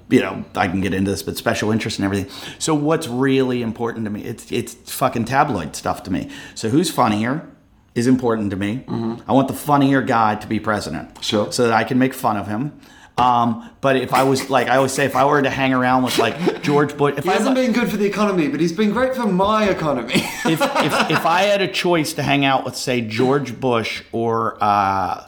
you 0.08 0.20
know, 0.20 0.44
I 0.54 0.68
can 0.68 0.80
get 0.80 0.94
into 0.94 1.10
this, 1.10 1.24
but 1.24 1.36
special 1.36 1.72
interest 1.72 1.98
and 1.98 2.04
everything. 2.04 2.30
So 2.60 2.76
what's 2.76 3.08
really 3.08 3.60
important 3.60 4.04
to 4.04 4.10
me? 4.10 4.22
It's 4.22 4.50
it's 4.52 4.74
fucking 4.92 5.24
tabloid 5.24 5.74
stuff 5.74 6.02
to 6.04 6.12
me. 6.12 6.30
So 6.54 6.68
who's 6.68 6.90
funnier 6.92 7.48
is 7.96 8.06
important 8.06 8.50
to 8.50 8.56
me. 8.56 8.84
I 9.26 9.32
want 9.32 9.48
the 9.48 9.54
funnier 9.54 10.02
guy 10.02 10.36
to 10.36 10.46
be 10.46 10.60
president, 10.60 11.08
Mm-hmm. 11.14 11.22
Sure. 11.22 11.50
so 11.52 11.64
that 11.64 11.72
I 11.72 11.82
can 11.84 11.98
make 11.98 12.14
fun 12.14 12.36
of 12.36 12.46
him. 12.46 12.78
Um, 13.18 13.70
but 13.80 13.96
if 13.96 14.12
I 14.12 14.24
was 14.24 14.50
like, 14.50 14.68
I 14.68 14.76
always 14.76 14.92
say, 14.92 15.06
if 15.06 15.16
I 15.16 15.24
were 15.24 15.40
to 15.40 15.48
hang 15.48 15.72
around 15.72 16.02
with 16.02 16.18
like 16.18 16.62
George 16.62 16.94
Bush, 16.98 17.14
if 17.16 17.24
He 17.24 17.30
I 17.30 17.34
hasn't 17.34 17.54
been 17.54 17.72
good 17.72 17.88
for 17.90 17.96
the 17.96 18.04
economy, 18.04 18.48
but 18.48 18.60
he's 18.60 18.74
been 18.74 18.92
great 18.92 19.14
for 19.16 19.26
my 19.26 19.64
economy. 19.70 20.12
if, 20.44 20.60
if, 20.60 21.10
if 21.10 21.24
I 21.24 21.42
had 21.44 21.62
a 21.62 21.68
choice 21.68 22.12
to 22.12 22.22
hang 22.22 22.44
out 22.44 22.66
with, 22.66 22.76
say, 22.76 23.00
George 23.00 23.58
Bush 23.58 24.02
or 24.12 24.58
uh, 24.60 25.26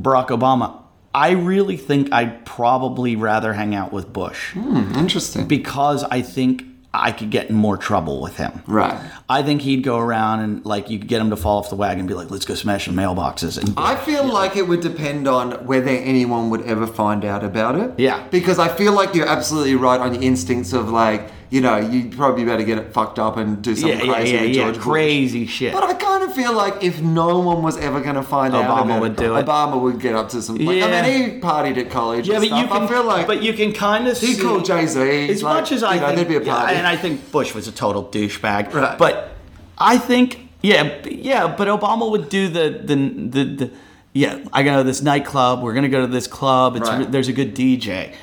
Barack 0.00 0.28
Obama, 0.28 0.80
I 1.12 1.30
really 1.30 1.76
think 1.76 2.12
I'd 2.12 2.46
probably 2.46 3.16
rather 3.16 3.52
hang 3.52 3.74
out 3.74 3.92
with 3.92 4.12
Bush 4.12 4.54
Interesting. 4.56 5.46
because 5.48 6.04
I 6.04 6.22
think 6.22 6.64
I 6.94 7.10
could 7.10 7.30
get 7.30 7.48
in 7.48 7.56
more 7.56 7.78
trouble 7.78 8.20
with 8.20 8.36
him. 8.36 8.62
Right. 8.66 8.98
I 9.28 9.42
think 9.42 9.62
he'd 9.62 9.82
go 9.82 9.98
around 9.98 10.40
and 10.40 10.64
like 10.66 10.90
you 10.90 10.98
could 10.98 11.08
get 11.08 11.20
him 11.22 11.30
to 11.30 11.36
fall 11.36 11.58
off 11.58 11.70
the 11.70 11.76
wagon 11.76 12.00
and 12.00 12.08
be 12.08 12.14
like, 12.14 12.30
"Let's 12.30 12.44
go 12.44 12.54
smash 12.54 12.84
some 12.84 12.94
mailboxes." 12.94 13.56
And 13.56 13.72
I 13.78 13.96
feel 13.96 14.24
like 14.24 14.56
it 14.56 14.68
would 14.68 14.80
depend 14.80 15.26
on 15.26 15.52
whether 15.66 15.88
anyone 15.88 16.50
would 16.50 16.62
ever 16.62 16.86
find 16.86 17.24
out 17.24 17.44
about 17.44 17.76
it. 17.76 17.98
Yeah. 17.98 18.26
Because 18.30 18.58
I 18.58 18.68
feel 18.68 18.92
like 18.92 19.14
you're 19.14 19.28
absolutely 19.28 19.74
right 19.74 20.00
on 20.00 20.14
your 20.14 20.22
instincts 20.22 20.74
of 20.74 20.90
like, 20.90 21.30
you 21.52 21.60
know, 21.60 21.76
you'd 21.76 22.12
probably 22.16 22.44
better 22.46 22.62
get 22.64 22.78
it 22.78 22.94
fucked 22.94 23.18
up 23.18 23.36
and 23.36 23.60
do 23.62 23.76
something 23.76 23.98
yeah, 23.98 24.04
yeah, 24.06 24.12
crazy 24.14 24.32
yeah, 24.34 24.42
yeah, 24.42 24.52
George 24.54 24.74
Bush. 24.76 24.84
crazy 24.84 25.46
shit. 25.46 25.72
But 25.74 25.84
I 25.84 25.92
kind 25.92 26.22
of 26.24 26.34
feel 26.34 26.54
like 26.54 26.82
if 26.82 27.02
no 27.02 27.40
one 27.40 27.62
was 27.62 27.76
ever 27.76 28.00
going 28.00 28.14
to 28.14 28.22
find 28.22 28.54
out 28.56 28.64
Obama 28.64 28.98
would 29.00 29.16
do 29.16 29.36
it. 29.36 29.44
Obama 29.44 29.78
would 29.82 30.00
get 30.00 30.14
up 30.14 30.30
to 30.30 30.40
some. 30.40 30.56
Like, 30.56 30.78
Yeah. 30.78 30.86
I 30.86 31.02
mean, 31.02 31.30
he 31.34 31.40
partied 31.40 31.76
at 31.76 31.90
college. 31.90 32.26
yeah, 32.26 32.38
but 32.38 32.44
you 32.48 32.66
can. 32.66 32.82
I 32.84 32.86
feel 32.86 33.04
like 33.04 33.26
but 33.26 33.42
you 33.42 33.52
can 33.52 33.72
kind 33.74 34.08
of 34.08 34.18
he 34.18 34.32
see, 34.32 34.42
called 34.42 34.64
Jay 34.64 34.86
Z. 34.86 35.28
as 35.30 35.42
much 35.42 35.72
as 35.72 35.82
I 35.82 35.94
you 35.96 36.00
know, 36.00 36.06
think, 36.06 36.16
there'd 36.16 36.28
be 36.28 36.36
a 36.36 36.42
yeah, 36.42 36.58
party. 36.58 36.74
and 36.76 36.86
I 36.86 36.96
think 36.96 37.30
Bush 37.30 37.54
was 37.54 37.68
a 37.68 37.72
total 37.72 38.02
douchebag. 38.06 38.72
Right. 38.72 38.96
But 38.98 39.32
I 39.76 39.98
think, 39.98 40.48
yeah, 40.62 41.02
yeah, 41.06 41.54
but 41.54 41.68
Obama 41.68 42.10
would 42.10 42.28
do 42.30 42.48
the 42.48 42.80
the 42.82 42.96
the. 42.96 43.44
the 43.56 43.70
yeah, 44.14 44.44
I 44.52 44.62
go 44.62 44.76
to 44.78 44.84
this 44.84 45.00
nightclub. 45.02 45.62
We're 45.62 45.74
gonna 45.74 45.88
go 45.88 46.00
to 46.02 46.06
this 46.06 46.26
club. 46.26 46.76
It's 46.76 46.88
Right. 46.88 47.10
there's 47.12 47.28
a 47.28 47.32
good 47.34 47.54
DJ. 47.54 48.14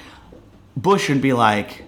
Bush 0.78 1.10
would 1.10 1.22
be 1.22 1.34
like, 1.34 1.84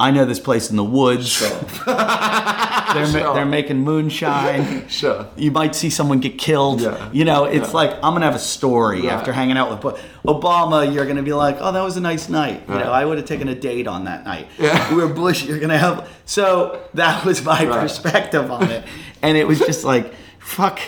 I 0.00 0.10
know 0.10 0.24
this 0.24 0.40
place 0.40 0.70
in 0.70 0.76
the 0.76 0.84
woods. 0.84 1.38
they're 1.86 3.06
ma- 3.12 3.32
they're 3.34 3.44
making 3.46 3.78
moonshine. 3.78 4.88
Sure. 5.00 5.26
You 5.36 5.50
might 5.50 5.74
see 5.74 5.90
someone 5.90 6.18
get 6.20 6.36
killed. 6.38 6.80
Yeah. 6.80 7.10
You 7.12 7.24
know, 7.24 7.44
it's 7.44 7.72
like 7.74 7.90
I'm 7.96 8.14
gonna 8.14 8.24
have 8.24 8.34
a 8.34 8.38
story 8.38 9.02
Right. 9.02 9.12
after 9.12 9.32
hanging 9.32 9.56
out 9.56 9.70
with 9.70 9.94
Obama. 10.26 10.92
You're 10.92 11.06
gonna 11.06 11.22
be 11.22 11.32
like, 11.34 11.58
oh, 11.60 11.70
that 11.72 11.82
was 11.82 11.96
a 11.96 12.00
nice 12.00 12.28
night. 12.28 12.62
You 12.66 12.74
Right. 12.74 12.84
know, 12.86 12.90
I 12.92 13.04
would 13.04 13.18
have 13.18 13.26
taken 13.26 13.48
a 13.48 13.54
date 13.54 13.86
on 13.86 14.04
that 14.04 14.24
night. 14.24 14.48
Yeah. 14.58 14.94
Where 14.94 15.06
Bush, 15.06 15.44
you're 15.44 15.58
gonna 15.60 15.78
have. 15.78 16.08
So 16.24 16.80
that 16.94 17.24
was 17.24 17.44
my 17.44 17.66
Right. 17.66 17.80
perspective 17.80 18.50
on 18.50 18.70
it, 18.70 18.84
and 19.22 19.36
it 19.36 19.46
was 19.46 19.58
just 19.60 19.84
like, 19.84 20.12
fuck, 20.38 20.80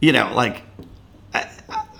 you 0.00 0.12
know, 0.12 0.32
like. 0.34 0.62
I, 1.34 1.46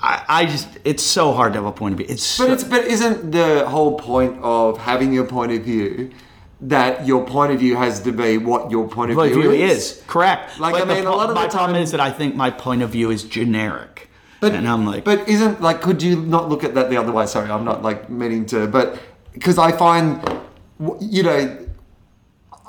I, 0.02 0.24
I 0.28 0.46
just, 0.46 0.68
it's 0.84 1.02
so 1.02 1.32
hard 1.32 1.52
to 1.54 1.58
have 1.58 1.66
a 1.66 1.72
point 1.72 1.92
of 1.94 1.98
view. 1.98 2.06
It's 2.08 2.22
so, 2.22 2.46
But 2.46 2.52
it's 2.54 2.64
but 2.64 2.84
isn't 2.84 3.32
the 3.32 3.66
whole 3.68 3.98
point 3.98 4.38
of 4.42 4.78
having 4.78 5.12
your 5.12 5.24
point 5.24 5.52
of 5.52 5.62
view 5.62 6.10
that 6.68 7.06
your 7.06 7.24
point 7.26 7.52
of 7.52 7.60
view 7.60 7.76
has 7.76 8.00
to 8.00 8.12
be 8.12 8.38
what 8.38 8.70
your 8.70 8.88
point 8.88 9.10
of 9.12 9.16
view 9.16 9.40
really 9.42 9.62
is? 9.62 9.78
is 9.92 10.02
correct. 10.06 10.58
Like, 10.58 10.72
But 10.72 10.82
I 10.90 10.94
mean, 10.94 11.06
a 11.06 11.14
lot 11.14 11.28
of 11.30 11.34
my 11.34 11.46
problem 11.48 11.74
time- 11.74 11.82
is 11.82 11.90
that 11.92 12.00
I 12.00 12.10
think 12.10 12.34
my 12.34 12.50
point 12.50 12.82
of 12.82 12.90
view 12.90 13.10
is 13.10 13.22
generic, 13.24 14.08
But 14.40 14.52
and 14.52 14.66
I'm 14.68 14.84
like, 14.86 15.04
but 15.04 15.28
isn't 15.28 15.60
like 15.62 15.80
could 15.80 16.02
you 16.02 16.16
not 16.16 16.48
look 16.48 16.64
at 16.64 16.74
that 16.74 16.90
the 16.90 16.96
other 16.96 17.12
way? 17.12 17.26
Sorry, 17.26 17.50
I'm 17.50 17.64
not 17.64 17.82
like 17.82 18.10
meaning 18.10 18.46
to, 18.46 18.66
but 18.66 18.98
because 19.32 19.58
I 19.58 19.72
find 19.72 20.20
you 21.00 21.22
know. 21.22 21.58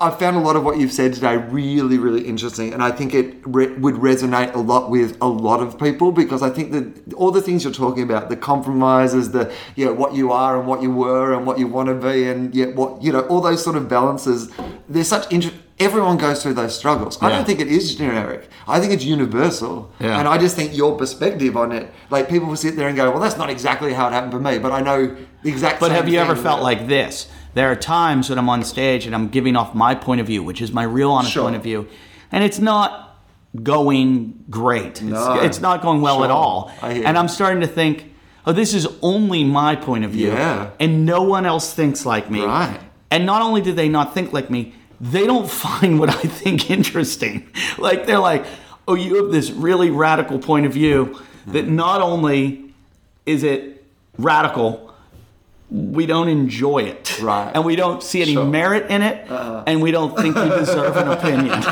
I 0.00 0.10
found 0.10 0.36
a 0.36 0.40
lot 0.40 0.54
of 0.54 0.62
what 0.64 0.78
you've 0.78 0.92
said 0.92 1.12
today 1.12 1.36
really, 1.36 1.98
really 1.98 2.22
interesting, 2.24 2.72
and 2.72 2.84
I 2.84 2.92
think 2.92 3.14
it 3.14 3.34
re- 3.44 3.74
would 3.78 3.96
resonate 3.96 4.54
a 4.54 4.58
lot 4.58 4.90
with 4.90 5.16
a 5.20 5.26
lot 5.26 5.60
of 5.60 5.76
people 5.76 6.12
because 6.12 6.40
I 6.40 6.50
think 6.50 6.70
that 6.70 7.14
all 7.14 7.32
the 7.32 7.42
things 7.42 7.64
you're 7.64 7.72
talking 7.72 8.04
about, 8.04 8.28
the 8.28 8.36
compromises, 8.36 9.32
the 9.32 9.52
you 9.74 9.86
know 9.86 9.92
what 9.92 10.14
you 10.14 10.30
are 10.30 10.56
and 10.56 10.68
what 10.68 10.82
you 10.82 10.92
were 10.92 11.32
and 11.34 11.44
what 11.46 11.58
you 11.58 11.66
want 11.66 11.88
to 11.88 11.94
be, 11.94 12.28
and 12.28 12.54
yet 12.54 12.76
what 12.76 13.02
you 13.02 13.10
know, 13.10 13.22
all 13.22 13.40
those 13.40 13.62
sort 13.62 13.74
of 13.74 13.88
balances. 13.88 14.50
There's 14.88 15.08
such 15.08 15.32
interest. 15.32 15.56
Everyone 15.80 16.16
goes 16.16 16.42
through 16.44 16.54
those 16.54 16.76
struggles. 16.76 17.18
I 17.20 17.28
Yeah. 17.30 17.36
don't 17.36 17.44
think 17.46 17.60
it 17.60 17.68
is 17.68 17.94
generic. 17.96 18.48
I 18.68 18.78
think 18.80 18.92
it's 18.92 19.04
universal, 19.04 19.90
Yeah. 20.00 20.18
and 20.18 20.28
I 20.28 20.38
just 20.38 20.54
think 20.54 20.76
your 20.76 20.96
perspective 20.96 21.56
on 21.56 21.72
it, 21.72 21.90
like 22.10 22.28
people 22.28 22.46
will 22.48 22.56
sit 22.56 22.76
there 22.76 22.86
and 22.88 22.96
go, 22.96 23.10
"Well, 23.10 23.20
that's 23.20 23.36
not 23.38 23.50
exactly 23.50 23.94
how 23.94 24.06
it 24.08 24.12
happened 24.12 24.32
for 24.32 24.40
me," 24.40 24.58
but 24.58 24.70
I 24.70 24.80
know 24.80 25.10
the 25.42 25.48
exact. 25.50 25.80
But 25.80 25.90
have 25.90 26.08
you 26.08 26.20
ever 26.20 26.36
felt 26.36 26.62
like 26.62 26.86
this? 26.86 27.26
There 27.54 27.70
are 27.70 27.76
times 27.76 28.28
when 28.30 28.38
I'm 28.38 28.48
on 28.48 28.62
stage 28.64 29.06
and 29.06 29.14
I'm 29.14 29.28
giving 29.28 29.56
off 29.56 29.74
my 29.74 29.94
point 29.94 30.20
of 30.20 30.26
view, 30.26 30.42
which 30.42 30.60
is 30.60 30.72
my 30.72 30.82
real 30.84 31.10
honest 31.10 31.32
Sure. 31.32 31.44
point 31.44 31.56
of 31.56 31.62
view, 31.62 31.88
and 32.30 32.44
it's 32.44 32.58
not 32.58 33.18
going 33.62 34.44
great. 34.50 35.02
No. 35.02 35.34
It's, 35.34 35.44
it's 35.46 35.60
not 35.60 35.82
going 35.82 36.00
well 36.00 36.24
at 36.24 36.30
all. 36.30 36.70
And. 36.82 37.16
I'm 37.18 37.28
starting 37.28 37.60
to 37.62 37.66
think, 37.66 38.12
oh, 38.46 38.52
this 38.52 38.74
is 38.74 38.86
only 39.02 39.44
my 39.44 39.74
point 39.76 40.04
of 40.04 40.10
view, 40.12 40.28
Yeah. 40.28 40.70
and 40.78 41.04
no 41.06 41.22
one 41.22 41.46
else 41.46 41.72
thinks 41.74 42.04
like 42.06 42.30
me. 42.30 42.44
Right. 42.44 42.78
And 43.10 43.24
not 43.24 43.40
only 43.42 43.62
do 43.62 43.72
they 43.72 43.88
not 43.88 44.12
think 44.14 44.32
like 44.32 44.50
me, 44.50 44.74
they 45.00 45.26
don't 45.26 45.48
find 45.66 45.98
what 45.98 46.10
I 46.10 46.20
think 46.22 46.70
interesting. 46.70 47.48
Like 47.78 48.06
they're 48.06 48.18
like, 48.18 48.44
oh, 48.88 48.94
you 48.94 49.22
have 49.22 49.30
this 49.32 49.50
really 49.50 49.90
radical 49.90 50.38
point 50.38 50.66
of 50.66 50.72
view 50.72 51.20
that 51.46 51.68
not 51.68 52.00
only 52.02 52.72
is 53.24 53.42
it 53.44 53.84
radical, 54.18 54.92
we 55.70 56.06
don't 56.06 56.28
enjoy 56.28 56.78
it. 56.78 57.20
Right. 57.20 57.50
And 57.54 57.64
we 57.64 57.76
don't 57.76 58.02
see 58.02 58.22
any 58.22 58.32
Sure. 58.32 58.42
Uh-huh. 58.42 58.50
merit 58.50 58.90
in 58.90 59.02
it. 59.02 59.30
And 59.30 59.82
we 59.82 59.90
don't 59.90 60.16
think 60.16 60.34
you 60.36 60.48
deserve 60.48 60.96
an 60.96 61.08
opinion. 61.18 61.52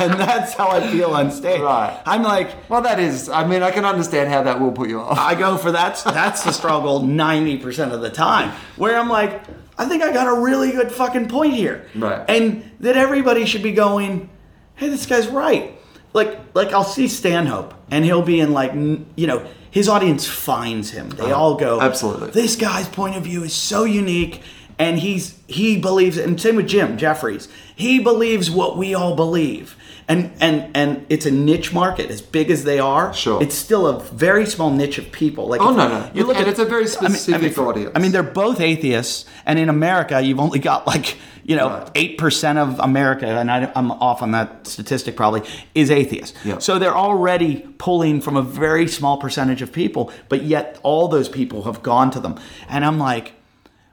and 0.00 0.14
that's 0.20 0.52
how 0.54 0.68
I 0.68 0.86
feel 0.90 1.10
on 1.12 1.30
stage. 1.30 1.60
Right. 1.60 1.98
I'm 2.04 2.22
like, 2.22 2.68
Well, 2.68 2.82
that 2.82 3.00
is. 3.00 3.28
I 3.28 3.46
mean, 3.46 3.62
I 3.62 3.70
can 3.70 3.84
understand 3.84 4.30
how 4.30 4.42
that 4.42 4.60
will 4.60 4.72
put 4.72 4.88
you 4.90 5.00
off. 5.00 5.18
I 5.18 5.34
go 5.34 5.56
for 5.56 5.72
that's 5.72 6.02
that's 6.02 6.44
the 6.44 6.52
struggle 6.52 7.00
90% 7.00 7.92
of 7.92 8.00
the 8.02 8.10
time. 8.10 8.50
Where 8.76 8.98
I'm 8.98 9.08
like, 9.08 9.42
I 9.78 9.86
think 9.86 10.02
I 10.02 10.12
got 10.12 10.26
a 10.26 10.38
really 10.40 10.72
good 10.72 10.92
fucking 10.92 11.28
point 11.28 11.54
here. 11.54 11.86
Right. 11.94 12.22
And 12.28 12.70
that 12.80 12.96
everybody 12.98 13.46
should 13.46 13.62
be 13.62 13.72
going, 13.72 14.28
hey, 14.76 14.88
this 14.90 15.06
guy's 15.06 15.28
right. 15.28 15.74
like 16.12 16.38
like 16.54 16.72
I'll 16.74 16.84
see 16.84 17.08
Stanhope 17.08 17.72
and 17.90 18.04
he'll 18.04 18.20
be 18.22 18.40
in 18.40 18.52
like 18.52 18.74
you 18.74 19.26
know 19.26 19.46
his 19.70 19.88
audience 19.88 20.26
finds 20.26 20.90
him. 20.90 21.10
They 21.10 21.24
uh-huh. 21.24 21.34
all 21.34 21.54
go 21.54 21.80
absolutely. 21.80 22.30
This 22.30 22.56
guy's 22.56 22.88
point 22.88 23.16
of 23.16 23.24
view 23.24 23.44
is 23.44 23.54
so 23.54 23.84
unique, 23.84 24.42
and 24.78 24.98
he's 24.98 25.38
he 25.46 25.78
believes. 25.78 26.16
And 26.18 26.40
same 26.40 26.56
with 26.56 26.68
Jim 26.68 26.98
Jeffries. 26.98 27.48
He 27.74 27.98
believes 28.00 28.50
what 28.50 28.76
we 28.76 28.94
all 28.94 29.14
believe. 29.14 29.76
And, 30.10 30.32
and 30.40 30.76
and 30.76 31.06
it's 31.08 31.24
a 31.26 31.30
niche 31.30 31.72
market 31.72 32.10
as 32.10 32.20
big 32.20 32.50
as 32.50 32.64
they 32.64 32.78
are. 32.80 33.14
Sure. 33.14 33.40
it's 33.42 33.54
still 33.54 33.86
a 33.86 34.00
very 34.00 34.44
small 34.46 34.70
niche 34.70 34.98
of 34.98 35.10
people. 35.12 35.46
Like 35.46 35.60
Oh, 35.60 35.70
no, 35.70 35.86
no. 35.88 36.10
you 36.12 36.24
look 36.24 36.36
And 36.36 36.46
at 36.46 36.50
it's 36.50 36.58
a 36.58 36.64
very 36.64 36.84
I 36.84 36.86
mean- 36.86 36.96
I 36.98 37.08
mean, 37.08 37.16
specific 37.16 37.58
audience. 37.58 37.92
I 37.94 37.98
mean, 38.00 38.12
they're 38.12 38.32
both 38.44 38.60
atheists, 38.60 39.24
and 39.46 39.58
in 39.58 39.68
America, 39.68 40.20
you've 40.20 40.40
only 40.40 40.58
got 40.58 40.86
like 40.86 41.16
you 41.44 41.56
know 41.56 41.68
Right. 41.68 41.90
eight 41.94 42.18
percent 42.18 42.58
of 42.58 42.78
America, 42.80 43.26
and 43.26 43.50
I, 43.50 43.70
I'm 43.76 43.90
off 43.92 44.20
on 44.22 44.32
that 44.32 44.66
statistic 44.66 45.16
probably 45.16 45.42
is 45.74 45.90
atheist. 45.90 46.34
Yeah. 46.44 46.58
So 46.58 46.78
they're 46.80 46.96
already 46.96 47.60
pulling 47.78 48.20
from 48.20 48.36
a 48.36 48.42
very 48.42 48.88
small 48.88 49.16
percentage 49.18 49.62
of 49.62 49.70
people, 49.72 50.10
but 50.28 50.42
yet 50.42 50.78
all 50.82 51.06
those 51.08 51.28
people 51.28 51.62
have 51.62 51.82
gone 51.82 52.10
to 52.10 52.20
them, 52.20 52.34
and 52.68 52.84
I'm 52.84 52.98
like, 52.98 53.32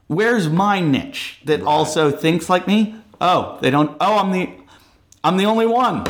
where's 0.08 0.50
my 0.50 0.80
niche 0.80 1.42
that 1.46 1.62
also 1.62 2.12
thinks 2.12 2.50
like 2.50 2.68
me? 2.68 2.96
Oh, 3.22 3.58
they 3.62 3.70
don't. 3.72 3.96
Oh, 4.00 4.18
I'm 4.20 4.32
the, 4.32 4.50
I'm 5.24 5.38
the 5.38 5.46
only 5.46 5.66
one. 5.66 6.04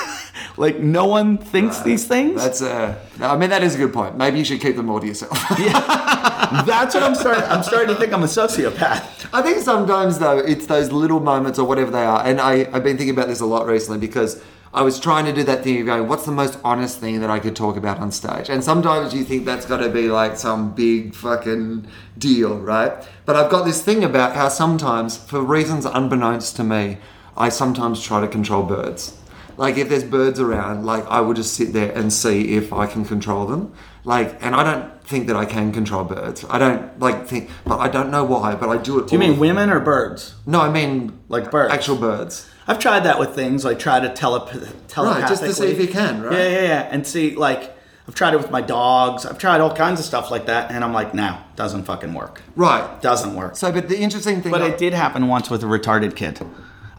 like 0.56 0.78
no 0.78 1.06
one 1.06 1.38
thinks 1.38 1.80
these 1.80 2.06
things. 2.06 2.42
That's 2.42 2.62
uh, 2.62 2.98
I 3.20 3.36
mean 3.36 3.50
that 3.50 3.62
is 3.62 3.74
a 3.74 3.78
good 3.78 3.92
point. 3.92 4.16
Maybe 4.16 4.38
you 4.38 4.44
should 4.44 4.60
keep 4.60 4.76
them 4.76 4.90
all 4.90 5.00
to 5.00 5.06
yourself. 5.06 5.38
Yeah, 5.58 6.64
that's 6.66 6.94
what 6.94 7.04
I'm 7.04 7.14
starting. 7.14 7.44
I'm 7.44 7.62
starting 7.62 7.88
to 7.88 7.94
think 7.94 8.12
I'm 8.12 8.22
a 8.22 8.26
sociopath. 8.26 9.28
I 9.32 9.42
think 9.42 9.58
sometimes 9.58 10.18
though 10.18 10.38
it's 10.38 10.66
those 10.66 10.90
little 10.90 11.20
moments 11.20 11.58
or 11.58 11.66
whatever 11.66 11.90
they 11.90 12.04
are, 12.04 12.24
and 12.24 12.40
I 12.40 12.68
I've 12.72 12.82
been 12.82 12.96
thinking 12.96 13.10
about 13.10 13.28
this 13.28 13.40
a 13.40 13.46
lot 13.46 13.66
recently 13.66 13.98
because 13.98 14.42
I 14.72 14.82
was 14.82 15.00
trying 15.00 15.24
to 15.24 15.32
do 15.32 15.42
that 15.44 15.64
thing 15.64 15.80
of 15.80 15.86
going, 15.86 16.06
what's 16.06 16.24
the 16.24 16.32
most 16.32 16.56
honest 16.62 17.00
thing 17.00 17.20
that 17.20 17.30
I 17.30 17.40
could 17.40 17.56
talk 17.56 17.76
about 17.76 17.98
on 17.98 18.12
stage? 18.12 18.48
And 18.48 18.62
sometimes 18.62 19.12
you 19.12 19.24
think 19.24 19.44
that's 19.44 19.66
got 19.66 19.78
to 19.78 19.88
be 19.88 20.08
like 20.08 20.36
some 20.36 20.72
big 20.72 21.12
fucking 21.12 21.88
deal, 22.16 22.56
right? 22.56 22.92
But 23.26 23.34
I've 23.34 23.50
got 23.50 23.64
this 23.64 23.82
thing 23.82 24.04
about 24.04 24.36
how 24.36 24.48
sometimes, 24.48 25.16
for 25.16 25.42
reasons 25.42 25.86
unbeknownst 25.86 26.54
to 26.56 26.64
me, 26.64 26.98
I 27.36 27.48
sometimes 27.48 28.02
try 28.02 28.20
to 28.20 28.28
control 28.28 28.62
birds. 28.62 29.16
Like 29.56 29.76
if 29.76 29.88
there's 29.88 30.04
birds 30.04 30.40
around, 30.40 30.86
like 30.86 31.06
I 31.06 31.20
will 31.20 31.34
just 31.34 31.54
sit 31.54 31.72
there 31.72 31.92
and 31.92 32.12
see 32.12 32.54
if 32.56 32.72
I 32.72 32.86
can 32.86 33.04
control 33.04 33.46
them. 33.46 33.72
Like, 34.04 34.42
and 34.42 34.54
I 34.54 34.62
don't 34.64 35.04
think 35.04 35.26
that 35.26 35.36
I 35.36 35.44
can 35.44 35.72
control 35.72 36.04
birds. 36.04 36.44
I 36.48 36.58
don't 36.58 36.98
like 36.98 37.26
think, 37.26 37.50
but 37.66 37.78
I 37.78 37.88
don't 37.88 38.10
know 38.10 38.24
why. 38.24 38.54
But 38.54 38.70
I 38.70 38.78
do 38.78 38.98
it. 38.98 39.08
Do 39.08 39.14
you 39.14 39.18
mean 39.18 39.38
women 39.38 39.68
or 39.68 39.80
birds? 39.80 40.34
No, 40.46 40.60
I 40.60 40.70
mean 40.70 41.18
Like 41.28 41.50
birds? 41.50 41.74
actual 41.74 41.96
birds. 41.96 42.48
I've 42.66 42.78
tried 42.78 43.00
that 43.00 43.18
with 43.18 43.34
things 43.34 43.64
like 43.64 43.78
try 43.78 44.00
to 44.00 44.08
telep- 44.08 44.72
telepathically. 44.88 45.04
Right, 45.22 45.28
just 45.28 45.42
to 45.42 45.52
see 45.52 45.66
if 45.72 45.80
you 45.80 45.88
can, 45.88 46.22
right? 46.22 46.32
Yeah, 46.38 46.48
yeah, 46.48 46.62
yeah, 46.62 46.88
and 46.90 47.06
see 47.06 47.34
like 47.34 47.76
I've 48.08 48.14
tried 48.14 48.32
it 48.34 48.38
with 48.38 48.50
my 48.50 48.60
dogs. 48.62 49.26
I've 49.26 49.38
tried 49.38 49.60
all 49.60 49.74
kinds 49.74 50.00
of 50.00 50.06
stuff 50.06 50.30
like 50.30 50.46
that, 50.46 50.70
and 50.70 50.82
I'm 50.82 50.92
like, 50.92 51.12
no, 51.14 51.38
doesn't 51.56 51.84
fucking 51.84 52.14
work. 52.14 52.42
Right. 52.56 53.00
Doesn't 53.02 53.34
work. 53.36 53.56
So, 53.56 53.70
but 53.70 53.88
the 53.88 53.98
interesting 53.98 54.40
thing. 54.40 54.50
But 54.52 54.62
it 54.62 54.78
did 54.78 54.94
happen 54.94 55.28
once 55.28 55.50
with 55.50 55.62
a 55.62 55.66
retarded 55.66 56.16
kid. 56.16 56.40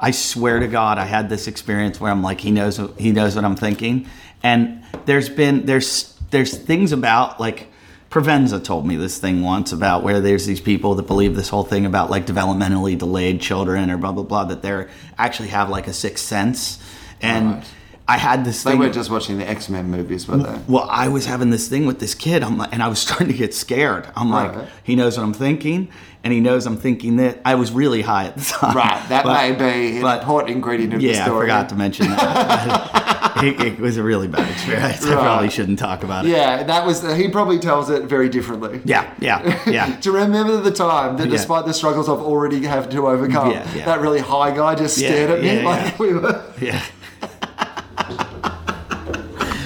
I 0.04 0.12
swear 0.12 0.60
to 0.60 0.68
God, 0.68 0.98
I 0.98 1.06
had 1.06 1.30
this 1.30 1.48
experience 1.48 2.02
where 2.02 2.12
I'm 2.12 2.24
like, 2.24 2.42
he 2.42 2.50
knows 2.52 2.80
what, 2.82 3.00
he 3.00 3.12
knows 3.12 3.36
what 3.36 3.46
I'm 3.46 3.56
thinking, 3.56 4.08
and 4.42 4.84
there's 5.06 5.30
been 5.30 5.66
there's 5.68 6.18
there's 6.32 6.58
things 6.58 6.92
about 6.92 7.40
like 7.40 7.68
Provenza 8.10 8.62
told 8.64 8.86
me 8.86 8.96
this 8.98 9.20
thing 9.20 9.42
once 9.44 9.72
about 9.72 10.04
where 10.04 10.20
there's 10.20 10.46
these 10.46 10.60
people 10.60 10.96
that 10.96 11.04
believe 11.08 11.36
this 11.36 11.50
whole 11.50 11.64
thing 11.64 11.86
about 11.86 12.10
like 12.10 12.26
developmentally 12.26 12.98
delayed 12.98 13.40
children 13.42 13.90
or 13.92 13.98
blah 13.98 14.12
blah 14.12 14.24
blah 14.24 14.44
that 14.46 14.62
they're 14.62 14.90
actually 15.18 15.50
have 15.50 15.70
like 15.70 15.88
a 15.88 15.94
sixth 15.94 16.26
sense, 16.26 16.80
and 17.22 17.52
Right. 17.56 17.64
I 18.08 18.18
had 18.18 18.44
this 18.44 18.64
They 18.64 18.72
thing. 18.72 18.80
weren't 18.80 18.94
just 18.94 19.10
watching 19.10 19.38
the 19.38 19.48
X 19.48 19.70
Men 19.70 19.90
movies, 19.90 20.28
were 20.28 20.36
they? 20.38 20.60
Well, 20.68 20.86
I 20.90 21.08
was 21.08 21.28
having 21.28 21.50
this 21.52 21.70
thing 21.70 21.86
with 21.86 22.00
this 22.00 22.14
kid, 22.16 22.44
I'm 22.44 22.58
like, 22.58 22.74
and 22.74 22.84
I 22.84 22.88
was 22.90 23.00
starting 23.06 23.28
to 23.28 23.34
get 23.34 23.54
scared. 23.54 24.08
I'm 24.18 24.30
like, 24.32 24.54
Right. 24.56 24.68
he 24.84 24.96
knows 24.98 25.16
what 25.18 25.24
I'm 25.24 25.34
thinking, 25.34 25.88
and 26.24 26.32
he 26.34 26.40
knows 26.40 26.66
I'm 26.66 26.78
thinking 26.78 27.18
that. 27.18 27.40
I 27.46 27.56
was 27.56 27.72
really 27.72 28.02
high 28.02 28.26
at 28.26 28.36
the 28.38 28.44
time. 28.44 28.76
Right. 28.76 29.10
That 29.10 29.24
But- 29.24 29.34
may 29.34 29.52
be 29.54 29.96
an 29.98 30.02
but- 30.04 30.22
important 30.22 30.52
ingredient 30.56 30.94
of 30.94 31.02
the 31.02 31.14
story. 31.16 31.48
Yeah, 31.48 31.56
I 31.56 31.60
forgot 31.60 31.70
to 31.70 31.76
mention 31.76 32.08
that. 32.10 33.34
it, 33.44 33.60
it 33.62 33.80
was 33.80 33.98
a 33.98 34.04
really 34.04 34.28
bad 34.28 34.50
experience. 34.52 35.04
I 35.06 35.14
probably 35.14 35.50
shouldn't 35.50 35.80
talk 35.80 36.04
about 36.04 36.26
it. 36.26 36.30
Yeah, 36.30 36.64
that 36.64 36.86
was. 36.86 37.02
He 37.16 37.30
probably 37.30 37.58
tells 37.60 37.90
it 37.90 38.04
very 38.04 38.30
differently. 38.30 38.82
Yeah, 38.86 39.12
yeah, 39.20 39.62
yeah. 39.68 39.98
You 40.04 40.12
remember 40.16 40.58
the 40.58 40.72
time 40.72 41.18
that, 41.18 41.26
Yeah. 41.28 41.32
despite 41.32 41.66
the 41.66 41.74
struggles 41.74 42.08
I've 42.10 42.20
already 42.20 42.64
have 42.66 42.90
to 42.90 43.08
overcome, 43.08 43.52
Yeah, 43.52 43.68
yeah. 43.76 43.86
that 43.86 44.02
really 44.02 44.20
high 44.20 44.52
guy 44.56 44.76
just 44.76 44.98
Yeah, 44.98 45.08
stared 45.10 45.30
at 45.32 45.42
me 45.42 45.56
yeah, 45.62 45.66
like 45.68 45.86
yeah. 45.86 45.96
we 46.00 46.14
were. 46.14 46.44
yeah. 46.60 46.84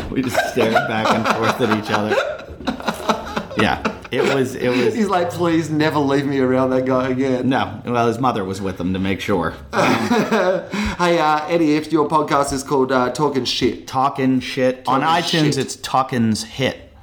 we 0.12 0.22
just 0.22 0.39
stared 0.51 0.74
back 0.88 1.08
and 1.10 1.26
forth 1.36 1.60
at 1.62 1.78
each 1.84 1.91
other. 1.91 2.16
Yeah, 3.62 3.82
it 4.16 4.34
was. 4.36 4.55
It 4.55 4.70
was. 4.70 4.93
He's 4.95 5.07
like, 5.07 5.30
please 5.32 5.70
never 5.70 5.99
leave 5.99 6.26
me 6.26 6.39
around 6.39 6.70
that 6.72 6.86
guy 6.86 7.09
again. 7.09 7.49
No, 7.49 7.82
well, 7.86 8.07
his 8.07 8.20
mother 8.20 8.43
was 8.43 8.61
with 8.61 8.80
him 8.80 8.93
to 8.93 8.99
make 8.99 9.22
sure. 9.22 9.53
Hey, 10.95 11.20
uh, 11.20 11.45
Eddie, 11.47 11.76
if 11.76 11.91
your 11.91 12.07
podcast 12.07 12.53
is 12.53 12.63
called 12.63 12.91
uh, 12.91 13.11
Talking 13.11 13.43
Shit, 13.43 13.86
Talking 13.86 14.39
shit 14.39 14.78
on 14.88 15.01
Talking 15.01 15.24
iTunes. 15.41 15.45
shit. 15.47 15.57
It's 15.57 15.76
Talkins 15.76 16.43
Hit. 16.45 16.93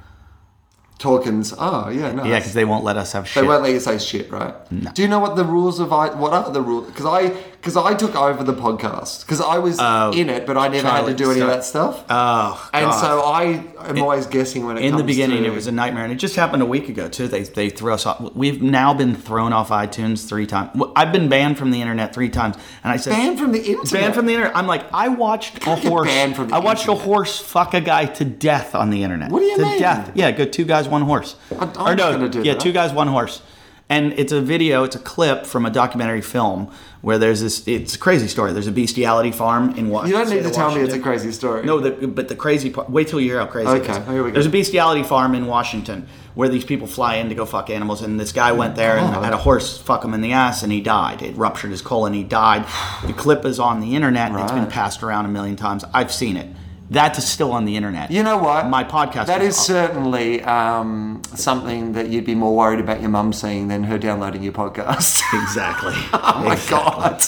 Talkins. 0.97 1.53
Oh, 1.57 1.89
yeah, 1.89 2.11
nice. 2.11 2.25
Yeah, 2.25 2.39
because 2.39 2.53
they 2.53 2.65
won't 2.65 2.83
let 2.83 2.97
us 2.97 3.11
have 3.11 3.31
They 3.33 3.43
won't 3.43 3.61
let 3.61 3.71
you 3.71 3.79
say 3.79 3.99
shit, 3.99 4.31
right? 4.31 4.53
Do 4.95 5.01
you 5.01 5.07
know 5.07 5.19
what 5.19 5.35
the 5.35 5.43
rules 5.45 5.79
of 5.79 5.91
I? 5.93 6.09
What 6.15 6.33
are 6.33 6.49
the 6.51 6.61
rules? 6.61 6.87
Because 6.87 7.05
I 7.05 7.35
because 7.63 7.77
I 7.77 7.93
took 7.93 8.13
over 8.13 8.43
the 8.43 8.53
podcast 8.53 9.21
because 9.21 9.39
I 9.39 9.57
was 9.57 9.77
oh, 9.79 10.11
in 10.11 10.29
it, 10.29 10.45
but 10.45 10.57
I 10.57 10.67
never 10.67 10.89
had 10.89 11.05
to 11.05 11.13
do 11.13 11.31
any 11.31 11.39
of 11.39 11.47
that 11.47 11.63
stuff. 11.63 12.03
Oh, 12.09 12.69
and 12.73 12.93
so 12.93 13.21
I 13.21 13.63
am 13.87 14.01
always 14.01 14.25
guessing 14.25 14.65
when 14.65 14.75
it 14.75 14.81
comes 14.81 14.91
in 14.91 14.97
the 14.97 15.03
beginning, 15.05 15.43
to, 15.43 15.49
it 15.49 15.53
was 15.53 15.67
a 15.67 15.71
nightmare, 15.71 16.03
and 16.03 16.11
it 16.11 16.17
just 16.17 16.35
happened 16.35 16.61
a 16.61 16.65
week 16.65 16.89
ago 16.89 17.07
too. 17.07 17.29
They 17.29 17.43
they 17.43 17.69
threw 17.69 17.93
us 17.93 18.05
off. 18.05 18.19
We've 18.35 18.61
now 18.61 18.93
been 18.93 19.15
thrown 19.15 19.53
off 19.53 19.69
iTunes 19.69 20.27
three 20.27 20.45
times. 20.45 20.71
I've 20.97 21.13
been 21.13 21.29
banned 21.29 21.57
from 21.57 21.71
the 21.71 21.79
internet 21.79 22.13
three 22.13 22.29
times, 22.29 22.57
and 22.83 22.91
I 22.91 22.97
said 22.97 23.11
banned 23.11 23.39
from 23.39 23.53
the 23.53 23.59
internet. 23.59 23.91
Banned 23.93 24.13
from 24.13 24.25
the 24.25 24.33
internet. 24.33 24.57
I'm 24.57 24.67
like, 24.67 24.83
I 24.93 25.07
watched 25.07 25.65
a 25.65 25.75
horse. 25.77 26.09
banned 26.09 26.35
from 26.35 26.49
the 26.49 26.55
I 26.55 26.59
watched 26.59 26.89
a 26.89 26.95
horse 26.95 27.39
fuck 27.39 27.73
a 27.73 27.81
guy 27.81 28.07
to 28.07 28.25
death 28.25 28.75
on 28.75 28.89
the 28.89 29.03
internet. 29.03 29.31
What 29.31 29.39
do 29.39 29.45
you 29.45 29.55
to 29.55 29.63
mean? 29.63 29.79
death. 29.79 30.11
Yeah, 30.15 30.31
go 30.31 30.43
two 30.43 30.65
guys, 30.65 30.89
one 30.89 31.03
horse. 31.03 31.37
I'm 31.57 31.69
or 31.79 31.95
no, 31.95 32.11
gonna 32.11 32.27
do 32.27 32.43
yeah, 32.43 32.55
that. 32.55 32.61
two 32.61 32.73
guys, 32.73 32.91
one 32.91 33.07
horse. 33.07 33.41
And 33.89 34.13
it's 34.13 34.31
a 34.31 34.41
video, 34.41 34.83
it's 34.83 34.95
a 34.95 34.99
clip 34.99 35.45
from 35.45 35.65
a 35.65 35.69
documentary 35.69 36.21
film 36.21 36.71
where 37.01 37.17
there's 37.17 37.41
this. 37.41 37.67
It's 37.67 37.95
a 37.95 37.99
crazy 37.99 38.27
story. 38.27 38.53
There's 38.53 38.65
a 38.65 38.71
bestiality 38.71 39.31
farm 39.31 39.71
in 39.71 39.89
Washington. 39.89 40.19
You 40.19 40.25
don't 40.25 40.35
need 40.35 40.43
to 40.49 40.55
tell 40.55 40.73
me 40.73 40.81
it's 40.81 40.93
a 40.93 40.99
crazy 40.99 41.31
story. 41.33 41.65
No, 41.65 41.79
the, 41.79 42.07
but 42.07 42.29
the 42.29 42.35
crazy 42.35 42.69
part. 42.69 42.89
Wait 42.89 43.09
till 43.09 43.19
you 43.19 43.29
hear 43.29 43.39
how 43.39 43.45
crazy. 43.45 43.69
it 43.69 43.81
Okay, 43.89 44.11
here 44.11 44.23
we 44.23 44.29
go. 44.29 44.33
There's 44.33 44.45
a 44.45 44.49
bestiality 44.49 45.03
farm 45.03 45.35
in 45.35 45.47
Washington 45.47 46.07
where 46.33 46.47
these 46.47 46.63
people 46.63 46.87
fly 46.87 47.15
in 47.15 47.29
to 47.29 47.35
go 47.35 47.45
fuck 47.45 47.69
animals, 47.69 48.01
and 48.01 48.19
this 48.19 48.31
guy 48.31 48.53
went 48.53 48.75
there 48.75 48.97
and 48.97 49.13
had 49.13 49.33
a 49.33 49.37
horse 49.37 49.77
fuck 49.77 50.03
him 50.03 50.13
in 50.13 50.21
the 50.21 50.31
ass, 50.31 50.63
and 50.63 50.71
he 50.71 50.81
died. 50.81 51.21
It 51.21 51.35
ruptured 51.35 51.71
his 51.71 51.81
colon. 51.81 52.13
He 52.13 52.23
died. 52.23 52.65
The 53.05 53.13
clip 53.13 53.45
is 53.45 53.59
on 53.59 53.81
the 53.81 53.95
internet. 53.95 54.31
It's 54.31 54.51
been 54.51 54.67
passed 54.67 55.03
around 55.03 55.25
a 55.25 55.29
million 55.29 55.57
times. 55.57 55.83
I've 55.93 56.11
seen 56.11 56.37
it. 56.37 56.47
That's 56.93 57.23
still 57.25 57.51
on 57.51 57.65
the 57.65 57.75
internet. 57.75 58.11
You 58.11 58.23
know 58.23 58.37
what? 58.37 58.67
My 58.67 58.83
podcast. 58.83 59.25
That 59.25 59.41
is 59.41 59.57
is 59.57 59.65
certainly 59.65 60.41
um, 60.43 61.21
something 61.35 61.93
that 61.93 62.09
you'd 62.09 62.25
be 62.25 62.35
more 62.35 62.55
worried 62.55 62.79
about 62.79 63.01
your 63.01 63.09
mum 63.09 63.33
seeing 63.33 63.67
than 63.67 63.83
her 63.83 63.97
downloading 63.97 64.43
your 64.43 64.53
podcast. 64.53 65.21
exactly. 65.43 65.93
Oh 66.25 66.43
my 66.43 66.59
god! 66.69 67.21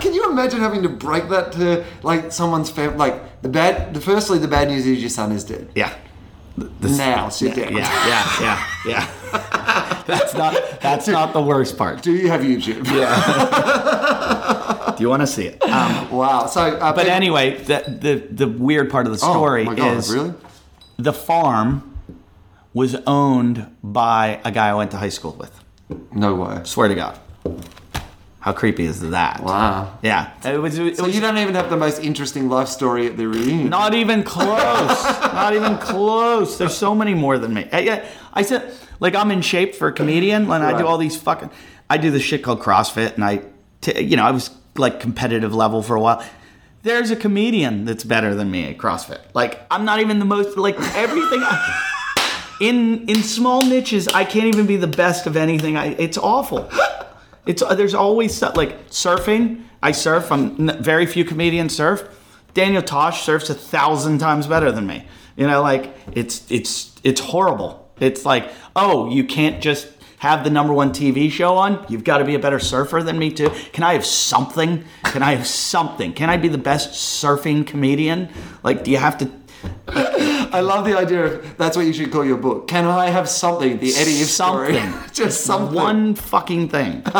Can 0.00 0.14
you 0.14 0.30
imagine 0.30 0.60
having 0.60 0.82
to 0.82 0.88
break 0.88 1.28
that 1.28 1.52
to 1.52 1.84
like 2.02 2.32
someone's 2.32 2.70
family? 2.70 2.96
Like 2.96 3.42
the 3.42 3.48
bad. 3.48 3.94
The 3.94 4.00
firstly, 4.00 4.38
the 4.38 4.48
bad 4.48 4.68
news 4.68 4.86
is 4.86 5.00
your 5.00 5.10
son 5.10 5.32
is 5.32 5.44
dead. 5.44 5.68
Yeah. 5.74 5.94
Now 6.80 7.28
sit 7.28 7.56
Yeah, 7.56 7.64
down. 7.64 7.76
yeah, 7.76 8.08
yeah, 8.08 8.40
yeah, 8.40 8.66
yeah. 8.86 10.02
that's 10.06 10.34
not. 10.34 10.80
That's 10.80 11.08
not 11.08 11.32
the 11.32 11.40
worst 11.42 11.76
part. 11.78 12.02
Do 12.02 12.12
you 12.12 12.28
have 12.28 12.40
YouTube? 12.42 12.84
Yeah. 12.86 14.94
Do 14.96 15.02
you 15.02 15.08
want 15.08 15.22
to 15.22 15.26
see 15.26 15.46
it? 15.46 15.62
Um, 15.62 16.10
Wow. 16.10 16.46
So, 16.46 16.60
uh, 16.62 16.92
but 16.92 17.02
people- 17.02 17.10
anyway, 17.12 17.56
the, 17.62 17.84
the 18.00 18.14
the 18.46 18.48
weird 18.48 18.90
part 18.90 19.06
of 19.06 19.12
the 19.12 19.18
story 19.18 19.62
oh 19.62 19.66
my 19.66 19.74
god, 19.74 19.96
is 19.98 20.12
really? 20.12 20.34
the 20.98 21.12
farm 21.12 21.82
was 22.74 22.96
owned 23.06 23.66
by 23.82 24.40
a 24.44 24.50
guy 24.50 24.68
I 24.68 24.74
went 24.74 24.90
to 24.92 24.96
high 24.98 25.08
school 25.10 25.32
with. 25.38 25.52
No 26.12 26.34
way. 26.34 26.60
Swear 26.64 26.88
to 26.88 26.94
God. 26.94 27.18
How 28.40 28.52
creepy 28.54 28.84
is 28.86 29.00
that? 29.10 29.42
Wow. 29.42 29.98
Yeah. 30.02 30.32
It 30.44 30.58
was, 30.58 30.78
it 30.78 30.96
So 30.96 31.04
was 31.04 31.14
you 31.14 31.20
don't 31.20 31.36
even 31.36 31.54
have 31.54 31.68
the 31.68 31.76
most 31.76 32.02
interesting 32.02 32.48
life 32.48 32.68
story 32.68 33.06
at 33.06 33.16
the 33.18 33.28
reunion. 33.28 33.68
not 33.68 33.92
even 33.94 34.22
close. 34.22 34.48
not 35.34 35.54
even 35.54 35.76
close. 35.76 36.56
There's 36.56 36.74
so 36.76 36.94
many 36.94 37.12
more 37.14 37.38
than 37.38 37.52
me. 37.54 37.68
I, 37.72 37.78
I- 37.80 38.04
I 38.32 38.42
said, 38.42 38.72
like, 39.00 39.14
I'm 39.16 39.30
in 39.32 39.42
shape 39.42 39.74
for 39.74 39.88
a 39.88 39.92
comedian, 39.92 40.42
and 40.44 40.52
I 40.64 40.78
do 40.78 40.86
all 40.86 40.98
these 40.98 41.16
fucking. 41.16 41.50
I 41.90 41.96
do 41.98 42.10
this 42.12 42.22
shit 42.22 42.44
called 42.44 42.60
CrossFit, 42.60 43.14
and 43.16 43.24
I, 43.24 43.42
t- 43.80 44.00
you 44.02 44.16
know, 44.16 44.22
I 44.24 44.30
was 44.30 44.50
like 44.76 45.00
competitive 45.00 45.52
level 45.52 45.82
for 45.82 45.96
a 45.96 46.00
while. 46.00 46.24
There's 46.84 47.10
a 47.10 47.16
comedian 47.16 47.84
that's 47.86 48.04
better 48.04 48.34
than 48.36 48.50
me 48.52 48.70
at 48.70 48.78
CrossFit. 48.78 49.18
Like, 49.34 49.60
I'm 49.70 49.84
not 49.84 49.98
even 50.00 50.20
the 50.20 50.24
most, 50.24 50.56
like, 50.56 50.76
everything. 50.96 51.42
in 52.60 53.08
in 53.08 53.22
small 53.22 53.64
niches, 53.66 54.06
I 54.08 54.24
can't 54.24 54.46
even 54.46 54.66
be 54.66 54.76
the 54.76 54.86
best 54.86 55.26
of 55.26 55.36
anything. 55.36 55.76
I, 55.76 55.86
it's 55.98 56.16
awful. 56.16 56.70
It's 57.50 57.62
uh, 57.62 57.74
there's 57.74 57.94
always 57.94 58.40
like 58.42 58.90
surfing. 58.90 59.64
I 59.82 59.90
surf. 59.90 60.30
I'm 60.30 60.68
very 60.80 61.04
few 61.04 61.24
comedians 61.24 61.74
surf. 61.74 62.04
Daniel 62.54 62.80
Tosh 62.80 63.24
surfs 63.24 63.50
a 63.50 63.54
thousand 63.54 64.18
times 64.18 64.46
better 64.46 64.70
than 64.70 64.86
me. 64.86 65.04
You 65.36 65.48
know, 65.48 65.60
like 65.60 65.92
it's 66.12 66.48
it's 66.48 66.94
it's 67.02 67.20
horrible. 67.20 67.90
It's 67.98 68.24
like, 68.24 68.52
oh, 68.76 69.10
you 69.10 69.24
can't 69.24 69.60
just 69.60 69.88
have 70.18 70.44
the 70.44 70.50
number 70.50 70.72
one 70.72 70.92
TV 70.92 71.28
show 71.28 71.56
on. 71.56 71.84
You've 71.88 72.04
got 72.04 72.18
to 72.18 72.24
be 72.24 72.36
a 72.36 72.38
better 72.38 72.60
surfer 72.60 73.02
than 73.02 73.18
me 73.18 73.32
too. 73.32 73.50
Can 73.72 73.82
I 73.82 73.94
have 73.94 74.06
something? 74.06 74.84
Can 75.02 75.24
I 75.24 75.34
have 75.34 75.46
something? 75.46 76.12
Can 76.12 76.30
I 76.30 76.36
be 76.36 76.46
the 76.46 76.58
best 76.58 76.90
surfing 76.90 77.66
comedian? 77.66 78.28
Like, 78.62 78.84
do 78.84 78.92
you 78.92 78.98
have 78.98 79.18
to? 79.18 79.28
I 80.52 80.60
love 80.60 80.84
the 80.84 80.96
idea 80.96 81.24
of 81.24 81.56
that's 81.56 81.76
what 81.76 81.86
you 81.86 81.92
should 81.92 82.10
call 82.12 82.24
your 82.24 82.36
book. 82.36 82.68
Can 82.68 82.84
I 82.86 83.06
have 83.10 83.28
something? 83.28 83.78
The 83.78 83.94
Eddie 83.94 84.20
Ifft 84.20 84.26
story. 84.26 84.74
Something. 84.74 85.10
Just 85.12 85.44
something. 85.44 85.74
One 85.74 86.14
fucking 86.14 86.68
thing. 86.68 87.02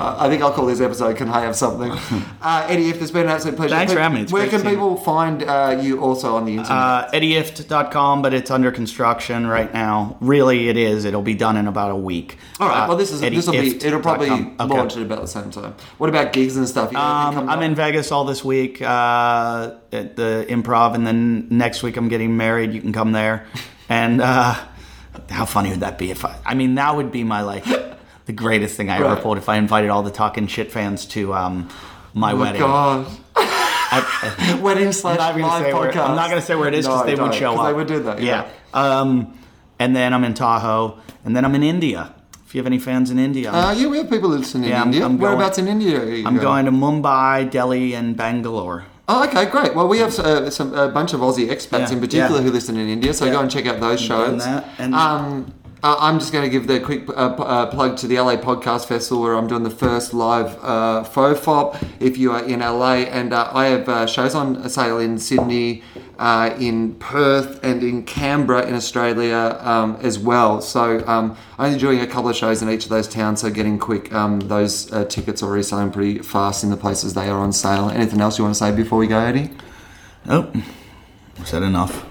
I 0.00 0.28
think 0.28 0.42
I'll 0.42 0.52
call 0.52 0.66
this 0.66 0.80
episode 0.80 1.16
"Can 1.16 1.28
I 1.28 1.40
Have 1.40 1.56
Something?" 1.56 1.92
Uh, 2.40 2.64
Eddie, 2.68 2.88
if 2.88 2.98
there's 2.98 3.10
been 3.10 3.22
an 3.26 3.30
absolute 3.32 3.56
pleasure. 3.56 3.74
Thanks 3.74 3.92
for 3.92 3.98
having 3.98 4.14
me. 4.16 4.22
It's 4.22 4.32
Where 4.32 4.46
can 4.48 4.62
people 4.62 4.96
find 4.96 5.42
uh, 5.42 5.76
you 5.82 6.00
also 6.00 6.36
on 6.36 6.44
the 6.44 6.52
internet? 6.52 6.70
Uh, 6.70 7.10
EddieIfft.com, 7.12 8.22
but 8.22 8.32
it's 8.32 8.50
under 8.50 8.70
construction 8.70 9.46
right 9.48 9.72
now. 9.74 10.16
Really, 10.20 10.68
it 10.68 10.76
is. 10.76 11.04
It'll 11.04 11.20
be 11.20 11.34
done 11.34 11.56
in 11.56 11.66
about 11.66 11.90
a 11.90 11.96
week. 11.96 12.38
All 12.60 12.68
right. 12.68 12.84
Uh, 12.84 12.88
well, 12.88 12.96
this 12.96 13.10
is 13.10 13.20
this 13.20 13.46
will 13.46 13.54
be. 13.54 13.76
It'll 13.84 14.00
probably 14.00 14.30
Okay. 14.30 14.54
launch 14.58 14.96
at 14.96 15.02
about 15.02 15.20
the 15.22 15.26
same 15.26 15.50
time. 15.50 15.74
What 15.98 16.08
about 16.08 16.32
gigs 16.32 16.56
and 16.56 16.68
stuff? 16.68 16.90
You 16.92 16.96
got 16.96 17.26
anything 17.28 17.42
Um, 17.44 17.50
I'm 17.50 17.58
up? 17.58 17.64
in 17.64 17.74
Vegas 17.74 18.12
all 18.12 18.24
this 18.24 18.44
week 18.44 18.80
uh, 18.80 19.72
at 19.92 20.16
the 20.16 20.46
Improv, 20.48 20.94
and 20.94 21.06
then 21.06 21.46
next 21.50 21.82
week 21.82 21.96
I'm 21.96 22.08
getting 22.08 22.36
married. 22.36 22.72
You 22.72 22.80
can 22.80 22.92
come 22.92 23.12
there. 23.12 23.46
And 23.88 24.20
uh, 24.20 24.54
how 25.30 25.44
funny 25.46 25.70
would 25.70 25.80
that 25.80 25.98
be 25.98 26.10
if 26.10 26.24
I? 26.24 26.38
I 26.44 26.54
mean, 26.54 26.74
that 26.76 26.94
would 26.96 27.10
be 27.10 27.24
my 27.24 27.42
like 27.42 27.64
the 28.26 28.32
greatest 28.32 28.76
thing 28.76 28.90
I 28.90 28.98
ever 28.98 29.16
pulled 29.16 29.38
if 29.38 29.48
I 29.48 29.56
invited 29.56 29.88
all 29.90 30.02
the 30.02 30.10
talking 30.10 30.46
shit 30.46 30.70
fans 30.70 31.06
to 31.06 31.32
um, 31.34 31.68
my 32.14 32.32
Oh 32.32 32.36
my 32.36 32.42
wedding. 32.42 32.60
God. 32.60 33.06
I- 33.36 34.58
Wedding 34.62 34.92
slash 34.92 35.18
I'm 35.18 35.40
live 35.40 35.62
say 35.64 35.72
where. 35.72 35.90
I'm 35.90 36.14
not 36.14 36.28
gonna 36.28 36.42
say 36.42 36.54
where 36.54 36.68
it 36.68 36.74
is 36.74 36.86
because 36.86 37.06
No, 37.06 37.06
they 37.06 37.20
would 37.20 37.32
show 37.34 37.54
up. 37.58 37.66
They 37.66 37.72
would 37.72 37.86
do 37.88 38.02
that. 38.02 38.20
Yeah. 38.20 38.46
Um, 38.74 39.38
and 39.78 39.96
then 39.96 40.12
I'm 40.12 40.24
in 40.24 40.34
Tahoe, 40.34 40.98
and 41.24 41.34
then 41.34 41.44
I'm 41.46 41.54
in 41.54 41.62
India. 41.62 42.14
If 42.44 42.54
you 42.54 42.58
have 42.60 42.66
any 42.66 42.78
fans 42.78 43.10
in 43.10 43.18
India, 43.18 43.50
Uh, 43.50 43.72
yeah, 43.72 43.86
we 43.88 43.96
have 43.98 44.10
people 44.10 44.28
listening 44.30 44.64
in 44.64 44.70
Yeah, 44.70 44.78
I'm- 44.78 44.86
India. 44.88 45.04
I'm 45.04 45.16
going- 45.16 45.32
Whereabouts 45.36 45.58
in 45.58 45.68
India? 45.68 46.00
Are 46.02 46.04
you 46.04 46.26
I'm 46.26 46.36
going 46.36 46.64
to 46.66 46.70
Mumbai, 46.70 47.50
Delhi, 47.50 47.94
and 47.94 48.14
Bangalore. 48.16 48.84
Oh, 49.10 49.24
okay, 49.26 49.46
great. 49.46 49.74
Well, 49.74 49.88
we 49.88 49.98
have 50.00 50.18
uh, 50.18 50.50
some 50.50 50.74
a 50.74 50.88
bunch 50.88 51.14
of 51.14 51.20
Aussie 51.20 51.48
expats 51.48 51.88
Yeah, 51.88 51.92
in 51.92 52.00
particular 52.00 52.36
yeah. 52.36 52.42
who 52.42 52.50
listen 52.50 52.76
in 52.76 52.88
India, 52.90 53.14
so 53.14 53.24
Yeah. 53.24 53.32
go 53.32 53.40
and 53.40 53.50
check 53.50 53.64
out 53.66 53.80
those 53.80 54.00
shows. 54.00 54.44
that, 54.44 54.66
and- 54.78 54.94
um, 54.94 55.52
uh, 55.82 55.96
I'm 56.00 56.18
just 56.18 56.32
going 56.32 56.44
to 56.44 56.50
give 56.50 56.66
the 56.66 56.80
quick 56.80 57.08
uh, 57.08 57.12
uh, 57.12 57.66
plug 57.70 57.96
to 57.98 58.08
the 58.08 58.18
LA 58.18 58.36
Podcast 58.36 58.86
Festival 58.86 59.22
where 59.22 59.34
I'm 59.34 59.46
doing 59.46 59.62
the 59.62 59.70
first 59.70 60.12
live 60.12 60.56
uh, 60.62 61.04
FOFOP 61.04 61.80
if 62.00 62.18
you 62.18 62.32
are 62.32 62.44
in 62.44 62.60
LA. 62.60 62.94
And 62.94 63.32
uh, 63.32 63.48
I 63.52 63.66
have 63.66 63.88
uh, 63.88 64.06
shows 64.06 64.34
on 64.34 64.68
sale 64.68 64.98
in 64.98 65.18
Sydney, 65.18 65.84
uh, 66.18 66.54
in 66.58 66.94
Perth, 66.96 67.62
and 67.62 67.82
in 67.82 68.02
Canberra 68.02 68.66
in 68.66 68.74
Australia 68.74 69.56
um, 69.60 69.96
as 70.02 70.18
well. 70.18 70.60
So 70.60 71.06
um, 71.06 71.36
I'm 71.58 71.66
only 71.66 71.78
doing 71.78 72.00
a 72.00 72.06
couple 72.06 72.30
of 72.30 72.36
shows 72.36 72.60
in 72.60 72.68
each 72.68 72.84
of 72.84 72.90
those 72.90 73.06
towns, 73.06 73.40
so 73.40 73.50
getting 73.50 73.78
quick. 73.78 74.12
Um, 74.12 74.40
those 74.40 74.86
tickets 75.08 75.42
are 75.42 75.46
already 75.46 75.62
selling 75.62 75.92
pretty 75.92 76.18
fast 76.18 76.64
in 76.64 76.70
the 76.70 76.76
places 76.76 77.14
they 77.14 77.28
are 77.28 77.38
on 77.38 77.52
sale. 77.52 77.88
Anything 77.88 78.20
else 78.20 78.36
you 78.36 78.44
want 78.44 78.56
to 78.56 78.58
say 78.58 78.74
before 78.74 78.98
we 78.98 79.06
go, 79.06 79.18
Eddie? 79.18 79.50
Nope. 80.26 80.56
Oh, 81.38 81.44
said 81.44 81.62
enough. 81.62 82.04